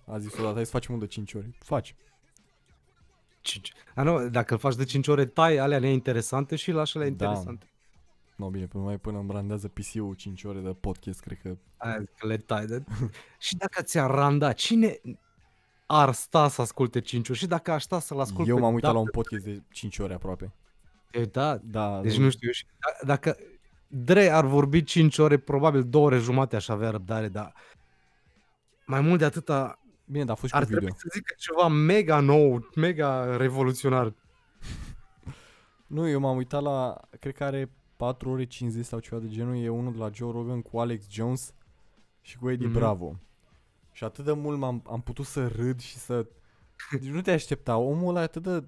A 0.07 0.19
zis 0.19 0.39
odată, 0.39 0.55
hai 0.55 0.65
să 0.65 0.71
facem 0.71 0.95
unul 0.95 1.07
de 1.07 1.13
5 1.13 1.35
ore. 1.35 1.51
Faci. 1.59 1.95
Cinci. 3.41 3.73
A, 3.95 4.03
nu, 4.03 4.29
dacă 4.29 4.53
îl 4.55 4.59
faci 4.61 4.75
de 4.75 4.85
5 4.85 5.09
ore, 5.09 5.27
tai 5.27 5.57
alea 5.57 5.79
neinteresante 5.79 6.57
și 6.57 6.71
lași 6.71 6.97
alea 6.97 7.11
Da. 7.11 7.25
interesante. 7.25 7.67
No, 8.37 8.51
bine, 8.51 8.67
până 8.67 8.85
mai 8.85 8.99
până 8.99 9.19
îmi 9.19 9.27
brandează 9.27 9.69
PC-ul 9.69 10.15
5 10.15 10.45
ore 10.45 10.59
de 10.61 10.73
podcast, 10.73 11.21
cred 11.21 11.39
că... 11.43 11.57
Aia 11.77 11.99
zic 11.99 12.11
că 12.19 12.27
le 12.27 12.37
tai. 12.37 12.67
De... 12.67 12.85
și 13.39 13.57
dacă 13.57 13.83
ți-ar 13.83 14.11
randa, 14.11 14.53
cine 14.53 15.01
ar 15.87 16.13
sta 16.13 16.49
să 16.49 16.61
asculte 16.61 17.01
5 17.01 17.29
ore? 17.29 17.39
Și 17.39 17.47
dacă 17.47 17.71
aș 17.73 17.83
sta 17.83 18.01
să-l 18.01 18.21
ascult 18.21 18.49
Eu 18.49 18.55
pe 18.55 18.61
m-am 18.61 18.75
uitat 18.75 18.93
la 18.93 18.99
dată, 18.99 19.11
un 19.17 19.23
podcast 19.23 19.45
de 19.45 19.63
5 19.73 19.99
ore 19.99 20.15
aproape. 20.15 20.53
te-ai 21.11 21.23
uitat? 21.23 21.63
Da, 21.63 22.01
Deci 22.01 22.19
nu 22.19 22.31
știu, 22.31 22.47
eu 22.47 22.53
și, 22.53 22.65
da- 22.79 23.07
dacă 23.07 23.37
Dre 23.93 24.29
ar 24.29 24.45
vorbi 24.47 24.83
5 24.83 25.19
ore, 25.19 25.39
probabil 25.39 25.85
2 25.85 26.03
ore 26.03 26.19
jumate 26.19 26.57
aș 26.57 26.69
avea 26.69 26.91
răbdare, 26.91 27.29
dar 27.29 27.55
mai 28.87 29.01
mult 29.01 29.19
de 29.19 29.25
atâta 29.25 29.81
Bine, 30.05 30.25
dar 30.25 30.37
a 30.37 30.39
fost 30.39 30.53
și 30.53 30.59
ar 30.59 30.63
cu 30.63 30.69
video. 30.69 30.81
trebui 30.85 31.01
să 31.01 31.09
zică 31.13 31.35
ceva 31.39 31.69
mega 31.69 32.21
nou, 32.21 32.69
mega 32.75 33.37
revoluționar. 33.37 34.13
Nu, 35.87 36.09
eu 36.09 36.21
m-am 36.21 36.37
uitat 36.37 36.63
la, 36.63 37.01
cred 37.21 37.35
că 37.35 37.45
are 37.45 37.71
4 37.97 38.31
ore 38.31 38.45
50 38.45 38.85
sau 38.85 38.99
ceva 38.99 39.21
de 39.21 39.29
genul, 39.29 39.57
e 39.57 39.69
unul 39.69 39.93
de 39.93 39.99
la 39.99 40.11
Joe 40.13 40.33
Rogan 40.33 40.63
cu 40.63 40.79
Alex 40.79 41.11
Jones 41.11 41.55
și 42.21 42.39
cu 42.39 42.51
Eddie 42.51 42.67
Mhm. 42.67 42.77
Bravo. 42.77 43.17
Și 43.93 44.05
atât 44.05 44.25
de 44.25 44.33
mult 44.33 44.59
m-am, 44.59 44.83
am 44.91 45.01
putut 45.01 45.25
să 45.27 45.47
râd 45.47 45.81
și 45.81 45.97
să... 45.97 46.27
Deci 47.01 47.11
nu 47.11 47.21
te 47.21 47.31
aștepta, 47.33 47.77
omul 47.77 48.09
ăla 48.09 48.21
e 48.21 48.23
atât 48.23 48.43
de... 48.43 48.65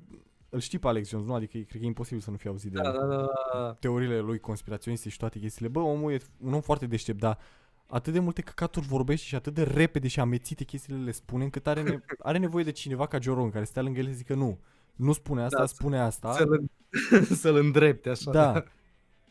Îl 0.54 0.60
știi 0.60 0.78
pe 0.78 0.86
Alex 0.86 1.08
Jones, 1.08 1.26
nu? 1.26 1.34
Adică 1.34 1.58
e- 1.58 1.62
cred 1.62 1.80
că 1.80 1.84
e 1.86 1.88
imposibil 1.88 2.20
să 2.20 2.30
nu 2.30 2.36
fii 2.36 2.48
auzit 2.50 2.72
de 2.72 2.80
Da, 2.82 2.88
el. 2.88 2.94
da, 2.98 3.06
da, 3.06 3.26
da. 3.52 3.72
Teoriile 3.80 4.18
lui 4.20 4.38
conspiraționiste 4.38 5.08
și 5.08 5.16
toate 5.18 5.38
chestiile. 5.38 5.68
Bă, 5.70 5.80
omul 5.80 6.12
e 6.12 6.18
un 6.38 6.52
om 6.52 6.60
foarte 6.60 6.86
deștept, 6.86 7.18
dar 7.18 7.38
atât 7.86 8.12
de 8.12 8.18
multe 8.18 8.42
căcaturi 8.42 8.86
vorbește 8.86 9.26
și 9.26 9.34
atât 9.34 9.54
de 9.54 9.62
repede 9.62 10.08
și 10.08 10.20
amețite 10.20 10.64
chestiile 10.64 10.98
le 11.04 11.10
spune, 11.10 11.44
încât 11.44 11.66
are, 11.66 11.82
ne- 11.82 11.98
are 12.18 12.38
nevoie 12.38 12.64
de 12.64 12.70
cineva 12.70 13.06
ca 13.06 13.18
Joe 13.20 13.34
Rogan, 13.34 13.50
care 13.50 13.64
stea 13.64 13.82
lângă 13.82 13.98
el 14.00 14.06
și 14.06 14.12
zică 14.14 14.34
nu, 14.34 14.58
nu 14.96 15.12
spune 15.12 15.42
asta, 15.42 15.58
Da, 15.58 15.66
spune 15.66 15.98
asta. 15.98 16.32
Să-l, 16.32 16.64
să-l 17.42 17.56
îndrepte 17.56 18.08
așa. 18.08 18.30
Da. 18.30 18.64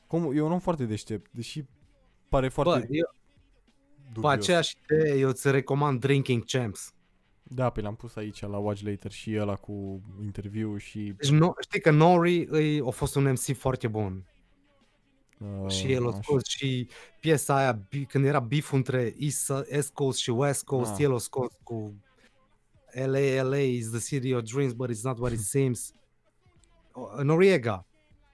Cum, 0.07 0.31
e 0.35 0.41
un 0.41 0.52
om 0.52 0.60
foarte 0.60 0.85
deștept, 0.85 1.30
deși 1.31 1.64
pare 2.30 2.48
Bă, 2.48 2.52
foarte 2.53 2.88
eu, 2.89 3.14
pe 4.03 4.10
dubios. 4.14 4.31
aceeași 4.34 4.77
idee, 4.84 5.18
eu 5.19 5.30
îți 5.30 5.52
recomand 5.52 5.99
Drinking 5.99 6.43
Champs. 6.45 6.93
Da, 7.53 7.69
pe 7.69 7.81
l-am 7.81 7.95
pus 7.95 8.15
aici 8.15 8.41
la 8.41 8.57
Watch 8.57 8.81
Later 8.81 9.11
și 9.11 9.37
ăla 9.39 9.55
cu 9.55 10.01
interviu 10.23 10.77
și... 10.77 11.13
Deci 11.17 11.29
no, 11.29 11.51
știi 11.59 11.79
că 11.81 11.91
Nori 11.91 12.45
îi, 12.49 12.81
a 12.81 12.89
fost 12.89 13.15
un 13.15 13.23
MC 13.31 13.57
foarte 13.57 13.87
bun. 13.87 14.25
Uh, 15.63 15.69
și 15.71 15.91
el 15.91 16.05
a 16.05 16.07
așa. 16.07 16.19
scos 16.21 16.45
și 16.45 16.87
piesa 17.19 17.55
aia, 17.55 17.71
bi- 17.89 18.05
când 18.05 18.25
era 18.25 18.39
beef 18.39 18.71
între 18.71 19.13
East, 19.19 19.49
East 19.69 19.93
Coast 19.93 20.19
și 20.19 20.29
West 20.29 20.63
Coast, 20.65 20.91
Ah. 20.93 20.99
el 20.99 21.13
a 21.13 21.17
scos 21.17 21.51
cu 21.63 21.93
LA, 22.93 23.41
LA 23.43 23.57
is 23.57 23.89
the 23.89 23.99
city 23.99 24.33
of 24.33 24.41
dreams, 24.43 24.73
but 24.73 24.89
it's 24.91 25.01
not 25.03 25.17
what 25.19 25.31
it 25.31 25.39
seems. 25.55 25.93
O- 26.91 27.23
Noriega, 27.23 27.85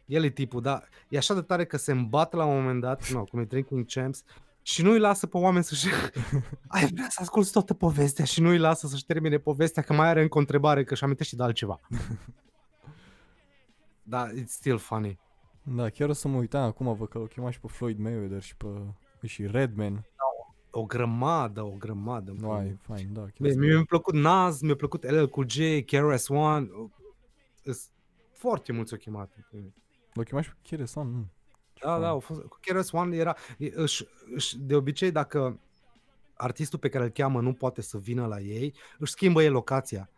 el 0.05 0.23
e 0.23 0.29
tipul, 0.29 0.61
dar 0.61 0.89
e 1.09 1.17
așa 1.17 1.33
de 1.33 1.41
tare 1.41 1.65
că 1.65 1.77
se 1.77 1.91
îmbate 1.91 2.35
la 2.35 2.45
un 2.45 2.55
moment 2.55 2.81
dat, 2.81 3.09
nu, 3.11 3.23
cum 3.23 3.39
e 3.39 3.43
Drinking 3.43 3.85
Champs, 3.87 4.23
și 4.67 4.83
nu 4.83 4.91
îi 4.91 4.99
lasă 4.99 5.27
pe 5.27 5.37
oameni 5.37 5.63
să-și... 5.63 5.87
Ai 6.67 6.85
vrea 6.85 7.07
să 7.09 7.17
asculti 7.21 7.51
toată 7.51 7.73
povestea 7.73 8.25
și 8.25 8.41
nu 8.41 8.49
îi 8.49 8.57
lasă 8.57 8.87
să-și 8.87 9.05
termine 9.05 9.37
povestea, 9.37 9.83
că 9.83 9.93
mai 9.93 10.07
are 10.07 10.21
încă 10.21 10.37
o 10.37 10.39
întrebare, 10.39 10.83
că 10.83 10.93
își 10.93 11.03
amintește 11.03 11.35
de 11.35 11.43
altceva. 11.43 11.79
da, 14.03 14.27
it's 14.31 14.45
still 14.47 14.77
funny. 14.77 15.19
Da, 15.63 15.89
chiar 15.89 16.09
o 16.09 16.13
să 16.13 16.27
mă 16.27 16.37
uitam 16.37 16.63
acum, 16.63 16.95
văd 16.95 17.07
că 17.07 17.17
l-au 17.17 17.27
chemat 17.27 17.51
și 17.51 17.59
pe 17.59 17.67
Floyd 17.67 17.97
Mayweather 17.99 18.41
și 18.41 18.55
pe... 18.55 18.67
și 19.27 19.47
Redman. 19.47 20.05
O 20.71 20.85
grămadă, 20.85 21.61
o 21.63 21.71
grămadă. 21.77 22.31
în 22.31 22.37
Nu, 22.37 22.47
pula 22.47 22.59
ai, 22.59 22.77
fain, 22.81 23.13
da. 23.13 23.21
chiar 23.21 23.31
Bine, 23.39 23.51
să- 23.51 23.57
mie 23.59 23.73
mi-a 23.73 23.83
plăcut 23.87 24.13
Nas, 24.13 24.61
mi-a 24.61 24.75
plăcut 24.75 25.09
LL 25.09 25.25
Cool 25.25 25.49
J, 25.49 25.57
KRS-One. 25.85 26.67
Sunt 27.63 27.79
foarte 28.31 28.71
mulți 28.71 28.93
o 28.93 28.97
chemat. 28.97 29.31
L-au 30.13 30.23
chemat 30.23 30.43
și 30.43 30.49
pe 30.49 30.55
Keresan, 30.61 31.07
nu. 31.07 31.25
Ce 31.77 31.85
Da, 31.85 31.89
fain. 31.91 32.01
da, 32.01 32.07
au 32.09 32.19
fost, 32.19 32.41
cu 32.41 32.57
KRS-One 32.61 33.15
era, 33.15 33.35
e- 33.57 33.71
își, 33.75 34.05
își, 34.33 34.57
de 34.59 34.75
obicei 34.75 35.11
dacă 35.11 35.59
artistul 36.33 36.79
pe 36.79 36.89
care 36.89 37.03
îl 37.03 37.09
cheamă 37.09 37.41
nu 37.41 37.53
poate 37.53 37.81
să 37.81 37.97
vină 37.97 38.25
la 38.25 38.39
ei, 38.39 38.73
își 38.99 39.11
schimbă 39.11 39.43
el 39.43 39.51
locația. 39.51 40.09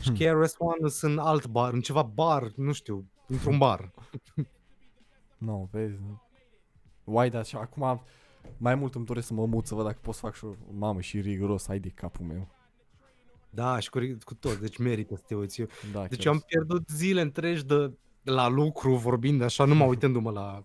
Și 0.00 0.08
Hmm. 0.08 0.16
KRS-One 0.42 0.88
sunt 0.88 1.12
în 1.12 1.18
alt 1.18 1.46
bar, 1.46 1.72
în 1.72 1.80
ceva 1.80 2.02
bar, 2.02 2.52
nu 2.56 2.72
știu, 2.72 3.10
într-un 3.26 3.58
bar. 3.58 3.90
Nu, 5.38 5.68
vezi. 5.72 5.96
nu. 6.00 6.22
Uai, 7.04 7.30
dar 7.30 7.44
și 7.44 7.56
acum 7.56 8.02
mai 8.56 8.74
mult 8.74 8.94
îmi 8.94 9.04
doresc 9.04 9.26
să 9.26 9.34
mă 9.34 9.46
mut 9.46 9.66
să 9.66 9.74
văd 9.74 9.84
dacă 9.84 9.98
pot 10.02 10.14
să 10.14 10.20
fac 10.20 10.34
și 10.34 10.44
o 10.44 10.54
mamă 10.72 11.00
și 11.00 11.20
riguros, 11.20 11.68
ai 11.68 11.78
de 11.78 11.88
capul 11.88 12.26
meu. 12.26 12.48
Da, 13.50 13.78
și 13.78 13.90
cu, 13.90 13.98
cu 14.24 14.34
tot, 14.34 14.56
deci 14.58 14.76
merită 14.78 15.16
să 15.16 15.22
te 15.26 15.34
uiți. 15.34 15.60
Eu- 15.60 15.66
Da, 15.92 16.06
Deci 16.06 16.16
chiar 16.18 16.26
eu 16.26 16.32
am 16.32 16.44
pierdut 16.46 16.88
zile 16.88 17.20
întregi 17.20 17.64
de 17.64 17.92
la 18.22 18.48
lucru 18.48 18.94
vorbind 18.94 19.42
așa, 19.42 19.64
numai 19.64 19.88
uitându-mă 19.88 20.30
la 20.30 20.64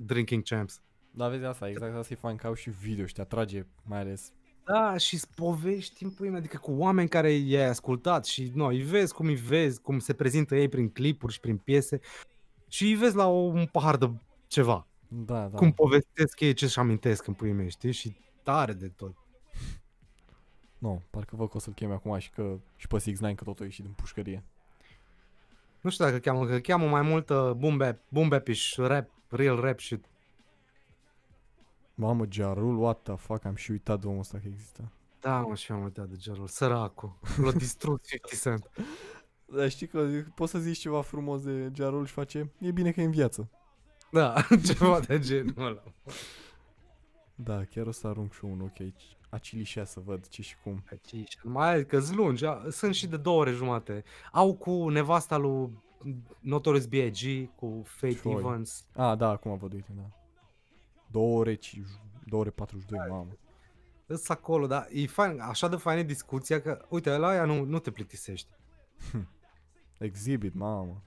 Drinking 0.00 0.42
Champs. 0.42 0.80
Da, 1.10 1.28
vezi 1.28 1.44
asta, 1.44 1.68
exact 1.68 1.96
asta 1.96 2.12
e 2.12 2.16
fain 2.16 2.36
că 2.36 2.46
au 2.46 2.54
și 2.54 2.70
video 2.70 3.06
și 3.06 3.14
te 3.14 3.20
atrage 3.20 3.66
mai 3.82 3.98
ales. 3.98 4.32
Da, 4.64 4.96
și 4.96 5.20
povești 5.34 6.04
în 6.04 6.10
pui 6.10 6.28
mea, 6.28 6.38
adică 6.38 6.56
cu 6.56 6.72
oameni 6.72 7.08
care 7.08 7.32
i-ai 7.32 7.68
ascultat 7.68 8.24
și 8.24 8.50
nu, 8.54 8.66
îi 8.66 8.82
vezi 8.82 9.14
cum 9.14 9.26
îi 9.26 9.34
vezi, 9.34 9.80
cum 9.80 9.98
se 9.98 10.12
prezintă 10.12 10.56
ei 10.56 10.68
prin 10.68 10.90
clipuri 10.90 11.32
și 11.32 11.40
prin 11.40 11.56
piese 11.56 12.00
și 12.68 12.84
îi 12.84 12.94
vezi 12.94 13.16
la 13.16 13.26
o, 13.26 13.36
un 13.36 13.66
pahar 13.66 13.96
de 13.96 14.10
ceva. 14.46 14.86
Da, 15.08 15.48
da. 15.48 15.56
Cum 15.56 15.72
povestesc 15.72 16.40
ei 16.40 16.52
ce-și 16.52 16.78
amintesc 16.78 17.26
în 17.26 17.34
pui 17.34 17.52
mei, 17.52 17.70
știi? 17.70 17.92
Și 17.92 18.16
tare 18.42 18.72
de 18.72 18.88
tot. 18.88 19.16
Nu, 20.78 21.02
parcă 21.10 21.36
văd 21.36 21.50
că 21.50 21.56
o 21.56 21.60
să-l 21.60 21.72
cheme 21.72 21.92
acum 21.92 22.18
și 22.18 22.30
că 22.30 22.58
și 22.76 22.86
pe 22.86 22.98
6 22.98 23.12
9 23.20 23.34
că 23.34 23.44
tot 23.44 23.60
a 23.60 23.64
ieșit 23.64 23.84
din 23.84 23.92
pușcărie. 23.92 24.44
Nu 25.80 25.90
știu 25.90 26.04
dacă 26.04 26.16
îl 26.16 26.22
cheamă, 26.22 26.46
că 26.46 26.52
îl 26.52 26.60
cheamă 26.60 26.88
mai 26.88 27.02
mult 27.02 27.28
uh, 27.28 27.50
boom 27.50 27.76
bap, 27.76 27.98
boom 28.08 28.28
bap 28.28 28.48
și 28.48 28.80
rap, 28.80 29.10
real 29.28 29.60
rap 29.60 29.78
și 29.78 30.00
Mamă, 31.94 32.24
Jarul, 32.30 32.76
what 32.76 33.02
the 33.02 33.14
fuck, 33.16 33.44
am 33.44 33.54
și 33.54 33.70
uitat 33.70 34.00
de 34.00 34.06
omul 34.06 34.18
ăsta 34.20 34.38
că 34.38 34.46
există. 34.48 34.92
da, 35.20 35.40
mă, 35.40 35.54
și 35.54 35.72
am 35.72 35.82
uitat 35.82 36.08
de 36.08 36.16
genul, 36.16 36.46
săracul, 36.46 37.18
l-a 37.42 37.52
distrus 37.52 38.00
50 38.08 38.40
Cent. 38.40 38.70
Dar 39.46 39.68
știi 39.68 39.86
că 39.86 40.08
poți 40.34 40.50
să 40.50 40.58
zici 40.58 40.78
ceva 40.78 41.02
frumos 41.02 41.42
de 41.42 41.70
Jarul 41.74 42.06
și 42.06 42.12
face, 42.12 42.52
e 42.58 42.70
bine 42.70 42.90
că 42.92 43.00
e 43.00 43.04
în 43.04 43.10
viață. 43.10 43.48
Da, 44.10 44.34
ceva 44.66 45.00
de 45.00 45.18
genul 45.18 45.54
ăla. 45.66 45.82
Da, 47.34 47.64
chiar 47.64 47.86
o 47.86 47.90
să 47.90 48.06
arunc 48.06 48.32
și 48.32 48.44
un 48.44 48.60
ochi 48.60 48.80
aici. 48.80 49.16
Acilișea 49.30 49.84
să 49.84 50.00
văd 50.00 50.28
ce 50.28 50.42
și 50.42 50.56
cum. 50.62 50.84
Aici, 50.90 51.38
mai 51.42 51.86
că 51.86 52.00
lungi, 52.14 52.44
a- 52.44 52.62
sunt 52.70 52.94
și 52.94 53.06
de 53.06 53.16
două 53.16 53.40
ore 53.40 53.50
jumate. 53.52 54.04
Au 54.32 54.54
cu 54.56 54.88
nevasta 54.88 55.36
lui 55.36 55.70
Notorious 56.40 56.86
B.I.G. 56.86 57.50
cu 57.54 57.82
Faith 57.84 58.18
Foi. 58.18 58.32
Evans. 58.32 58.88
A, 58.94 59.14
da, 59.14 59.28
acum 59.28 59.56
văd, 59.56 59.72
uite, 59.72 59.92
da. 59.96 60.10
Două 61.10 61.38
ore, 61.38 61.54
ci, 61.54 61.80
două 62.24 62.42
ore 62.42 62.50
42, 62.50 63.08
mamă. 63.08 63.36
Îs 64.06 64.28
acolo, 64.28 64.66
dar 64.66 64.88
e 64.92 65.06
fain, 65.06 65.40
așa 65.40 65.68
de 65.68 65.76
faină 65.76 66.02
discuția 66.02 66.60
că, 66.60 66.84
uite, 66.88 67.16
la 67.16 67.28
aia 67.28 67.44
nu, 67.44 67.64
nu 67.64 67.78
te 67.78 67.90
plictisești. 67.90 68.48
Exhibit, 69.98 70.54
mamă. 70.54 71.02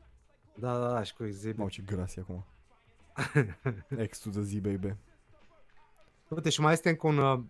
Da, 0.55 0.80
da, 0.80 0.93
da, 0.93 1.03
și 1.03 1.13
cu 1.13 1.23
exhibit. 1.23 1.57
Mamă, 1.57 1.69
ce 1.69 1.81
gras 1.81 2.15
e 2.15 2.19
acum. 2.19 2.45
Ex 3.97 4.19
to 4.19 4.30
the 4.30 4.41
Z, 4.41 4.53
baby. 4.53 4.95
Uite, 6.27 6.49
și 6.49 6.61
mai 6.61 6.73
este 6.73 6.89
încă 6.89 7.07
un... 7.07 7.45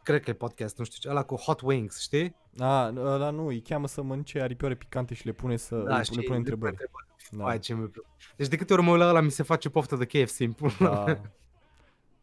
uh, 0.00 0.04
cred 0.04 0.22
că 0.22 0.30
e 0.30 0.34
podcast, 0.34 0.78
nu 0.78 0.84
știu 0.84 0.98
ce, 1.00 1.08
ăla 1.08 1.22
cu 1.22 1.34
Hot 1.34 1.60
Wings, 1.60 2.00
știi? 2.00 2.34
A, 2.58 2.92
ăla 2.96 3.30
nu, 3.30 3.46
îi 3.46 3.60
cheamă 3.60 3.86
să 3.86 4.02
mănânce 4.02 4.40
aripioare 4.40 4.74
picante 4.74 5.14
și 5.14 5.26
le 5.26 5.32
pune 5.32 5.56
să 5.56 5.76
Da, 5.76 5.96
le, 5.96 6.02
și 6.02 6.14
le 6.14 6.22
pune 6.22 6.36
întrebări. 6.36 6.76
Da. 6.76 6.84
Da. 7.30 7.44
Ai, 7.46 7.58
ce 7.58 7.74
mi 7.74 7.90
Deci 8.36 8.48
de 8.48 8.56
câte 8.56 8.72
ori 8.72 8.82
mă 8.82 8.90
uit 8.90 9.00
la 9.00 9.08
ăla, 9.08 9.20
mi 9.20 9.30
se 9.30 9.42
face 9.42 9.70
poftă 9.70 9.96
de 9.96 10.04
KFC 10.04 10.40
în 10.40 10.52
pula 10.52 11.04
mea. 11.04 11.14
Da. 11.14 11.20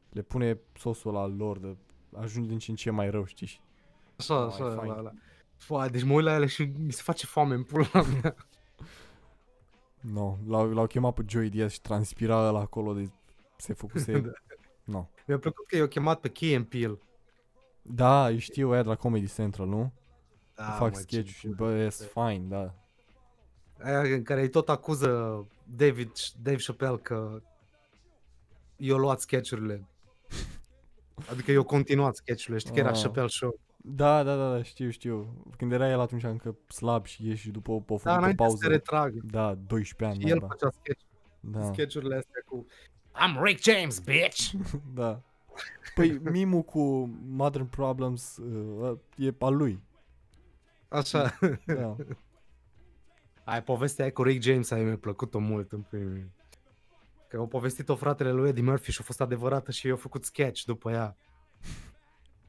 Le 0.09 0.21
pune 0.21 0.59
sosul 0.77 1.13
la 1.13 1.25
lor, 1.25 1.59
de, 1.59 1.77
ajunge 2.15 2.49
din 2.49 2.57
ce 2.57 2.69
în 2.71 2.75
ce 2.75 2.89
mai 2.89 3.09
rău, 3.09 3.25
știi? 3.25 3.61
Așa, 4.17 4.35
Da, 4.35 4.45
așa, 4.45 4.63
e 4.63 4.67
la 4.67 4.75
fain. 4.75 4.91
ăla. 4.91 5.11
Fua, 5.55 5.87
deci 5.87 6.03
mă 6.03 6.13
uit 6.13 6.25
la 6.25 6.33
ele 6.33 6.45
și 6.45 6.71
mi 6.77 6.91
se 6.91 7.01
face 7.01 7.25
foame 7.25 7.53
în 7.53 7.63
pula 7.63 8.03
mea. 8.21 8.35
No, 10.01 10.37
l-au, 10.47 10.73
l-au 10.73 10.87
chemat 10.87 11.13
pe 11.13 11.23
Joey 11.27 11.49
Diaz 11.49 11.71
și 11.71 11.81
transpira 11.81 12.49
la 12.49 12.59
acolo 12.59 12.93
de 12.93 13.09
se 13.57 13.73
făcuse... 13.73 14.19
Da. 14.19 14.31
no. 14.83 15.09
Mi-a 15.25 15.39
plăcut 15.39 15.67
că 15.67 15.75
i-au 15.75 15.87
chemat 15.87 16.19
pe 16.19 16.29
Key 16.29 16.55
and 16.55 16.65
Peele. 16.65 16.99
Da, 17.87 18.27
îi 18.27 18.37
știu 18.39 18.71
aia 18.71 18.81
de 18.81 18.87
la 18.87 18.95
Comedy 18.95 19.33
Central, 19.33 19.67
nu? 19.67 19.91
Da, 20.55 20.63
Fac 20.63 20.93
mă, 20.93 20.99
sketch 20.99 21.25
ce 21.31 21.33
și 21.37 21.47
bun. 21.47 21.55
bă, 21.55 21.71
e 21.77 21.89
fine, 21.89 22.45
da. 22.47 22.73
Aia 23.83 23.99
în 24.15 24.23
care 24.23 24.41
îi 24.41 24.49
tot 24.49 24.69
acuză 24.69 25.07
David, 25.63 26.11
Dave 26.41 26.57
Chappelle 26.65 26.97
că 26.97 27.41
i-au 28.77 28.97
luat 28.97 29.19
sketchurile. 29.19 29.85
Adică 31.31 31.51
i-au 31.51 31.63
continuat 31.63 32.15
sketchurile, 32.15 32.57
știi 32.59 32.73
că 32.73 32.79
era 32.79 32.89
Ah. 32.89 32.99
Chappelle 33.01 33.27
Show. 33.27 33.59
Da, 33.77 34.23
da, 34.23 34.35
da, 34.35 34.51
da, 34.55 34.63
știu, 34.63 34.89
știu. 34.89 35.43
Când 35.57 35.71
era 35.71 35.89
el 35.89 35.99
atunci 35.99 36.23
încă 36.23 36.55
slab 36.67 37.05
și 37.05 37.27
ieși 37.27 37.41
și 37.41 37.49
după 37.51 37.71
o, 37.71 37.75
o 37.75 37.79
făcut 37.79 38.03
Da, 38.03 38.13
o 38.13 38.17
înainte 38.17 38.43
să 38.43 38.47
pauză. 38.47 38.63
se 38.63 38.67
retragă. 38.67 39.19
Da, 39.23 39.53
12 39.55 40.17
ani, 40.17 40.27
Și 40.27 40.31
el 40.33 40.39
da, 40.39 40.47
făcea 40.47 40.69
sketch, 40.79 41.03
da. 41.39 41.63
sketchurile 41.71 42.15
astea 42.15 42.41
cu 42.45 42.65
I'm 43.13 43.43
Rick 43.43 43.61
James, 43.63 43.99
bitch! 43.99 44.51
da. 44.93 45.21
Păi 45.95 46.19
mimul 46.23 46.61
cu 46.61 47.09
Modern 47.27 47.65
Problems 47.65 48.37
uh, 48.37 48.97
e 49.15 49.35
al 49.39 49.55
lui. 49.55 49.81
Așa. 50.87 51.39
Da. 51.65 51.95
Ai 53.43 53.63
povestea 53.63 54.03
aia 54.03 54.13
cu 54.13 54.23
Rick 54.23 54.43
James, 54.43 54.71
aia 54.71 54.83
mi-a 54.83 54.97
plăcut-o 54.97 55.39
mult 55.39 55.71
în 55.71 55.81
primul 55.81 56.29
Că 57.27 57.37
au 57.37 57.47
povestit-o 57.47 57.95
fratele 57.95 58.31
lui 58.31 58.49
Eddie 58.49 58.63
Murphy 58.63 58.91
și 58.91 58.97
a 59.01 59.03
fost 59.03 59.21
adevărată 59.21 59.71
și 59.71 59.87
i-au 59.87 59.97
făcut 59.97 60.23
sketch 60.23 60.63
după 60.63 60.91
ea. 60.91 61.15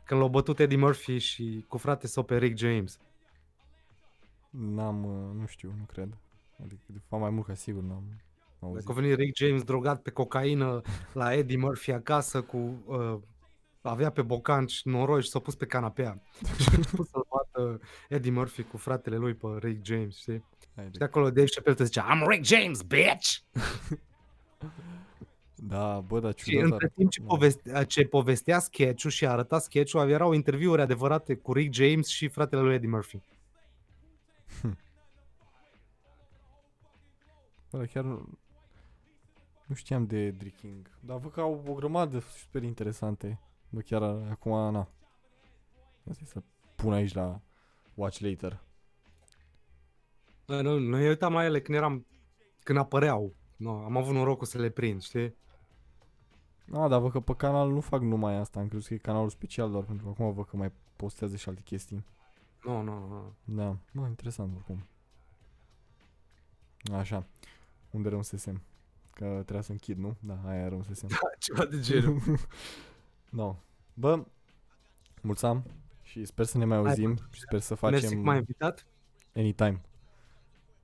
Când 0.05 0.21
l-au 0.21 0.29
bătut 0.29 0.59
Eddie 0.59 0.77
Murphy 0.77 1.19
și 1.19 1.65
cu 1.69 1.77
frate 1.77 2.07
sau 2.07 2.23
pe 2.23 2.39
Rick 2.39 2.59
James. 2.59 2.99
N-am, 4.51 5.05
uh, 5.05 5.41
nu 5.41 5.47
știu, 5.47 5.75
nu 5.79 5.85
cred. 5.85 6.17
Adică 6.63 6.83
de 6.87 7.01
fapt 7.09 7.23
mai 7.23 7.31
mult 7.31 7.47
ca 7.47 7.55
sigur 7.55 7.83
n-am 7.83 8.03
auzit. 8.61 8.85
Dacă 8.87 8.99
a 8.99 9.01
venit 9.03 9.19
Rick 9.19 9.37
James 9.37 9.63
drogat 9.63 10.03
pe 10.03 10.11
cocaină 10.11 10.81
la 11.13 11.35
Eddie 11.35 11.57
Murphy 11.59 11.93
acasă 11.93 12.43
cu... 12.43 12.83
Uh, 12.87 13.19
avea 13.83 14.11
pe 14.11 14.23
bocan 14.23 14.67
și 14.67 14.89
noroși 14.89 15.25
și 15.25 15.31
s-a 15.31 15.39
pus 15.39 15.55
pe 15.55 15.67
canapea. 15.67 16.23
și 16.61 16.69
a 16.73 16.77
început 16.77 17.07
să-l 17.09 17.27
bată 17.31 17.81
Eddie 18.09 18.31
Murphy 18.31 18.63
cu 18.63 18.77
fratele 18.77 19.17
lui 19.17 19.35
pe 19.35 19.47
Rick 19.59 19.85
James, 19.85 20.17
știi? 20.17 20.45
Hai 20.75 20.85
Și 20.85 20.91
de- 20.91 20.99
de 20.99 21.05
acolo 21.05 21.31
Dave 21.31 21.49
Chappelle 21.55 21.77
te 21.77 21.85
zicea 21.85 22.07
I'm 22.17 22.27
Rick 22.29 22.45
James, 22.45 22.83
bitch! 22.83 23.37
Da, 25.61 26.01
bă, 26.01 26.21
dar 26.21 26.33
Și 26.37 26.45
ciudat. 26.51 26.71
între 26.71 26.89
timp 26.95 27.11
ce, 27.11 27.21
da. 27.21 27.27
povestea, 27.27 27.85
ce 27.85 28.05
povestea 28.05 28.59
sketch-ul 28.59 29.11
și 29.11 29.27
arăta 29.27 29.59
sketch-ul, 29.59 30.11
erau 30.11 30.33
interviuri 30.33 30.81
adevărate 30.81 31.35
cu 31.35 31.53
Rick 31.53 31.75
James 31.75 32.07
și 32.09 32.29
fratele 32.29 32.63
lui 32.63 32.75
Eddie 32.75 32.89
Murphy. 32.89 33.21
Bă, 37.71 37.79
dar 37.79 37.87
chiar 37.87 38.05
nu, 38.05 38.29
nu 39.69 39.75
știam 39.75 40.07
de 40.07 40.31
Drinking. 40.31 40.91
Dar 41.01 41.19
văd 41.19 41.33
că 41.33 41.41
au 41.41 41.65
o 41.67 41.73
grămadă 41.73 42.19
super 42.19 42.63
interesante. 42.63 43.41
Bă, 43.69 43.81
chiar 43.81 44.03
acum, 44.03 44.53
na. 44.53 44.89
Asta 46.11 46.23
e 46.25 46.27
să 46.27 46.43
pun 46.75 46.93
aici 46.93 47.15
la 47.15 47.41
Watch 47.95 48.19
Later. 48.19 48.61
Noi, 50.47 50.63
noi, 50.63 50.87
noi 50.87 51.09
uitam 51.09 51.33
la 51.33 51.45
ele 51.45 51.61
când 51.61 51.79
eram, 51.79 52.07
când 52.63 52.79
apăreau. 52.79 53.35
No, 53.57 53.85
am 53.85 53.97
avut 53.97 54.15
norocul 54.15 54.47
să 54.47 54.59
le 54.59 54.71
prind, 54.71 55.03
știi? 55.03 55.35
A, 56.73 56.89
dar 56.89 57.01
văd 57.01 57.11
că 57.11 57.21
pe 57.21 57.35
canal 57.35 57.71
nu 57.71 57.81
fac 57.81 58.01
numai 58.01 58.37
asta. 58.37 58.61
Am 58.61 58.69
crezut 58.69 58.89
că 58.89 58.95
e 58.95 58.99
canalul 58.99 59.31
special 59.31 59.71
doar 59.71 59.85
pentru 59.85 60.05
că 60.05 60.11
acum 60.11 60.33
văd 60.33 60.47
că 60.47 60.57
mai 60.57 60.73
postează 60.97 61.37
și 61.37 61.49
alte 61.49 61.61
chestii. 61.65 62.05
Nu, 62.63 62.83
nu, 62.83 63.07
nu. 63.09 63.35
Da, 63.45 63.77
mă, 63.93 64.07
interesant 64.07 64.55
oricum. 64.55 64.87
Așa. 66.93 67.27
Unde 67.91 68.09
rămăsesem? 68.09 68.63
Că 69.19 69.25
trebuia 69.25 69.61
să 69.61 69.71
închid, 69.73 69.99
nu? 69.99 70.17
Da, 70.21 70.41
aia 70.47 70.69
rămăsesem. 70.69 71.09
Ceva 71.39 71.65
de 71.65 71.81
genul. 71.81 72.21
no. 73.39 73.57
Bă, 73.95 74.25
mulțam 75.23 75.65
și 76.03 76.25
sper 76.25 76.45
să 76.45 76.59
ne 76.59 76.65
mai 76.65 76.77
auzim 76.77 77.17
și 77.31 77.41
sper 77.41 77.61
să 77.61 77.77
Mersi 77.83 78.01
că 78.01 78.07
facem 78.07 78.21
m-ai 78.25 78.37
invitat. 78.37 78.87
anytime. 79.35 79.81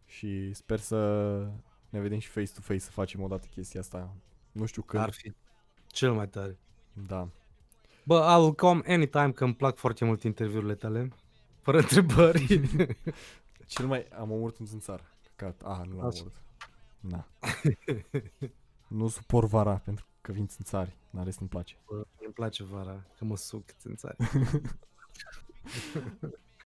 Și 0.06 0.52
sper 0.52 0.78
să 0.78 0.98
ne 1.88 2.00
vedem 2.00 2.18
și 2.18 2.28
face-to-face 2.28 2.78
să 2.78 2.90
facem 2.90 3.22
o 3.22 3.26
dată 3.26 3.46
chestia 3.50 3.80
asta. 3.80 4.14
Nu 4.52 4.64
știu 4.64 4.82
când. 4.82 5.02
Ar 5.02 5.12
fi 5.12 5.32
cel 5.86 6.12
mai 6.12 6.28
tare. 6.28 6.58
Da. 6.92 7.28
Bă, 8.04 8.36
I'll 8.36 8.56
come 8.56 8.82
anytime 8.86 9.32
că 9.32 9.44
îmi 9.44 9.54
plac 9.54 9.76
foarte 9.76 10.04
mult 10.04 10.22
interviurile 10.22 10.74
tale. 10.74 11.08
Fără 11.60 11.78
întrebări. 11.78 12.60
Cel 13.66 13.86
mai... 13.86 14.06
Am 14.18 14.30
omorât 14.30 14.58
un 14.58 14.66
țânțar. 14.66 15.16
Cat. 15.36 15.62
Ah, 15.62 15.86
nu 15.86 15.96
l-am 15.96 16.06
Așa. 16.06 16.20
omorât. 16.20 16.42
Na. 17.08 17.26
nu 18.98 19.08
suport 19.08 19.48
vara 19.48 19.76
pentru 19.76 20.06
că 20.20 20.32
vin 20.32 20.46
țânțari. 20.46 20.96
N-are 21.10 21.30
să-mi 21.30 21.48
place. 21.48 21.76
Bă, 21.86 22.06
îmi 22.24 22.32
place 22.32 22.64
vara, 22.64 23.04
că 23.18 23.24
mă 23.24 23.36
suc 23.36 23.70
țânțari. 23.70 24.16